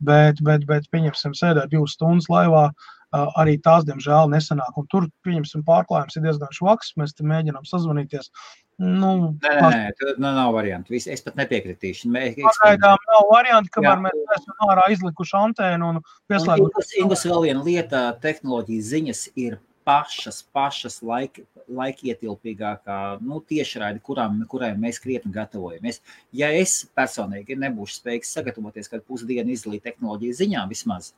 bet, 0.09 0.43
bet, 0.47 0.67
bet 0.69 0.87
pieņemsim, 0.93 1.35
sēdēt 1.37 1.73
divas 1.73 1.97
stundas 1.97 2.29
laivā, 2.31 2.69
arī 3.13 3.57
tās, 3.63 3.85
diemžēl, 3.87 4.29
nesanāk. 4.31 4.77
Un 4.79 4.87
tur, 4.91 5.07
pieņemsim, 5.25 5.63
pārklājums 5.67 6.17
ir 6.17 6.25
diezgan 6.25 6.55
švaks, 6.55 6.95
mēs 6.99 7.15
te 7.15 7.27
mēģinām 7.27 7.67
sazvanīties. 7.67 8.31
Nu, 8.77 9.11
nē, 9.41 9.53
nē, 9.57 9.69
nē, 9.73 9.85
tur 9.97 10.17
nu, 10.19 10.29
nav 10.35 10.51
variantu. 10.53 10.93
Vis, 10.93 11.07
es 11.09 11.23
pat 11.25 11.37
nepiekritīšu. 11.39 12.11
Pagaidām 12.13 12.99
nav 13.09 13.29
variantu, 13.31 13.73
kamēr 13.73 13.95
Jā. 13.95 14.01
mēs 14.05 14.35
esam 14.37 14.67
ārā 14.69 14.83
izlikuši 14.93 15.37
antēnu 15.39 15.93
un 15.93 16.01
pieslēguši. 16.29 16.99
Ingus 17.01 17.25
vēl 17.25 17.47
viena 17.47 17.63
lieta, 17.65 18.03
tehnoloģijas 18.21 18.91
ziņas 18.91 19.23
ir 19.39 19.57
pašas, 19.87 20.43
pašas 20.53 20.99
laik, 21.01 21.39
laikietilpīgākā 21.67 22.99
nu, 23.23 23.39
tiešraidi, 23.49 24.01
kurām, 24.03 24.39
kurai 24.51 24.73
mēs 24.77 24.99
krietni 25.03 25.33
gatavojamies. 25.35 26.01
Ja 26.35 26.51
es 26.53 26.83
personīgi 26.97 27.57
nebūšu 27.59 28.01
spējīgs 28.01 28.33
sagatavoties 28.37 28.91
kādu 28.91 29.07
pusdienu 29.07 29.55
izlīt 29.55 29.87
tehnoloģiju 29.87 30.37
ziņām 30.41 30.69
vismaz, 30.71 31.13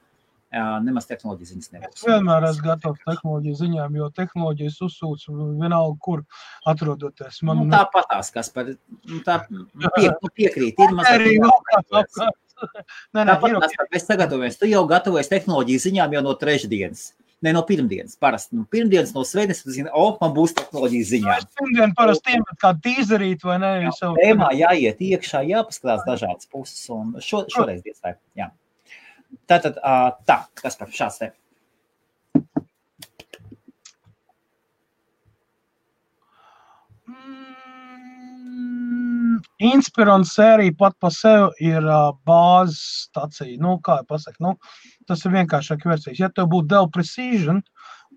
nemaz 0.51 1.05
tehnoloģijas 1.09 1.51
ziņas 1.53 1.71
nebūs. 1.75 1.95
Es 1.99 2.07
vienmēr 2.07 2.47
esmu 2.49 2.65
gatavs 2.65 3.05
tehnoloģiju 3.05 3.59
ziņām, 3.59 3.97
jo 3.99 4.09
tehnoloģijas 4.17 4.81
uzsūc 4.87 5.25
vienalga, 5.29 5.95
kur 6.01 6.23
atrodoties. 6.69 7.41
Man 7.45 7.63
nu, 7.63 7.69
tāpatās, 7.73 8.31
kas 8.33 8.49
par 8.53 8.71
nu, 8.73 9.21
tā 9.25 9.39
pie, 9.45 10.09
nu, 10.09 10.33
piekrīt. 10.39 10.79
Ir 10.79 11.01
arī 11.05 11.37
vēl 11.43 11.65
kāds 11.71 12.01
apkārt. 12.03 12.45
Nē, 13.15 13.23
nē, 13.23 13.37
Tāpat, 13.39 13.71
mēs 13.93 14.03
sagatavojamies. 14.03 14.57
Tu 14.59 14.67
jau 14.67 14.81
gatavojies 14.89 15.29
tehnoloģiju 15.31 15.83
ziņām 15.85 16.17
jau 16.17 16.23
no 16.25 16.33
trešdienas. 16.35 17.05
Ne 17.39 17.53
no 17.55 17.61
pirmdienas. 17.63 18.17
Parasti 18.19 18.57
no 18.59 18.65
pirmdienas, 18.67 19.13
no 19.15 19.23
svētdienas, 19.23 19.61
tas 19.63 19.77
zina, 19.77 19.93
oh, 19.95 20.17
man 20.19 20.33
būs 20.35 20.57
tehnoloģijas 20.57 21.11
ziņā. 21.13 21.37
Pirmdien 21.55 21.95
parasti 21.95 22.35
iemet 22.35 22.59
kā 22.59 22.73
tīzerīt 22.83 23.45
vai 23.47 23.61
ne? 23.63 23.69
Jā, 23.85 23.93
tēmā 24.19 24.49
jāiet 24.59 24.99
iekšā, 25.07 25.45
jāpaskatās 25.53 26.03
dažādas 26.09 26.51
puses. 26.51 26.81
Un 26.91 27.15
šo, 27.23 27.45
šoreiz 27.53 27.79
diezvai, 27.85 28.17
Tātad, 29.49 29.77
tā, 30.29 30.39
kas 30.57 30.77
par 30.77 30.89
šāds 30.93 31.21
te. 31.21 31.29
Mm, 37.09 39.39
Inspirants 39.69 40.33
sērija 40.37 40.75
pat 40.79 40.97
par 41.01 41.13
sevi 41.13 41.71
ir 41.71 41.85
uh, 41.85 42.11
bāzes 42.27 42.79
stacija. 43.09 43.57
Nu, 43.61 43.77
kā 43.85 43.99
jau 44.01 44.09
pasaku, 44.13 44.43
nu, 44.45 44.55
tas 45.09 45.25
ir 45.25 45.35
vienkāršāk 45.35 45.85
versijas. 45.89 46.21
Ja 46.21 46.29
tev 46.33 46.49
būtu 46.53 46.69
Dell 46.73 46.89
Precision 46.93 47.61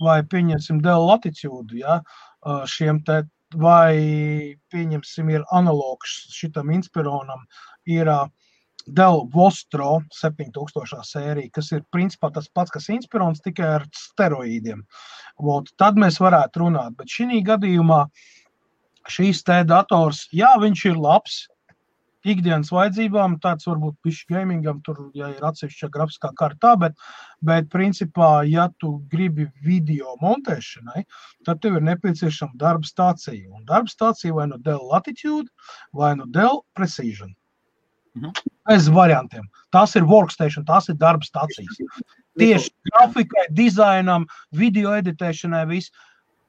vai, 0.02 0.20
pieņemsim, 0.24 0.80
Dell 0.84 1.09
Latitude, 1.09 1.76
ja, 1.80 2.01
uh, 2.01 2.62
šiem 2.68 3.02
te, 3.06 3.22
vai, 3.60 4.56
pieņemsim, 4.72 5.28
ir 5.34 5.44
analogs 5.52 6.14
šitam 6.32 6.72
Inspironam, 6.72 7.44
ir 7.89 8.09
uh, 8.09 8.24
Dell 8.86 9.26
Vostro 9.32 10.00
7000 10.16 11.02
sērija, 11.06 11.52
kas 11.54 11.72
ir 11.72 11.84
principā 11.94 12.32
tas 12.34 12.48
pats, 12.48 12.72
kas 12.74 12.90
Inspirons, 12.92 13.42
tikai 13.44 13.68
ar 13.78 13.86
steroīdiem. 13.96 14.82
Vot, 15.42 15.70
tad 15.78 16.00
mēs 16.00 16.20
varētu 16.22 16.64
runāt, 16.64 16.96
bet 16.98 17.12
šī 17.12 17.42
gadījumā 17.46 18.04
šīs 19.10 19.42
te 19.46 19.62
dators, 19.66 20.28
jā, 20.34 20.52
viņš 20.62 20.84
ir 20.92 21.00
labs, 21.00 21.42
ikdienas 22.28 22.70
vajadzībām, 22.72 23.38
tāds 23.42 23.66
varbūt 23.66 23.96
pišķi 24.06 24.36
gamingam, 24.36 24.80
tur, 24.86 24.98
ja 25.18 25.32
ir 25.32 25.42
atsevišķa 25.46 25.90
grafiskā 25.94 26.30
kārtā, 26.38 26.74
bet, 26.78 26.94
bet 27.42 27.68
principā, 27.72 28.30
ja 28.48 28.68
tu 28.82 28.94
gribi 29.12 29.48
video 29.64 30.16
montēšanai, 30.22 31.04
tad 31.46 31.62
tev 31.64 31.80
ir 31.80 31.86
nepieciešama 31.90 32.59
darba 32.62 32.88
stācija. 32.88 33.50
Un 33.50 33.66
darba 33.68 33.90
stācija 33.90 34.38
vai 34.38 34.48
nu 34.50 34.56
no 34.56 34.62
Dell 34.62 34.88
Latitude, 34.92 35.50
vai 35.92 36.14
nu 36.16 36.24
no 36.24 36.32
Dell 36.32 36.62
Precision. 36.78 37.34
Mhm. 38.14 38.51
Bez 38.68 38.86
variantiem. 38.94 39.48
Tās 39.74 39.97
ir 39.98 40.06
workstation, 40.06 40.64
tās 40.68 40.89
ir 40.93 40.98
darba 41.01 41.26
stācijas. 41.26 41.80
Tieši 42.39 42.70
grafikai, 42.89 43.48
dizainam, 43.51 44.26
video 44.55 44.94
editēšanai, 44.98 45.66
viss. 45.70 45.93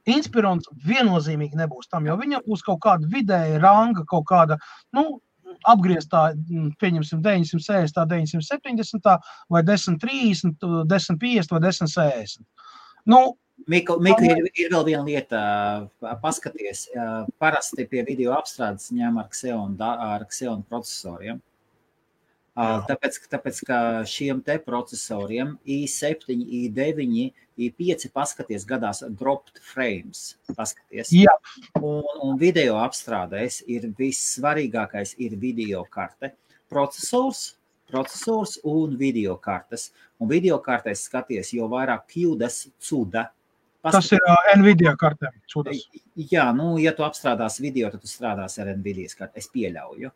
Inspirants 0.10 0.68
viennozīmīgi 0.84 1.56
nebūs 1.56 1.88
tam, 1.88 2.08
jo 2.10 2.18
viņam 2.20 2.44
būs 2.44 2.64
kaut 2.66 2.82
kāda 2.84 3.08
vidēja 3.08 3.62
ranga, 3.64 4.04
kaut 4.08 4.26
kāda, 4.28 4.58
nu, 4.96 5.22
apgrieztā, 5.70 6.34
pieņemsim, 6.82 7.22
960, 7.24 8.02
970, 8.12 9.30
vai 9.54 9.62
1030, 9.64 10.58
1050 10.60 11.56
vai 11.56 11.62
1060. 11.64 12.44
Nu, 13.08 13.22
Mika, 13.70 13.96
Mika 14.02 14.26
ir, 14.28 14.50
ir 14.60 14.74
vēl 14.74 14.86
viena 14.90 15.06
lieta, 15.08 15.40
paskaties, 16.20 16.90
parasti 17.40 17.88
pie 17.88 18.04
video 18.04 18.34
apstrādes 18.36 18.92
ņem 18.92 19.22
ar 19.22 19.32
Xeon, 19.32 19.80
ar 19.80 20.28
Xeon 20.28 20.66
procesoriem. 20.68 21.40
Ja? 21.40 21.53
Tāpēc, 22.54 23.16
tāpēc, 23.32 23.60
ka 23.66 23.78
šiem 24.06 24.44
te 24.46 24.60
procesoriem 24.62 25.56
i7, 25.66 26.36
i9, 26.38 27.24
i5 27.58 28.12
paskaties 28.14 28.66
gadās 28.70 29.02
dropped 29.10 29.58
frames. 29.72 30.36
Paskaties. 30.54 31.10
Jā. 31.18 31.34
Un, 31.82 32.06
un 32.22 32.38
video 32.38 32.78
apstrādēs 32.84 33.64
ir 33.66 33.90
vissvarīgākais 33.98 35.16
ir 35.26 35.34
video 35.42 35.82
karte. 35.90 36.36
Procesors, 36.70 37.56
procesors 37.90 38.60
un 38.70 38.94
video 39.02 39.40
kartes. 39.42 39.90
Un 40.22 40.30
video 40.30 40.60
kartēs 40.62 41.08
skaties, 41.10 41.56
jo 41.58 41.66
vairāk 41.74 42.06
kļūdas, 42.14 42.68
cuda, 42.86 43.32
Tas 43.84 44.08
ir 44.16 44.22
uh, 44.24 44.52
Nvidia 44.56 44.94
kartēm. 45.00 45.34
Čudas. 45.52 45.82
Jā, 46.16 46.46
nu, 46.56 46.78
ja 46.80 46.94
tu 46.96 47.04
apstrādās 47.04 47.60
video, 47.60 47.90
tad 47.92 48.04
tu 48.04 48.08
strādās 48.08 48.56
ar 48.64 48.72
Nvidia 48.78 49.12
kartēm. 49.12 49.42
Es 49.42 49.50
pieļauju. 49.52 50.12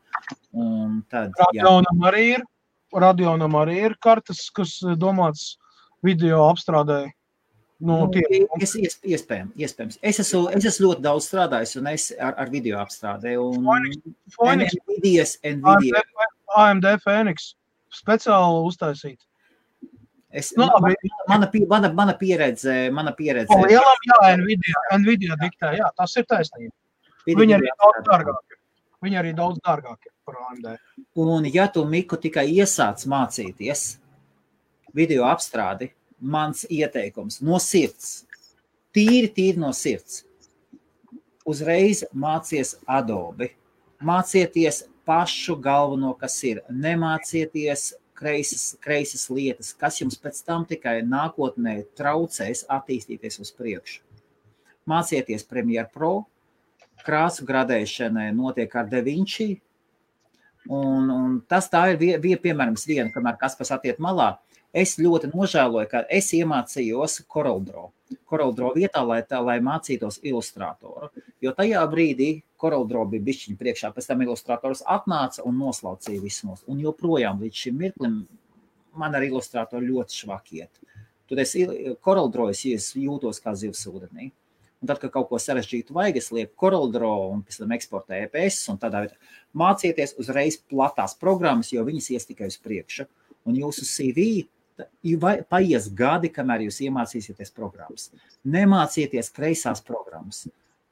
Un 0.56 1.02
tad, 1.12 1.36
Radionam 1.42 2.00
jā. 2.00 2.08
arī 2.12 2.24
ir. 2.38 2.46
Radionam 2.96 3.58
arī 3.60 3.82
ir 3.90 3.98
kartes, 4.00 4.46
kas 4.56 4.78
domāts 4.96 5.58
video 6.06 6.46
apstrādēji. 6.48 7.12
Nu, 7.78 7.98
nu, 8.08 8.22
es, 8.58 8.72
iesp, 8.74 9.04
iespējams, 9.06 9.52
iespējams. 9.54 10.00
Es, 10.02 10.18
esmu, 10.24 10.48
es 10.56 10.66
esmu 10.66 10.88
ļoti 10.88 11.04
daudz 11.06 11.28
strādājis 11.28 11.76
un 11.78 11.90
es 11.92 12.08
ar, 12.16 12.34
ar 12.42 12.50
video 12.50 12.80
apstrādēju. 12.82 13.44
Nvidia. 15.46 16.02
AMD 16.58 16.88
Phoenix 17.04 17.52
speciāli 17.94 18.64
uztaisīt. 18.66 19.20
Es, 20.30 20.52
nu, 20.58 20.66
labi. 20.66 20.96
mana, 21.28 21.50
mana, 21.70 21.94
mana 21.94 22.14
pieredze, 22.18 22.90
mana 22.92 23.14
pieredze. 23.16 23.54
O, 23.56 23.64
lielam, 23.64 24.02
jā, 24.10 24.36
Nvidia, 24.42 24.82
Nvidia 25.00 25.38
diktē, 25.40 25.72
jā, 25.80 25.88
tas 25.96 26.16
ir 26.20 26.28
taisnība. 26.28 26.74
Viņi 27.28 27.56
arī 27.56 27.72
daudz 27.72 28.04
dārgāki. 28.08 28.58
Viņi 29.04 29.20
arī 29.22 29.32
daudz 29.38 29.62
dārgāki 29.64 30.12
par 30.26 30.40
AMD. 30.50 30.68
Un 31.24 31.48
ja 31.54 31.68
tu, 31.72 31.86
Miku, 31.88 32.20
tikai 32.20 32.48
iesāc 32.52 33.06
mācīties 33.08 33.86
video 34.96 35.28
apstrādi, 35.30 35.92
mans 36.20 36.66
ieteikums 36.70 37.40
no 37.46 37.60
sirds, 37.62 38.26
tīri, 38.96 39.30
tīri 39.32 39.62
no 39.62 39.72
sirds, 39.76 40.24
uzreiz 41.48 42.04
mācies 42.14 42.76
Adobe. 42.88 43.54
Mācieties 44.04 44.84
pašu 45.08 45.56
galveno, 45.62 46.12
kas 46.20 46.36
ir. 46.46 46.62
Nemācieties 46.70 47.94
kreisas, 48.18 48.72
kreisas 48.82 49.28
lietas, 49.30 49.74
kas 49.78 50.02
jums 50.02 50.18
pēc 50.22 50.42
tam 50.48 50.66
tikai 50.70 51.00
nākotnē 51.06 51.80
traucēs 51.98 52.66
attīstīties 52.74 53.40
uz 53.44 53.54
priekšu. 53.54 54.02
Mācieties 54.88 55.46
Premiere 55.48 55.88
Pro, 55.94 56.26
krāsu 57.06 57.46
gradēšana 57.48 58.30
notiek 58.36 58.74
ar 58.76 58.88
DaVinci. 58.92 59.58
Un, 60.68 61.12
un 61.12 61.36
tas 61.48 61.70
tā 61.72 61.86
ir 61.94 62.00
vie, 62.02 62.14
vie, 62.24 62.36
piemēram, 62.40 62.76
viena, 62.88 63.12
kamēr 63.14 63.38
kas 63.40 63.56
pas 63.60 63.72
attiek 63.78 64.00
malā. 64.04 64.34
Es 64.76 64.98
ļoti 65.00 65.30
nožēloju, 65.32 65.88
ka 65.90 66.04
es 66.12 66.34
iemācījos 66.36 67.22
CorelDRAW. 67.32 67.92
CorelDRAW 68.28 68.74
vietā, 68.76 69.02
lai, 69.08 69.22
tā, 69.24 69.40
lai 69.44 69.58
mācītos 69.64 70.20
ilustratoru. 70.28 71.10
Jo 71.44 71.54
tajā 71.56 71.84
brīdī 71.92 72.30
CorelDRAW 72.60 73.08
bija 73.14 73.26
bišķiņa 73.30 73.60
priekšā, 73.60 73.92
pēc 73.96 74.10
tam 74.10 74.26
ilustrators 74.26 74.84
atnāca 74.84 75.46
un 75.48 75.58
noslaucīja 75.62 76.24
visu 76.24 76.50
nos. 76.50 76.66
Un 76.68 76.82
joprojām 76.84 77.40
līdz 77.44 77.64
šim 77.64 77.80
mirklim 77.80 78.20
man 78.98 79.16
ar 79.16 79.24
ilustratoru 79.24 79.88
ļoti 79.88 80.20
švaki 80.24 80.62
iet. 80.62 80.84
Tur 81.28 81.42
es 81.44 81.56
CorelDRAW 82.04 82.52
es 82.52 82.92
jūtos 82.96 83.42
kā 83.44 83.56
zivs 83.56 83.88
ūdenī. 83.90 84.32
Un 84.78 84.90
tad, 84.92 85.00
kad 85.02 85.10
kaut 85.16 85.32
ko 85.32 85.40
sarežģītu 85.42 85.96
vajag, 85.96 86.20
es 86.20 86.30
lieku 86.36 86.54
CorelDRAW 86.62 87.32
un 87.32 87.42
pēc 87.46 87.64
tam 87.64 87.74
eksportēju 87.74 88.28
EPS 88.28 88.60
tādā 88.84 89.08
veidā 89.08 89.18
mācieties 89.58 90.14
uzreiz 90.22 90.60
platās 90.70 91.18
programmas, 91.18 91.72
jo 91.74 91.82
viņas 91.88 92.12
ies 92.14 92.30
tikai 92.30 92.52
uz 92.52 92.60
priekšu. 92.62 93.08
Un 93.50 93.58
jūsu 93.58 93.88
CV 93.88 94.46
paies 95.50 95.90
gadi, 95.94 96.30
kamēr 96.34 96.68
jūs 96.68 96.80
iemācīsieties 96.86 97.54
programmas. 97.56 98.12
Nemācieties 98.46 99.34
kreisās 99.34 99.82
programmas 99.86 100.46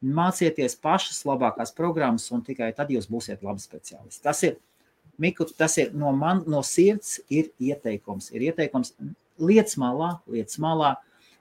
mācieties 0.06 0.76
pašas 0.82 1.24
labākās 1.26 1.74
programmas, 1.76 2.28
un 2.32 2.44
tikai 2.46 2.72
tad 2.76 2.92
jūs 2.94 3.08
būsiet 3.10 3.44
labi 3.46 3.64
speciālisti. 3.64 4.24
Tas 4.24 4.44
ir, 4.44 4.58
Miku, 5.18 5.46
tas 5.48 5.78
ir 5.80 5.94
no 5.96 6.12
man, 6.12 6.44
no 6.52 6.62
sirds, 6.66 7.22
ir 7.32 7.54
ieteikums. 7.62 8.34
Ir 8.36 8.50
ieteikums 8.50 8.92
lietas 9.40 9.78
malā, 9.80 10.18
lietas 10.28 10.60
malā. 10.60 10.96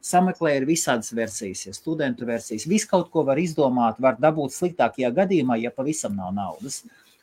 Sameklē 0.05 0.59
ir 0.59 0.66
visādas 0.69 1.09
versijas, 1.16 1.65
ja 1.65 1.73
studentu 1.75 2.27
versijas. 2.29 2.69
Visu 2.69 2.91
kaut 2.91 3.09
ko 3.11 3.25
var 3.25 3.41
izdomāt, 3.41 3.97
var 4.05 4.19
dabūt 4.21 4.53
sliktākajā 4.53 5.11
gadījumā, 5.16 5.57
ja 5.62 5.73
pavisam 5.75 6.15
nav 6.15 6.35
naudas. 6.37 6.83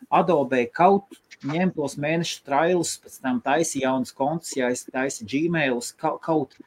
Adobe 0.09 0.65
kaut 0.73 1.19
ņem 1.45 1.71
tos 1.75 1.97
mēnešu 2.01 2.41
trailus, 2.45 2.97
pēc 3.01 3.21
tam 3.21 3.39
taisa 3.43 3.79
jaunas 3.81 4.13
kontus, 4.15 4.53
taisu 4.91 5.27
Gmailus, 5.29 5.93
kaut, 5.97 6.21
kaut 6.25 6.57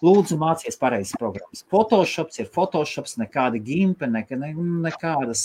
Lūdzu, 0.00 0.38
mācies 0.40 0.78
pareizas 0.80 1.12
programmas. 1.20 1.60
Photoshop 1.68 2.30
ir 2.40 2.46
Photoshop, 2.48 3.08
nekāda 3.20 3.60
gimpe, 3.60 4.08
nek, 4.08 4.30
ne, 4.32 4.54
nekādas. 4.86 5.42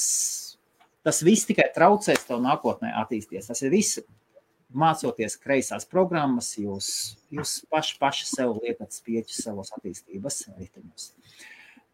Tas 1.03 1.19
viss 1.27 1.47
tikai 1.49 1.67
traucēs 1.75 2.23
tev 2.23 2.39
nākotnē 2.43 2.93
attīstīties. 3.03 3.49
Tas 3.51 3.63
ir 3.65 3.75
viss. 3.75 3.99
Mācoties 4.75 5.37
kreisās 5.39 5.85
programmas, 5.87 6.49
jūs, 6.59 6.87
jūs 7.31 7.51
paši, 7.71 7.93
paši 8.01 8.25
sev 8.27 8.55
liekat 8.57 8.95
spieķus 8.95 9.43
savos 9.45 9.69
attīstības 9.75 10.39
riteņos. 10.57 11.05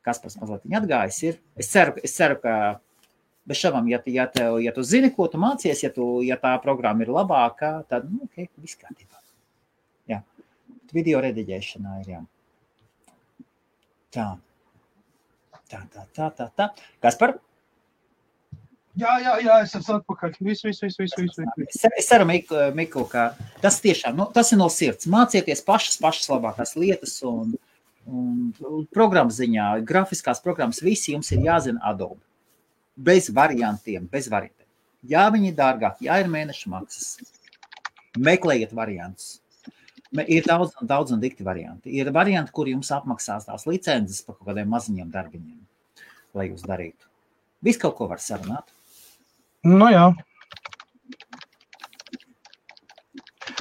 Kas 0.01 0.21
pats 0.23 0.39
mazliet 0.39 0.65
atgājis 0.79 1.19
ir. 1.27 1.37
Es 1.61 1.69
ceru, 1.69 1.93
es 2.01 2.15
ceru 2.15 2.39
ka 2.41 2.55
bez 3.47 3.61
šaubām, 3.61 3.87
ja, 3.89 3.99
ja, 4.11 4.27
tev, 4.31 4.59
ja 4.61 4.73
tu 4.75 4.83
zini, 4.85 5.11
ko 5.15 5.27
tu 5.31 5.39
mācies, 5.41 5.81
ja, 5.83 5.89
tu, 5.93 6.19
ja 6.25 6.37
tā 6.41 6.53
programma 6.63 7.05
ir 7.05 7.13
labāka, 7.13 7.79
tad, 7.89 8.09
nu, 8.11 8.27
ok, 8.27 8.45
viss 8.61 8.79
kārtībā. 8.79 9.17
Jā. 10.11 10.21
Video 10.93 11.21
rediģēšanā 11.23 12.01
ir 12.03 12.11
jā. 12.15 12.21
Tā. 14.11 14.27
Tā, 15.71 15.85
tā, 15.87 16.03
tā, 16.11 16.27
tā. 16.35 16.49
tā. 16.59 16.67
Kas 17.03 17.15
par? 17.19 17.37
Jā, 18.99 19.13
jā, 19.23 19.37
jā, 19.39 19.53
es 19.63 19.73
esmu 19.77 20.01
atpakaļ. 20.01 20.33
Viss, 20.43 20.65
viss, 20.67 20.83
viss, 20.83 20.99
viss. 20.99 21.15
viss, 21.15 21.37
viss. 21.55 21.85
Es, 21.87 22.09
ceru, 22.09 22.25
Miku, 22.27 22.57
Miku, 22.75 23.05
ka 23.07 23.29
tas 23.63 23.79
tiešām 23.83 24.17
nu, 24.19 24.27
tas 24.35 24.51
ir 24.51 24.59
no 24.59 24.67
sirds. 24.73 25.07
Mācieties 25.11 25.63
pašas, 25.63 25.95
pašas 26.03 26.27
labākās 26.33 26.75
lietas 26.75 27.15
un, 27.27 27.55
un 28.11 28.83
programmas 28.91 29.39
ziņā, 29.39 29.69
grafiskās 29.87 30.43
programmas, 30.43 30.83
visi 30.83 31.15
jums 31.15 31.31
ir 31.31 31.47
jāzina 31.47 31.79
Adobe. 31.87 32.19
Bez 33.01 33.29
variantiem, 33.33 34.07
bez 34.11 34.29
variantiem. 34.29 34.67
Jā, 35.09 35.25
viņi 35.33 35.49
ir 35.49 35.57
dārgāki, 35.57 36.05
jā, 36.09 36.19
ir 36.21 36.29
mēneša 36.29 36.69
maksas. 36.69 37.13
Meklējiet 38.21 38.75
variantus. 38.77 39.39
Ir 40.27 40.43
daudz, 40.43 40.75
daudz 40.83 41.13
un 41.15 41.21
dikti 41.23 41.45
varianti. 41.47 41.93
Ir 41.95 42.11
varianti, 42.13 42.51
kur 42.53 42.67
jums 42.67 42.91
apmaksās 42.91 43.47
tās 43.47 43.63
licences 43.69 44.19
par 44.25 44.35
kaut 44.35 44.51
kādiem 44.51 44.69
maziņiem 44.69 45.13
darbiņiem, 45.13 45.61
lai 46.35 46.49
jūs 46.49 46.65
darītu. 46.67 47.07
Visu 47.63 47.79
kaut 47.85 47.95
ko 47.97 48.09
var 48.11 48.19
sarunāt. 48.21 48.67
Nu, 49.63 49.87
jā. 49.93 50.09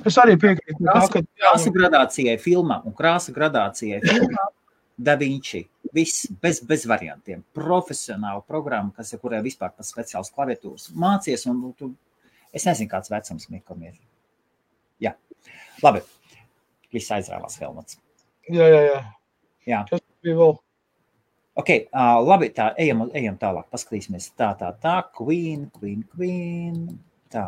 Es 0.08 0.16
arī 0.18 0.34
piekrītu, 0.40 0.80
krāsa, 0.80 1.12
ka 1.12 1.22
krāsa 1.22 1.72
gradācijai 1.74 2.36
filmā 2.40 2.80
un 2.88 2.96
krāsa 2.96 3.34
gradācijai 3.36 4.00
filmā 4.02 4.46
Da 5.00 5.16
Vinci. 5.16 5.62
Viss 5.94 6.26
bez, 6.42 6.60
bez 6.68 6.84
variantiem. 6.86 7.42
Profesionāla 7.56 8.42
programma, 8.46 8.92
kas 8.96 9.14
ir 9.14 9.20
kurai 9.22 9.40
vispār 9.44 9.72
tas 9.72 9.90
speciāls 9.94 10.30
klaviatūras. 10.34 10.90
Mācies 10.92 11.46
un 11.50 11.62
tu, 11.78 11.92
es 12.52 12.66
nezinu, 12.68 12.90
kāds 12.92 13.12
vecums 13.12 13.48
Mikam 13.52 13.86
ir. 13.88 13.96
Jā. 15.00 15.14
Labi. 15.82 16.04
Viss 16.92 17.12
aizrāvās 17.14 17.56
Helmuts. 17.62 17.96
Jā, 18.50 18.66
jā, 18.66 18.82
jā. 18.90 19.00
Jā. 19.70 19.80
Kas 19.88 20.04
bija 20.24 20.36
vēl? 20.40 20.54
Ok, 21.60 21.70
uh, 21.90 22.20
labi, 22.24 22.48
tā, 22.56 22.70
ejam, 22.80 23.04
ejam 23.16 23.36
tālāk, 23.40 23.66
paskatīsimies. 23.72 24.30
Tā, 24.38 24.52
tā, 24.58 24.70
tā, 24.82 24.94
Queen, 25.16 25.66
Queen, 25.74 26.04
Queen. 26.12 26.86
Tā. 27.32 27.44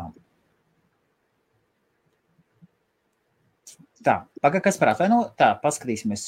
Tā, 4.03 4.17
pagaid, 4.43 4.63
kas 4.65 4.77
par 4.81 4.93
atvaino? 4.93 5.23
Tā, 5.39 5.53
paskatīsimies. 5.63 6.27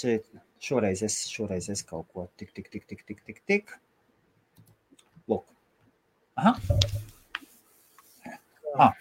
Šoreiz 0.66 1.04
es, 1.06 1.16
šoreiz 1.30 1.68
es 1.70 1.84
kaut 1.86 2.08
ko 2.14 2.24
tik, 2.42 2.50
tik, 2.56 2.72
tik, 2.74 2.86
tik, 2.90 3.02
tik, 3.06 3.20
tik, 3.28 3.42
tik. 3.46 3.74
Lūk. 5.30 5.44
Aha. 6.42 6.56
Ah. 8.86 8.96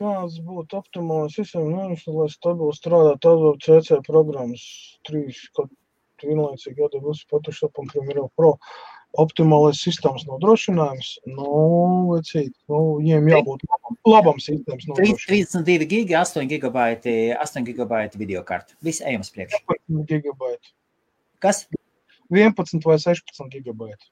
Kāds 0.00 0.40
būtu 0.42 0.80
optimāls 0.80 1.36
sistēmas, 1.38 2.02
lai 2.10 2.26
stabili 2.32 2.74
strādātu 2.74 3.52
CC 3.62 4.00
programmas 4.08 4.64
trīs, 5.06 5.44
kad 6.22 6.30
vienlaicīgi 6.30 6.86
Adobe 6.86 7.14
Photoshop 7.28 7.82
un 7.82 7.90
Premiere 7.90 8.28
Pro 8.38 8.56
optimālais 9.20 9.80
sistēmas 9.84 10.24
nodrošinājums, 10.24 11.08
nu, 11.28 11.48
vecīt, 12.14 12.54
nu, 12.72 12.78
viņiem 13.00 13.28
jābūt 13.28 13.64
labam, 13.68 13.98
labam 14.08 14.38
sistēmas 14.40 14.86
nodrošinājumam. 14.88 15.26
32 15.28 15.88
gigi, 15.90 16.16
8 16.16 16.48
gigabaiti, 16.48 17.16
8 17.36 17.66
gigabaiti 17.66 18.20
video 18.20 18.40
kartu. 18.48 18.78
Viss 18.84 19.04
ejam 19.04 19.26
uz 19.26 19.28
priekšu. 19.34 19.60
11 19.90 20.08
gigabaiti. 20.14 20.72
Kas? 21.44 21.66
11 22.32 22.88
vai 22.88 22.96
16 23.02 23.52
gigabaiti. 23.52 24.08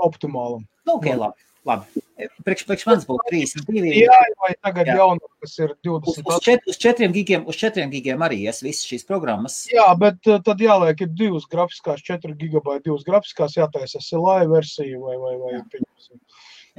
Optimālam. 0.00 0.64
Nu, 0.88 0.96
ok, 0.96 1.10
labi. 1.12 1.44
Labi. 1.66 2.02
Priekš, 2.46 2.62
priekš 2.64 2.84
manis 2.88 3.04
būtu 3.08 3.26
32. 3.28 3.90
Jā, 3.98 4.18
vai 4.40 4.52
tagad 4.64 4.88
jā. 4.88 4.94
jaunā, 5.00 5.28
kas 5.42 5.56
ir 5.58 5.74
20. 5.84 6.06
Uz, 6.12 6.20
uz, 6.22 6.38
čet, 6.44 6.64
uz, 6.70 6.78
četriem 6.80 7.12
gigiem, 7.12 7.44
uz 7.50 7.58
četriem 7.60 7.90
gigiem 7.92 8.22
arī 8.24 8.38
es 8.48 8.62
visas 8.64 8.86
šīs 8.88 9.04
programmas. 9.08 9.58
Jā, 9.68 9.84
bet 10.00 10.30
uh, 10.30 10.38
tad 10.46 10.62
jāliek 10.62 11.02
ir 11.04 11.10
divas 11.12 11.44
grafiskās, 11.50 12.00
4 12.06 12.32
gigabaiti, 12.38 12.86
divas 12.86 13.04
grafiskās, 13.08 13.58
jātaisa 13.58 14.00
SLI 14.00 14.48
versija 14.52 15.00
vai, 15.02 15.18
vai, 15.20 15.34
vai 15.42 15.60
pieņemsim. 15.74 16.22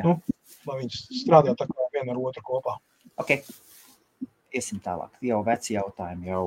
Nu, 0.07 0.15
lai 0.69 0.80
viņas 0.81 1.03
strādā 1.22 1.53
tā 1.59 1.68
kā 1.69 1.89
viena 1.93 2.15
ar 2.15 2.22
otru 2.31 2.45
kopā. 2.47 2.77
Ok. 3.22 3.35
Iesim 4.55 4.80
tālāk. 4.81 5.11
Jau 5.27 5.43
veci 5.45 5.76
jautājumi, 5.76 6.31
jau. 6.31 6.45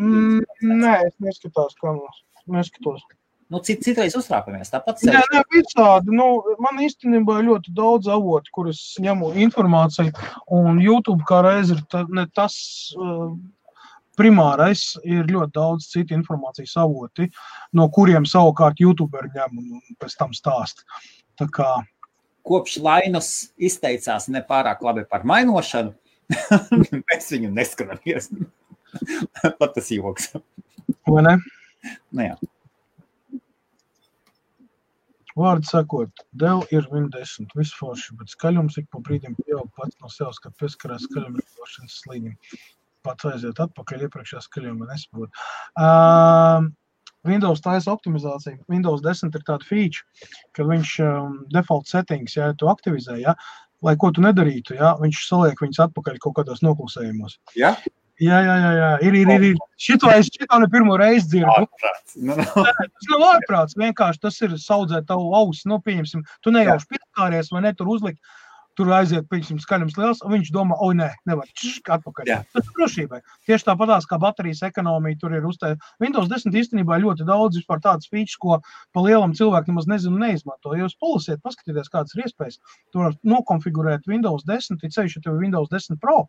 Mm, 0.00 0.40
nē, 0.80 0.94
es 1.10 1.14
neskatās, 1.22 1.76
kā 1.78 1.92
mums. 1.94 2.24
Neskatos. 2.50 3.04
Nu, 3.52 3.60
cit, 3.64 3.82
citreiz 3.84 4.14
uztraucamies. 4.16 4.70
Tāpat 4.72 5.02
Nē, 5.04 5.20
nē, 5.32 5.42
visādi. 5.52 6.14
Nu, 6.16 6.28
man 6.64 6.80
īstenībā 6.82 7.38
ir 7.40 7.50
ļoti 7.50 7.74
daudz 7.76 8.08
avotu, 8.12 8.52
kurus 8.56 8.80
ņemu 9.04 9.34
informāciju. 9.44 10.14
Un 10.56 10.80
YouTube 10.82 11.26
kā 11.28 11.42
reiz 11.44 11.74
ir 11.74 11.82
ta, 11.92 12.06
ne 12.08 12.24
tas 12.34 12.56
uh, 12.96 13.34
primārais, 14.18 14.94
ir 15.04 15.28
ļoti 15.30 15.54
daudz 15.54 15.88
citu 15.92 16.16
informācijas 16.16 16.76
avoti, 16.82 17.28
no 17.76 17.88
kuriem 17.92 18.26
savukārt 18.28 18.80
YouTuber 18.82 19.28
ņem 19.34 19.60
un 19.60 19.98
pēc 20.00 20.16
tam 20.20 20.32
stāst. 20.36 20.84
Tā 21.38 21.48
kā 21.52 21.68
kopš 22.46 22.78
Lainas 22.84 23.30
izteicās 23.56 24.28
nepārāk 24.32 24.82
labi 24.84 25.04
par 25.08 25.24
mainošanu, 25.28 25.94
mēs 27.10 27.30
viņu 27.34 27.52
neskatāmies. 27.54 28.30
Pat 29.58 29.70
tas 29.74 29.90
joks. 29.90 30.30
Vai 31.10 31.24
ne? 31.26 31.38
Nu, 32.14 32.28
jā. 32.28 32.36
Vārdu 35.38 35.66
sakot, 35.66 36.22
Dell 36.38 36.62
ir 36.70 36.86
Win 36.92 37.08
10, 37.10 37.50
viss 37.58 37.74
forši, 37.74 38.14
bet 38.20 38.30
skaļums 38.30 38.78
ik 38.78 38.86
pa 38.92 39.00
brīdim 39.02 39.34
pieaug 39.40 39.66
pats 39.78 39.98
no 40.02 40.10
sevis, 40.12 40.38
kad 40.42 40.54
pieskarās 40.60 41.08
skaļuma 41.08 41.40
regulēšanas 41.40 41.98
slīdim. 42.04 42.36
Pats 43.04 43.26
aiziet 43.32 43.58
atpakaļ 43.60 44.06
iepriekšējā 44.06 44.44
skaļumā 44.46 44.88
nesaprot. 44.92 45.42
Uh, 45.74 46.70
Windows 47.26 47.64
taisa 47.64 47.92
optimizācija. 47.92 48.60
Windows 48.70 49.02
10 49.04 49.34
ir 49.34 49.44
tāda 49.48 49.66
feature, 49.66 50.06
ka 50.56 50.66
viņš 50.68 50.94
um, 51.04 51.36
default 51.52 51.90
settings, 51.90 52.36
ja 52.38 52.52
tu 52.60 52.70
aktivizē, 52.70 53.18
ja, 53.22 53.34
lai 53.84 53.96
ko 54.00 54.12
tu 54.14 54.22
nedarītu, 54.24 54.78
ja, 54.78 54.94
viņš 55.00 55.26
saliek 55.28 55.60
viņus 55.60 55.82
atpakaļ 55.88 56.20
kaut 56.22 56.38
kādos 56.38 56.62
noklusējumos. 56.64 57.40
Ja? 57.58 57.74
Jā, 58.22 58.38
jā, 58.46 58.54
jā, 58.62 58.70
jā. 58.78 58.90
ir. 59.02 59.16
ir, 59.18 59.30
ir, 59.34 59.44
ir. 59.50 59.56
Šito 59.80 60.10
es 60.14 60.28
šito 60.30 60.58
ne 60.62 60.68
pirmo 60.70 60.94
reizi 61.00 61.32
dzirdu. 61.32 61.66
Nu, 62.22 62.36
nu. 62.38 62.46
Tas 62.78 63.10
nav 63.10 63.26
ārprāts. 63.32 63.78
Vienkārši 63.80 64.22
tas 64.22 64.38
ir 64.46 64.54
saudzēt 64.62 65.08
tavu 65.10 65.32
ausi. 65.34 65.66
Nu, 65.70 65.80
pieņemsim, 65.82 66.22
tu 66.44 66.54
nejauši 66.54 66.92
pieskāries 66.94 67.50
vai 67.50 67.64
ne 67.66 67.74
tur 67.74 67.90
uzlikt. 67.96 68.22
Tur 68.74 68.88
aiziet, 68.90 69.28
pieņemsim, 69.30 69.60
skaļums 69.62 69.94
liels, 69.94 70.20
un 70.26 70.32
viņš 70.34 70.48
domā, 70.54 70.74
o, 70.82 70.88
nē, 70.98 71.06
nevar 71.30 71.46
čšk, 71.54 71.92
atpakaļ. 71.94 72.26
Jā. 72.26 72.40
Tas 72.50 72.64
ir 72.66 72.72
drošībai. 72.74 73.20
Tieši 73.46 73.68
tāpatās 73.68 74.08
kā 74.10 74.18
baterijas 74.22 74.64
ekonomija 74.66 75.20
tur 75.20 75.36
ir 75.38 75.46
uztaisīta. 75.46 75.92
Windows 76.02 76.26
10 76.32 76.58
īstenībā 76.58 76.98
ļoti 77.04 77.26
daudz 77.28 77.60
vispār 77.60 77.82
tādas 77.84 78.10
features, 78.10 78.34
ko 78.42 78.58
pa 78.90 79.04
lielam 79.06 79.36
cilvēkam 79.38 79.76
nemaz 79.76 79.86
nezinu, 79.92 80.18
neizmanto. 80.18 80.74
Ja 80.74 80.88
jūs 80.88 80.98
polasiet, 80.98 81.42
paskatieties, 81.46 81.92
kādas 81.92 82.18
ir 82.18 82.26
iespējas. 82.26 82.58
Tur 82.90 83.14
nokonfigurēt 83.22 84.10
Windows 84.10 84.42
10, 84.50 84.82
ir 84.82 84.94
ceļš, 84.98 85.20
ja 85.20 85.26
tev 85.28 85.38
ir 85.38 85.46
Windows 85.46 85.70
10 85.70 86.02
Pro. 86.02 86.24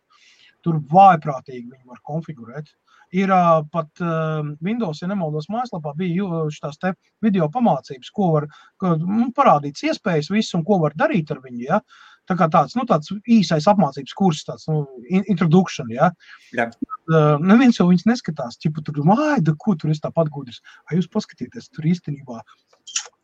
Tur 0.66 0.82
vājprātīgi 0.90 1.68
viņi 1.70 1.86
var 1.86 2.02
konfigurēt. 2.06 2.72
Ir 3.14 3.30
uh, 3.30 3.60
pat 3.70 4.02
uh, 4.02 4.42
Windows, 4.66 4.98
ja 5.02 5.06
nemaldos, 5.06 5.46
mājaslapā 5.52 5.92
bija 5.98 6.42
šīs 6.50 6.80
video 7.22 7.46
pamācības, 7.54 8.10
ko 8.10 8.32
var 8.34 8.48
ko, 8.82 8.96
nu, 8.98 9.28
parādīt, 9.36 9.78
iespējas, 9.86 10.32
visu, 10.34 10.56
un 10.58 10.66
ko 10.66 10.80
var 10.82 10.96
darīt 10.98 11.30
ar 11.30 11.38
viņu. 11.44 11.62
Ja? 11.68 11.80
Tā 12.26 12.34
kā 12.34 12.48
tāds, 12.50 12.74
nu, 12.74 12.82
tāds 12.88 13.12
īsais 13.30 13.68
apmācības 13.70 14.14
kurs, 14.18 14.42
tāds 14.48 14.66
nu, 14.66 14.82
introduction. 15.22 15.92
Ja? 15.94 16.10
Jā. 16.56 16.66
Uh, 17.06 17.36
neviens 17.38 17.78
jau 17.78 17.86
viņus 17.92 18.08
neskatās. 18.10 18.58
Čipu, 18.58 18.82
tur 18.82 18.98
domā, 18.98 19.36
da, 19.38 19.54
ko 19.54 19.76
tur 19.78 19.94
es 19.94 20.02
tāpat 20.02 20.32
gudrs. 20.34 20.58
Vai 20.90 20.98
jūs 20.98 21.06
paskatieties, 21.12 21.70
tur 21.70 21.86
īstenībā 21.86 22.42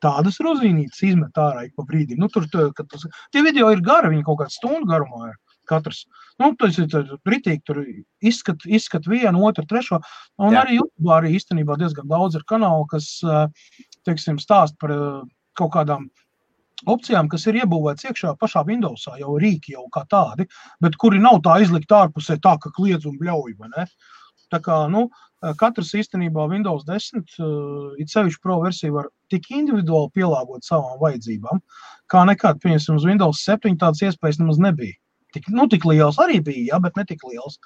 tādas 0.02 0.38
rozīnītes 0.42 1.02
izmet 1.10 1.38
ārā 1.38 1.66
ik 1.66 1.74
pa 1.78 1.86
brīdim. 1.88 2.22
Nu, 2.22 2.30
tur, 2.30 2.46
tur, 2.50 2.70
tas, 2.78 3.06
tie 3.34 3.42
video 3.42 3.70
ir 3.74 3.82
gari, 3.82 4.14
viņi 4.14 4.26
kaut 4.26 4.44
kādu 4.44 4.54
stundu 4.54 4.90
garumā 4.90 5.32
ir 5.32 5.36
katrs. 5.72 6.04
Nu, 6.40 6.52
tas 6.60 6.78
ir 6.78 6.88
britīgi, 7.26 7.62
tur 7.68 7.82
izskat, 8.32 8.66
izskat 8.68 9.08
vienu, 9.10 9.44
otru, 9.48 9.66
trešo. 9.68 10.00
Un 10.40 10.56
Jā. 10.56 10.64
arī 10.64 10.78
YouTube 10.80 11.14
arī 11.16 11.34
īstenībā 11.38 11.78
diezgan 11.80 12.10
daudz 12.12 12.38
ir 12.38 12.46
kanālu, 12.48 12.86
kas, 12.90 13.14
teiksim, 14.06 14.40
stāst 14.42 14.78
par 14.82 14.94
kaut 15.58 15.72
kādām 15.74 16.08
opcijām, 16.88 17.28
kas 17.30 17.46
ir 17.46 17.60
iebūvētas 17.62 18.08
iekšā 18.10 18.34
pašā 18.40 18.64
Windowsā, 18.66 19.16
jau 19.20 19.36
rīki 19.40 19.76
jau 19.76 19.86
kā 19.94 20.04
tādi, 20.10 20.48
bet 20.82 20.96
kuri 21.00 21.20
nav 21.22 21.40
tā 21.44 21.60
izlikt 21.62 21.92
ārpusē 21.94 22.38
tā, 22.42 22.56
ka 22.62 22.72
kliedz 22.74 23.06
un 23.06 23.18
bļauj, 23.20 23.54
vai 23.60 23.70
ne? 23.76 23.86
Tā 24.52 24.58
kā, 24.60 24.82
nu, 24.92 25.06
katrs 25.58 25.94
īstenībā 25.98 26.44
Windows 26.50 26.84
10, 26.88 27.22
uh, 27.40 27.94
it 28.02 28.12
sevišķi 28.12 28.42
pro 28.42 28.58
versiju 28.62 28.98
var 28.98 29.08
tik 29.32 29.48
individuāli 29.54 30.12
pielāgot 30.18 30.66
savām 30.66 30.98
vajadzībām, 31.00 31.62
kā 32.12 32.26
nekad, 32.28 32.60
pieņemsim, 32.62 32.98
uz 33.00 33.06
Windows 33.08 33.40
7 33.48 33.78
tādas 33.80 34.04
iespējas 34.04 34.42
nemaz 34.42 34.60
nebija. 34.62 34.98
Tik, 35.32 35.48
nu, 35.54 35.66
tik 35.70 35.86
liels 35.88 36.18
arī 36.22 36.40
bija, 36.44 36.74
ja, 36.74 36.80
bet 36.82 36.98
ne 36.98 37.04
tik 37.08 37.24
liels. 37.28 37.58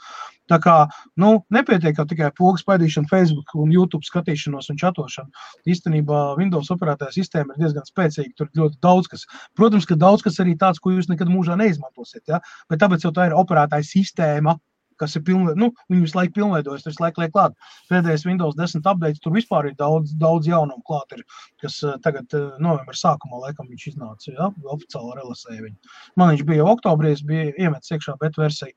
Tā 0.50 0.58
kā 0.62 0.76
nu, 1.20 1.32
nepietiek 1.54 1.98
tikai 2.10 2.30
pogas 2.36 2.62
spaidīšana, 2.64 3.10
Facebook 3.10 3.54
un 3.58 3.72
YouTube 3.74 4.06
skatīšanos 4.06 4.70
un 4.72 4.78
čatošana. 4.82 5.46
Īstenībā 5.66 6.22
Windows 6.38 6.70
operētāja 6.74 7.16
sistēma 7.18 7.56
ir 7.56 7.64
diezgan 7.64 7.88
spēcīga. 7.88 8.34
Tur 8.38 8.50
ir 8.50 8.62
ļoti 8.62 8.80
daudz 8.86 9.10
kas. 9.10 9.26
Protams, 9.58 9.88
ka 9.88 9.98
daudz 9.98 10.24
kas 10.26 10.38
arī 10.44 10.54
tāds, 10.60 10.82
ko 10.82 10.94
jūs 10.94 11.10
nekad 11.10 11.30
mūžā 11.32 11.58
neizmantosiet. 11.58 12.24
Ja? 12.30 12.42
Bet 12.70 12.82
tāpēc 12.82 13.06
jau 13.06 13.14
tā 13.16 13.30
ir 13.30 13.36
operētāja 13.38 13.86
sistēma. 13.86 14.56
Kas 15.00 15.16
ir 15.18 15.24
pilnveidojis. 15.26 15.60
Nu, 15.60 15.70
viņi 15.92 16.06
visu 16.06 16.18
laiku 16.18 16.36
pilnveidojas, 16.38 16.86
tas 16.86 17.00
laiku 17.02 17.22
liek 17.22 17.34
klāt. 17.34 17.56
Pēdējais 17.90 18.26
Windows 18.28 18.56
10 18.58 18.88
update, 18.92 19.22
tur 19.24 19.34
vispār 19.36 19.70
ir 19.70 19.76
daudz, 19.80 20.14
daudz 20.20 20.48
jaunumu 20.50 20.84
klāt, 20.88 21.16
ir, 21.16 21.24
kas 21.62 21.78
uh, 21.84 21.96
tagad 22.04 22.32
uh, 22.36 22.56
novembra 22.62 22.96
sākumā, 22.96 23.42
laikam, 23.46 23.68
viņš 23.70 23.86
iznāca, 23.92 24.32
ja, 24.32 24.50
oficiāli 24.74 25.18
relasēja 25.20 25.66
viņu. 25.66 25.94
Man 26.20 26.34
viņš 26.34 26.46
bija 26.48 26.68
oktobrī, 26.72 27.14
es 27.16 27.24
biju 27.26 27.54
iemetis 27.54 27.96
iekšā 27.96 28.16
bet 28.22 28.38
versiju, 28.40 28.74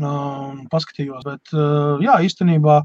um, 0.00 0.64
paskatījos, 0.72 1.26
bet, 1.28 1.54
uh, 1.56 2.00
jā, 2.04 2.20
īstenībā, 2.26 2.80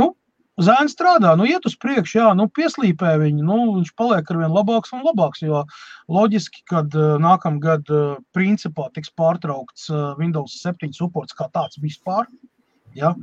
nu, 0.00 0.12
Zēns 0.60 0.92
strādā, 0.92 1.32
nu, 1.40 1.46
iet 1.48 1.64
uz 1.68 1.76
priekšu, 1.80 2.18
jā, 2.18 2.30
nu, 2.36 2.44
pieslīpē 2.52 3.14
viņu, 3.22 3.44
nu, 3.46 3.58
viņš 3.78 3.94
paliek 3.96 4.28
ar 4.32 4.40
vien 4.42 4.52
labāks 4.52 4.92
un 4.96 5.04
labāks, 5.06 5.40
jo 5.44 5.62
loģiski, 6.12 6.64
kad 6.68 6.92
uh, 6.98 7.14
nākamgad, 7.22 7.88
uh, 7.88 8.18
principā, 8.36 8.90
tiks 8.92 9.12
pārtraukts 9.16 9.88
uh, 9.92 10.12
Windows 10.20 10.58
7 10.60 10.92
supports 10.96 11.36
kā 11.38 11.48
tāds 11.54 11.80
vispār, 11.80 12.28
ja, 12.98 13.14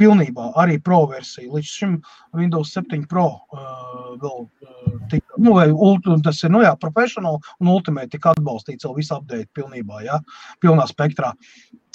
pilnībā 0.00 0.50
arī 0.58 0.80
Pro 0.82 1.04
versija. 1.10 1.50
Līdz 1.52 1.70
šim 1.76 1.96
Windows 2.36 2.72
7 2.74 3.06
Pro 3.10 3.28
uh, 3.28 4.12
vēl 4.18 4.44
uh, 4.48 4.98
tika, 5.12 5.38
nu, 5.38 5.54
vai 5.60 5.68
ult, 5.70 6.08
tas 6.26 6.42
ir, 6.42 6.50
nu 6.54 6.64
jā, 6.64 6.74
professional 6.80 7.38
un 7.60 7.70
ultimate 7.70 8.10
tika 8.16 8.34
atbalstīts 8.34 8.88
vēl 8.88 8.98
visu 8.98 9.14
update 9.20 9.50
pilnībā, 9.54 10.02
ja, 10.08 10.18
pilnā 10.64 10.90
spektrā. 10.90 11.36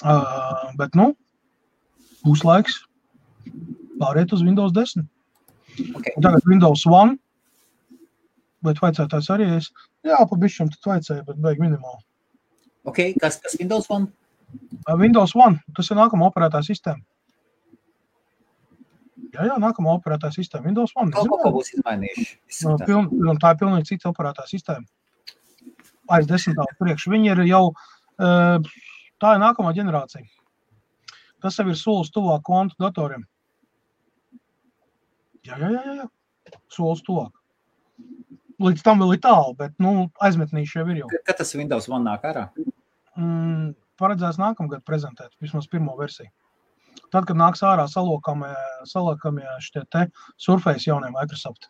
Uh, 0.05 0.69
bet, 0.79 0.95
nu, 0.95 1.11
būs 2.23 2.47
laiks 2.47 2.85
pāriet 4.01 4.33
uz 4.35 4.43
Windows 4.45 4.73
10. 4.75 5.05
Okay. 5.95 6.13
Un 6.15 6.25
tagad 6.25 6.45
Windows 6.49 6.85
1. 6.87 7.15
Bet 8.65 8.79
vajadzētājs 8.81 9.31
arī 9.33 9.49
es. 9.57 9.71
Jā, 10.05 10.21
pa 10.29 10.37
bišķam 10.41 10.71
tad 10.73 10.91
vajadzēja, 10.91 11.25
bet 11.27 11.41
beig 11.41 11.59
minimāli. 11.61 12.01
Okay. 12.89 13.13
Kas 13.21 13.41
tas 13.41 13.57
Windows 13.59 13.89
1? 13.89 14.07
Windows 15.01 15.35
1. 15.35 15.59
Tas 15.75 15.91
ir 15.91 15.99
nākamā 15.99 16.29
operētā 16.31 16.61
sistēma. 16.65 17.03
Jā, 19.35 19.49
jā, 19.49 19.55
nākamā 19.59 19.97
operētā 19.97 20.29
sistēma. 20.31 20.69
Windows 20.69 20.93
1. 20.95 21.11
Kaut 21.15 21.41
ko 21.43 21.51
būs 21.57 21.73
izmainījuši. 21.75 22.37
No, 22.63 22.77
piln, 22.85 23.39
tā 23.41 23.51
ir 23.51 23.59
pilnīgi 23.59 23.89
cita 23.91 24.11
operētā 24.13 24.45
sistēma. 24.47 24.87
Aiz 26.15 26.29
desmitā 26.29 26.63
priekš. 26.79 27.09
Viņi 27.11 27.31
ir 27.33 27.43
jau, 27.49 27.63
tā 28.15 29.35
ir 29.35 29.41
nākamā 29.43 29.73
ģenerācija. 29.75 30.23
Tas 31.43 31.57
jau 31.59 31.67
ir 31.67 31.77
solis 31.77 32.13
tuvāk 32.15 32.45
kvantu 32.47 32.77
datoriem. 32.79 33.25
Jā, 35.45 35.57
jā, 35.61 35.71
jā, 35.75 35.95
jā. 36.01 36.59
solis 36.73 37.03
tuvāk. 37.05 37.33
Līdz 38.65 38.85
tam 38.85 39.01
vēl 39.03 39.17
ir 39.17 39.21
tālu, 39.23 39.51
bet 39.59 39.75
nu, 39.83 40.07
aizmetnīši 40.23 40.79
jau 40.79 40.85
ir. 40.93 41.01
Jau. 41.03 41.11
Kad 41.27 41.41
tas 41.41 41.53
Windows 41.57 41.89
1 41.91 42.05
nāk 42.07 42.23
ārā? 42.27 42.47
Mm, 43.19 43.73
paredzēts 43.99 44.39
nākamgad 44.39 44.83
prezentēt, 44.87 45.33
vismaz 45.43 45.67
pirmo 45.71 45.95
versiju. 45.99 46.31
Tad, 47.11 47.25
kad 47.27 47.35
nāks 47.37 47.63
ārā 47.67 47.85
salokāmie, 47.91 48.53
salokāmie 48.87 49.47
šitie 49.63 49.83
te 49.91 50.05
Surface 50.41 50.87
jaunie 50.87 51.11
Microsoft. 51.13 51.69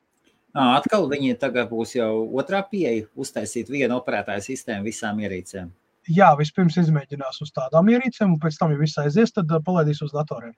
À, 0.56 0.78
atkal 0.78 1.10
viņi 1.12 1.36
tagad 1.42 1.68
būs 1.72 1.98
jau 1.98 2.12
otrā 2.40 2.62
pieeja 2.70 3.10
uztaisīt 3.20 3.72
vienu 3.74 3.98
operētāju 3.98 4.46
sistēmu 4.46 4.88
visām 4.88 5.20
ierīcēm. 5.26 5.74
Jā, 6.16 6.30
vispirms 6.38 6.78
izmēģinās 6.80 7.42
uz 7.42 7.52
tādām 7.52 7.90
ierīcēm, 7.92 8.38
un 8.38 8.40
pēc 8.40 8.62
tam, 8.62 8.72
ja 8.72 8.80
viss 8.80 9.02
aizies, 9.02 9.34
tad 9.36 9.52
palaidīs 9.66 10.04
uz 10.06 10.14
datoriem. 10.16 10.54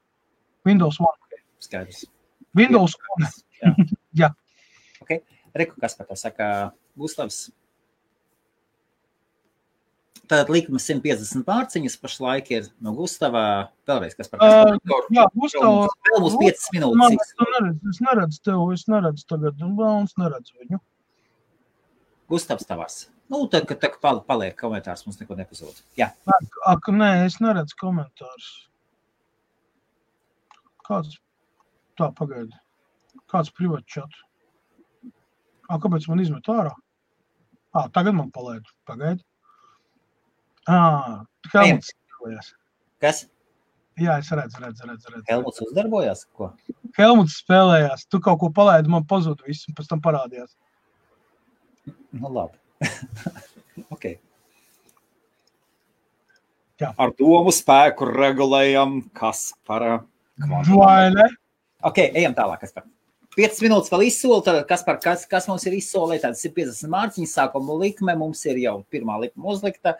Windows 0.68 0.99
1. 0.99 1.41
Skaidrs. 1.64 2.03
Windows 2.57 2.97
1. 3.19 3.29
Jā. 3.61 3.71
Jā. 4.23 4.34
Okay. 5.03 5.21
Reku, 5.57 5.77
kas 5.81 5.95
par 5.97 6.09
to 6.09 6.17
saka? 6.19 6.49
Gustavs. 6.97 7.47
Tātad 10.27 10.49
likuma 10.51 10.81
150 10.84 11.45
mārciņas 11.47 11.95
pašlaik 12.01 12.49
ir 12.51 12.65
no 12.84 12.91
Gustavā. 12.97 13.43
Vēlreiz, 13.88 14.15
kas 14.17 14.27
par 14.31 14.41
to? 14.41 14.47
Uh, 14.49 15.03
jā, 15.15 15.27
Gustavs. 15.38 15.93
Vēl 16.09 16.23
būs 16.25 16.39
5 16.41 16.65
minūtes. 16.75 17.29
Es 17.31 17.38
neredzu, 17.45 17.93
es 17.93 18.01
neredzu 18.03 18.41
tev, 18.43 18.63
es 18.75 18.88
neredzu 18.91 19.27
tagad, 19.29 19.63
un 19.63 20.09
es 20.09 20.17
neredzu 20.19 20.57
viņu. 20.59 20.81
Gustavs 22.27 22.67
tavās. 22.67 23.05
Nu, 23.31 23.45
kā 23.51 23.61
tā, 23.63 23.91
tā 23.91 24.11
paliek 24.27 24.55
komentārs, 24.59 25.05
mums 25.07 25.19
neko 25.19 25.35
nepazūd. 25.39 25.79
Jā. 25.99 26.11
Ak, 26.31 26.59
ak, 26.73 26.91
nē, 26.95 27.11
es 27.27 27.39
neredzu 27.43 27.79
komentārus. 27.79 28.51
Kāds? 30.88 31.17
Tā, 31.98 32.11
pagaidi. 32.18 32.53
Kāds 33.32 33.49
privāts 33.57 33.90
čats? 33.90 34.19
A, 35.68 35.80
kāpēc 35.82 36.06
man 36.11 36.22
izmet 36.24 36.48
ārā? 36.52 36.74
À, 37.74 37.88
tagad 37.94 38.15
man 38.18 38.30
palaid. 38.34 38.68
Pagaidi. 38.88 39.24
À, 40.68 40.78
Helmuts 41.53 41.91
spēlējās. 41.94 42.53
Kas? 43.03 43.24
Jā, 43.98 44.19
es 44.22 44.30
redzu, 44.30 44.61
redzu, 44.61 44.86
redzu. 44.86 45.10
redzu. 45.14 45.26
Helmuts 45.30 45.64
uzdarbojās? 45.65 46.22
Ko? 46.38 46.52
Helmuts 46.99 47.40
spēlējās. 47.41 48.06
Tu 48.11 48.22
kaut 48.24 48.40
ko 48.44 48.52
palaidi, 48.53 48.91
man 48.94 49.07
pazuda 49.10 49.48
viss, 49.48 49.65
un 49.69 49.78
pēc 49.78 49.90
tam 49.90 50.03
parādījās. 50.06 50.53
Nu, 52.14 52.30
labi. 52.30 52.60
okay. 53.95 54.19
Jā. 56.78 56.91
Ar 56.94 57.10
domu 57.18 57.49
spēku 57.56 58.06
regulējam, 58.11 58.99
kas 59.18 59.49
par 59.65 59.88
Vai 60.38 61.10
ne? 61.10 61.26
Ok, 61.86 61.99
ejam 62.08 62.34
tālāk. 62.38 62.64
Kas 62.64 62.74
par 62.74 62.88
5 63.38 63.62
minūtes 63.62 63.91
vēl 63.94 64.08
izsoli. 64.08 64.41
Tad, 64.48 64.64
kas, 64.70 64.84
par, 64.88 64.98
kas, 65.04 65.28
kas 65.30 65.45
mums 65.49 65.66
ir 65.70 65.78
izsolīts? 65.78 66.24
Tādas 66.26 66.41
ir 66.48 66.56
50 66.56 66.90
mārciņas, 66.94 67.36
sākuma 67.38 67.78
likme. 67.78 68.16
Mums 68.18 68.41
ir 68.49 68.58
jau 68.64 68.80
pirmā 68.94 69.20
likme 69.22 69.45
uzlikta. 69.54 69.94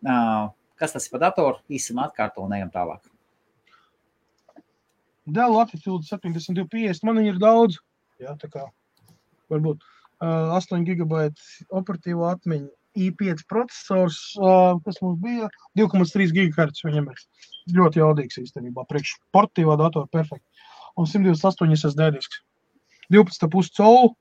Uh, 0.00 0.48
kas 0.80 0.96
tas 0.96 1.04
ir 1.04 1.12
par 1.12 1.26
datoru? 1.26 1.60
Īsumā 1.68 2.08
atkārto 2.08 2.46
un 2.46 2.56
ejam 2.56 2.72
tālāk. 2.72 3.04
Dēl 5.30 5.52
Latitude 5.52 6.08
7250. 6.08 7.04
Man 7.04 7.20
ir 7.22 7.36
daudz. 7.42 7.76
Jā, 8.20 8.32
tā 8.40 8.48
kā 8.52 8.64
varbūt 9.52 9.84
uh, 9.84 10.56
8 10.56 10.86
gigabaita 10.88 11.40
operatīva 11.76 12.34
atmiņa. 12.36 12.72
i5 12.98 13.44
processors, 13.46 14.16
uh, 14.40 14.80
kas 14.82 14.96
mums 15.04 15.20
bija 15.22 15.46
2,3 15.78 16.32
GHz. 16.34 16.82
Viņam 16.88 17.12
ir 17.12 17.20
ļoti 17.76 18.00
jaudīgs 18.00 18.40
īstenībā. 18.40 18.82
Priekš 18.88 19.14
portīvā 19.36 19.76
datora 19.78 20.10
perfekti. 20.10 20.46
Un 20.98 21.06
128 21.06 21.76
SSD 21.76 22.10
disks. 22.16 22.40
12,5 23.12 23.76
colu. 23.76 24.14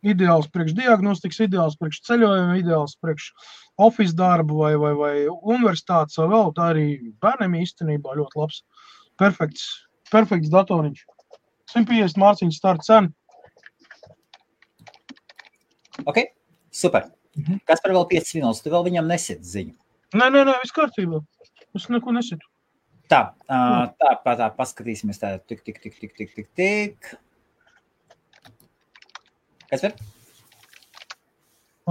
Ideāls 0.00 0.46
priekš 0.48 0.72
diagnostikas, 0.78 1.42
ideāls 1.44 1.74
priekš 1.76 1.98
ceļojuma, 2.06 2.54
ideāls 2.56 2.94
priekš 3.04 3.26
oficiāla 3.84 4.16
darba 4.16 4.56
vai, 4.56 4.70
vai, 4.80 4.92
vai 4.96 5.14
universitātes 5.28 6.16
vai 6.22 6.28
vēl. 6.32 6.52
Tā 6.56 6.70
arī 6.72 6.86
bērniem 7.20 7.58
īstenībā 7.60 8.16
ļoti 8.16 8.40
labs. 8.40 8.62
Perfekts, 9.20 9.66
perfekts 10.08 10.52
datoriņš. 10.54 11.04
150 11.74 12.20
mārciņu 12.22 12.56
starta 12.56 12.86
cena. 12.86 13.12
Ok, 16.08 16.22
super. 16.72 17.10
Mhm. 17.36 17.60
Kas 17.68 17.84
par 17.84 17.92
vēl 17.94 18.08
5 18.10 18.32
minūtes? 18.38 18.64
Tu 18.64 18.72
vēl 18.72 18.86
viņam 18.88 19.10
nesit 19.10 19.44
ziņu. 19.44 19.76
Nē, 20.16 20.30
nē, 20.32 20.46
nē, 20.48 20.56
viss 20.64 20.74
kārtībā. 20.74 21.20
Es 21.76 21.86
neko 21.92 22.16
nesitu. 22.16 22.49
Tā, 23.10 23.24
tā, 23.50 23.58
tā, 23.98 24.34
tā 24.38 24.46
paskatīsimies. 24.54 25.18
Tā, 25.18 25.32
tik, 25.50 25.64
tik, 25.66 25.80
tik, 25.82 25.96
tik, 25.98 26.12
tik, 26.14 26.30
tik, 26.36 26.48
tik. 26.54 27.08
Kas 29.70 29.82
ir? 29.88 29.96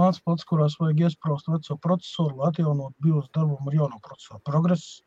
Mācības 0.00 0.22
pats, 0.24 0.46
kurās 0.48 0.78
vajag 0.80 1.02
iesprāst 1.04 1.50
veco 1.52 1.74
procesoru, 1.84 2.38
lai 2.38 2.48
atjaunotu 2.48 3.04
BIOS 3.04 3.26
darbumu 3.36 3.68
ar 3.68 3.76
jauno 3.76 4.00
procesoru. 4.00 4.40
Progress. 4.48 5.02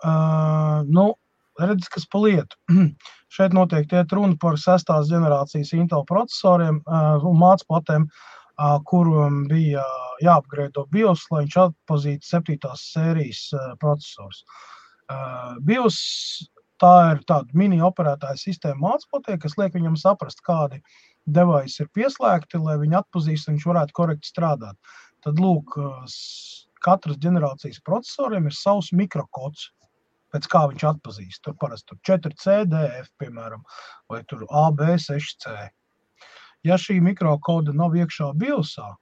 Uh, 0.00 0.86
nu, 0.88 1.04
redz, 1.60 1.90
kas 1.92 2.08
pa 2.08 2.22
lietu. 2.22 2.56
Šeit 3.36 3.52
noteikti 3.56 3.98
iet 3.98 4.14
runa 4.16 4.38
par 4.40 4.56
sestās 4.62 5.10
ģenerācijas 5.10 5.74
Intel 5.76 6.06
procesoriem 6.08 6.78
uh, 6.80 7.26
un 7.28 7.36
mācplatēm, 7.42 8.06
uh, 8.08 8.78
kuriem 8.88 9.42
bija 9.52 9.84
jāapgrēdo 10.24 10.86
BIOS, 10.96 11.26
lai 11.34 11.44
viņš 11.44 11.58
atpazītu 11.66 12.30
septītās 12.30 12.86
sērijas 12.94 13.44
uh, 13.52 13.68
procesors. 13.84 14.40
Uh, 14.46 14.72
BIOS 15.66 15.98
tā 16.82 16.94
ir 17.14 17.22
tāda 17.28 17.56
mini 17.56 17.80
operētāja 17.84 18.38
sistēma 18.40 18.92
mācplatē, 18.92 19.38
kas 19.40 19.56
liek 19.60 19.76
viņam 19.76 19.96
saprast, 20.00 20.42
kādi 20.46 20.82
device 21.26 21.82
ir 21.82 21.90
pieslēgti, 21.96 22.60
lai 22.62 22.76
viņi 22.82 23.00
atpazīst, 23.00 23.50
viņš 23.50 23.66
varētu 23.70 23.96
korekti 23.96 24.30
strādāt. 24.30 24.76
Tad, 25.24 25.40
lūk, 25.42 25.78
katras 26.84 27.18
ģenerācijas 27.22 27.80
procesoriem 27.86 28.46
ir 28.46 28.54
savs 28.54 28.92
mikrokods, 28.94 29.70
pēc 30.34 30.46
kā 30.52 30.66
viņš 30.70 30.84
atpazīst. 30.92 31.42
Tur 31.42 31.56
parasti 31.60 31.92
tur 31.92 32.02
4C, 32.10 32.60
DF, 32.70 33.10
piemēram, 33.22 33.64
vai 34.12 34.22
tur 34.28 34.44
AB6C. 34.46 35.56
Ja 36.66 36.78
šī 36.80 36.98
mikrokoda 37.02 37.74
nav 37.76 37.94
iekšā 37.96 38.32
BIOSā, 38.38 38.92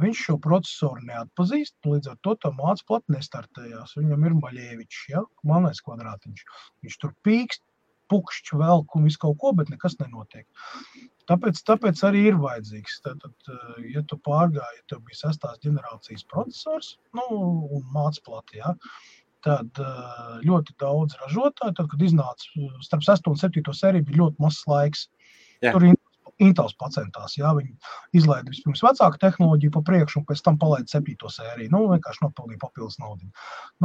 viņš 0.00 0.22
šo 0.26 0.36
procesoru 0.42 1.04
neatpazīst, 1.08 1.76
līdz 1.86 2.12
ar 2.12 2.20
to 2.24 2.36
tā 2.42 2.52
māca 2.56 2.86
plati 2.88 3.16
nestartējās. 3.16 3.96
Viņam 4.00 4.26
ir 4.28 4.38
maļievičs, 4.40 5.02
ja, 5.12 5.24
manais 5.46 5.82
kvadrātiņš. 5.86 6.44
Viņš 6.84 6.98
tur 7.02 7.14
pīkst, 7.26 7.64
pukšķi 8.10 8.58
velk 8.58 8.96
un 8.98 9.06
visu 9.06 9.20
kaut 9.22 9.38
ko, 9.42 9.52
bet 9.56 9.70
nekas 9.70 9.96
nenotiek. 10.00 10.46
Tāpēc, 11.30 11.60
tāpēc 11.68 12.02
arī 12.08 12.24
ir 12.32 12.40
vajadzīgs. 12.42 12.98
Tad, 13.04 13.26
ja 13.86 14.02
tu 14.10 14.18
pārgāji, 14.26 14.80
ja 14.80 14.86
tev 14.90 15.04
bija 15.06 15.20
sestās 15.20 15.60
ģenerācijas 15.62 16.26
procesors 16.32 16.96
nu, 17.14 17.26
un 17.78 17.84
mācplati, 17.94 18.58
ja, 18.58 18.74
tad 19.46 19.78
ļoti 20.44 20.74
daudz 20.82 21.16
ražotāju, 21.22 21.76
tad, 21.78 21.86
kad 21.92 22.02
iznāca 22.04 22.66
starp 22.84 23.06
6 23.06 23.30
un 23.30 23.38
7 23.40 23.76
sēriju, 23.78 24.08
bija 24.10 24.22
ļoti 24.24 24.42
mazs 24.42 24.66
laiks. 24.68 25.06
Jā. 25.62 25.72
Tur 25.76 25.86
Intels 26.40 26.74
pacentās. 26.80 27.36
Jā, 27.36 27.52
viņi 27.56 27.74
izlaida 28.16 28.48
vispirms 28.48 28.82
vecāku 28.84 29.20
tehnoloģiju 29.20 29.74
pa 29.74 29.82
priekšu, 29.86 30.20
un 30.20 30.26
pēc 30.28 30.42
tam 30.46 30.58
palaida 30.60 30.88
septīto 30.88 31.28
sēriju. 31.32 31.72
Nu, 31.74 31.82
vienkārši 31.92 32.24
nopelnīja 32.24 32.62
papildus 32.62 32.98
naudu. 33.02 33.28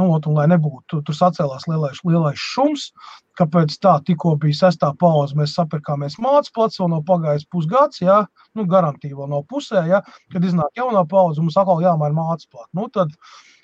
Nu, 0.00 0.08
ot, 0.14 0.28
un, 0.30 0.38
lai 0.38 0.46
nebūtu 0.52 1.02
tur 1.06 1.18
sacēlās 1.18 1.68
lielais, 1.70 2.00
lielais 2.08 2.40
šums, 2.40 2.88
kāpēc 3.36 3.76
tā 3.84 3.96
tikko 4.08 4.34
bija 4.40 4.62
sestā 4.62 4.92
pauze, 5.00 5.36
mēs 5.36 5.56
sapirkāmies 5.58 6.16
mācības 6.22 6.54
plats, 6.56 6.80
vēl 6.80 6.94
nav 6.94 7.04
pagājis 7.08 7.48
pusgads, 7.52 8.00
jā, 8.04 8.22
nu, 8.56 8.64
garantija 8.70 9.18
vēl 9.18 9.28
nav 9.34 9.44
pusē, 9.50 9.84
jā, 9.90 10.00
kad 10.32 10.48
iznāk 10.48 10.80
jaunā 10.80 11.04
pauze, 11.08 11.42
mums 11.44 11.58
atkal 11.60 11.84
jāmaina 11.84 12.16
mācības 12.16 12.48
plats. 12.52 12.72
Nu, 12.76 12.88
tad, 12.92 13.12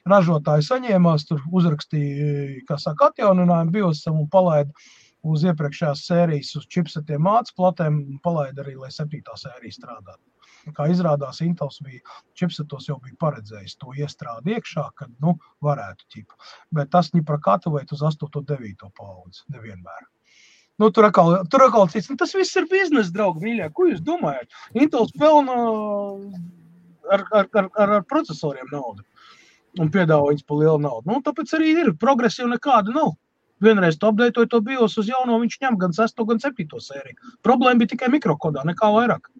Ražotāji 0.09 0.64
saņēmās, 0.66 1.28
tur 1.28 1.43
uzrakstīja, 1.55 2.64
kā 2.66 2.74
saka, 2.82 3.12
atjauninājumu 3.12 3.70
biosam 3.77 4.19
un 4.19 4.27
palaida 4.32 4.73
uz 5.23 5.44
iepriekšējās 5.47 6.05
sērijas, 6.09 6.53
uz 6.59 6.69
čipsetiem 6.73 7.23
mācību 7.23 7.59
platēm 7.59 7.99
un 8.03 8.20
palaida 8.24 8.65
arī, 8.65 8.77
lai 8.81 8.90
septītā 8.94 9.36
sērija 9.39 9.78
strādātu. 9.78 10.23
Kā 10.77 10.86
izrādās, 10.90 11.40
Intels 11.43 11.81
bija 11.82 12.01
čipsetos 12.39 12.86
jau 12.86 12.99
bija 13.03 13.19
paredzējis 13.23 13.78
to 13.82 13.94
iestrādi 13.99 14.55
iekšā, 14.55 14.85
kad 14.99 15.11
nu, 15.23 15.35
varētu 15.65 16.07
ķipa. 16.15 16.39
Bet 16.78 16.93
tas 16.94 17.11
ņipra 17.15 17.40
katavēt 17.43 17.94
uz 17.94 18.05
8. 18.07 18.28
un 18.39 18.47
9. 18.47 18.90
paudzi 18.99 19.43
nevienmēr. 19.55 20.05
Nu, 20.78 20.90
tur 20.94 21.09
atkal, 21.09 21.35
tur 21.51 21.66
atkal 21.66 21.90
cits. 21.90 22.09
Nu, 22.11 22.16
tas 22.19 22.35
viss 22.35 22.57
ir 22.59 22.69
biznesa, 22.70 23.12
draugi, 23.15 23.43
mīļā. 23.44 23.69
Ko 23.74 23.89
jūs 23.90 24.01
domājat? 24.07 24.55
Intels 24.78 25.12
pelna 25.19 25.57
ar, 27.11 27.27
ar, 27.27 27.51
ar, 27.51 27.69
ar, 27.69 27.97
ar 27.99 28.07
procesoriem 28.09 28.70
naudu 28.73 29.05
un 29.81 29.90
piedāvā 29.93 30.31
viņus 30.31 30.47
par 30.47 30.59
lielu 30.61 30.81
naudu. 30.85 31.09
Nu, 31.11 31.20
tāpēc 31.24 31.53
arī 31.57 31.74
ir 31.82 31.93
progresīva 32.01 32.51
nekāda 32.55 32.94
nav 32.94 33.15
vienreiz 33.64 33.98
tu 33.98 34.10
apdeitoji 34.10 34.51
to 34.52 34.60
BIOS 34.64 34.98
uz 35.02 35.09
jauno, 35.12 35.39
viņš 35.43 35.60
ņem 35.62 35.78
gan 35.80 35.97
6, 35.97 36.26
gan 36.28 36.43
7 36.43 36.82
sēriju. 36.89 37.32
Problēma 37.47 37.82
bija 37.82 37.94
tikai 37.94 38.10
mikrokodā, 38.12 38.66
nekā 38.68 38.90
vairāk. 38.94 39.30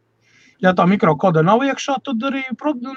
Ja 0.62 0.70
tā 0.78 0.85
mikrokoda 0.86 1.43
nav 1.43 1.65
iekšā, 1.66 1.97
tad 2.07 2.23
arī 2.28 2.44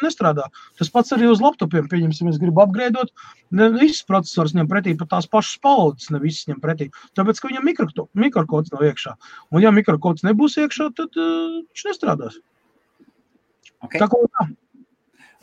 nestrādā. 0.03 0.45
Tas 0.77 0.91
pats 0.93 1.15
arī 1.15 1.25
uz 1.31 1.41
laptopiem. 1.41 1.87
Pieņemsim, 1.89 2.29
es 2.29 2.37
gribu 2.37 2.61
apgrēdot. 2.61 3.09
Ne 3.57 3.71
viss 3.73 4.05
processors 4.05 4.53
ņem 4.53 4.69
pretī 4.69 4.93
pat 4.99 5.09
tās 5.15 5.25
pašas 5.25 5.57
paudzes, 5.65 6.11
ne 6.13 6.21
viss 6.21 6.45
ņem 6.45 6.59
pretī. 6.61 6.91
Tāpēc, 7.17 7.41
ka 7.41 7.49
viņam 7.49 7.65
mikro, 7.65 8.05
mikrokods 8.13 8.73
nav 8.73 8.85
iekšā. 8.85 9.15
Un 9.49 9.65
ja 9.65 9.73
mikrokods 9.73 10.27
nebūs 10.27 10.59
iekšā, 10.61 10.91
tad 10.93 11.17
uh, 11.17 11.63
viņš 11.65 11.87
nestrādās. 11.89 12.37
Okay. 13.81 13.97
Tā 13.97 14.09
kā 14.13 14.21
tā. 14.37 14.45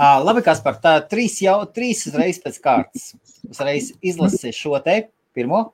Uh, 0.02 0.22
labi, 0.22 0.44
Kaspar, 0.46 0.78
tā 0.82 0.94
trīs 1.10 1.40
jau 1.42 1.58
trīs 1.74 2.06
reizes 2.14 2.42
pēc 2.42 2.62
kārtas. 2.62 3.10
Uzreiz 3.50 3.90
izlasīju 3.98 4.54
šo 4.56 4.78
te 4.86 4.96
pirmo. 5.34 5.64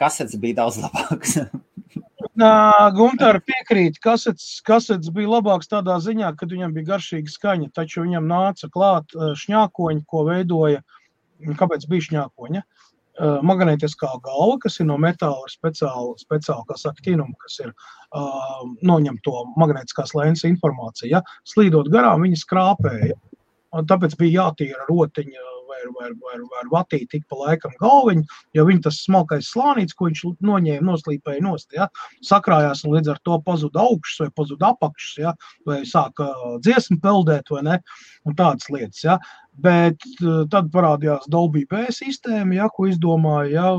Kasets 0.00 0.38
bija 0.40 0.62
daudz 0.62 0.80
labāks. 0.82 1.38
Gunter 2.96 3.38
piekrīt, 3.44 3.98
kasets, 4.00 4.62
kasets 4.64 5.10
bija 5.12 5.34
labāks 5.34 5.68
tādā 5.68 5.98
ziņā, 6.00 6.32
ka 6.38 6.48
viņam 6.48 6.72
bija 6.72 6.94
garšīga 6.94 7.28
skaņa, 7.28 7.68
taču 7.76 8.06
viņam 8.06 8.24
nāca 8.30 8.70
klāt 8.72 9.12
šņākoņi, 9.12 10.04
ko 10.08 10.24
veidoja, 10.30 10.80
kāpēc 11.58 11.84
bija 11.90 12.08
šņākoņa? 12.08 12.64
Magnētiskā 13.44 14.08
galva, 14.24 14.56
kas 14.62 14.80
ir 14.80 14.88
no 14.88 14.96
metāla 14.96 15.44
ar 15.44 15.52
speciālu, 15.52 16.14
speciālu 16.16 16.64
kā 16.70 16.78
saka, 16.80 17.04
tīnumu, 17.04 17.36
kas 17.42 17.58
ir 17.60 17.68
uh, 17.68 18.62
noņem 18.80 19.18
to 19.26 19.44
magnētiskās 19.60 20.14
lēnas 20.16 20.46
informāciju. 20.48 21.10
Ja? 21.12 21.20
Slīdot 21.44 21.92
garām, 21.92 22.24
viņi 22.24 22.40
skrāpēja. 22.40 23.18
Un 23.76 23.88
tāpēc 23.88 24.16
bija 24.16 24.46
jātīra 24.46 24.88
rotiņa 24.88 25.51
vai, 25.96 26.10
vai, 26.10 26.38
vai, 26.38 26.38
vai 26.52 26.64
vatīt 26.72 27.08
tik 27.12 27.24
pa 27.30 27.38
laikam 27.40 27.74
galviņu, 27.82 28.24
jo 28.56 28.66
viņa 28.68 28.84
tas 28.86 29.00
smalkais 29.06 29.50
slānīts, 29.52 29.96
ko 29.98 30.08
viņš 30.08 30.24
noņēma, 30.44 30.86
noslīpēja 30.88 31.44
nost, 31.44 31.70
ja, 31.76 31.88
sakrājās 32.26 32.84
un 32.86 32.96
līdz 32.96 33.14
ar 33.14 33.22
to 33.26 33.38
pazuda 33.46 33.84
augšas 33.84 34.24
vai 34.24 34.30
pazuda 34.40 34.72
apakšas, 34.72 35.14
ja, 35.22 35.34
vai 35.68 35.82
sāka 35.88 36.28
dziesmu 36.64 37.00
peldēt 37.02 37.50
vai 37.54 37.64
ne, 37.68 37.80
un 38.28 38.38
tādas 38.38 38.70
lietas, 38.72 39.02
ja. 39.06 39.18
Bet 39.62 40.00
tad 40.52 40.70
parādījās 40.72 41.26
Dolby 41.28 41.66
B 41.68 41.84
sistēma, 41.92 42.62
ja, 42.62 42.70
ko 42.72 42.86
izdomāja, 42.88 43.50
ja, 43.52 43.72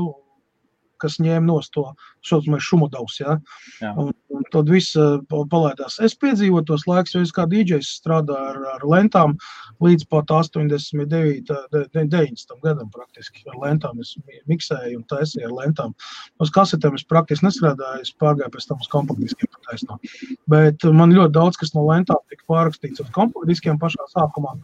kas 1.02 1.18
ņēma 1.22 1.46
no 1.46 1.58
to 1.74 1.84
šumodavus. 2.24 3.18
Ja? 3.20 3.36
Jā. 3.82 3.92
Un, 4.00 4.12
un 4.34 4.46
tad 4.52 4.70
viss 4.72 4.96
uh, 4.98 5.20
palaidās. 5.30 5.98
Es 6.04 6.16
piedzīvoju 6.20 6.66
tos 6.68 6.86
laikus, 6.88 7.14
jo 7.16 7.22
es 7.24 7.32
kā 7.34 7.46
dīdžejs 7.50 7.90
strādāju 8.00 8.50
ar, 8.52 8.60
ar 8.74 8.86
lentām 8.88 9.36
līdz 9.84 10.06
pat 10.12 10.32
89, 10.32 11.52
90 11.94 12.56
gadam 12.64 12.90
praktiski. 12.94 13.44
Ar 13.52 13.60
lentām 13.66 14.00
es 14.02 14.14
miksēju 14.50 15.00
un 15.00 15.06
taisīju 15.12 15.48
ar 15.50 15.56
lentām. 15.62 15.94
Uz 16.42 16.52
kasetēm 16.54 16.98
es 16.98 17.06
praktiski 17.08 17.48
nestrādāju, 17.48 18.04
es 18.04 18.14
pārgāju 18.20 18.54
pēc 18.54 18.68
tam 18.70 18.82
uz 18.82 18.90
kompaktdiskiem 18.92 19.52
pataisnām. 19.58 20.02
Bet 20.50 20.86
man 20.96 21.14
ļoti 21.14 21.36
daudz 21.36 21.60
kas 21.60 21.74
no 21.76 21.86
lentām 21.88 22.20
tika 22.32 22.46
pārrakstīts 22.50 23.04
uz 23.04 23.10
kompaktdiskiem 23.16 23.80
pašā 23.82 24.08
sākumā. 24.14 24.56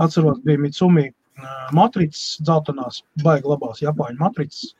Atceros, 0.00 0.38
bija 0.46 0.60
Mitsumi 0.60 1.10
matricas, 1.76 2.36
dzeltenās, 2.44 3.02
baigi 3.24 3.48
labās 3.50 3.82
Japāņu 3.84 4.20
matricas, 4.20 4.74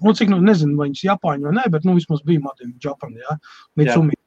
Nu, 0.00 0.12
cik, 0.16 0.30
nu, 0.32 0.40
nezinu, 0.44 0.76
vai 0.78 0.88
viņas 0.90 1.04
Japāņu 1.06 1.48
vai 1.48 1.54
nē, 1.58 1.68
bet 1.72 1.86
nu, 1.88 1.94
vismaz 1.96 2.24
bija 2.26 2.42
Madina 2.44 2.74
Japāna, 2.84 3.22
ja? 3.22 3.36
Mitsumi. 3.80 4.16
Jā. 4.16 4.24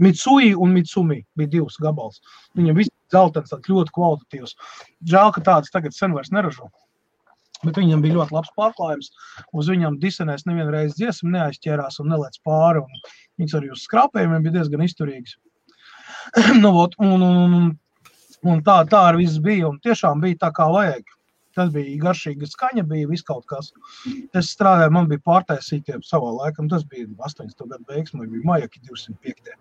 Mitsui 0.00 0.54
un 0.56 0.72
Mitsumi 0.72 1.18
bija 1.36 1.52
divas 1.58 1.76
gabals. 1.80 2.22
Viņam 2.56 2.78
viss 2.78 2.92
zeltains, 3.12 3.50
tāds 3.52 3.68
ļoti 3.68 3.92
kvalitatīvs. 3.96 4.54
Žēl, 5.10 5.34
ka 5.36 5.42
tāds 5.44 5.74
tagad 5.74 5.96
sen 5.96 6.16
vairs 6.16 6.32
neražo. 6.32 6.70
Bet 7.60 7.76
viņam 7.76 8.00
bija 8.00 8.16
ļoti 8.16 8.32
labs 8.32 8.52
pārklājums. 8.56 9.10
Uz 9.52 9.68
viņam 9.68 9.98
disenēs 10.00 10.46
nevienu 10.48 10.72
reizi 10.72 11.02
dziesmu 11.02 11.34
neaizķērās 11.34 12.00
un 12.00 12.08
nelēc 12.14 12.40
pāri. 12.46 12.80
Un 12.80 13.02
viņas 13.42 13.56
arī 13.58 13.72
uz 13.74 13.84
skrāpējumiem 13.84 14.46
bija 14.46 14.56
diezgan 14.56 14.86
izturīgas. 14.86 15.36
nu, 16.62 16.72
ot, 16.80 16.96
un, 17.04 17.20
un, 17.20 17.56
un, 17.58 17.70
un 18.48 18.62
tā, 18.64 18.80
tā 18.88 19.04
arī 19.10 19.26
viss 19.26 19.42
bija. 19.44 19.68
Un 19.68 19.76
tiešām 19.84 20.24
bija 20.24 20.46
tā, 20.46 20.54
kā 20.56 20.70
vajag. 20.72 21.04
Tas 21.58 21.70
bija 21.74 21.96
garšīga 22.04 22.46
skaņa, 22.46 22.84
bija 22.90 23.08
viss 23.10 23.26
kaut 23.26 23.46
kas. 23.50 23.72
Es 24.38 24.52
strādāju, 24.54 24.92
man 24.94 25.08
bija 25.10 25.22
pārtaisītie 25.26 25.98
savā 26.06 26.30
laikā, 26.36 26.66
tas 26.70 26.84
bija 26.90 27.08
80. 27.10 27.64
gadu 27.72 27.88
beigas, 27.88 28.14
man 28.14 28.30
bija 28.30 28.46
Majaki 28.52 28.84
205. 28.86 29.56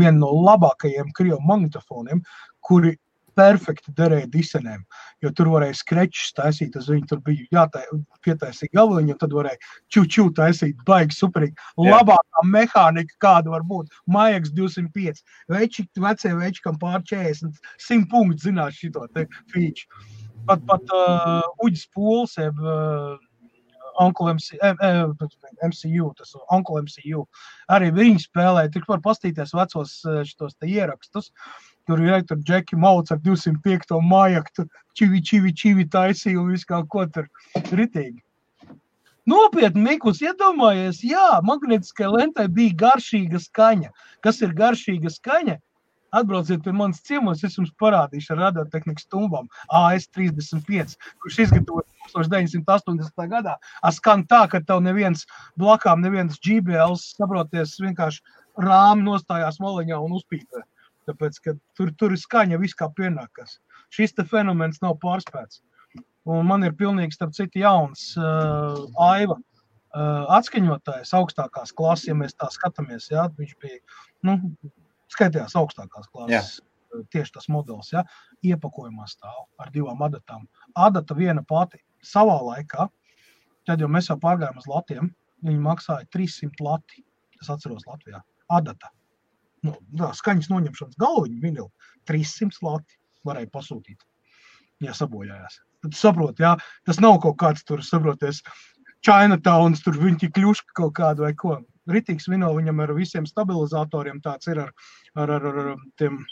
Viena 0.00 0.16
no 0.18 0.32
labākajiem 0.48 1.14
krievu 1.14 1.38
magnetofoniem, 1.46 2.24
kuri 2.66 2.96
perfekti 3.38 3.92
derēja 3.96 4.28
disenēm, 4.32 4.82
jo 5.24 5.30
tur 5.36 5.50
varēja 5.52 5.78
skrečus 5.78 6.32
taisīt, 6.36 6.76
uz 6.76 6.88
viņu 6.90 7.08
tur 7.12 7.20
bija 7.24 7.46
jāpietaisīt 7.60 8.72
galviņu, 8.76 9.14
un 9.14 9.20
tad 9.20 9.36
varēja 9.36 9.60
čūčū 9.94 10.26
taisīt, 10.36 10.80
baigi 10.88 11.16
superīgi. 11.16 11.54
Labākā 11.80 12.44
mehānika, 12.50 13.16
kāda 13.22 13.54
var 13.54 13.66
būt, 13.70 13.94
Majaks 14.10 14.54
205, 14.56 15.22
veči, 15.54 15.86
vecie 16.06 16.34
veči, 16.36 16.64
kam 16.66 16.80
pār 16.82 17.00
40, 17.06 17.62
100 17.86 18.10
punktu 18.10 18.50
zinās 18.50 18.82
šito 18.82 19.06
te 19.14 19.28
feature 19.54 20.19
pat, 20.50 20.62
pat 20.68 20.94
uh, 20.96 21.64
Uģis 21.64 21.86
Pūls, 21.94 22.36
jeb 22.40 22.58
uh, 22.60 23.16
Uncle 24.00 24.34
MC, 24.34 24.56
MCU, 25.62 26.12
tas 26.18 26.34
Uncle 26.50 26.82
MCU, 26.82 27.24
arī 27.72 27.90
viņi 27.96 28.24
spēlēja. 28.24 28.72
Tur 28.74 28.86
var 28.88 29.02
pastīties 29.04 29.54
vecos 29.56 29.98
šitos 30.28 30.56
te 30.56 30.70
ierakstus. 30.70 31.30
Tur 31.88 32.00
ir 32.04 32.24
tur 32.28 32.40
Džeki 32.46 32.78
Mauts 32.78 33.12
ar 33.12 33.20
205. 33.24 33.96
mājaktu, 34.06 34.64
tur 34.66 34.82
čivi, 34.96 35.22
čivi, 35.22 35.54
čivi 35.56 35.86
taisīja 35.90 36.40
un 36.40 36.52
viss 36.52 36.68
kā 36.68 36.82
ko 36.88 37.06
tur 37.10 37.26
ritīgi. 37.74 38.20
Nopietni, 39.30 39.82
Mikls, 39.84 40.22
iedomājies, 40.24 41.02
jā, 41.06 41.40
magnetiskai 41.46 42.08
lentai 42.08 42.46
bija 42.48 42.76
garšīga 42.84 43.40
skaņa. 43.42 43.90
Kas 44.24 44.40
ir 44.42 44.54
garšīga 44.56 45.12
skaņa? 45.12 45.58
Atbrauciet 46.16 46.64
pie 46.64 46.72
manas 46.74 47.02
ciemos, 47.06 47.44
es 47.46 47.56
jums 47.58 47.70
parādīšu 47.80 48.34
ar 48.34 48.42
radiotehnikas 48.46 49.06
stumbām 49.06 49.48
AS35, 49.78 50.96
kurš 51.22 51.38
izgatavots 51.46 52.12
1980. 52.14 53.26
gadā. 53.30 53.56
Skan 53.94 54.26
tā, 54.30 54.42
ka 54.50 54.62
tev 54.66 54.82
neviens 54.82 55.26
blakām, 55.60 56.02
neviens 56.02 56.40
GBLs, 56.42 57.12
saproties, 57.18 57.78
vienkārši 57.82 58.22
rāmi 58.60 59.06
nostājās 59.06 59.60
maliņā 59.62 59.98
un 60.02 60.18
uzpīpē. 60.18 60.64
Tāpēc, 61.08 61.38
ka 61.44 61.56
tur, 61.78 61.92
tur 61.98 62.14
ir 62.14 62.20
skaņa 62.20 62.58
viss 62.60 62.76
kā 62.78 62.90
pienākas. 62.96 63.58
Šis 63.94 64.14
fenomens 64.30 64.82
nav 64.82 64.98
pārspēts. 65.02 65.62
Un 66.28 66.44
man 66.46 66.66
ir 66.66 66.76
pilnīgi, 66.76 67.16
starp 67.16 67.32
citu, 67.34 67.62
jauns 67.62 68.10
uh, 68.18 68.76
aiva 69.00 69.38
uh, 69.38 70.26
atskaņotājs 70.36 71.14
augstākās 71.16 71.72
klases, 71.72 72.10
ja 72.10 72.16
mēs 72.18 72.36
tā 72.36 72.50
skatāmies. 72.52 73.08
Jā, 73.10 73.26
viņš 73.38 73.56
bija 73.62 73.80
nu, 74.28 74.36
skaitījās 75.14 75.56
augstākās 75.58 76.10
klases. 76.12 76.58
Jā. 76.58 77.02
Tieši 77.14 77.36
tas 77.36 77.46
modelis, 77.52 77.92
ja 77.92 78.02
iepakojumā 78.42 79.04
stāv 79.06 79.44
ar 79.62 79.70
divām 79.70 80.00
adatām. 80.02 80.48
Adata 80.74 81.14
viena 81.14 81.44
pati 81.46 81.78
savā 82.02 82.34
laikā, 82.42 82.88
tad 83.68 83.84
jau 83.84 83.90
mēs 83.92 84.10
jau 84.10 84.16
pārgājām 84.18 84.58
uz 84.58 84.66
latiem, 84.66 85.12
viņi 85.46 85.62
maksāja 85.62 86.08
300 86.16 86.66
lati. 86.66 87.04
Es 87.40 87.48
atceros 87.52 87.86
Latvijā. 87.86 88.18
Adata. 88.52 88.90
Nu, 89.64 89.76
tā, 89.96 90.10
skaņas 90.16 90.50
noņemšanas 90.50 90.98
galviņa 91.00 91.40
vinila 91.40 91.68
300 92.10 92.64
lati 92.64 92.98
varēja 93.28 93.50
pasūtīt, 93.54 94.02
ja 94.84 94.96
sabojājās. 94.96 95.60
Tad 95.84 95.94
tu 95.94 96.00
saproti, 96.00 96.44
jā, 96.44 96.54
tas 96.88 97.00
nav 97.00 97.18
kaut 97.24 97.38
kāds 97.40 97.64
tur, 97.68 97.84
saproties, 97.84 98.42
Chinatowns, 99.06 99.80
tur 99.84 99.96
viņi 99.96 100.28
kļuška 100.36 100.76
kaut 100.76 100.92
kādu 100.98 101.24
vai 101.24 101.32
ko. 101.36 101.58
Ritīgs 101.92 102.28
vino 102.30 102.52
viņam 102.56 102.84
ar 102.84 102.94
visiem 102.96 103.26
stabilizatoriem 103.28 104.22
tāds 104.24 104.50
ir 104.50 104.62
ar, 104.66 104.72
ar, 105.14 105.34
ar, 105.36 105.50
ar 105.50 105.74
tiem. 106.00 106.22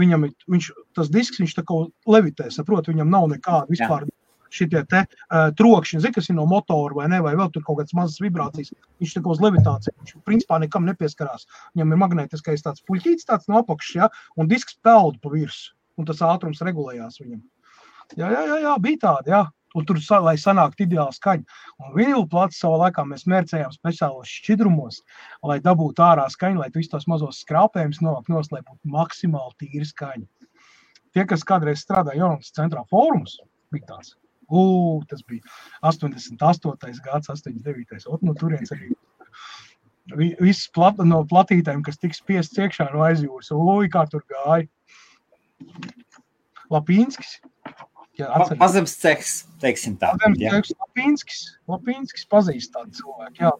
Viņam 0.00 0.26
viņš, 0.50 0.70
tas 0.96 1.10
disks, 1.12 1.38
viņš 1.42 1.58
tā 1.58 1.62
kā 1.68 1.76
levitē, 2.08 2.48
saprot, 2.50 2.88
viņam 2.88 3.10
nav 3.12 3.28
nekāda 3.36 3.70
vispār. 3.70 4.08
Jā 4.08 4.14
šitie 4.54 4.82
te 4.90 5.02
uh, 5.04 5.48
trokšņi, 5.58 6.00
zini, 6.04 6.14
kas 6.14 6.30
ir 6.30 6.36
no 6.38 6.46
motora 6.50 6.98
vai 6.98 7.08
ne, 7.10 7.20
vai 7.24 7.34
vēl 7.38 7.50
tur 7.54 7.64
kaut 7.66 7.80
kādas 7.80 7.96
mazas 7.96 8.22
vibrācijas. 8.22 8.72
Viņš 9.02 9.16
tā 9.16 9.22
kā 9.24 9.32
uz 9.32 9.42
levitāciju, 9.42 9.94
viņš 10.00 10.14
principā 10.28 10.60
nekam 10.62 10.86
nepieskarās. 10.88 11.48
Viņam 11.74 11.94
ir 11.94 12.02
magnētiskais 12.04 12.62
tāds 12.66 12.84
puļķīts 12.88 13.28
tāds 13.30 13.50
no 13.50 13.60
apakšas, 13.62 13.96
ja, 13.98 14.10
un 14.38 14.50
disks 14.50 14.78
peld 14.86 15.18
pa 15.24 15.32
virsmu, 15.34 15.74
un 15.98 16.08
tas 16.10 16.22
ātrums 16.26 16.62
regulējās 16.66 17.20
viņam. 17.22 17.42
Jā, 18.20 18.30
jā, 18.30 18.46
jā, 18.52 18.62
jā 18.68 18.78
bija 18.84 19.02
tāda, 19.08 19.34
jā. 19.34 19.42
Un 19.74 19.86
tur, 19.88 19.98
lai 20.22 20.36
sanāktu 20.38 20.84
ideāli 20.86 21.16
skaņa. 21.16 21.56
Un 21.82 21.94
vinilu 21.96 22.26
plats 22.30 22.60
savā 22.62 22.76
laikā 22.84 23.02
mēs 23.10 23.26
mērcējām 23.30 23.72
speciālos 23.74 24.30
šķidrumos, 24.30 25.00
lai 25.42 25.58
dabūtu 25.64 26.04
ārā 26.06 26.28
skaņu, 26.30 26.62
lai 26.62 26.70
visus 26.74 26.92
tos 26.92 27.08
mazos 27.10 27.40
skrāpējumus 27.42 28.02
novākt 28.04 28.30
nos, 28.30 28.52
lai 28.54 28.62
būtu 28.62 28.92
maksimāli 28.94 29.58
tīra 29.64 29.88
skaņa. 29.88 30.50
Tie, 31.14 31.24
kas 31.30 31.46
kādreiz 31.46 31.82
strādāja 31.82 32.22
Jonas 32.22 32.54
centrā 32.54 32.84
fórumus, 32.90 33.40
bija 33.74 33.90
tāds. 33.90 34.14
U, 34.50 35.02
tas 35.10 35.22
bija 35.26 35.42
88. 35.82 37.02
gads, 37.02 37.30
89. 37.32 38.06
Un 38.12 38.28
no 38.28 38.34
turienes 38.38 38.72
arī 38.74 38.92
viss 40.40 40.68
plat, 40.68 40.98
no 41.00 41.22
platītēm, 41.24 41.82
kas 41.86 41.98
tiks 41.98 42.20
spiests 42.22 42.58
iekšā 42.60 42.90
no 42.92 43.04
aizjūras. 43.06 43.50
Ui, 43.56 43.88
kā 43.90 44.04
tur 44.10 44.24
gāja. 44.30 44.68
Lapīnskis. 46.72 47.38
Jā, 48.18 48.28
Pazems 48.60 48.94
ceks, 49.02 49.32
teiksim 49.62 49.96
tā. 49.98 50.12
Pazems 50.14 50.38
ceks, 50.38 50.74
Lapīnskis. 50.78 51.40
Lapīnskis 51.70 52.28
pazīst 52.30 52.74
tādu 52.74 52.94
cilvēku, 53.00 53.40
jā. 53.42 53.50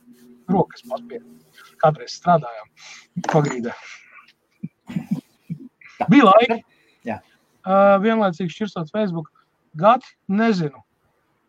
Rokas 0.51 0.85
paspied. 0.87 1.25
Kādreiz 1.83 2.15
strādājām 2.19 2.69
pagrīdē. 3.31 3.73
Bija 6.11 6.29
laika. 6.29 6.59
Jā. 7.07 7.19
Uh, 7.65 7.97
vienlaicīgi 8.05 8.53
šķirstot 8.53 8.93
Facebook. 8.95 9.31
Gati, 9.79 10.07
nezinu. 10.31 10.85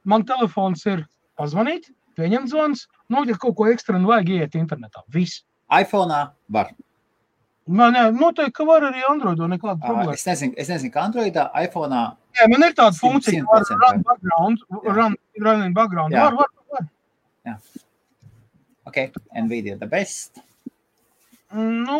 Man 0.05 0.25
telefons 0.25 0.85
ir 0.89 1.05
pazvanīt, 1.37 1.91
pieņemt 2.17 2.49
zvans, 2.49 2.85
nu, 3.11 3.23
ja 3.27 3.37
kaut 3.41 3.57
ko 3.59 3.69
ekstra 3.69 3.99
nu 3.99 4.09
vajag 4.09 4.31
iet 4.37 4.57
internetā. 4.57 5.03
Viss. 5.13 5.43
iPhone 5.73 6.25
var. 6.49 6.69
Man 7.65 7.95
nē, 7.97 8.11
noteikti, 8.13 8.53
ka 8.59 8.65
var 8.67 8.85
arī 8.85 9.01
Android, 9.09 9.41
nekāda 9.49 9.79
problēma. 9.81 10.13
Es 10.13 10.27
nezinu, 10.29 10.53
es 10.61 10.69
nezinu, 10.69 10.93
ka 10.93 11.07
Android, 11.09 11.37
iPhone. 11.57 12.01
Jā, 12.35 12.47
man 12.51 12.67
ir 12.67 12.75
tāda 12.75 12.97
funkcija, 12.99 13.43
ka 13.47 13.61
var 13.61 13.81
run 13.81 14.03
background, 14.05 14.63
run, 14.83 15.17
run 15.41 15.65
in 15.65 15.75
background. 15.75 16.15
Jā. 16.15 16.27
Var, 16.27 16.39
var, 16.41 16.51
var. 16.75 16.87
Jā. 17.47 17.57
Ok, 18.89 19.01
Nvidia 19.45 19.79
the 19.79 19.87
best. 19.89 20.41
Nu, 21.55 21.99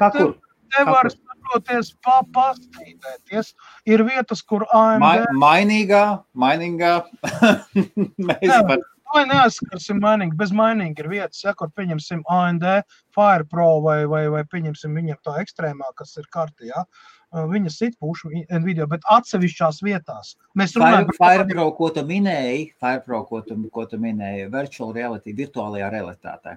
Kā 0.00 0.10
kur? 0.14 0.36
Te 0.72 0.84
var 0.84 1.08
saproties, 1.12 1.94
pastīties. 2.04 3.54
Ir 3.88 4.04
vietas, 4.08 4.42
kur 4.44 4.66
AMD... 4.68 5.02
Ma 5.04 5.14
mainīgā, 5.36 6.04
mainīgā. 6.36 6.94
Mēs 8.28 8.44
Jā, 8.44 8.62
par... 8.68 8.84
Vai 9.08 9.22
neaizskarsim 9.24 10.02
mainīgi, 10.02 10.36
bez 10.36 10.50
mainīgi 10.52 11.00
ir 11.00 11.06
vietas, 11.08 11.38
ja, 11.40 11.54
kur 11.56 11.70
pieņemsim 11.72 12.26
AMD 12.28 12.66
Fire 13.16 13.46
Pro 13.48 13.78
vai, 13.80 14.02
vai, 14.10 14.26
vai 14.34 14.42
pieņemsim 14.44 14.92
viņam 15.00 15.16
tā 15.24 15.38
ekstrēmā, 15.40 15.88
kas 15.96 16.12
ir 16.20 16.26
karti, 16.34 16.68
ja. 16.68 16.82
Viņa 17.28 17.70
sit 17.72 17.98
pušu 18.00 18.30
Nvidia, 18.32 18.86
bet 18.88 19.02
atsevišķās 19.12 19.82
vietās. 19.84 20.36
Mēs 20.56 20.72
runājam 20.78 21.10
par 21.10 21.18
Fire 21.18 21.48
Pro, 21.50 21.66
ko 21.76 21.90
tu 21.92 22.04
minēji, 22.08 22.70
Fire 22.80 23.02
Pro, 23.04 23.20
ko 23.28 23.42
tu, 23.44 23.58
ko 23.74 23.84
tu 23.90 24.00
minēji, 24.00 24.48
virtual 24.54 24.94
reality, 24.96 25.36
virtuālajā 25.36 25.90
realitātē 25.92 26.56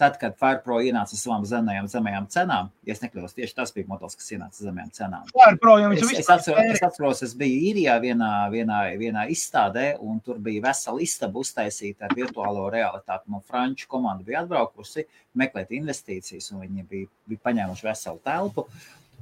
tad, 0.00 0.16
kad 0.18 0.34
FirePro 0.38 0.80
ienāca 0.82 1.16
savām 1.16 1.44
zemajām, 1.46 1.86
zemajām 1.90 2.26
cenām, 2.32 2.70
ja 2.86 2.94
es 2.96 3.02
nekļūdos, 3.02 3.34
tieši 3.36 3.54
tas 3.56 3.72
bija 3.74 3.88
modelis, 3.90 4.16
kas 4.18 4.32
ienāca 4.34 4.66
zemajām 4.66 4.90
cenām. 4.96 5.28
FirePro 5.30 5.76
jau 5.82 5.92
es, 5.94 6.02
es, 6.18 6.30
atceros, 6.34 6.70
es 6.74 6.82
atceros, 6.86 7.22
es 7.26 7.36
biju 7.38 7.60
īrijā 7.70 7.94
vienā, 8.02 8.32
vienā, 8.52 8.80
vienā 9.00 9.26
izstādē, 9.32 9.86
un 10.02 10.18
tur 10.24 10.40
bija 10.42 10.66
vesela 10.66 11.02
istaba 11.04 11.40
uztaisīta 11.42 12.08
ar 12.08 12.16
virtuālo 12.18 12.66
realitāti. 12.74 13.30
No 13.30 13.42
franču 13.46 13.88
komanda 13.90 14.26
bija 14.26 14.42
atbraukusi 14.42 15.06
meklēt 15.38 15.72
investīcijas, 15.78 16.50
un 16.54 16.66
viņi 16.66 16.86
bija, 16.90 17.10
bija 17.30 17.46
paņēmuši 17.46 17.90
veselu 17.90 18.22
telpu. 18.26 18.66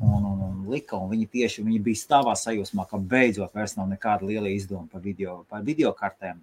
Un, 0.01 0.24
un, 0.24 0.39
un 0.47 0.70
lika, 0.73 0.97
un 0.97 1.10
viņi 1.12 1.27
tieši 1.31 1.62
viņi 1.66 1.82
bija 1.85 2.01
stāvā 2.01 2.32
sajūsmā, 2.39 2.86
ka 2.90 2.98
beidzot 2.98 3.52
vairs 3.55 3.77
nav 3.77 3.90
nekāda 3.90 4.27
liela 4.27 4.51
izdevuma 4.51 4.89
par 4.90 5.05
video, 5.05 5.43
par 5.51 5.62
video 5.66 5.93
kartēm 5.98 6.40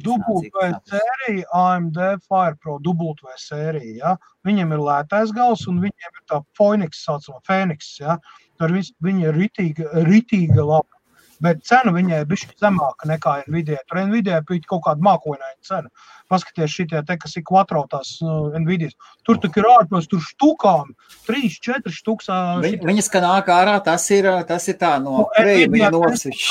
Dubultvē 0.00 0.68
sērija, 0.88 1.46
AMD 1.52 1.98
FirePro 2.24 2.78
dubultvē 2.84 3.34
sērija. 3.36 3.96
Ja? 3.98 4.12
Viņam 4.46 4.72
ir 4.76 4.84
lētais 4.86 5.34
gals 5.36 5.66
un 5.68 5.82
viņiem 5.82 6.16
ir 6.16 6.24
tā 6.30 6.40
Phoenix, 6.58 7.02
saucamā 7.04 7.42
Phoenix. 7.48 7.90
Ja? 8.00 8.16
Tur 8.60 8.72
viņi 8.72 9.28
ir 9.28 9.36
ritīga, 9.36 9.90
ritīga 10.08 10.64
laba. 10.64 11.01
Bet 11.42 11.64
cena 11.66 11.90
viņai 11.94 12.22
bija 12.30 12.52
zemāka 12.62 13.08
nekā 13.10 13.34
Nvidia. 13.48 13.80
Tur 13.90 14.02
Nvidia 14.06 14.40
bija 14.46 14.62
kaut 14.70 14.84
kāda 14.86 15.02
mākoņaina 15.02 15.58
cena. 15.66 15.90
Paskaties, 16.30 16.70
šitie 16.70 17.02
te, 17.08 17.16
kas 17.18 17.36
ir 17.36 17.44
kvadrautās 17.48 18.14
uh, 18.22 18.54
Nvidia. 18.62 18.92
Tur 19.26 19.40
tur 19.42 19.58
ir 19.58 19.68
ārpus, 19.72 20.06
tur 20.10 20.22
štukām, 20.22 20.94
3, 21.26 21.58
4 21.66 21.94
štuks. 21.98 22.30
Viņ, 22.62 22.78
viņas, 22.86 23.10
ka 23.12 23.24
nāk 23.24 23.50
ārā, 23.52 23.76
tas 23.84 24.06
ir, 24.14 24.30
tas 24.48 24.68
ir 24.70 24.78
tā 24.80 24.94
no 25.02 25.26
krējuma 25.34 25.90
nosis. 25.94 26.46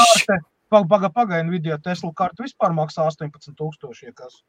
Pagaidām, 0.72 1.11
pagaidām, 1.15 1.49
Nvidia 1.49 1.80
Tesla 1.84 2.11
kartu 2.15 2.45
vispār 2.45 2.76
maksā 2.76 3.07
18,000. 3.07 4.13
Kas? 4.15 4.41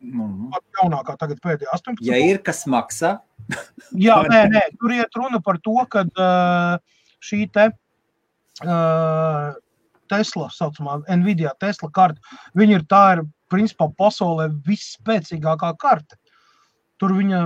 Mm 0.00 0.22
-hmm. 0.22 0.50
Pat 0.54 0.62
jaunākā, 0.78 1.16
tagad 1.18 1.38
pēdējā 1.42 1.74
18. 1.74 2.06
Ja 2.06 2.18
ir 2.22 2.38
kas 2.42 2.66
maksā, 2.70 3.18
jā, 4.06 4.22
nē, 4.30 4.42
nē, 4.54 4.62
tur 4.80 4.94
iet 4.94 5.18
runa 5.18 5.40
par 5.42 5.58
to, 5.58 5.74
ka 5.90 6.04
uh, 6.06 6.78
šī 7.18 7.50
te 7.50 7.70
uh, 8.62 9.54
Tesla, 10.10 10.48
saucamā 10.54 11.00
Nvidia 11.20 11.54
Tesla 11.60 11.90
karta, 11.94 12.40
viņa 12.58 12.78
ir 12.78 12.84
tā, 12.90 13.04
ir 13.16 13.24
principā 13.52 13.88
pasaulē 13.98 14.48
visspēcīgākā 14.66 15.72
karte. 15.80 16.18
Tur 16.98 17.14
viņa 17.16 17.42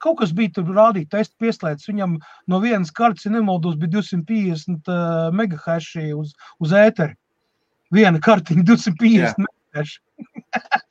kaut 0.00 0.20
kas 0.20 0.32
bija 0.36 0.54
tur 0.56 0.70
rādīt, 0.76 1.10
testu 1.12 1.36
pieslēdz. 1.42 1.88
Viņam 1.90 2.18
no 2.48 2.60
vienas 2.62 2.92
kartes, 2.96 3.26
ja 3.26 3.34
nemaldos, 3.34 3.76
bija 3.80 3.98
250 3.98 4.88
uh, 4.88 5.28
megahashi 5.36 6.10
uz, 6.16 6.32
uz 6.60 6.76
ēteri 6.76 7.16
viena 7.94 8.22
kartiņa 8.22 8.64
250 8.70 9.44
mēneši. 9.44 9.98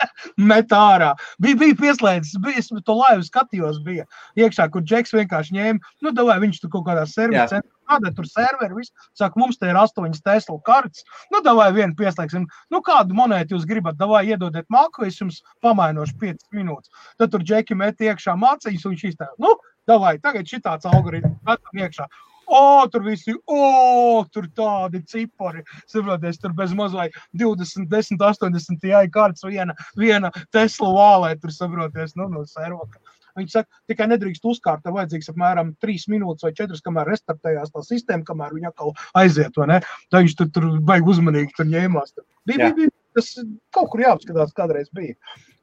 Met 0.52 0.74
ārā. 0.76 1.14
Bija, 1.42 1.58
bija 1.64 1.78
pieslēdzis, 1.80 2.40
bija, 2.44 2.62
es 2.62 2.70
to 2.70 2.96
laivu 2.98 3.26
skatījos, 3.26 3.82
bija 3.86 4.06
iekšā, 4.40 4.70
kur 4.74 4.86
Džeks 4.86 5.16
vienkārši 5.16 5.58
ņēma, 5.58 5.94
nu, 6.06 6.14
davai 6.16 6.40
viņš 6.44 6.64
tur 6.64 6.74
kaut 6.74 6.88
kādā 6.90 7.06
serverā 7.10 7.48
centrā, 7.52 7.72
kāda 7.90 8.12
tur 8.16 8.28
serveri, 8.30 8.76
viss. 8.78 8.94
Saka, 9.18 9.40
mums 9.40 9.58
te 9.60 9.70
ir 9.70 9.80
astoņas 9.80 10.24
Tesla 10.26 10.60
kartes, 10.66 11.06
nu, 11.34 11.42
davai 11.46 11.70
vienu 11.76 11.98
pieslēgsim. 12.00 12.46
Nu, 12.74 12.84
kādu 12.86 13.18
monētu 13.18 13.58
jūs 13.58 13.68
gribat, 13.70 13.98
davai 14.00 14.26
iedodiet 14.30 14.70
maku, 14.74 15.08
es 15.10 15.20
jums 15.22 15.42
pamainošu 15.66 16.18
5 16.22 16.46
minūtes. 16.56 16.94
Tad 17.20 17.34
tur 17.34 17.46
Džeki 17.46 17.78
met 17.80 18.02
iekšā 18.02 18.38
mācīs 18.40 18.86
un 18.90 18.98
šīs 19.00 19.20
tā, 19.20 19.30
nu, 19.42 19.56
davai, 19.90 20.18
tagad 20.22 20.50
šitāds 20.50 20.90
algoritms, 20.90 21.40
metam 21.48 21.86
iekšā. 21.86 22.10
O, 22.50 22.88
tur 22.90 23.04
visi, 23.06 23.36
o, 23.46 24.26
tur 24.34 24.48
tādi 24.58 25.04
cipari. 25.06 25.62
Saproties, 25.90 26.40
tur 26.42 26.56
bez 26.58 26.74
mazliet 26.78 27.14
20, 27.38 27.86
10, 27.92 28.18
80 28.18 28.90
jāja 28.90 29.12
kārtas 29.14 29.46
viena, 29.46 29.76
viena 30.00 30.34
Tesla 30.56 30.90
vālē, 30.96 31.36
tur 31.42 31.54
saproties, 31.54 32.16
nu, 32.18 32.26
no 32.34 32.46
servoka. 32.50 32.98
Viņi 33.38 33.54
saka, 33.54 33.70
tikai 33.92 34.08
nedrīkst 34.10 34.46
uzkārt, 34.50 34.82
tev 34.84 34.98
vajadzīgs 34.98 35.30
apmēram 35.32 35.72
3 35.86 36.10
minūtes 36.12 36.48
vai 36.48 36.52
4, 36.58 36.82
kamēr 36.86 37.12
restartējās 37.14 37.72
tā 37.76 37.86
sistēma, 37.86 38.26
kamēr 38.28 38.56
viņa 38.58 38.74
atkal 38.74 38.96
aiziet, 39.22 39.56
vai 39.60 39.70
ne? 39.76 39.80
Tā 40.10 40.24
viņš 40.24 40.36
tur, 40.40 40.50
tur 40.56 40.68
baigi 40.90 41.14
uzmanīgi 41.14 41.56
tur 41.56 41.70
ņēmās. 41.70 42.16
Tur. 42.18 42.26
Bija, 42.50 42.58
bija, 42.66 42.76
bija, 42.82 42.96
tas 43.16 43.32
kaut 43.76 43.94
kur 43.94 44.04
jāapskatās, 44.08 44.56
kādreiz 44.58 44.90
bija. 44.96 45.16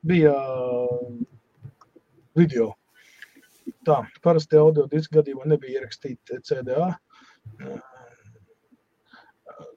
Bija 0.07 0.33
uh, 0.33 1.15
video. 2.39 2.73
Tā, 3.87 4.01
parasti 4.25 4.59
audio 4.59 4.89
diska 4.91 5.21
gadījumā 5.21 5.47
nebija 5.47 5.81
ierakstīta 5.81 6.41
CDA. 6.47 6.89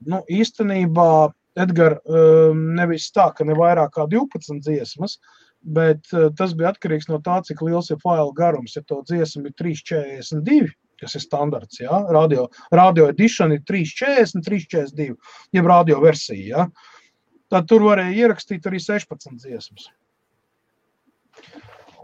Nu, 0.10 0.24
īstenībā, 0.34 1.12
Edgars, 1.60 2.02
um, 2.10 2.64
nevis 2.78 3.10
tā, 3.14 3.28
ka 3.36 3.46
ne 3.46 3.58
vairāk 3.58 3.94
kā 3.98 4.08
12 4.10 4.64
dziesmas, 4.66 5.20
bet 5.62 6.08
tas 6.40 6.56
bija 6.58 6.72
atkarīgs 6.74 7.10
no 7.12 7.20
tā, 7.22 7.38
cik 7.46 7.62
liels 7.68 7.92
ir 7.92 8.00
faila 8.02 8.32
garums. 8.36 8.78
Ja 8.78 8.84
to 8.88 9.02
dziesmu 9.06 9.52
ir 9.52 9.56
342, 9.60 10.72
kas 11.02 11.16
ir 11.20 11.24
standarts, 11.24 11.82
ja? 11.84 12.02
radio, 12.16 12.48
radio 12.74 13.10
edition 13.12 13.54
ir 13.56 13.62
340, 13.68 14.42
342, 14.48 15.18
jeb 15.56 15.70
radio 15.70 16.02
versija, 16.04 16.48
ja? 16.50 16.96
tad 17.52 17.70
tur 17.70 17.86
varēja 17.86 18.26
ierakstīt 18.26 18.66
arī 18.70 18.82
16 18.84 19.38
dziesmas 19.44 19.90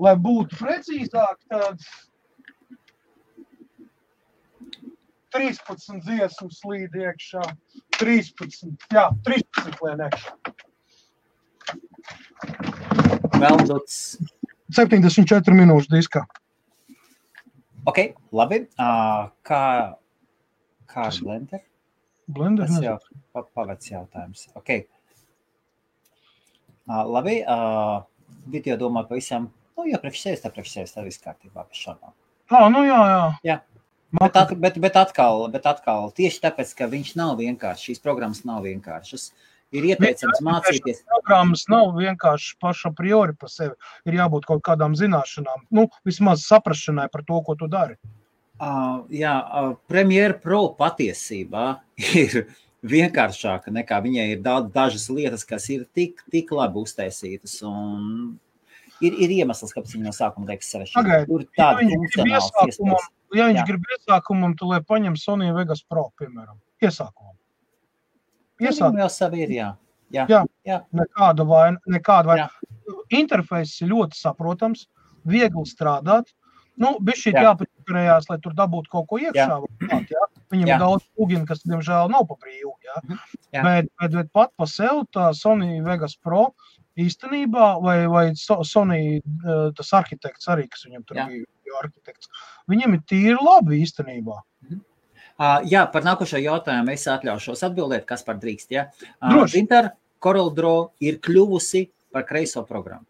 lai 0.03 0.15
būtu 0.19 0.57
precīzāk, 0.59 1.37
tad 1.51 1.79
13 5.35 5.99
dziesmas 6.05 6.61
līdz 6.63 6.95
iekšā. 7.05 7.43
13. 7.99 8.71
Jā, 8.95 9.09
13 9.27 9.81
lēnēkšā. 9.83 10.31
Vēl 13.41 13.61
dots. 13.67 13.99
74 14.75 15.55
minūšu 15.59 15.91
diskā. 15.91 16.23
Ok, 17.85 17.99
labi. 18.33 18.63
Uh, 18.81 19.27
kā, 19.45 19.61
kā 20.89 21.03
ar 21.11 21.19
blender? 21.21 21.61
Blender 22.25 22.65
Tas 22.65 22.79
nezinu. 22.79 22.95
jau 22.95 23.23
pa- 23.35 23.45
pavec 23.59 23.85
jautājums. 23.91 24.47
Ok. 24.57 24.71
Uh, 26.87 27.03
labi. 27.11 27.41
Uh, 27.43 28.01
video 28.49 28.77
domā 28.77 29.03
pavisam, 29.09 29.51
nu, 29.77 29.87
ja 29.89 29.99
priekš 30.01 30.25
sevis, 30.25 30.43
tad 30.43 31.05
viss 31.05 31.23
kārtībā 31.23 31.65
bez 31.65 31.79
šaubām. 31.79 32.13
Ā, 32.53 32.67
nu 32.69 32.83
jā, 32.85 32.99
jā. 33.09 33.23
Jā. 33.47 33.57
Bet, 34.15 34.37
at, 34.39 34.53
bet, 34.61 34.77
bet, 34.79 34.95
atkal, 34.95 35.47
bet 35.51 35.65
atkal, 35.67 36.11
tieši 36.15 36.39
tāpēc, 36.45 36.71
ka 36.77 36.87
viņš 36.91 37.15
nav 37.19 37.35
vienkāršs, 37.41 37.89
šīs 37.89 38.03
programmas 38.03 38.43
nav 38.47 38.63
vienkāršas, 38.63 39.31
ir 39.75 39.87
ieteicams 39.89 40.43
mācīties. 40.45 41.01
programmas 41.09 41.65
nav 41.71 41.95
vienkārši 41.97 42.53
paša 42.63 42.93
priori 42.95 43.35
par 43.39 43.51
sevi. 43.51 43.73
Ir 44.07 44.19
jābūt 44.21 44.47
kaut 44.47 44.61
kādām 44.67 44.95
zināšanām, 44.95 45.65
nu, 45.75 45.89
vismaz 46.07 46.45
saprašanai 46.47 47.09
par 47.11 47.25
to, 47.27 47.41
ko 47.43 47.57
tu 47.59 47.67
dari. 47.71 47.97
Uh, 48.55 49.03
jā, 49.11 49.33
uh, 49.35 49.73
Premiere 49.91 50.37
Pro 50.39 50.69
patiesībā 50.77 51.65
ir 52.21 52.45
vienkāršāka 52.85 53.73
nekā 53.73 53.99
viņai 54.05 54.29
ir 54.35 54.45
daudz, 54.45 54.71
dažas 54.71 55.09
lietas, 55.11 55.43
kas 55.49 55.67
ir 55.73 55.83
tik, 55.97 56.21
tik 56.31 56.53
labi 56.55 56.79
uztaisītas. 56.85 57.57
Un 57.67 58.37
ir, 59.01 59.13
ir 59.25 59.29
iemesls, 59.39 59.73
kāpēc 59.75 59.93
viņi 59.95 60.03
no 60.07 60.13
sākuma 60.15 60.47
liekas 60.51 60.69
sarežģīti. 60.75 61.25
Tur 61.27 61.45
Ja 61.57 61.71
tāda 61.73 61.85
grib 61.85 61.99
funkcionāls 62.05 62.51
iespējas. 62.51 63.07
ja 63.35 63.47
viņš 63.49 63.59
Jā. 63.59 63.65
grib 63.67 63.83
iesākumam, 63.97 64.53
tad 64.59 64.67
lai 64.71 64.79
paņem 64.81 65.17
Sony 65.19 65.51
Vegas 65.55 65.83
Pro, 65.83 66.11
piemēram, 66.21 66.59
iesākumam. 66.81 67.35
Viņam 68.59 68.71
Iesākumam. 68.71 68.99
jau 69.03 69.09
savi 69.11 69.41
ir, 69.43 69.49
jā. 69.49 69.69
Jā, 70.13 70.25
Jā. 70.29 70.45
jā. 70.65 70.79
Nekāda 70.95 71.43
vaina, 71.47 71.77
nekāda 71.89 72.25
vaina. 72.29 72.47
Jā. 72.47 72.93
Interfejs 73.19 73.79
ļoti 73.81 74.15
saprotams, 74.15 74.85
viegli 75.27 75.65
strādāt. 75.67 76.29
Nu, 76.77 76.97
bija 76.99 77.15
šī 77.15 77.31
Jā. 77.33 77.41
jāpaturējās, 77.49 78.25
lai 78.29 78.37
tur 78.43 78.51
dabūtu 78.53 78.91
kaut 78.91 79.07
ko 79.07 79.17
iekšā. 79.17 79.47
klāt, 79.79 80.09
jā. 80.11 80.23
Viņam 80.51 80.67
Jā. 80.67 80.77
daudz 80.79 81.03
pluginu, 81.17 81.45
kas, 81.47 81.63
diemžēl, 81.63 82.09
nav 82.11 82.27
pa 82.27 82.35
brīvu. 82.35 82.73
Jā. 82.83 83.17
Jā. 83.55 83.63
Bet, 83.63 83.87
bet, 83.99 84.11
bet 84.11 84.31
pat 84.33 84.51
pa 84.57 84.65
sev 84.65 85.05
tā 85.11 85.33
Sony 85.33 85.81
Vegas 85.83 86.15
Pro 86.15 86.53
īstenībā, 86.97 87.81
vai, 87.83 87.97
vai 88.07 88.25
So- 88.35 88.63
Sony 88.63 89.17
eh, 89.17 89.71
tas 89.75 89.93
arhitekts 89.93 90.47
arī, 90.47 90.69
kas 90.69 90.85
viņam 90.87 91.05
tur 91.05 91.17
Jā. 91.17 91.27
bija, 91.27 91.45
arhitekts, 91.81 92.29
viņam 92.71 92.93
ir 92.95 93.01
tīri 93.09 93.37
labi 93.41 93.81
īstenībā. 93.83 94.41
Uh, 95.35 95.59
jā, 95.67 95.81
par 95.91 96.05
nākošo 96.05 96.39
jautājumu 96.39 96.93
es 96.93 97.03
atļaušos 97.11 97.65
atbildēt, 97.67 98.05
kas 98.07 98.21
par 98.23 98.37
drīkst. 98.39 98.69
Ja? 98.71 98.85
Uh, 99.19 99.33
Droši. 99.33 99.57
Winter 99.57 99.89
Coral 100.23 100.47
Draw 100.55 100.85
ir 101.03 101.17
kļuvusi 101.19 101.89
par 102.15 102.23
kreiso 102.23 102.63
programmu. 102.63 103.03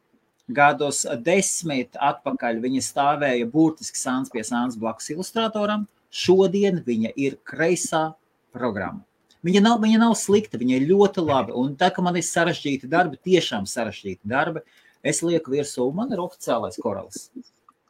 Gados 0.49 1.03
desmit 1.25 1.93
atpakaļ 2.01 2.63
viņa 2.63 2.81
stāvēja 2.81 3.45
burtiski 3.49 3.97
sāns 3.97 4.33
pie 4.33 4.41
sāns 4.45 4.77
blakus 4.77 5.11
ilustratoram. 5.13 5.85
Šodien 6.09 6.81
viņa 6.85 7.13
ir 7.17 7.37
kreisā 7.45 8.15
programma. 8.53 9.03
Viņa 9.45 9.61
nav, 9.61 9.81
viņa 9.83 9.99
nav 10.01 10.15
slikta, 10.17 10.57
viņa 10.57 10.79
ir 10.79 10.87
ļoti 10.89 11.21
laba. 11.21 11.53
Un 11.59 11.75
tā, 11.77 11.91
ka 11.93 12.01
man 12.05 12.17
ir 12.17 12.25
sarežģīti 12.25 12.89
darbi, 12.89 13.19
tiešām 13.29 13.67
sarežģīti 13.69 14.25
darbi, 14.31 14.63
es 15.05 15.21
lieku 15.21 15.53
virsū, 15.53 15.85
man 15.93 16.13
ir 16.15 16.23
oficiālais 16.23 16.79
korals. 16.81 17.27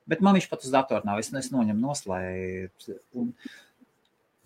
Bet 0.10 0.22
man 0.26 0.36
viņš 0.36 0.50
pat 0.52 0.66
uz 0.68 0.74
datora 0.74 1.08
nav. 1.08 1.22
Es, 1.22 1.32
es 1.32 1.54
noņemu 1.54 1.80
nos, 1.80 2.04
lai. 2.10 2.68
Un 3.16 3.32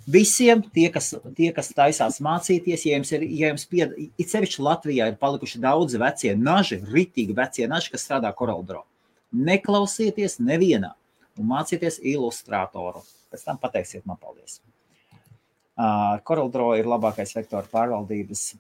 visiem, 0.08 0.62
tie, 0.76 0.88
kas, 0.94 1.12
tie, 1.36 1.50
kas 1.56 1.74
taisās 1.76 2.22
mācīties, 2.24 2.86
ja 2.88 3.00
jums 3.00 3.12
ir, 3.18 3.26
ja 3.42 3.52
jums 3.52 3.66
pied, 3.70 3.98
it 4.22 4.32
sevišķi 4.32 4.64
Latvijā 4.70 5.10
ir 5.10 5.20
palikuši 5.20 5.62
daudzi 5.66 6.00
vecie 6.02 6.38
naži, 6.38 6.80
ritīgi 6.94 7.36
vecie 7.36 7.68
naži, 7.72 7.92
kas 7.96 8.06
strādā 8.06 8.32
koraldro. 8.38 8.86
Neklausieties 9.36 10.40
nevienā 10.42 10.94
un 11.40 11.50
mācieties 11.52 12.00
ilustratoru. 12.06 13.04
Pēc 13.34 13.46
tam 13.46 13.60
pateiksiet 13.62 14.06
man 14.10 14.18
paldies. 14.22 14.62
Koraldro 16.28 16.74
ir 16.76 16.90
labākais 16.90 17.32
vektoru 17.38 17.70
pārvaldības. 17.72 18.52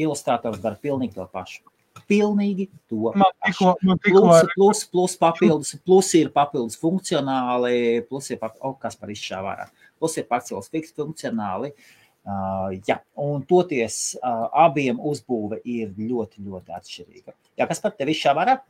Ilustrators 0.00 0.60
dara 0.62 0.78
pilnīgi 0.80 1.18
to 1.18 1.26
pašu. 1.28 1.60
Pilnīgi 2.08 2.68
to 2.88 3.12
pašu. 3.12 3.74
Plus, 3.82 4.46
plus, 4.54 4.84
plus 4.88 5.16
papildus, 5.20 5.74
plus 5.84 6.12
ir 6.16 6.30
papildus 6.32 6.78
funkcionāli, 6.80 8.00
plus 8.08 8.30
ir 8.32 8.40
papildus, 8.40 8.64
oh, 8.64 8.78
kas 8.80 8.96
par 8.96 9.12
izšāvā 9.12 9.52
ārā. 9.56 9.68
Plus 10.00 10.16
ir 10.16 10.28
pakcils 10.30 10.72
fiks 10.72 10.96
funkcionāli. 10.96 11.74
Uh, 12.22 12.70
jā, 12.86 13.00
un 13.18 13.42
toties 13.50 14.14
uh, 14.20 14.46
abiem 14.64 15.00
uzbūve 15.10 15.58
ir 15.66 15.90
ļoti, 15.98 16.44
ļoti 16.46 16.76
atšķirīga. 16.78 17.34
Jā, 17.58 17.66
kas 17.66 17.82
par 17.82 17.96
tevi 17.98 18.14
izšāvā 18.14 18.46
ārā? 18.46 18.60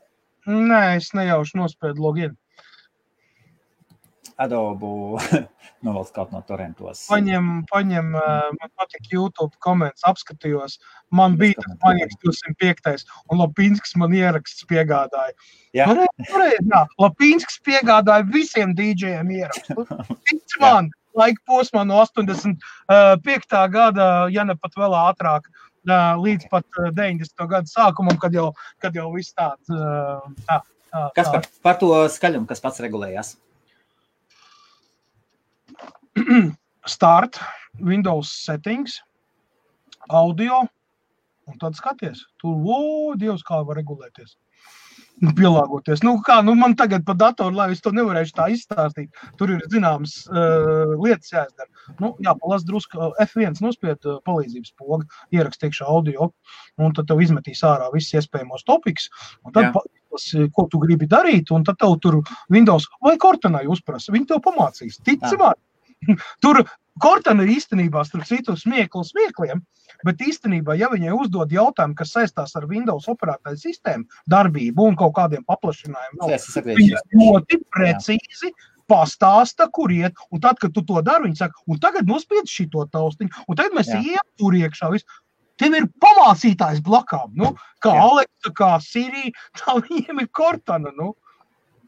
Nē, 0.49 0.97
es 0.99 1.13
nejauši 1.15 1.61
nospēju 1.61 2.03
login. 2.03 2.39
Adobu 4.43 5.19
novalc 5.87 6.13
kaut 6.15 6.33
no 6.35 6.41
torentos. 6.47 7.05
Paņem, 7.11 7.51
paņem, 7.71 8.13
eh, 8.19 8.49
man 8.59 8.73
patīk 8.81 9.11
YouTube 9.13 9.53
komentus, 9.65 10.05
apskatījos. 10.09 10.79
Man 11.15 11.37
bija 11.41 11.59
tas 11.63 11.77
manīgs 11.85 12.19
205. 12.25 13.05
un 13.31 13.43
Lapīnskis 13.43 13.97
man 14.01 14.15
ieraksts 14.17 14.67
piegādāja. 14.71 15.35
Jā. 15.77 15.89
Pareizi, 16.31 16.65
jā. 16.71 16.83
Lapīnskis 17.03 17.61
piegādāja 17.67 18.27
visiem 18.33 18.75
DJiem 18.79 19.33
ierakstu. 19.39 19.87
Tic 20.31 20.59
man, 20.63 20.91
laika 21.19 21.43
posmā 21.49 21.85
no 21.89 22.01
85. 22.03 23.61
gada, 23.73 24.09
ja 24.33 24.47
ne 24.49 24.57
pat 24.59 24.79
vēl 24.79 24.97
ātrāk, 25.03 25.49
līdz 26.23 26.49
pat 26.51 26.67
ā, 26.79 26.91
90. 26.95 27.47
gada 27.51 27.67
sākumam, 27.67 28.19
kad 28.23 28.35
jau, 28.35 28.53
kad 28.83 28.95
jau 28.95 29.09
viss 29.17 29.35
tāds 29.35 29.73
ā, 29.75 30.21
tā, 30.47 30.61
tā, 30.93 31.09
Kas 31.17 31.27
tā. 31.27 31.33
par, 31.33 31.49
par 31.67 31.81
to 31.81 31.91
skaļumu, 32.15 32.47
kas 32.47 32.63
pats 32.63 32.83
regulējās? 32.85 33.35
Start, 36.87 37.39
Windows 37.81 38.45
settings, 38.45 39.01
audio, 40.09 40.63
un 41.47 41.59
tad 41.59 41.77
skaties. 41.79 42.27
Tur, 42.43 42.59
o, 42.59 42.81
Dievs, 43.19 43.45
kā 43.47 43.63
var 43.65 43.79
regulēties. 43.81 44.37
Nu, 45.23 45.31
Pielāgoties. 45.37 46.03
Nu, 46.03 46.17
kā, 46.25 46.41
nu, 46.45 46.55
man 46.59 46.75
tagad 46.77 47.05
pa 47.07 47.15
datoru, 47.15 47.55
lai 47.55 47.69
es 47.75 47.83
to 47.85 47.93
nevarēšu 47.95 48.35
tā 48.35 48.49
izstāstīt. 48.53 49.13
Tur 49.39 49.53
ir 49.55 49.63
zināmas 49.71 50.17
uh, 50.27 50.95
lietas 50.99 51.31
jāizdara. 51.31 51.69
Nu, 52.01 52.13
jā, 52.25 52.35
palas 52.41 52.65
drusku 52.67 52.99
uh, 52.99 53.13
F1 53.23 53.61
nospied 53.63 54.09
uh, 54.09 54.19
palīdzības 54.27 54.75
pogu, 54.81 55.03
ierakst 55.35 55.65
iekšā 55.69 55.87
audio, 55.89 56.33
un 56.81 56.97
tad 56.97 57.11
tev 57.11 57.23
izmetīs 57.23 57.63
ārā 57.69 57.91
visus 57.95 58.19
iespējamos 58.19 58.67
topikus. 58.69 59.09
Un 59.47 59.55
tad 59.55 59.71
paskatās, 59.77 60.31
ko 60.57 60.67
tu 60.73 60.81
gribi 60.83 61.07
darīt, 61.09 61.55
un 61.55 61.65
tad 61.69 61.79
tev 61.81 62.01
tur 62.03 62.19
Windows 62.53 62.89
vai 63.05 63.15
Cortanai 63.21 63.69
uzprasa. 63.71 64.15
Viņi 64.17 64.33
tev 64.33 64.43
pamācīs. 64.49 64.99
Tici 65.07 65.37
Jā. 65.37 65.53
Tur 66.43 66.65
Kortana 67.01 67.47
ir 67.47 67.55
īstenībā 67.55 68.03
starp 68.05 68.27
citu 68.29 68.57
smieklu 68.59 69.01
smiekliem, 69.07 69.63
bet 70.05 70.21
īstenībā, 70.21 70.75
ja 70.77 70.91
viņai 70.93 71.15
uzdod 71.17 71.53
jautājumu, 71.55 71.97
kas 71.97 72.13
saistās 72.13 72.53
ar 72.59 72.67
Windows 72.69 73.09
operatīvu 73.09 73.57
sistēmu 73.63 74.21
darbību 74.31 74.91
un 74.91 74.99
kaut 75.01 75.15
kādiem 75.17 75.47
paplašinājumiem, 75.49 76.21
viņa 76.77 77.01
ļoti 77.17 77.63
precīzi 77.73 78.53
pastāsta, 78.93 79.69
kur 79.73 79.93
iet. 79.95 80.19
Un 80.31 80.43
tad, 80.45 80.61
kad 80.61 80.75
tu 80.77 80.85
to 80.85 81.01
dari, 81.05 81.29
viņi 81.29 81.41
saka, 81.41 81.65
un 81.71 81.81
tagad 81.83 82.09
nospied 82.09 82.51
šito 82.51 82.85
taustiņu, 82.93 83.47
un 83.49 83.59
tagad 83.59 83.77
mēs 83.79 83.93
Jā. 83.93 84.03
ejam 84.03 84.29
tur 84.41 84.57
iekšā. 84.59 84.93
Visu. 84.93 85.21
Tev 85.61 85.77
ir 85.79 85.87
pamācītājs 86.03 86.81
blakām, 86.85 87.33
nu, 87.39 87.53
kā 87.85 87.93
Jā. 87.95 88.05
Aleksa, 88.09 88.53
kā 88.57 88.71
Sirija, 88.83 89.33
tā 89.61 89.79
viņiem 89.81 90.25
ir 90.25 90.31
Kortana. 90.35 90.93
Nu. 90.99 91.15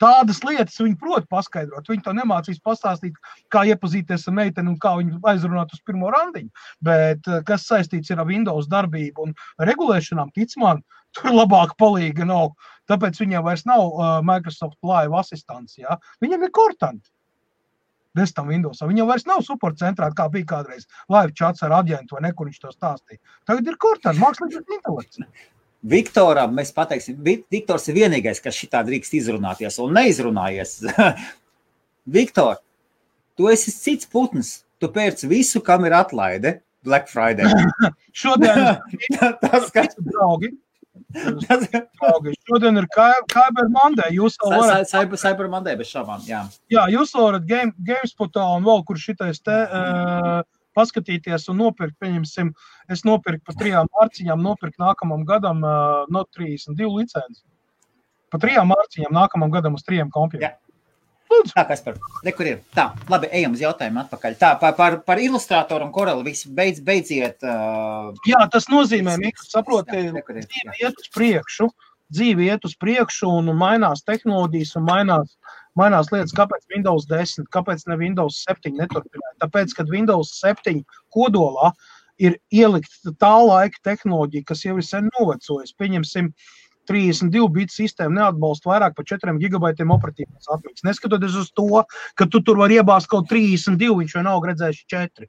Tādas 0.02 0.40
lietas 0.42 0.80
viņi 0.80 0.96
prot 0.98 1.26
paskaidrot. 1.30 1.86
Viņi 1.90 2.02
to 2.06 2.14
nemācīs 2.16 2.60
pastāstīt, 2.64 3.14
kā 3.54 3.64
iepazīties 3.70 4.26
ar 4.28 4.36
meiteni 4.38 4.72
un 4.72 4.78
kā 4.82 4.96
viņu 4.98 5.20
aizrunāt 5.30 5.74
uz 5.76 5.82
pirmo 5.86 6.10
randiņu. 6.14 6.50
Bet 6.84 7.30
eh, 7.30 7.40
kas 7.46 7.68
saistīts 7.70 8.10
ar 8.14 8.24
Windows 8.28 8.68
darbību 8.72 9.28
un 9.28 9.34
regulēšanām, 9.62 10.32
tic 10.34 10.56
man, 10.60 10.82
tur 11.14 11.34
labāk 11.34 11.76
palīga 11.80 12.26
nav. 12.28 12.54
Tāpēc 12.90 13.20
viņiem 13.22 13.44
vairs 13.46 13.62
nav 13.64 13.86
uh, 13.86 14.16
Microsoft 14.26 14.76
Live 14.84 15.14
asistants. 15.16 15.78
Ja? 15.78 15.96
Viņam 16.20 16.42
ir 16.44 16.52
Cortana. 16.52 17.00
Desmitam 18.14 18.50
Windows. 18.52 18.82
Viņam 18.84 19.08
vairs 19.10 19.24
nav 19.26 19.40
support 19.46 19.78
centrā, 19.80 20.10
kā 20.14 20.28
bija 20.30 20.46
kādreiz 20.52 20.84
live 21.10 21.32
chats 21.34 21.64
ar 21.66 21.74
aģentu 21.80 22.14
vai 22.14 22.28
nekur 22.28 22.50
viņš 22.50 22.60
to 22.62 22.70
stāstīja. 22.74 23.18
Tagad 23.48 23.70
ir 23.72 23.78
Cortana, 23.82 24.20
mākslīgais 24.20 24.76
intelekts. 24.76 25.22
Viktoram 25.84 26.54
mēs 26.56 26.70
pateiksim, 26.72 27.18
Vi- 27.20 27.42
Viktors 27.52 27.88
ir 27.92 27.98
vienīgais, 27.98 28.40
kas 28.42 28.56
šitā 28.56 28.80
drīkst 28.86 29.16
izrunāties 29.20 29.76
un 29.84 29.92
neizrunājies. 29.98 30.78
Viktor, 32.16 32.56
tu 33.36 33.50
esi 33.52 33.72
cits 33.74 34.08
putns. 34.08 34.60
Tu 34.82 34.88
pērc 34.92 35.22
visu, 35.30 35.60
kam 35.64 35.84
ir 35.88 35.94
atlaide 35.96 36.58
Black 36.84 37.08
Friday. 37.08 37.48
Šodien, 38.20 38.78
tas, 39.44 39.68
ka, 39.72 39.84
draugi, 40.08 40.50
tas, 41.46 41.62
draugi, 41.70 42.34
šodien 42.48 42.80
ir 42.80 42.88
Kyber 42.92 43.70
Monday. 43.72 44.16
Jūs 44.18 44.36
vēl 44.42 44.56
varat 44.58 44.90
Cyber, 44.90 45.20
Cyber 45.20 45.48
Monday 45.52 45.78
bez 45.80 45.92
šaubām, 45.92 46.24
jā. 46.28 46.42
Jā, 46.72 46.84
jūs 46.92 47.14
varat 47.16 47.46
game, 47.48 47.72
GameSpotā 47.86 48.44
un 48.56 48.66
vēl 48.66 48.84
kur 48.88 49.00
šitais 49.00 49.40
te 49.44 49.56
uh, 49.64 50.42
paskatīties 50.76 51.48
un 51.52 51.60
nopirkt, 51.62 51.96
pieņemsim, 52.02 52.52
es 52.92 53.04
nopirku 53.06 53.46
par 53.48 53.58
trijām 53.60 53.90
mārciņām, 53.94 54.44
nopirku 54.44 54.82
nākamam 54.82 55.24
gadam 55.28 55.62
uh, 55.64 56.04
no 56.12 56.26
32 56.36 56.90
licenci. 56.98 57.42
Pa 58.32 58.40
trijām 58.42 58.70
mārciņām 58.72 59.14
nākamam 59.14 59.52
gadam 59.54 59.78
uz 59.78 59.86
trijiem 59.86 60.10
kompjūtiem. 60.14 60.50
Jā. 60.50 60.58
Tā, 61.34 61.64
kas 61.66 61.80
par 61.82 61.96
nekur 62.24 62.46
ir. 62.46 62.58
Tā, 62.76 62.90
labi, 63.10 63.28
ejam 63.34 63.56
uz 63.56 63.62
jautājumu 63.64 64.02
atpakaļ. 64.04 64.36
Tā, 64.38 64.52
par, 64.60 64.74
par, 64.78 64.98
par 65.06 65.20
ilustrātoru 65.22 65.88
un 65.88 65.92
koreli 65.94 66.26
viss 66.28 66.46
beidz, 66.46 66.82
beidziet. 66.84 67.42
Uh, 67.42 68.12
Jā, 68.28 68.44
tas 68.52 68.68
nozīmē, 68.70 69.16
ka 69.34 69.46
saprotiet, 69.48 70.14
iet 70.14 71.00
uz 71.00 71.10
priekšu, 71.14 71.68
dzīve 72.12 72.48
iet 72.48 72.66
uz 72.68 72.76
priekšu 72.80 73.30
un 73.40 73.52
mainās 73.58 74.04
tehnoloģijas 74.08 74.74
un 74.80 74.86
mainās, 74.88 75.36
mainās 75.78 76.12
lietas. 76.12 76.34
Kāpēc 76.36 76.68
Windows 76.74 77.08
10, 77.10 77.48
kāpēc 77.54 77.86
ne 77.90 77.98
Windows 78.00 78.42
7 78.48 78.76
neturpināja? 78.80 79.36
Tāpēc, 79.46 79.76
kad 79.78 79.92
Windows 79.92 80.34
7 80.40 80.82
kodolā 81.14 81.72
ir 82.22 82.36
ielikt 82.54 82.92
tā 83.18 83.34
laika 83.42 83.80
tehnoloģija, 83.88 84.46
kas 84.46 84.66
jau 84.66 84.76
ir 84.78 84.86
sen 84.86 85.08
novecojusi. 85.16 85.74
Pieņemsim, 85.80 86.30
uh, 86.30 86.64
32 86.88 87.48
bitu 87.52 87.74
sistēma 87.74 88.20
neatbalsta 88.20 88.70
vairāk 88.70 88.94
par 88.96 89.06
4 89.08 89.34
gigabaitiem 89.40 89.92
operatīvās 89.94 90.50
atmiņas. 90.56 90.84
Neskatoties 90.86 91.36
uz 91.40 91.50
to, 91.56 91.82
ka 92.18 92.28
tu 92.30 92.42
tur 92.44 92.60
vari 92.60 92.78
iebāzt 92.80 93.10
kaut 93.12 93.28
32, 93.32 93.98
viņš 94.02 94.16
jau 94.18 94.24
nav 94.26 94.44
redzējis 94.44 94.84
4. 94.92 95.28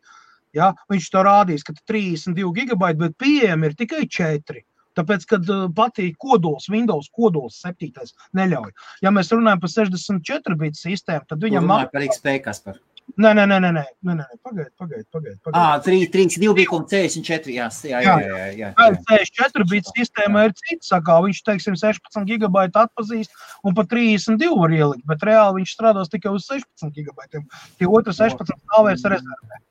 Ja? 0.56 0.72
Viņš 0.91 1.10
to 1.11 1.26
rādīs, 1.27 1.65
ka 1.68 1.76
32 1.91 2.53
gigabaiti, 2.60 3.02
bet 3.03 3.19
pieejami 3.22 3.72
ir 3.72 3.77
tikai 3.80 4.06
4. 4.07 4.64
Tāpēc, 4.95 5.27
kad 5.30 5.51
uh, 5.51 5.67
patīk 5.76 6.17
kodols, 6.22 6.69
Windows 6.72 7.11
kodols 7.13 7.61
7. 7.65 7.91
neļauj. 8.38 8.73
Ja 9.05 9.13
mēs 9.15 9.31
runājam 9.34 9.63
par 9.63 9.73
64 9.73 10.59
bitu 10.59 10.81
sistēmu, 10.81 11.27
tad 11.30 11.43
viņam 11.43 11.72
ir 11.80 11.89
par 11.93 12.09
XP 12.09 12.38
kas 12.45 12.63
par. 12.65 12.81
Nē, 13.15 13.31
nē, 13.38 13.43
nē, 13.45 13.57
nē, 13.61 13.69
nē, 13.72 13.84
nē, 14.01 14.13
nē. 14.17 14.23
pagaidiet, 14.43 14.72
pagaidiet. 14.81 15.05
Pagaid, 15.13 15.35
pagaid. 15.45 15.53
Ah, 15.53 15.77
3, 15.80 16.07
3, 16.11 16.39
2 16.41 16.55
bija 16.57 16.72
un 16.73 16.88
64. 16.89 17.53
Jā, 17.53 17.67
jā, 17.85 17.99
jā. 18.01 18.15
jā, 18.26 18.47
jā, 18.57 18.72
jā. 18.73 18.88
64 19.11 19.67
bija 19.69 19.85
sistēma, 19.91 20.47
ir 20.49 20.55
cits. 20.57 20.89
Sakā, 20.89 21.19
viņš, 21.23 21.43
teiksim, 21.45 21.77
16 21.80 22.26
gigabaitu 22.31 22.81
atpazīst 22.81 23.45
un 23.63 23.77
pat 23.77 23.91
32 23.93 24.49
var 24.57 24.73
ielikt, 24.73 25.05
bet 25.07 25.23
reāli 25.30 25.61
viņš 25.61 25.76
strādās 25.77 26.11
tikai 26.11 26.34
uz 26.34 26.49
16 26.49 26.97
gigabaitiem. 26.97 27.45
Tie 27.77 27.88
otri 27.88 28.17
16 28.17 28.57
stāvēs 28.57 29.05
rezervē. 29.13 29.61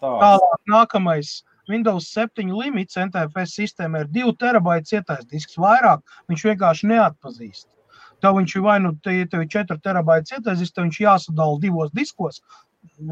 Tālāk, 0.00 0.60
nākamais. 0.72 1.36
Windows 1.68 2.12
7 2.14 2.52
limits 2.54 2.98
NTFS 3.00 3.56
sistēmā 3.60 4.04
ir 4.04 4.12
2 4.14 4.36
terabaita 4.40 4.88
cietais 4.92 5.26
disks. 5.32 5.58
Vairāk 5.60 6.04
viņš 6.30 6.46
vienkārši 6.50 6.92
neatpazīst. 6.92 7.68
Tev 8.22 8.38
viņš 8.38 8.54
ir 8.56 8.64
vai 8.64 8.78
nu 8.82 8.94
te, 9.02 9.14
tev 9.30 9.44
ir 9.44 9.50
4 9.52 9.78
terabaita 9.84 10.32
cietais 10.32 10.62
disks, 10.62 10.74
tev 10.74 10.88
viņš 10.88 11.02
jāsadala 11.04 11.60
divos 11.62 11.92
diskos, 11.94 12.40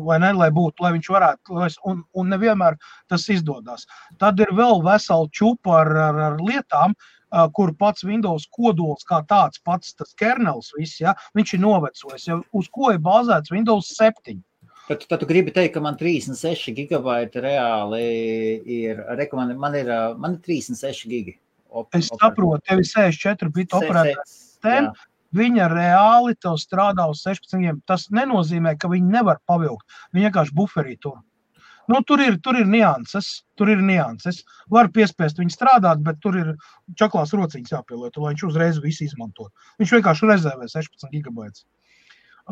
vai 0.08 0.18
ne, 0.22 0.32
lai 0.34 0.48
būtu, 0.54 0.82
lai 0.82 0.92
viņš 0.96 1.10
varētu, 1.10 1.58
un, 1.90 2.00
un 2.14 2.32
nevienmēr 2.32 2.78
tas 3.10 3.28
izdodas. 3.32 3.86
Tad 4.22 4.40
ir 4.42 4.50
vēl 4.56 4.82
vesela 4.86 5.28
čupa 5.32 5.80
ar, 5.82 5.92
ar, 6.08 6.20
ar 6.30 6.40
lietām, 6.42 6.96
kur 7.54 7.72
pats 7.78 8.04
Windows 8.06 8.46
kodols, 8.54 9.04
kā 9.06 9.20
tāds 9.28 9.60
pats 9.66 9.94
kernels, 10.18 10.72
viss, 10.78 11.00
ja, 11.00 11.14
viņš 11.36 11.54
ir 11.54 11.64
novecojis. 11.64 12.28
Ja, 12.28 12.40
uz 12.52 12.68
ko 12.72 12.92
ir 12.94 13.02
bāzēts 13.02 13.52
Windows 13.54 13.90
7? 13.98 14.40
Tad, 14.86 15.02
tad 15.10 15.18
tu 15.18 15.26
gribi 15.26 15.50
teikt, 15.50 15.74
ka 15.74 15.82
man 15.82 15.96
36 15.98 16.70
gigabaiti 16.76 17.42
reāli 17.42 18.02
ir, 18.70 19.02
rekomend, 19.18 19.56
man 19.58 19.74
ir, 19.74 19.90
man 20.22 20.36
ir 20.36 20.44
36 20.46 21.10
gigi. 21.10 21.34
Op, 21.66 21.88
es 21.98 22.06
saprotu, 22.12 22.62
tev 22.68 22.84
ir 22.84 22.86
64 22.86 23.50
bitu 23.56 23.80
operators. 23.80 24.36
Viņa 25.36 25.66
reāli 25.72 26.36
tev 26.40 26.54
strādā 26.62 27.08
uz 27.10 27.24
16. 27.26 27.82
Tas 27.90 28.06
nenozīmē, 28.14 28.76
ka 28.78 28.88
viņi 28.92 29.10
nevar 29.18 29.42
pavilkt. 29.50 29.82
Viņi 30.14 30.28
vienkārši 30.28 30.54
buferī 30.56 30.94
tur. 31.02 31.18
Nu, 31.90 31.98
tur, 32.06 32.22
ir, 32.22 32.38
tur 32.42 32.56
ir 32.58 32.66
nianses, 32.70 33.42
tur 33.58 33.70
ir 33.74 33.82
nianses. 33.82 34.44
Var 34.70 34.88
piespiest 34.94 35.38
viņu 35.42 35.54
strādāt, 35.54 36.00
bet 36.06 36.22
tur 36.22 36.38
ir 36.38 36.54
čaklās 36.98 37.34
rociņas 37.34 37.74
jāpielieto, 37.74 38.22
lai 38.22 38.32
viņš 38.32 38.46
uzreiz 38.48 38.80
visu 38.82 39.04
izmanto. 39.06 39.50
Viņš 39.82 39.98
vienkārši 39.98 40.30
rezervē 40.30 40.70
16 40.70 41.10
gigabaitus. 41.14 41.66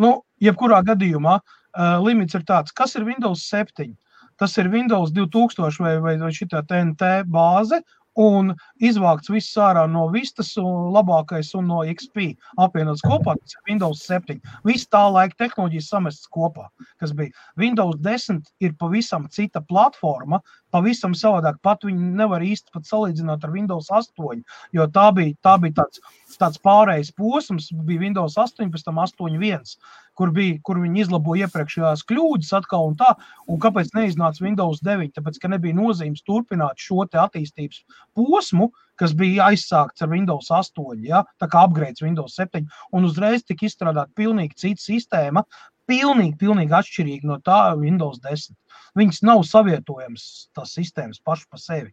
Nu, 0.03 0.17
jebkurā 0.43 0.81
gadījumā 0.87 1.39
uh, 1.39 1.59
limits 2.05 2.35
ir 2.35 2.47
tāds, 2.49 2.73
kas 2.73 2.97
ir 2.97 3.07
Windows 3.07 3.45
7. 3.51 3.93
Tas 4.39 4.57
ir 4.59 4.71
Windows 4.71 5.13
2000 5.15 5.79
vai, 5.79 5.99
vai, 6.03 6.17
vai 6.19 6.33
šī 6.35 6.49
TNT 6.51 7.11
bāze, 7.31 7.81
un 8.19 8.53
izvākts 8.83 9.31
viss 9.33 9.59
ārā 9.59 9.85
no 9.91 10.07
vistas, 10.13 10.53
un 10.61 10.93
labākais 10.95 11.51
un 11.59 11.67
no 11.71 11.83
XP 11.83 12.35
apvienots 12.63 13.03
kopā. 13.03 13.35
Tas 13.41 13.57
ir 13.57 13.73
Windows 13.73 14.03
7. 14.07 14.39
Viss 14.67 14.89
tā 14.91 15.03
laika 15.11 15.45
tehnoloģijas 15.45 15.91
samestas 15.91 16.31
kopā, 16.31 16.69
kas 17.03 17.15
bija. 17.17 17.35
Windows 17.59 17.99
10 18.03 18.43
ir 18.61 18.75
pavisam 18.79 19.27
cita 19.31 19.63
platforma, 19.63 20.41
pavisam 20.75 21.15
savādāk. 21.19 21.61
Pat 21.65 21.87
viņi 21.87 22.13
nevar 22.21 22.45
īsti 22.45 22.75
pat 22.75 22.89
salīdzināt 22.91 23.47
ar 23.47 23.55
Windows 23.55 23.91
8, 23.95 24.43
jo 24.75 24.89
tā 24.95 25.09
bija, 25.17 25.37
tā 25.47 25.57
bija 25.63 25.81
tāds, 25.83 26.03
tāds 26.41 26.63
pārējais 26.65 27.15
posms, 27.17 27.71
bija 27.87 28.03
Windows 28.07 28.39
8, 28.41 28.73
pēc 28.75 28.89
tam 28.89 29.03
8.1 29.05 29.77
kur, 30.19 30.31
bija, 30.35 30.59
kur 30.67 30.79
viņi 30.83 31.05
izlaboja 31.05 31.49
iepriekšējās 31.49 32.05
kļūdas 32.09 32.55
atkal 32.61 32.89
un 32.91 32.97
tā. 32.99 33.11
Un 33.51 33.61
kāpēc 33.63 33.93
neiznāca 33.97 34.45
Windows 34.45 34.83
9? 34.87 35.13
Tāpēc, 35.17 35.41
ka 35.43 35.51
nebija 35.53 35.77
nozīmes 35.77 36.25
turpināt 36.27 36.81
šo 36.81 37.05
attīstības 37.05 37.83
posmu, 38.17 38.71
kas 39.01 39.15
bija 39.19 39.51
aizsākts 39.51 40.05
ar 40.05 40.13
Windows 40.13 40.51
8, 40.55 41.03
ja? 41.07 41.25
tā 41.43 41.51
kā 41.51 41.65
upgrades 41.67 42.05
Windows 42.05 42.37
7, 42.39 42.63
un 42.95 43.09
uzreiz 43.09 43.43
tika 43.43 43.67
izstrādāta 43.67 44.15
pilnīgi 44.15 44.61
cita 44.61 44.83
sistēma, 44.83 45.43
pilnīgi, 45.91 46.37
pilnīgi 46.41 46.75
atšķirīga 46.79 47.29
no 47.29 47.41
tā 47.45 47.59
Windows 47.81 48.23
10. 48.25 48.57
Viņas 48.99 49.23
nav 49.27 49.45
savietojamas, 49.49 50.25
tās 50.57 50.75
sistēmas 50.79 51.23
pašas 51.25 51.51
par 51.51 51.63
sevi. 51.63 51.93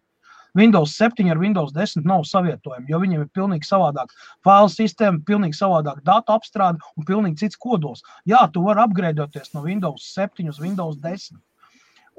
Windows 0.53 0.97
7 0.99 1.29
ar 1.31 1.39
Windows 1.39 1.71
10 1.71 2.03
nav 2.05 2.25
savietojami, 2.27 2.89
jo 2.91 2.99
viņiem 2.99 3.21
ir 3.23 3.29
pilnīgi 3.35 3.67
savādāk 3.67 4.11
failu 4.43 4.71
sistēma, 4.71 5.21
pilnīgi 5.27 5.55
savādāk 5.55 6.01
datu 6.07 6.35
apstrāde 6.35 6.83
un 6.97 7.07
pilnīgi 7.07 7.45
cits 7.45 7.59
kodols. 7.59 8.03
Jā, 8.27 8.43
tu 8.51 8.65
vari 8.65 8.83
apgrēdoties 8.83 9.53
no 9.55 9.63
Windows 9.63 10.09
7 10.11 10.49
uz 10.51 10.59
Windows 10.59 10.99
10. 10.99 11.39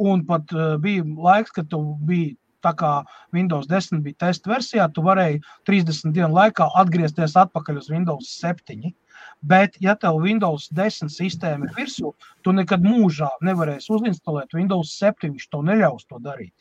Un 0.00 0.24
pat 0.24 0.48
uh, 0.56 0.78
bija 0.80 1.04
laiks, 1.04 1.52
kad 1.52 1.68
tu 1.68 1.82
biji 2.08 2.38
tā 2.64 2.72
kā 2.78 2.92
Windows 3.36 3.68
10 3.68 4.00
bija 4.06 4.22
testa 4.26 4.54
versijā, 4.54 4.88
tu 4.94 5.04
varēji 5.04 5.42
30 5.68 6.14
dienu 6.16 6.32
laikā 6.32 6.70
atgriezties 6.80 7.36
atpakaļ 7.36 7.82
uz 7.82 7.90
Windows 7.92 8.32
7. 8.40 8.94
Bet, 9.42 9.74
ja 9.82 9.96
tev 9.98 10.20
Windows 10.22 10.68
10 10.70 11.10
sistēma 11.10 11.66
ir 11.66 11.72
virsū, 11.76 12.12
tu 12.46 12.52
nekad 12.54 12.84
mūžā 12.86 13.30
nevarēsi 13.42 13.90
uzinstalēt 13.90 14.54
Windows 14.54 14.94
7. 15.00 15.32
Viņš 15.32 15.48
to 15.50 15.62
neļaus 15.66 16.06
to 16.06 16.20
darīt 16.22 16.54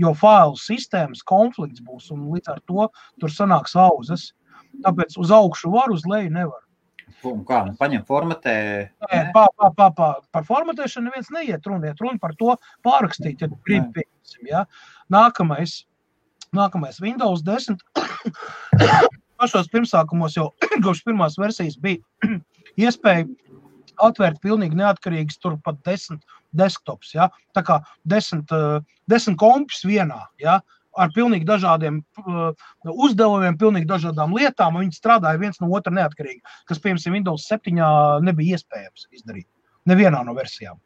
jo 0.00 0.12
failu 0.18 0.58
sistēmas 0.58 1.22
konflikts 1.26 1.82
būs, 1.84 2.10
un 2.14 2.28
līdz 2.32 2.52
ar 2.54 2.60
to 2.68 2.88
tur 3.22 3.32
sanāks 3.32 3.76
auzas. 3.78 4.32
Tāpēc 4.84 5.16
uz 5.22 5.30
augšu 5.34 5.70
var, 5.74 5.92
uz 5.94 6.06
leju 6.08 6.32
nevar. 6.34 6.60
Un 7.24 7.44
kā 7.46 7.60
nu, 7.68 7.74
paņem 7.78 8.02
formatē? 8.08 8.54
Nē, 9.04 9.20
pā, 9.34 9.46
pā, 9.56 9.70
pā, 9.76 9.88
pā. 9.96 10.10
Par 10.34 10.46
formatēšanu 10.48 11.08
neviens 11.08 11.30
neiet 11.32 11.66
runa. 11.68 11.92
Iet 11.92 12.00
runa 12.02 12.20
par 12.20 12.34
to 12.40 12.56
pārrakstīt, 12.84 13.44
ja 13.44 13.48
grib 13.48 13.90
pieņemsim. 13.94 14.48
Ja? 14.50 14.64
Nākamais, 15.12 15.82
nākamais 16.56 17.00
Windows 17.04 17.44
10. 17.46 17.80
Pašos 19.40 19.70
pirmsākumos 19.72 20.36
jau 20.38 20.50
kopš 20.84 21.02
pirmās 21.06 21.38
versijas 21.40 21.78
bija 21.80 22.02
iespēja 22.86 23.26
atvērt 24.02 24.40
pilnīgi 24.42 24.78
neatkarīgas, 24.78 25.38
turpat 25.42 25.80
desmit 25.86 26.22
desktops. 26.58 27.14
Ja? 27.14 27.28
Tā 27.54 27.64
kā 27.66 27.80
desmit, 28.10 28.50
uh, 28.54 28.80
desmit 29.10 29.38
kompus 29.40 29.84
vienā. 29.86 30.24
Ja? 30.42 30.60
Ar 30.94 31.10
pilnīgi 31.14 31.46
dažādiem 31.46 32.00
uh, 32.22 32.66
uzdevumiem, 32.86 33.58
pilnīgi 33.58 33.90
dažādām 33.90 34.34
lietām. 34.38 34.78
Viņi 34.78 34.98
strādāja 34.98 35.42
viens 35.42 35.58
no 35.62 35.70
otra 35.74 35.94
neatkarīgi, 35.94 36.42
kas, 36.70 36.82
piemēram, 36.82 37.18
Windows 37.18 37.46
7 37.50 37.82
nebija 38.22 38.58
iespējams 38.58 39.08
izdarīt. 39.14 39.48
Nevienā 39.90 40.22
no 40.24 40.36
versijām. 40.36 40.78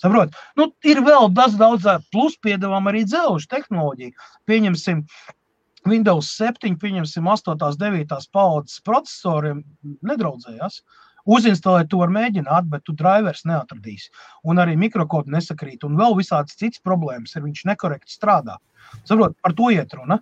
Saprot? 0.00 0.32
Nu, 0.56 0.70
ir 0.86 1.02
vēl 1.04 1.28
daudz, 1.36 1.58
daudz 1.60 1.84
plus 2.14 2.38
piedāvām 2.40 2.86
arī 2.88 3.02
dzelžu 3.04 3.50
tehnoloģiju. 3.52 4.14
Pieņemsim, 4.48 5.02
Windows 5.88 6.32
7, 6.36 6.74
pieņemsim 6.80 7.28
8, 7.28 7.54
9 7.80 8.26
paudzes 8.32 8.80
procesoriem 8.84 9.62
nedraudzējās. 10.04 10.82
Uzinstalēt 11.30 11.90
to 11.92 12.00
var 12.00 12.12
mēģināt, 12.12 12.68
bet 12.72 12.84
tu 12.86 12.94
drivers 12.96 13.44
neatradīsi. 13.48 14.08
Un 14.48 14.60
arī 14.62 14.76
mikrokodu 14.80 15.32
nesakrīt. 15.32 15.84
Un 15.84 15.98
vēl 16.00 16.16
visādas 16.18 16.56
citas 16.56 16.80
problēmas 16.84 17.36
ir. 17.36 17.44
Viņš 17.44 17.66
nekorekti 17.68 18.12
strādā. 18.12 18.56
Saprot, 19.04 19.36
par 19.44 19.54
to 19.56 19.68
iet 19.72 19.92
runa. 19.96 20.20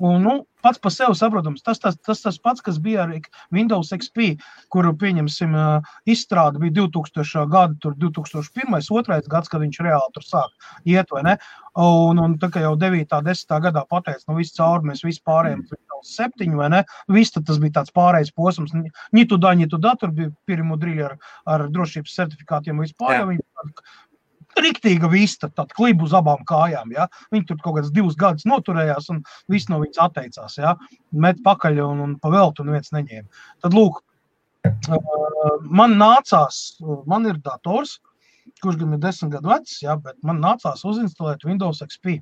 Un, 0.00 0.22
nu, 0.22 0.34
pats 0.64 0.80
par 0.80 0.92
sevi 0.94 1.14
saprotams, 1.18 1.62
tas 1.62 1.78
tas, 1.78 1.96
tas 2.06 2.22
tas 2.24 2.38
pats, 2.40 2.62
kas 2.64 2.78
bija 2.82 3.04
ar 3.04 3.12
Windows 3.54 3.92
XP, 3.94 4.34
kuru, 4.72 4.94
pieņemsim, 4.98 5.54
izstrāde 6.10 6.62
bija 6.62 6.74
2000. 6.80 7.44
gada, 7.52 7.76
tur 7.82 7.94
2001. 8.00 8.74
2. 8.90 9.20
gads, 9.30 9.50
kad 9.52 9.62
viņš 9.62 9.80
reāli 9.84 10.14
tur 10.14 10.26
sāk 10.26 10.70
iet, 10.84 11.12
vai 11.12 11.24
ne? 11.28 11.36
Un, 11.80 12.20
un 12.22 12.38
tā 12.40 12.50
kā 12.54 12.64
jau 12.64 12.74
9. 12.80 13.06
10. 13.28 13.58
gadā 13.66 13.84
pateica, 13.90 14.24
nu 14.28 14.38
viss 14.38 14.56
cauri, 14.56 14.90
mēs 14.90 15.04
visi 15.06 15.22
pārējām 15.26 15.62
mm. 15.64 15.76
Windows 15.76 16.14
7, 16.18 16.56
vai 16.60 16.70
ne? 16.76 16.82
Viss 17.12 17.34
tas 17.34 17.60
bija 17.62 17.80
tāds 17.80 17.94
pārējais 17.94 18.32
posms. 18.34 18.74
Ņitu 19.14 19.40
da, 19.42 19.54
ņitu 19.58 19.80
da, 19.82 19.94
tur 20.00 20.14
bija 20.16 20.32
pirmo 20.48 20.78
driļi 20.80 21.06
ar, 21.10 21.18
ar 21.50 21.68
drošības 21.74 22.18
certifikātiem 22.22 22.82
vispār. 22.84 23.20
Riktīga 24.60 25.10
vista, 25.10 25.50
tad 25.50 25.72
klibu 25.76 26.06
uz 26.08 26.14
abām 26.16 26.44
kājām. 26.48 26.94
Ja? 26.94 27.08
Viņi 27.34 27.48
tur 27.48 27.60
kaut 27.62 27.78
kādus 27.78 27.92
divus 27.94 28.16
gadus 28.20 28.46
noturējās, 28.48 29.10
un 29.14 29.22
viss 29.52 29.70
no 29.72 29.80
viņas 29.82 30.02
atteicās. 30.06 30.58
Ja? 30.60 30.74
Met 31.12 31.42
pakaļ 31.46 31.82
un, 31.86 32.02
un 32.06 32.18
pa 32.22 32.32
veltu, 32.34 32.64
un 32.64 32.74
viens 32.76 32.92
neņēma. 32.94 33.46
Tad, 33.64 33.76
lūk, 33.76 34.02
man 35.68 35.96
nācās, 36.00 36.60
man 37.10 37.26
ir 37.30 37.40
dators, 37.44 37.98
kurš 38.62 38.78
gan 38.80 38.96
ir 38.96 39.02
desmit 39.02 39.34
gadu 39.34 39.50
vecs, 39.52 39.80
ja, 39.82 39.96
bet 40.00 40.16
man 40.22 40.40
nācās 40.42 40.84
uzinstalēt 40.88 41.44
Windows 41.48 41.82
XP. 41.84 42.20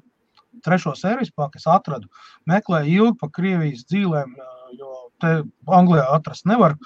Trešo 0.63 0.93
sērijas 0.99 1.33
paku 1.33 1.57
es 1.61 1.67
atradu, 1.71 2.11
meklēju 2.51 2.93
ilgi 2.93 3.19
pa 3.21 3.29
Krievijas 3.33 3.87
dzīvēm, 3.89 4.35
jo 4.77 4.91
te 5.23 5.33
Anglijā 5.73 6.05
atrast 6.13 6.45
nevar. 6.51 6.77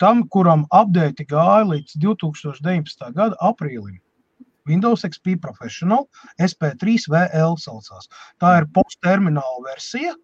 Tam, 0.00 0.22
kuram 0.32 0.64
update 0.70 1.26
gāja 1.28 1.66
līdz 1.68 1.98
2019. 2.00 3.10
gada 3.18 3.36
aprīlim. 3.44 3.98
Windows 4.68 5.04
XP 5.08 5.38
Professional 5.42 6.06
SP3 6.40 7.08
VL 7.12 7.58
saucās. 7.60 8.10
Tā 8.42 8.58
ir 8.60 8.68
posttermināla 8.76 9.64
versija, 9.66 10.14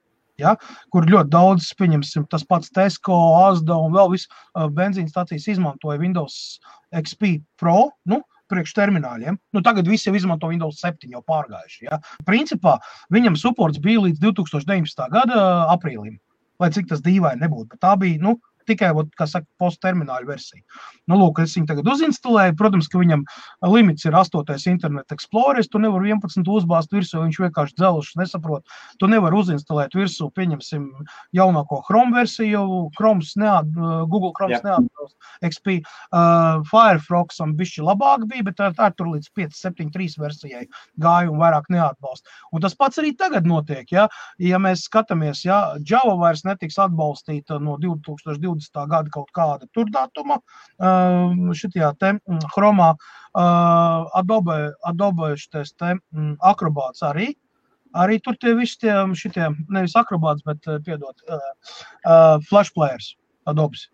ja, 0.40 0.54
kur 0.94 1.08
ļoti 1.08 1.32
daudz, 1.32 1.70
pieņemsim, 1.78 2.28
tas 2.30 2.46
pats 2.48 2.72
Tesco, 2.74 3.16
Asda 3.44 3.78
un 3.78 3.94
vēl 3.96 4.14
viss 4.14 4.30
benzīna 4.76 5.10
stācijas 5.10 5.48
izmantoja 5.56 6.00
Windows 6.02 6.60
XP 6.94 7.38
Pro. 7.60 7.90
Nu, 8.10 8.22
priekštermināļiem. 8.52 9.38
Nu, 9.56 9.62
tagad 9.64 9.88
visi 9.88 10.10
jau 10.10 10.16
izmanto 10.18 10.50
Windows 10.50 10.82
7, 10.84 11.08
jau 11.14 11.22
pārgājuši. 11.26 11.86
Ja? 11.88 12.00
Principā 12.28 12.76
viņam 13.14 13.38
supports 13.40 13.80
bija 13.82 14.04
līdz 14.04 14.20
2019. 14.22 15.06
gada 15.14 15.38
aprīlim. 15.72 16.18
Lai 16.62 16.70
cik 16.74 16.90
tas 16.90 17.00
dīvaini 17.02 17.42
nebūtu, 17.42 17.80
tā 17.82 17.94
bija 17.98 18.20
nu, 18.22 18.36
tikai, 18.68 18.90
kā 19.18 19.28
saka, 19.30 19.46
posttermināļu 19.60 20.30
versija. 20.30 20.62
Nu, 21.10 21.18
lūk, 21.20 21.42
es 21.44 21.54
viņu 21.56 21.68
tagad 21.70 21.90
uzinstalēju. 21.94 22.56
Protams, 22.58 22.88
ka 22.90 23.00
viņam 23.02 23.24
limits 23.68 24.06
ir 24.08 24.16
8. 24.16 24.54
Internet 24.70 25.14
Explorer. 25.14 25.64
Tu 25.64 25.80
nevari 25.82 26.12
11 26.14 26.48
uzbāzt 26.50 26.94
virsū, 26.94 27.20
viņš 27.22 27.40
vienkārši 27.44 27.78
dzelžs 27.80 28.14
nesaprot. 28.20 28.64
Tu 29.00 29.08
nevari 29.10 29.38
uzinstalēt 29.40 29.96
virsū, 29.96 30.30
pieņemsim, 30.34 30.88
jaunāko 31.36 31.82
Chrome 31.88 32.16
versiju. 32.16 32.64
Chrome 32.98 33.24
neat, 33.40 33.68
Google 34.08 34.32
Chrome 34.36 34.60
neatbilst 34.64 35.16
XP. 35.44 35.80
Uh, 36.14 36.62
Firefoxam 36.68 37.54
bišķi 37.58 37.84
labāk 37.84 38.26
bija, 38.30 38.46
bet 38.48 38.58
tā, 38.60 38.70
tā 38.76 38.90
tur 38.96 39.10
līdz 39.12 39.30
5, 39.36 39.56
7, 39.58 39.90
3 39.94 40.18
versijai 40.20 40.64
gāja 41.00 41.32
un 41.32 41.40
vairāk 41.42 41.68
neatbalsta. 41.72 42.30
Un 42.52 42.64
tas 42.64 42.76
pats 42.78 43.00
arī 43.02 43.14
tagad 43.18 43.48
notiek. 43.48 43.86
Ja, 43.92 44.06
ja 44.42 44.60
mēs 44.62 44.86
skatāmies, 44.88 45.44
ja 45.46 45.76
Java 45.88 46.16
vairs 46.20 46.44
netiks 46.46 46.78
atbalstīta 46.80 47.60
no 47.62 47.76
2020. 47.82 48.53
20. 48.54 48.82
gada 48.90 49.12
kaut 49.14 49.30
kāda 49.36 49.68
tur 49.74 49.90
datuma 49.92 50.40
šajā 50.80 51.92
te 52.00 52.14
chromā. 52.54 52.94
Adobe, 53.34 54.58
Adobe 54.86 55.34
šitais 55.40 55.74
te 55.74 55.96
akrobāts 56.40 57.02
arī. 57.06 57.34
Arī 57.94 58.18
tur 58.18 58.34
tie 58.42 58.56
visi 58.58 58.80
tie, 58.82 58.94
šitie, 59.14 59.52
nevis 59.70 59.94
akrobāts, 59.94 60.42
bet, 60.46 60.64
piedod, 60.86 61.20
flash 62.48 62.72
players, 62.74 63.12
Adobes. 63.46 63.84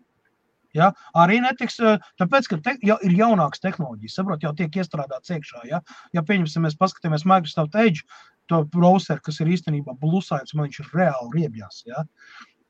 Ja? 0.73 0.87
Arī 1.13 1.37
netiks, 1.43 1.77
tāpēc, 2.17 2.47
ka 2.49 2.57
te, 2.65 2.73
jau 2.87 2.97
ir 3.05 3.13
jaunākas 3.19 3.61
tehnoloģijas, 3.61 4.15
saprot, 4.17 4.41
jau 4.41 4.53
tiek 4.57 4.73
iestrādāts 4.81 5.33
iekšā. 5.35 5.65
Ja, 5.69 5.83
ja 6.17 6.23
pieņemsim, 6.25 6.65
mēs 6.65 6.79
paskatāmies 6.79 7.27
Microsoft 7.29 7.77
Edge, 7.77 8.07
to 8.49 8.63
browser, 8.73 9.21
kas 9.23 9.37
ir 9.43 9.51
īstenībā 9.53 9.93
blusains, 10.01 10.55
man 10.55 10.65
viņš 10.65 10.81
ir 10.81 10.89
reāli 10.97 11.29
riebjās. 11.37 11.83
Ja? 11.85 12.05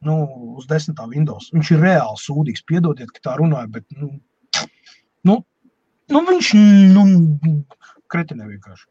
Nu, 0.07 0.15
uz 0.59 0.67
desmitā 0.69 1.05
Windows. 1.09 1.51
Viņš 1.53 1.71
ir 1.75 1.83
reāli 1.85 2.21
sūdīgs. 2.21 2.65
Piedodiet, 2.67 3.11
ka 3.13 3.23
tā 3.29 3.37
runāju, 3.39 3.71
bet 3.77 3.85
nu, 3.97 4.11
nu, 5.27 5.37
nu 6.11 6.23
viņš 6.29 6.51
nu, 6.95 7.05
kretinē 8.11 8.49
vienkārši. 8.49 8.87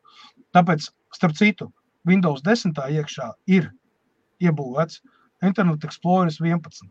Tāpēc, 0.56 0.88
starp 1.14 1.36
citu, 1.38 1.70
Windows 2.08 2.42
10. 2.46 2.78
iekšā 3.00 3.28
ir 3.50 3.68
iebūvēts 4.40 5.02
Internet 5.44 5.84
Explorer 5.84 6.32
11. 6.32 6.88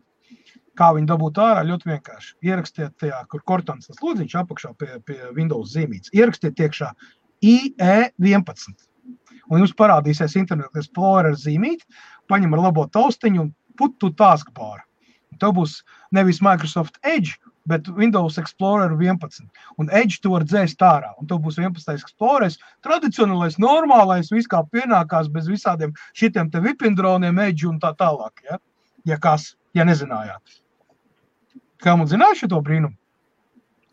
Kā 0.78 0.90
viņu 0.96 1.10
dabūt 1.10 1.40
ārā, 1.42 1.64
ļoti 1.66 1.90
vienkārši. 1.90 2.36
Ierakstiet 2.46 2.94
tajā, 3.02 3.18
kur 3.32 3.42
kortons 3.46 3.90
tas 3.90 3.98
lodziņš 4.04 4.36
apakšā 4.42 4.70
pie, 4.78 4.92
pie 5.06 5.18
Windows 5.36 5.74
zīmītes. 5.74 6.12
Ierakstiet 6.16 6.60
iekšā 6.62 6.92
IE11. 7.44 8.86
Un 9.50 9.64
jums 9.64 9.74
parādīsies 9.76 10.36
Internet 10.38 10.76
Explorer 10.78 11.34
zīmīte, 11.34 11.88
paņem 12.30 12.54
ar 12.54 12.62
labo 12.68 12.86
taustiņu 12.94 13.42
un 13.42 13.50
put 13.78 13.98
to 14.02 14.10
taskbar. 14.16 14.84
Tev 15.40 15.54
būs 15.56 15.80
nevis 16.12 16.42
Microsoft 16.44 16.98
Edge, 17.06 17.38
bet 17.70 17.88
Windows 17.96 18.36
Explorer 18.40 18.92
11. 18.92 19.46
Un 19.80 19.90
Edge 19.96 20.20
to 20.20 20.34
var 20.34 20.44
dzēst 20.44 20.82
ārā. 20.84 21.12
Un 21.20 21.28
tev 21.30 21.40
būs 21.44 21.58
11. 21.60 21.94
Explorer, 21.96 22.52
tradicionālais, 22.84 23.56
normālais, 23.62 24.32
viss 24.34 24.50
kā 24.50 24.62
pienākās, 24.74 25.30
bez 25.32 25.48
visādiem 25.48 25.94
šitiem 26.12 26.50
te 26.52 26.60
vipindroniem, 26.64 27.40
Edge 27.46 27.68
un 27.70 27.80
tā 27.80 27.94
tālāk. 27.96 28.44
Ja, 28.50 28.60
ja 29.08 29.20
kas, 29.22 29.54
ja 29.76 29.86
nezinājāt. 29.88 30.60
Kā 31.80 31.96
mums 31.96 32.12
zināja 32.12 32.42
šo 32.42 32.60
brīnumu? 32.60 32.99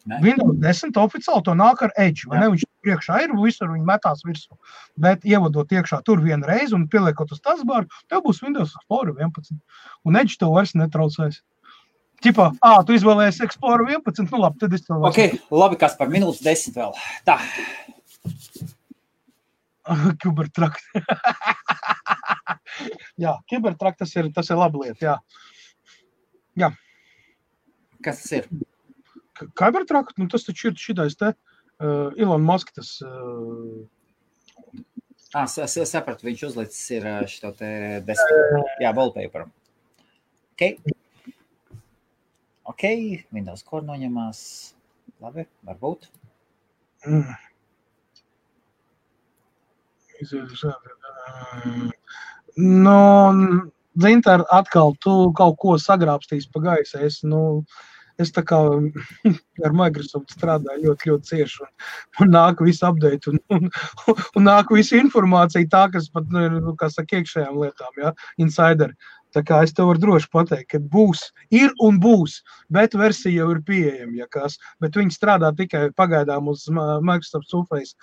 Ne. 0.08 0.20
Windows 0.24 0.56
10 0.64 0.96
oficiāli 1.02 1.44
to 1.44 1.54
nāk 1.58 1.82
ar 1.84 1.92
Edge. 2.00 2.30
Viņš 2.32 2.64
priekšā 2.86 3.20
ir, 3.26 3.34
visur 3.42 3.72
viņi 3.74 3.88
metās 3.88 4.24
virsū. 4.24 4.56
Bet 5.00 5.26
ievadot 5.28 5.72
iekšā 5.74 6.00
tur 6.08 6.22
vienu 6.24 6.48
reizi 6.48 6.76
un 6.78 6.88
pieliekot 6.92 7.34
uz 7.36 7.42
tas 7.44 7.64
bāru, 7.68 7.90
tev 8.12 8.24
būs 8.28 8.40
Windows 8.46 8.76
Explorer 8.78 9.16
11. 9.18 9.58
Un 10.08 10.20
Edge 10.20 10.40
to 10.40 10.48
vairs 10.54 10.76
netraucēs. 10.80 11.42
Tipā, 12.24 12.48
ah, 12.66 12.80
tu 12.86 12.96
izvēlējies 12.98 13.44
Explorer 13.46 13.86
11. 13.92 14.32
Nu, 14.32 14.38
labi, 14.46 14.58
tad 14.64 14.72
es 14.74 14.88
tev 14.88 15.04
okay, 15.06 15.30
labi, 15.54 15.76
kas 15.82 15.94
par 16.00 16.10
minūtes 16.14 16.42
desmit 16.46 16.80
vēl. 16.80 16.92
Tā. 17.28 17.38
Kubertrakt. 20.24 20.82
jā, 23.24 23.34
kibertrakt 23.52 24.00
tas 24.02 24.12
ir, 24.18 24.26
tas 24.36 24.50
ir 24.50 24.58
laba 24.60 24.78
lieta. 24.82 25.02
Jā. 25.04 25.16
jā. 26.64 26.70
Kas 28.04 28.16
tas 28.24 28.32
ir? 28.40 28.44
Cybertruck, 29.58 30.16
nu 30.18 30.28
tas 30.32 30.46
taču 30.48 30.72
ir 30.72 30.80
šitais 30.82 31.18
te 31.20 31.34
uh, 31.34 32.10
Elon 32.18 32.44
Musk, 32.46 32.74
tas. 32.78 32.98
Uh, 33.06 33.86
Ah, 35.36 35.44
es, 35.44 35.74
es 35.76 35.92
sapratu, 35.92 36.24
viņš 36.24 36.44
uzlicis 36.48 36.84
ir 36.96 37.06
šo 37.28 37.52
te 37.58 37.68
desmit, 38.08 38.70
jā, 38.80 38.94
wallpaper. 38.96 39.44
Ok. 40.56 40.94
Ok, 42.72 42.86
Windows 43.36 43.66
Core 43.68 43.86
noņemās. 43.90 44.40
Labi, 45.24 45.44
varbūt. 45.68 46.08
Mm. 47.08 47.36
Nu, 52.58 52.98
Zintar, 54.02 54.46
atkal 54.54 54.96
tu 55.04 55.14
kaut 55.38 55.60
ko 55.62 55.76
sagrābstīs 55.82 56.48
pa 56.54 56.64
gaisa. 56.64 57.02
Es, 57.06 57.20
nu, 57.26 57.42
uh, 57.60 57.97
es 58.22 58.32
tā 58.36 58.44
kā 58.48 58.60
ar 59.68 59.76
Microsoft 59.78 60.34
strādāju 60.36 60.88
ļoti, 60.88 61.12
ļoti 61.12 61.32
cieši. 61.32 61.66
Un, 61.66 61.72
un 62.26 62.34
nāk 62.36 62.64
viss 62.66 62.86
update, 62.86 63.32
un, 63.32 63.42
un, 63.54 63.70
un 64.38 64.48
nāk 64.48 64.74
visa 64.74 65.00
informācija, 65.00 65.70
tā, 65.72 65.86
kas 65.94 66.10
pat, 66.14 66.30
nu, 66.34 66.74
kā 66.80 66.90
saka, 66.94 67.22
iekšējām 67.22 67.62
lietām, 67.64 67.94
ja, 68.04 68.14
insideri. 68.42 68.98
Tā 69.38 69.44
kā 69.46 69.60
es 69.62 69.76
tev 69.78 69.92
varu 69.92 70.02
droši 70.02 70.30
pateikt, 70.34 70.68
ka 70.72 70.80
būs, 70.94 71.28
ir 71.54 71.70
un 71.86 72.00
būs, 72.02 72.40
bet 72.74 72.96
versija 72.98 73.44
jau 73.44 73.52
ir 73.54 73.60
pieejama, 73.68 74.16
ja 74.18 74.26
kas. 74.34 74.56
Bet 74.82 74.98
viņi 74.98 75.14
strādā 75.14 75.52
tikai 75.54 75.92
pagaidām 75.94 76.50
uz 76.50 76.64
Microsoft 76.74 77.52
Surface 77.52 77.94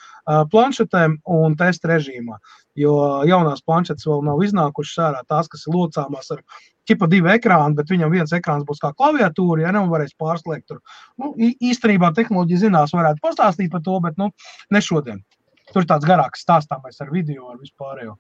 planšetēm 0.53 1.19
un 1.35 1.57
testa 1.59 1.91
režīmā. 1.91 2.39
Jo 2.79 2.95
jaunās 3.27 3.65
planšetes 3.67 4.07
vēl 4.07 4.23
nav 4.29 4.43
iznākušas 4.47 5.03
ārā, 5.09 5.25
tās, 5.27 5.51
kas 5.51 5.67
ir 5.67 5.75
locāmās 5.75 6.31
ar 6.35 6.45
ķipa 6.87 7.11
divi 7.11 7.33
ekrāni, 7.35 7.75
bet 7.79 7.91
viņam 7.91 8.15
viens 8.15 8.35
ekrāns 8.37 8.67
būs 8.69 8.83
kā 8.83 8.93
klaviatūra, 8.95 9.67
ja 9.67 9.75
ne, 9.75 9.83
un 9.83 9.91
varēs 9.91 10.15
pārslēgt 10.21 10.69
tur. 10.71 10.83
Nu, 11.19 11.33
īstenībā 11.41 12.13
tehnoloģija 12.15 12.69
zinās, 12.69 12.95
varētu 12.95 13.23
pastāstīt 13.25 13.75
par 13.75 13.83
to, 13.83 13.99
bet 14.07 14.21
nu, 14.21 14.31
ne 14.71 14.85
šodien. 14.85 15.25
Tur 15.73 15.87
tāds 15.89 16.07
garāks 16.07 16.47
stāstāmais 16.47 17.01
ar 17.01 17.11
video, 17.11 17.49
ar 17.51 17.59
vispārējo. 17.59 18.19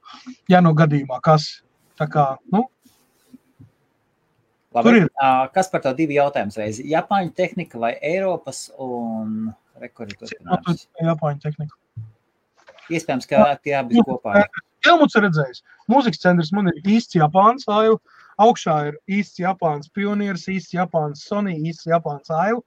Ja 0.50 0.64
nu 0.64 0.74
gadījumā 0.74 1.20
kas. 1.22 1.50
Tā 1.94 2.08
kā, 2.10 2.32
nu, 2.50 2.64
Labi, 4.74 5.04
kas 5.54 5.70
par 5.70 5.84
to 5.84 5.92
divi 5.94 6.18
jautājumus 6.18 6.58
reizi? 6.58 6.86
Japāņu 6.90 7.30
tehnika 7.38 7.78
vai 7.78 7.92
Eiropas 8.02 8.66
un 8.82 9.52
turpinājums? 9.78 10.88
Japāņu 10.98 11.44
tehnika. 11.44 11.78
Iespējams, 12.90 13.28
ka 13.30 13.44
tie 13.62 13.76
abi 13.78 14.02
kopā. 14.04 14.44
Helmuts 14.84 15.16
ir 15.16 15.24
redzējis. 15.24 15.62
Mūzikas 15.88 16.20
centrs 16.20 16.50
man 16.52 16.68
ir 16.72 16.90
īsts 16.96 17.16
Japāns 17.16 17.68
aivu. 17.70 18.00
Augšā 18.42 18.74
ir 18.88 18.96
īsts 19.20 19.38
Japāns 19.38 19.90
pionieris, 19.94 20.48
īsts 20.50 20.74
Japāns 20.74 21.22
Sony, 21.28 21.54
īsts 21.70 21.86
Japāns 21.86 22.32
aivu. 22.34 22.64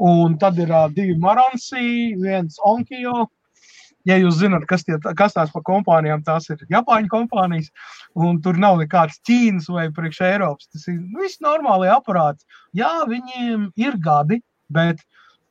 Un 0.00 0.38
tad 0.40 0.58
ir 0.58 0.72
uh, 0.72 0.88
divi 0.96 1.14
Maransi, 1.20 2.16
viens 2.22 2.56
Onkyo 2.64 3.28
ja 4.08 4.16
jūs 4.20 4.38
zināt, 4.40 4.66
kas, 4.70 4.86
tie, 4.86 4.96
kas 5.18 5.36
tās 5.36 5.52
par 5.52 5.64
kompānijām, 5.66 6.24
tās 6.26 6.48
ir 6.52 6.62
Japāņu 6.72 7.10
kompānijas, 7.12 7.70
un 8.16 8.40
tur 8.44 8.58
nav 8.60 8.78
nekāds 8.80 9.20
Ķīnas 9.28 9.68
vai 9.72 9.88
priekš 9.94 10.22
Eiropas. 10.28 10.70
Tas 10.72 10.88
ir 10.88 11.00
nu, 11.00 11.20
viss 11.24 11.42
normāli 11.44 11.90
aparāts. 11.92 12.46
Jā, 12.76 12.92
viņiem 13.10 13.70
ir 13.80 13.98
gadi, 14.00 14.40
bet 14.72 15.02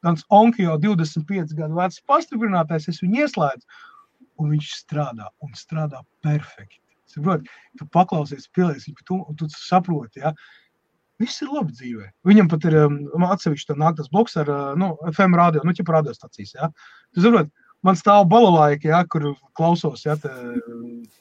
Tāds 0.05 0.23
Onkio 0.31 0.77
25 0.79 1.55
gadu 1.57 1.75
vecs 1.75 1.99
pastiprinātais, 2.07 2.87
es 2.91 3.01
viņu 3.03 3.25
ieslēdzu, 3.25 3.81
un 4.39 4.53
viņš 4.53 4.69
strādā, 4.77 5.27
un 5.43 5.51
strādā 5.59 5.99
perfekti. 6.23 6.79
Saprot, 7.09 7.47
tu 7.79 7.87
paklausies, 7.91 8.47
pielies 8.55 8.85
viņu, 8.87 9.05
tu, 9.09 9.17
un 9.27 9.39
tu 9.39 9.49
saproti, 9.51 10.21
ja, 10.23 10.31
viss 11.19 11.43
ir 11.43 11.51
labi 11.51 11.75
dzīvē. 11.75 12.07
Viņam 12.29 12.51
pat 12.51 12.67
ir 12.69 12.77
um, 12.85 12.99
atsevišķi 13.27 13.75
nāk 13.81 13.97
tas 13.97 14.11
bloks 14.13 14.37
ar, 14.39 14.51
uh, 14.53 14.77
nu, 14.79 14.93
FM 15.11 15.35
radio, 15.35 15.65
nu, 15.67 15.75
ķipa 15.75 15.97
radiostacijas, 15.97 16.55
ja. 16.55 16.69
Tu 17.15 17.25
saprot, 17.25 17.51
man 17.85 17.99
stāv 17.99 18.27
balalaika, 18.31 18.89
ja, 18.91 19.03
kur 19.07 19.31
klausos, 19.57 20.03
ja, 20.05 20.17
te, 20.19 20.31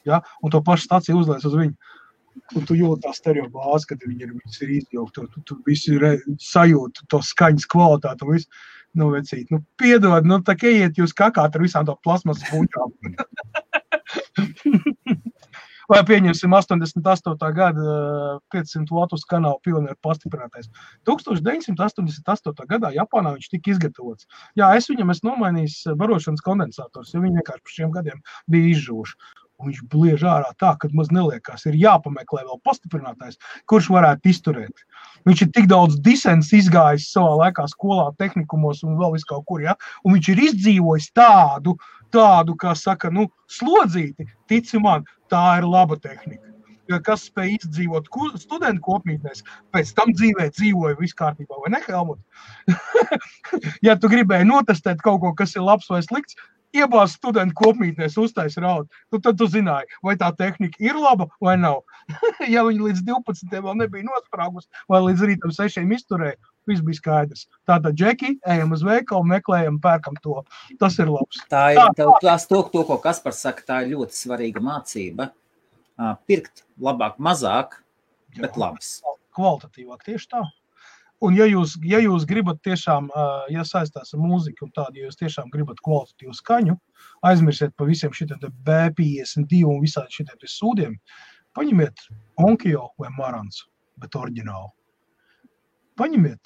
ja, 0.07 0.21
un 0.43 0.53
to 0.53 0.61
pašu 0.65 0.87
staciju 0.87 1.21
uzlies 1.21 1.47
uz 1.47 1.55
viņu. 1.59 1.95
Un 2.55 2.65
tu 2.65 2.75
jūti 2.77 3.03
tā 3.03 3.11
stereo 3.13 3.49
bāzi, 3.51 3.89
kad 3.89 4.03
viņi 4.05 4.25
ir, 4.25 4.35
ir 4.63 4.69
izjaukti. 4.77 5.25
Tu, 5.33 5.41
tu 5.49 5.57
visi 5.67 5.97
re, 5.99 6.13
sajūti 6.41 7.07
to 7.11 7.19
skaņas 7.25 7.67
kvalitāti. 7.69 8.25
Un 8.25 8.37
visu. 8.37 8.61
Nu, 8.97 9.11
vecīt, 9.13 9.51
nu, 9.53 9.59
piedod, 9.77 10.25
nu, 10.25 10.39
tā 10.41 10.55
kā 10.57 10.71
iet 10.73 10.97
jūs 10.97 11.11
kakāt 11.13 11.53
ar 11.53 11.61
visām 11.61 11.85
to 11.85 11.93
plasmas 12.01 12.39
puņām. 12.47 12.95
Vai 15.89 16.03
pieņemsim 16.05 16.53
88. 16.53 17.47
gada 17.57 17.93
500 18.53 18.93
vatus 18.93 19.23
kanāla 19.29 19.57
pionieru 19.65 19.97
pastiprinātais. 20.05 20.69
1988. 21.09 22.67
gadā 22.69 22.91
Japānā 22.93 23.33
viņš 23.33 23.49
tika 23.55 23.73
izgatavots. 23.73 24.29
Jā, 24.59 24.69
es 24.77 24.89
viņam 24.91 25.15
esmu 25.15 25.31
nomainījis 25.31 25.81
barošanas 25.97 26.45
kondensators, 26.45 27.15
jo 27.15 27.23
viņi 27.23 27.41
vienkārši 27.41 27.65
par 27.65 27.77
šiem 27.79 27.93
gadiem 27.95 28.21
bija 28.53 28.75
izžuvuši. 28.75 29.17
Un 29.59 29.67
viņš 29.67 29.79
bliež 29.91 30.21
ārā 30.23 30.53
tā, 30.61 30.69
ka 30.79 30.87
maz 30.95 31.09
neliekās. 31.11 31.65
Ir 31.67 31.75
jāpameklē 31.75 32.45
vēl 32.47 32.61
pastiprinātājs, 32.63 33.41
kurš 33.67 33.89
varētu 33.91 34.31
izturēt. 34.31 34.85
Viņš 35.27 35.41
ir 35.43 35.49
tik 35.57 35.67
daudz 35.67 35.97
disens 36.05 36.53
izgājis 36.55 37.09
savā 37.11 37.33
laikā, 37.41 37.65
skolā, 37.67 38.07
tehnikumos 38.21 38.85
un 38.87 38.95
vēl 39.01 39.17
vis 39.17 39.27
kaut 39.27 39.43
kur. 39.49 39.65
Ja? 39.65 39.75
Un 40.05 40.15
viņš 40.15 40.31
ir 40.31 40.43
izdzīvojis 40.45 41.09
tādu, 41.17 41.75
tādu 42.13 42.55
kā 42.59 42.75
saka, 42.77 43.11
nu, 43.13 43.27
slodzīti. 43.51 44.27
Tici 44.49 44.81
man, 44.81 45.05
tā 45.31 45.59
ir 45.59 45.67
laba 45.69 45.97
tehnika. 45.99 46.45
Kas 47.05 47.27
spēj 47.29 47.51
izdzīvot 47.59 48.07
studentu 48.41 48.81
kopmītnēs, 48.81 49.43
pēc 49.73 49.91
tam 49.93 50.09
dzīvē 50.15 50.47
dzīvoja 50.55 50.97
viss 50.97 51.17
kārtībā, 51.17 51.59
vai 51.61 51.75
ne, 51.75 51.81
Helmut? 51.85 52.17
ja 53.85 53.93
tu 53.93 54.09
gribēji 54.09 54.49
notestēt 54.49 55.03
kaut 55.05 55.21
ko, 55.21 55.35
kas 55.37 55.53
ir 55.53 55.67
labs 55.67 55.89
vai 55.93 56.01
slikts, 56.01 56.33
iebāzt 56.75 57.17
studentu 57.17 57.57
kopmītnēs, 57.57 58.17
uztaisīt 58.21 58.61
raudu. 58.63 58.89
Nu, 59.13 59.19
tad 59.23 59.37
tu 59.39 59.47
zināji, 59.49 59.89
vai 60.05 60.15
tā 60.19 60.29
tehnika 60.37 60.81
ir 60.83 60.97
laba 60.97 61.29
vai 61.41 61.55
nav. 61.57 61.81
ja 62.53 62.63
viņi 62.65 62.85
līdz 62.87 63.05
12. 63.07 63.53
vēl 63.53 63.79
nebija 63.79 64.05
nosprāgusi, 64.05 64.69
vai 64.89 65.01
līdz 65.07 65.25
rītam 65.31 65.53
6. 65.55 65.81
izturēja, 65.97 66.37
viss 66.69 66.85
bija 66.85 66.99
skaidrs. 66.99 67.47
Tātad, 67.67 67.97
Džeki, 67.97 68.35
ejam 68.53 68.75
uz 68.75 68.85
veikalu, 68.85 69.27
meklējam, 69.33 69.81
pērkam 69.83 70.17
to. 70.23 70.39
Tas 70.81 70.99
ir 71.01 71.11
labs. 71.11 71.41
Tā 71.51 71.65
ir 71.75 71.81
tā, 71.97 72.07
tas, 72.23 72.47
to, 72.49 72.61
to, 72.73 72.85
ko 72.87 72.99
Kaspars 73.03 73.41
saka, 73.45 73.65
tā 73.67 73.81
ir 73.83 73.95
ļoti 73.95 74.17
svarīga 74.17 74.63
mācība. 74.63 75.31
Pirkt 76.29 76.63
labāk, 76.79 77.19
mazāk, 77.19 77.81
bet 78.37 78.57
labs. 78.59 78.99
Kvalitatīvāk, 79.35 80.05
tieši 80.07 80.31
tā. 80.31 80.45
Un, 81.19 81.35
ja 81.35 81.43
jūs, 81.49 81.73
ja 81.83 81.99
jūs 81.99 82.23
gribat 82.27 82.61
tiešām, 82.63 83.09
ja 83.51 83.65
saistās 83.67 84.13
ar 84.15 84.21
mūziku, 84.23 84.69
un 84.69 84.71
tādu, 84.75 85.01
ja 85.01 85.09
jūs 85.09 85.19
tiešām 85.19 85.49
gribat 85.51 85.81
kvalitatīvu 85.83 86.35
skaņu, 86.37 86.77
aizmirsiet 87.27 87.75
par 87.75 87.89
visiem 87.89 88.13
šiem 88.15 88.31
B52 88.39 89.65
un 89.67 89.81
visādiem 89.83 90.15
šiem 90.15 90.47
sūdiem, 90.53 90.95
paņemiet 91.57 92.05
Onkio 92.39 92.87
vai 93.01 93.11
Marans, 93.17 93.65
bet 93.99 94.15
oriģinālu. 94.15 94.71
Paņemiet, 95.99 96.39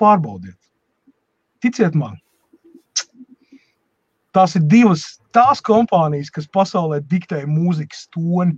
pārbaudiet. 0.00 0.56
Ticiet 1.60 1.96
man, 1.98 2.16
tās 4.36 4.56
ir 4.56 4.64
divas 4.70 5.04
tās 5.36 5.62
kompānijas, 5.64 6.32
kas 6.34 6.48
pasaulē 6.50 7.00
diktēja 7.10 7.48
mūzikas 7.50 8.06
toni 8.14 8.56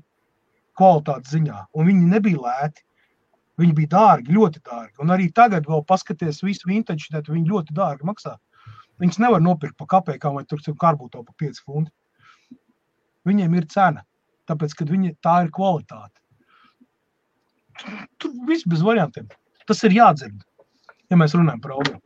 kvalitātes 0.78 1.34
ziņā, 1.34 1.66
un 1.76 1.90
viņi 1.90 2.08
nebija 2.14 2.40
lēti. 2.46 2.84
Viņi 3.60 3.74
bija 3.76 3.90
dārgi, 3.92 4.32
ļoti 4.32 4.62
dārgi. 4.64 4.94
Un 5.04 5.12
arī 5.12 5.26
tagad, 5.36 5.66
vēl 5.68 5.82
paskatieties, 5.84 6.40
visu 6.42 6.70
vintage, 6.70 7.10
tad 7.12 7.26
viņi 7.28 7.50
ļoti 7.50 7.74
dārgi 7.76 8.06
maksā. 8.08 8.32
Viņus 9.02 9.18
nevar 9.20 9.42
nopirkt 9.44 9.76
par 9.76 9.90
kapekām 9.92 10.38
vai 10.38 10.44
tur 10.48 10.62
karbūto 10.62 11.20
par 11.26 11.36
5 11.42 11.60
fundi. 11.60 11.92
Viņiem 13.28 13.54
ir 13.58 13.66
cena, 13.70 14.06
tāpēc, 14.48 14.72
ka 14.78 14.86
viņi, 14.88 15.12
tā 15.22 15.36
ir 15.44 15.52
kvalitāte. 15.54 16.16
Tur 18.18 18.32
viss 18.48 18.66
bez 18.66 18.82
variantiem. 18.82 19.28
Tas 19.68 19.84
ir 19.84 19.94
jādzird, 19.98 20.40
ja 21.12 21.20
mēs 21.20 21.36
runājam 21.36 21.62
par 21.62 21.76
audio. 21.76 22.00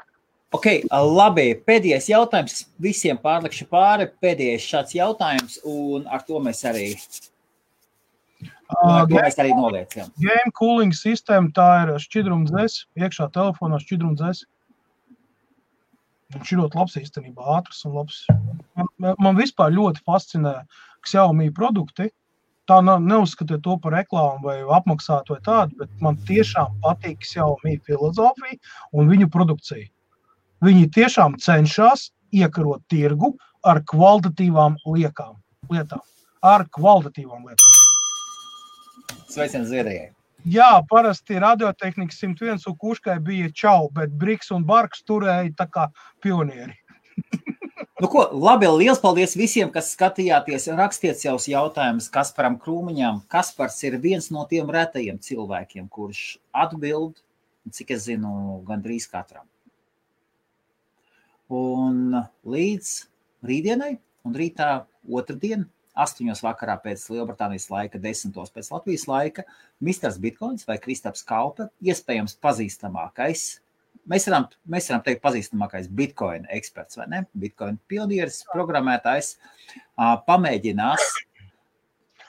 Ok, 0.55 0.69
labi. 0.91 1.49
Pēdējais 1.67 2.11
jautājums 2.11 2.61
visiem 2.81 3.19
pārlikšu 3.23 3.67
pāri. 3.71 4.11
Pēdējais 4.23 4.69
šāds 4.71 4.95
jautājums, 4.97 5.59
un 5.67 6.07
ar 6.11 6.23
to 6.27 6.43
mēs 6.43 6.63
arī 6.69 6.91
Uh, 8.67 9.05
to 9.07 9.15
mēs 9.15 9.37
arī 9.39 9.53
noliecam. 9.55 10.09
Game 10.19 10.51
cooling 10.59 10.95
sistēma 10.97 11.53
tā 11.55 11.67
ir 11.85 11.93
šķidruma 12.03 12.49
dzēs, 12.49 12.81
iekšā 12.99 13.29
telefonā 13.35 13.79
šķidruma 13.83 14.19
dzēs. 14.19 14.43
Viņš 16.35 16.51
ir 16.51 16.61
ļoti 16.61 16.81
labs 16.81 16.97
īstenībā, 16.99 17.47
ātrs 17.55 17.85
un 17.87 17.95
labs. 18.01 18.25
Man, 18.75 19.15
man 19.23 19.39
vispār 19.39 19.71
ļoti 19.71 20.03
fascinē 20.03 20.57
Xiaomi 21.07 21.53
produkti. 21.55 22.11
Tā 22.67 22.81
nav, 22.83 23.03
neuzskatiet 23.07 23.63
to 23.63 23.77
par 23.83 23.95
reklāmu 23.95 24.49
vai 24.49 24.57
apmaksātu 24.79 25.37
vai 25.37 25.43
tādu, 25.47 25.77
bet 25.83 25.91
man 26.03 26.17
tiešām 26.27 26.81
patīk 26.83 27.23
Xiaomi 27.23 27.77
filozofija 27.87 28.59
un 28.93 29.07
viņu 29.13 29.29
produkcija. 29.31 29.87
Viņi 30.67 30.89
tiešām 30.97 31.37
cenšas 31.43 32.09
iekarot 32.35 32.83
tirgu 32.91 33.37
ar 33.63 33.83
kvalitatīvām 33.87 34.81
liekām, 34.97 35.37
lietām. 35.71 36.03
Ar 36.43 36.67
kvalitatīvām 36.75 37.47
lietām. 37.47 37.73
Sveiciens 39.31 39.71
Zviedrijai! 39.71 40.11
Jā, 40.47 40.71
parasti 40.91 41.41
radiotehnikas 41.43 42.21
101 42.23 42.67
un 42.71 42.77
kuškai 42.79 43.17
bija 43.23 43.51
čau, 43.51 43.89
bet 43.95 44.13
Briks 44.15 44.53
un 44.55 44.67
Barks 44.67 45.03
turēja 45.07 45.51
tā 45.59 45.67
kā 45.71 45.89
pionieri. 46.23 46.77
Nu, 47.97 48.11
ko, 48.13 48.27
labi, 48.37 48.69
liels 48.69 48.99
paldies 49.01 49.33
visiem, 49.41 49.71
kas 49.73 49.95
skatījāties. 49.95 50.67
Rakstiet 50.77 51.17
savus 51.17 51.47
jautājumus 51.49 52.11
Kasparam 52.13 52.59
Krūmiņam. 52.61 53.23
Kaspars 53.33 53.79
ir 53.89 53.97
viens 54.03 54.27
no 54.29 54.43
tiem 54.51 54.69
retajiem 54.69 55.17
cilvēkiem, 55.25 55.87
kurš 55.89 56.21
atbild, 56.53 57.23
cik 57.73 57.95
es 57.97 58.05
zinu, 58.11 58.35
gandrīz 58.69 59.09
katram. 59.09 59.49
Un 61.49 62.21
līdz 62.45 62.93
rītdienai 63.49 63.95
un 64.29 64.37
rītā 64.37 64.71
otrdien 65.09 65.65
8. 65.97 66.37
vakarā 66.45 66.77
pēc 66.85 67.09
Lielbritānijas 67.09 67.71
laika, 67.73 67.97
10. 67.97 68.37
pēc 68.37 68.73
Latvijas 68.77 69.09
laika, 69.09 69.49
Misters 69.81 70.21
Bitcoins 70.21 70.69
vai 70.69 70.77
Kristaps 70.85 71.25
Kaupe, 71.25 71.71
iespējams 71.81 72.37
pazīstamākais. 72.45 73.55
Mēs 74.07 74.29
varam, 74.29 74.45
mēs 74.71 74.87
varam 74.91 75.03
teikt, 75.07 75.23
pazīstamākais 75.25 75.89
Bitcoin 75.99 76.45
eksperts 76.55 76.99
vai 77.01 77.09
ne? 77.11 77.23
Bitcoin 77.35 77.79
pionieris, 77.91 78.45
programmētājs, 78.53 79.33
pamēģinās 80.29 81.09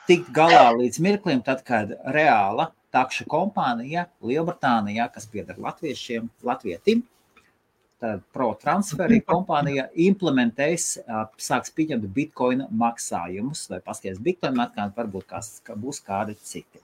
tikt 0.07 0.31
galā 0.33 0.71
līdz 0.77 1.01
mirklim, 1.03 1.43
tad, 1.45 1.61
kad 1.67 1.91
reāla 2.15 2.71
takša 2.95 3.27
kompānija 3.29 4.07
Lielbritānijā, 4.25 5.05
kas 5.13 5.27
pieder 5.29 5.59
latviešiem, 5.61 6.31
latvietim, 6.47 7.03
tad 8.01 8.23
ProTransferi 8.33 9.19
kompānija 9.25 9.87
implementēs, 10.07 10.89
sāks 11.41 11.73
pieņemt 11.77 12.09
bitkoina 12.15 12.69
maksājumus, 12.71 13.67
vai 13.71 13.81
paskaties 13.85 14.21
bitkoina 14.23 14.63
maksājumus, 14.63 14.97
varbūt 14.97 15.29
kas, 15.29 15.53
ka 15.65 15.77
būs 15.77 16.01
kādi 16.05 16.37
citi. 16.41 16.81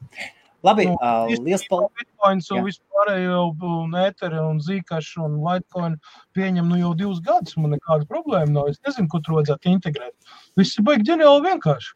Labi, 0.63 0.85
nu, 0.87 0.95
uh, 0.95 1.27
liels 1.43 1.65
paldies. 1.67 1.91
Bitcoins 1.99 2.47
un 2.55 2.63
vispārējo 2.63 3.41
un 3.67 3.97
ēteri 3.99 4.39
un 4.39 4.61
zīkašu 4.63 5.25
un 5.25 5.37
litecoin 5.43 5.97
pieņem 6.37 6.71
nu 6.71 6.79
jau 6.79 6.93
divus 7.01 7.19
gadus. 7.25 7.57
Man 7.59 7.75
nekāda 7.75 8.07
problēma 8.07 8.51
nav. 8.53 8.71
Es 8.71 8.79
nezinu, 8.87 9.09
ko 9.11 9.19
tur 9.19 9.41
vajadzētu 9.41 9.73
integrēt. 9.73 10.15
Viss 10.59 10.79
ir 10.79 10.87
baigi 10.87 11.09
ģeniāli 11.11 11.43
vienkārši. 11.49 11.95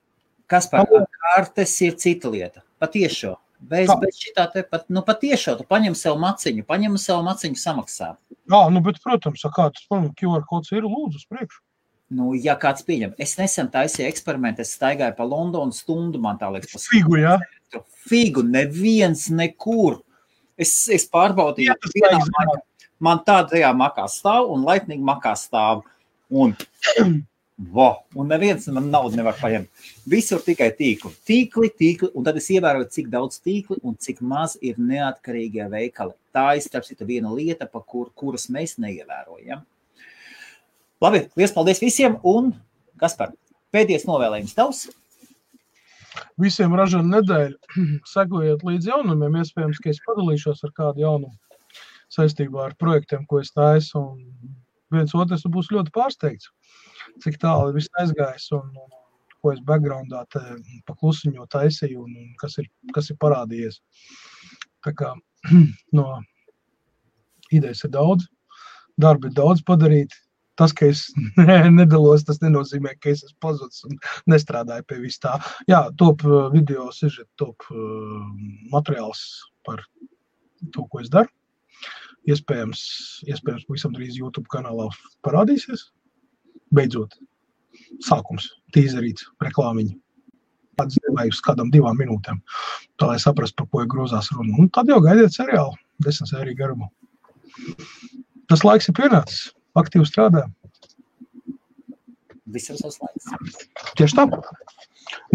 Kas 0.51 0.67
par 0.71 0.87
kartes 0.87 1.75
ir 1.83 1.95
cita 1.99 2.31
lieta? 2.31 2.63
Patiešo. 2.83 3.37
Bez, 3.57 3.89
bez 4.01 4.19
šitā 4.21 4.45
te 4.53 4.61
pat, 4.61 4.83
nu 4.93 5.01
patiešām, 5.01 5.57
tu 5.57 5.65
paņem 5.65 5.95
sev 5.97 6.19
maciņu, 6.21 6.61
paņem 6.67 6.97
sev 7.01 7.23
maciņu 7.25 7.57
samaksā. 7.57 8.11
Jā, 8.51 8.59
nu, 8.69 8.83
bet, 8.85 8.99
protams, 9.01 9.41
kā 9.49 9.71
tas, 9.73 9.87
protams, 9.89 10.13
QR 10.19 10.45
kods 10.47 10.75
ir 10.75 10.85
lūdzu 10.85 11.17
uz 11.17 11.25
priekšu. 11.31 11.63
Nu, 12.07 12.31
ja 12.39 12.55
kāds 12.59 12.85
pieņem, 12.87 13.17
es 13.19 13.35
nesen 13.35 13.67
taisīju 13.71 14.07
eksperimentu, 14.07 14.63
es 14.63 14.71
staigāju 14.77 15.15
pa 15.17 15.25
Londonu 15.27 15.75
stundu, 15.75 16.21
man 16.23 16.39
tā 16.39 16.47
liekas, 16.53 16.87
figu, 16.87 17.17
jā. 17.19 17.35
Figu, 18.07 18.45
neviens 18.47 19.25
nekur. 19.33 19.99
Es, 20.57 20.71
es 20.93 21.03
pārbaudīju, 21.11 21.73
jā, 21.73 21.91
vienā, 21.97 22.21
man, 22.37 22.53
man 23.03 23.23
tādā 23.27 23.73
makā 23.75 24.07
stāv 24.09 24.47
un 24.53 24.63
laipnīgi 24.67 25.03
makā 25.03 25.35
stāv. 25.37 25.83
Un 26.31 26.55
Vo, 27.57 28.03
un 28.13 28.27
neviens 28.29 28.67
man 28.69 28.91
naudu 28.93 29.17
nevar 29.17 29.33
paņemt. 29.39 29.69
Visur 30.05 30.43
tikai 30.45 30.67
tīkli, 30.77 31.09
tīkli, 31.25 31.71
tīkli, 31.73 32.11
un 32.13 32.25
tad 32.27 32.37
es 32.37 32.51
ievēroju, 32.53 32.85
cik 32.93 33.07
daudz 33.09 33.39
tīkli 33.41 33.79
un 33.81 33.95
cik 33.97 34.21
maz 34.21 34.53
ir 34.61 34.77
neatkarīgie 34.77 35.65
veikali. 35.71 36.13
Tā 36.37 36.51
ir 36.53 36.61
starp 36.61 36.85
citu 36.85 37.07
viena 37.09 37.31
lieta, 37.33 37.65
pa 37.65 37.81
kur, 37.81 38.11
kuras 38.13 38.45
mēs 38.53 38.75
neievērojam. 38.83 39.65
Labi, 41.03 41.27
liels 41.37 41.53
paldies 41.53 41.77
visiem, 41.77 42.15
un 42.25 42.55
Kaspar, 42.97 43.35
pēdējais 43.75 44.07
novēlējums 44.09 44.55
tavs? 44.57 44.79
Visiem 46.41 46.73
ražanu 46.73 47.11
nedēļu 47.11 47.83
sekojiet 48.13 48.65
līdz 48.65 48.89
jaunumiem. 48.89 49.37
Iespējams, 49.43 49.81
ka 49.83 49.91
es 49.93 50.01
padalīšos 50.07 50.63
ar 50.65 50.73
kādu 50.79 51.03
jaunumu 51.03 51.35
saistībā 52.13 52.65
ar 52.65 52.75
projektiem, 52.81 53.27
ko 53.29 53.43
es 53.43 53.53
taisu. 53.53 54.01
Un 54.01 54.97
viens 54.97 55.13
otrs 55.13 55.45
būs 55.53 55.69
ļoti 55.75 55.93
pārsteigts, 55.93 56.49
cik 57.21 57.37
tālu 57.45 57.75
viss 57.77 57.93
aizgājis 58.01 58.49
un, 58.57 58.73
un 58.73 58.97
ko 59.37 59.53
es 59.53 59.61
backgroundā 59.69 60.25
paklusiņo 60.89 61.45
taisīju 61.53 62.07
un, 62.07 62.15
un 62.23 62.35
kas, 62.41 62.57
ir, 62.57 62.71
kas 62.97 63.13
ir 63.13 63.21
parādījies. 63.21 63.83
Tā 64.81 64.97
kā 64.97 65.13
no 65.99 66.07
idejas 67.53 67.85
ir 67.85 67.93
daudz, 67.93 68.25
darbi 68.97 69.29
ir 69.29 69.37
daudz 69.37 69.61
padarīti, 69.67 70.25
tas, 70.57 70.73
ka 70.73 70.89
es 70.89 71.05
nedalos, 71.79 72.25
tas 72.27 72.41
nenozīmē, 72.43 72.95
ka 73.01 73.11
es 73.13 73.23
esmu 73.25 73.37
pazudis 73.43 73.85
un 73.87 73.97
nestrādāju 74.31 74.87
pie 74.89 74.99
vis 75.03 75.19
tā. 75.23 75.37
Jā, 75.69 75.85
top 76.01 76.25
uh, 76.27 76.47
video, 76.53 76.89
sižet, 76.95 77.29
top 77.39 77.67
uh, 77.71 78.25
materiāls 78.73 79.23
par 79.67 79.83
to, 80.73 80.87
ko 80.89 81.03
es 81.03 81.11
daru. 81.13 81.31
Iespējams, 82.27 82.81
iespējams 83.29 83.67
pavisam 83.69 83.93
drīz 83.95 84.17
YouTube 84.19 84.49
kanālā 84.51 84.89
parādīsies. 85.23 85.87
Beidzot, 86.75 87.13
sākums, 88.03 88.49
tīzerīts, 88.75 89.29
reklāmiņa. 89.43 89.95
Uz 90.77 91.39
kādam 91.41 91.71
divām 91.73 91.95
minūtēm, 91.97 92.37
tā 93.01 93.07
lai 93.09 93.15
saprastu, 93.21 93.63
par 93.63 93.69
ko 93.71 93.81
ir 93.81 93.87
grozās 93.89 94.27
runa. 94.35 94.59
Un 94.61 94.67
tad 94.69 94.91
jau 94.91 94.99
gaidiet 95.01 95.33
seriālu, 95.33 95.73
desmit 96.05 96.29
sēriju 96.29 96.59
garumu. 96.59 96.91
Tas 98.51 98.61
laiks 98.67 98.91
ir 98.91 98.97
pienācis 98.99 99.47
aktīvi 99.79 100.07
strādā. 100.09 100.47
Visam 102.47 102.79
savs 102.79 102.99
laiks. 103.03 103.27
Tieši 103.99 104.17
tā. 104.17 104.25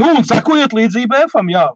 Nu, 0.01 0.09
un 0.09 0.25
sekojiet 0.29 0.75
līdzi 0.77 1.07
IBFam, 1.07 1.51
jā. 1.53 1.67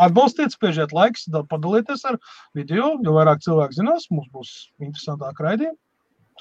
Atbalstiet, 0.00 0.52
spiežiet 0.52 0.92
laiks, 0.92 1.24
padalieties 1.48 2.04
ar 2.08 2.18
video, 2.56 2.94
jo 3.04 3.16
vairāk 3.16 3.40
cilvēku 3.44 3.78
zinās, 3.78 4.10
mums 4.12 4.28
būs 4.32 4.52
interesantāk 4.82 5.40
raidījumi. 5.40 5.76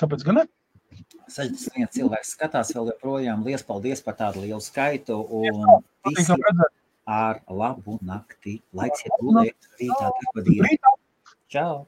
Kāpēc 0.02 0.26
gan 0.28 0.42
ne? 0.42 0.46
61 1.32 1.92
cilvēks 1.96 2.34
skatās 2.36 2.72
vēl 2.76 2.92
joprojām. 2.92 3.44
Liels 3.48 3.64
paldies 3.68 4.04
par 4.04 4.18
tādu 4.20 4.44
lielu 4.44 4.62
skaitu. 4.64 5.22
Un 5.24 5.64
visiem 6.12 6.44
ar 7.06 7.42
labu 7.48 8.00
nakti. 8.04 8.60
Laiks 8.76 9.06
iet 9.06 9.18
gulēt, 9.22 9.72
rītā 9.80 10.12
darba 10.20 10.46
diena. 10.50 10.96
Čau! 11.52 11.86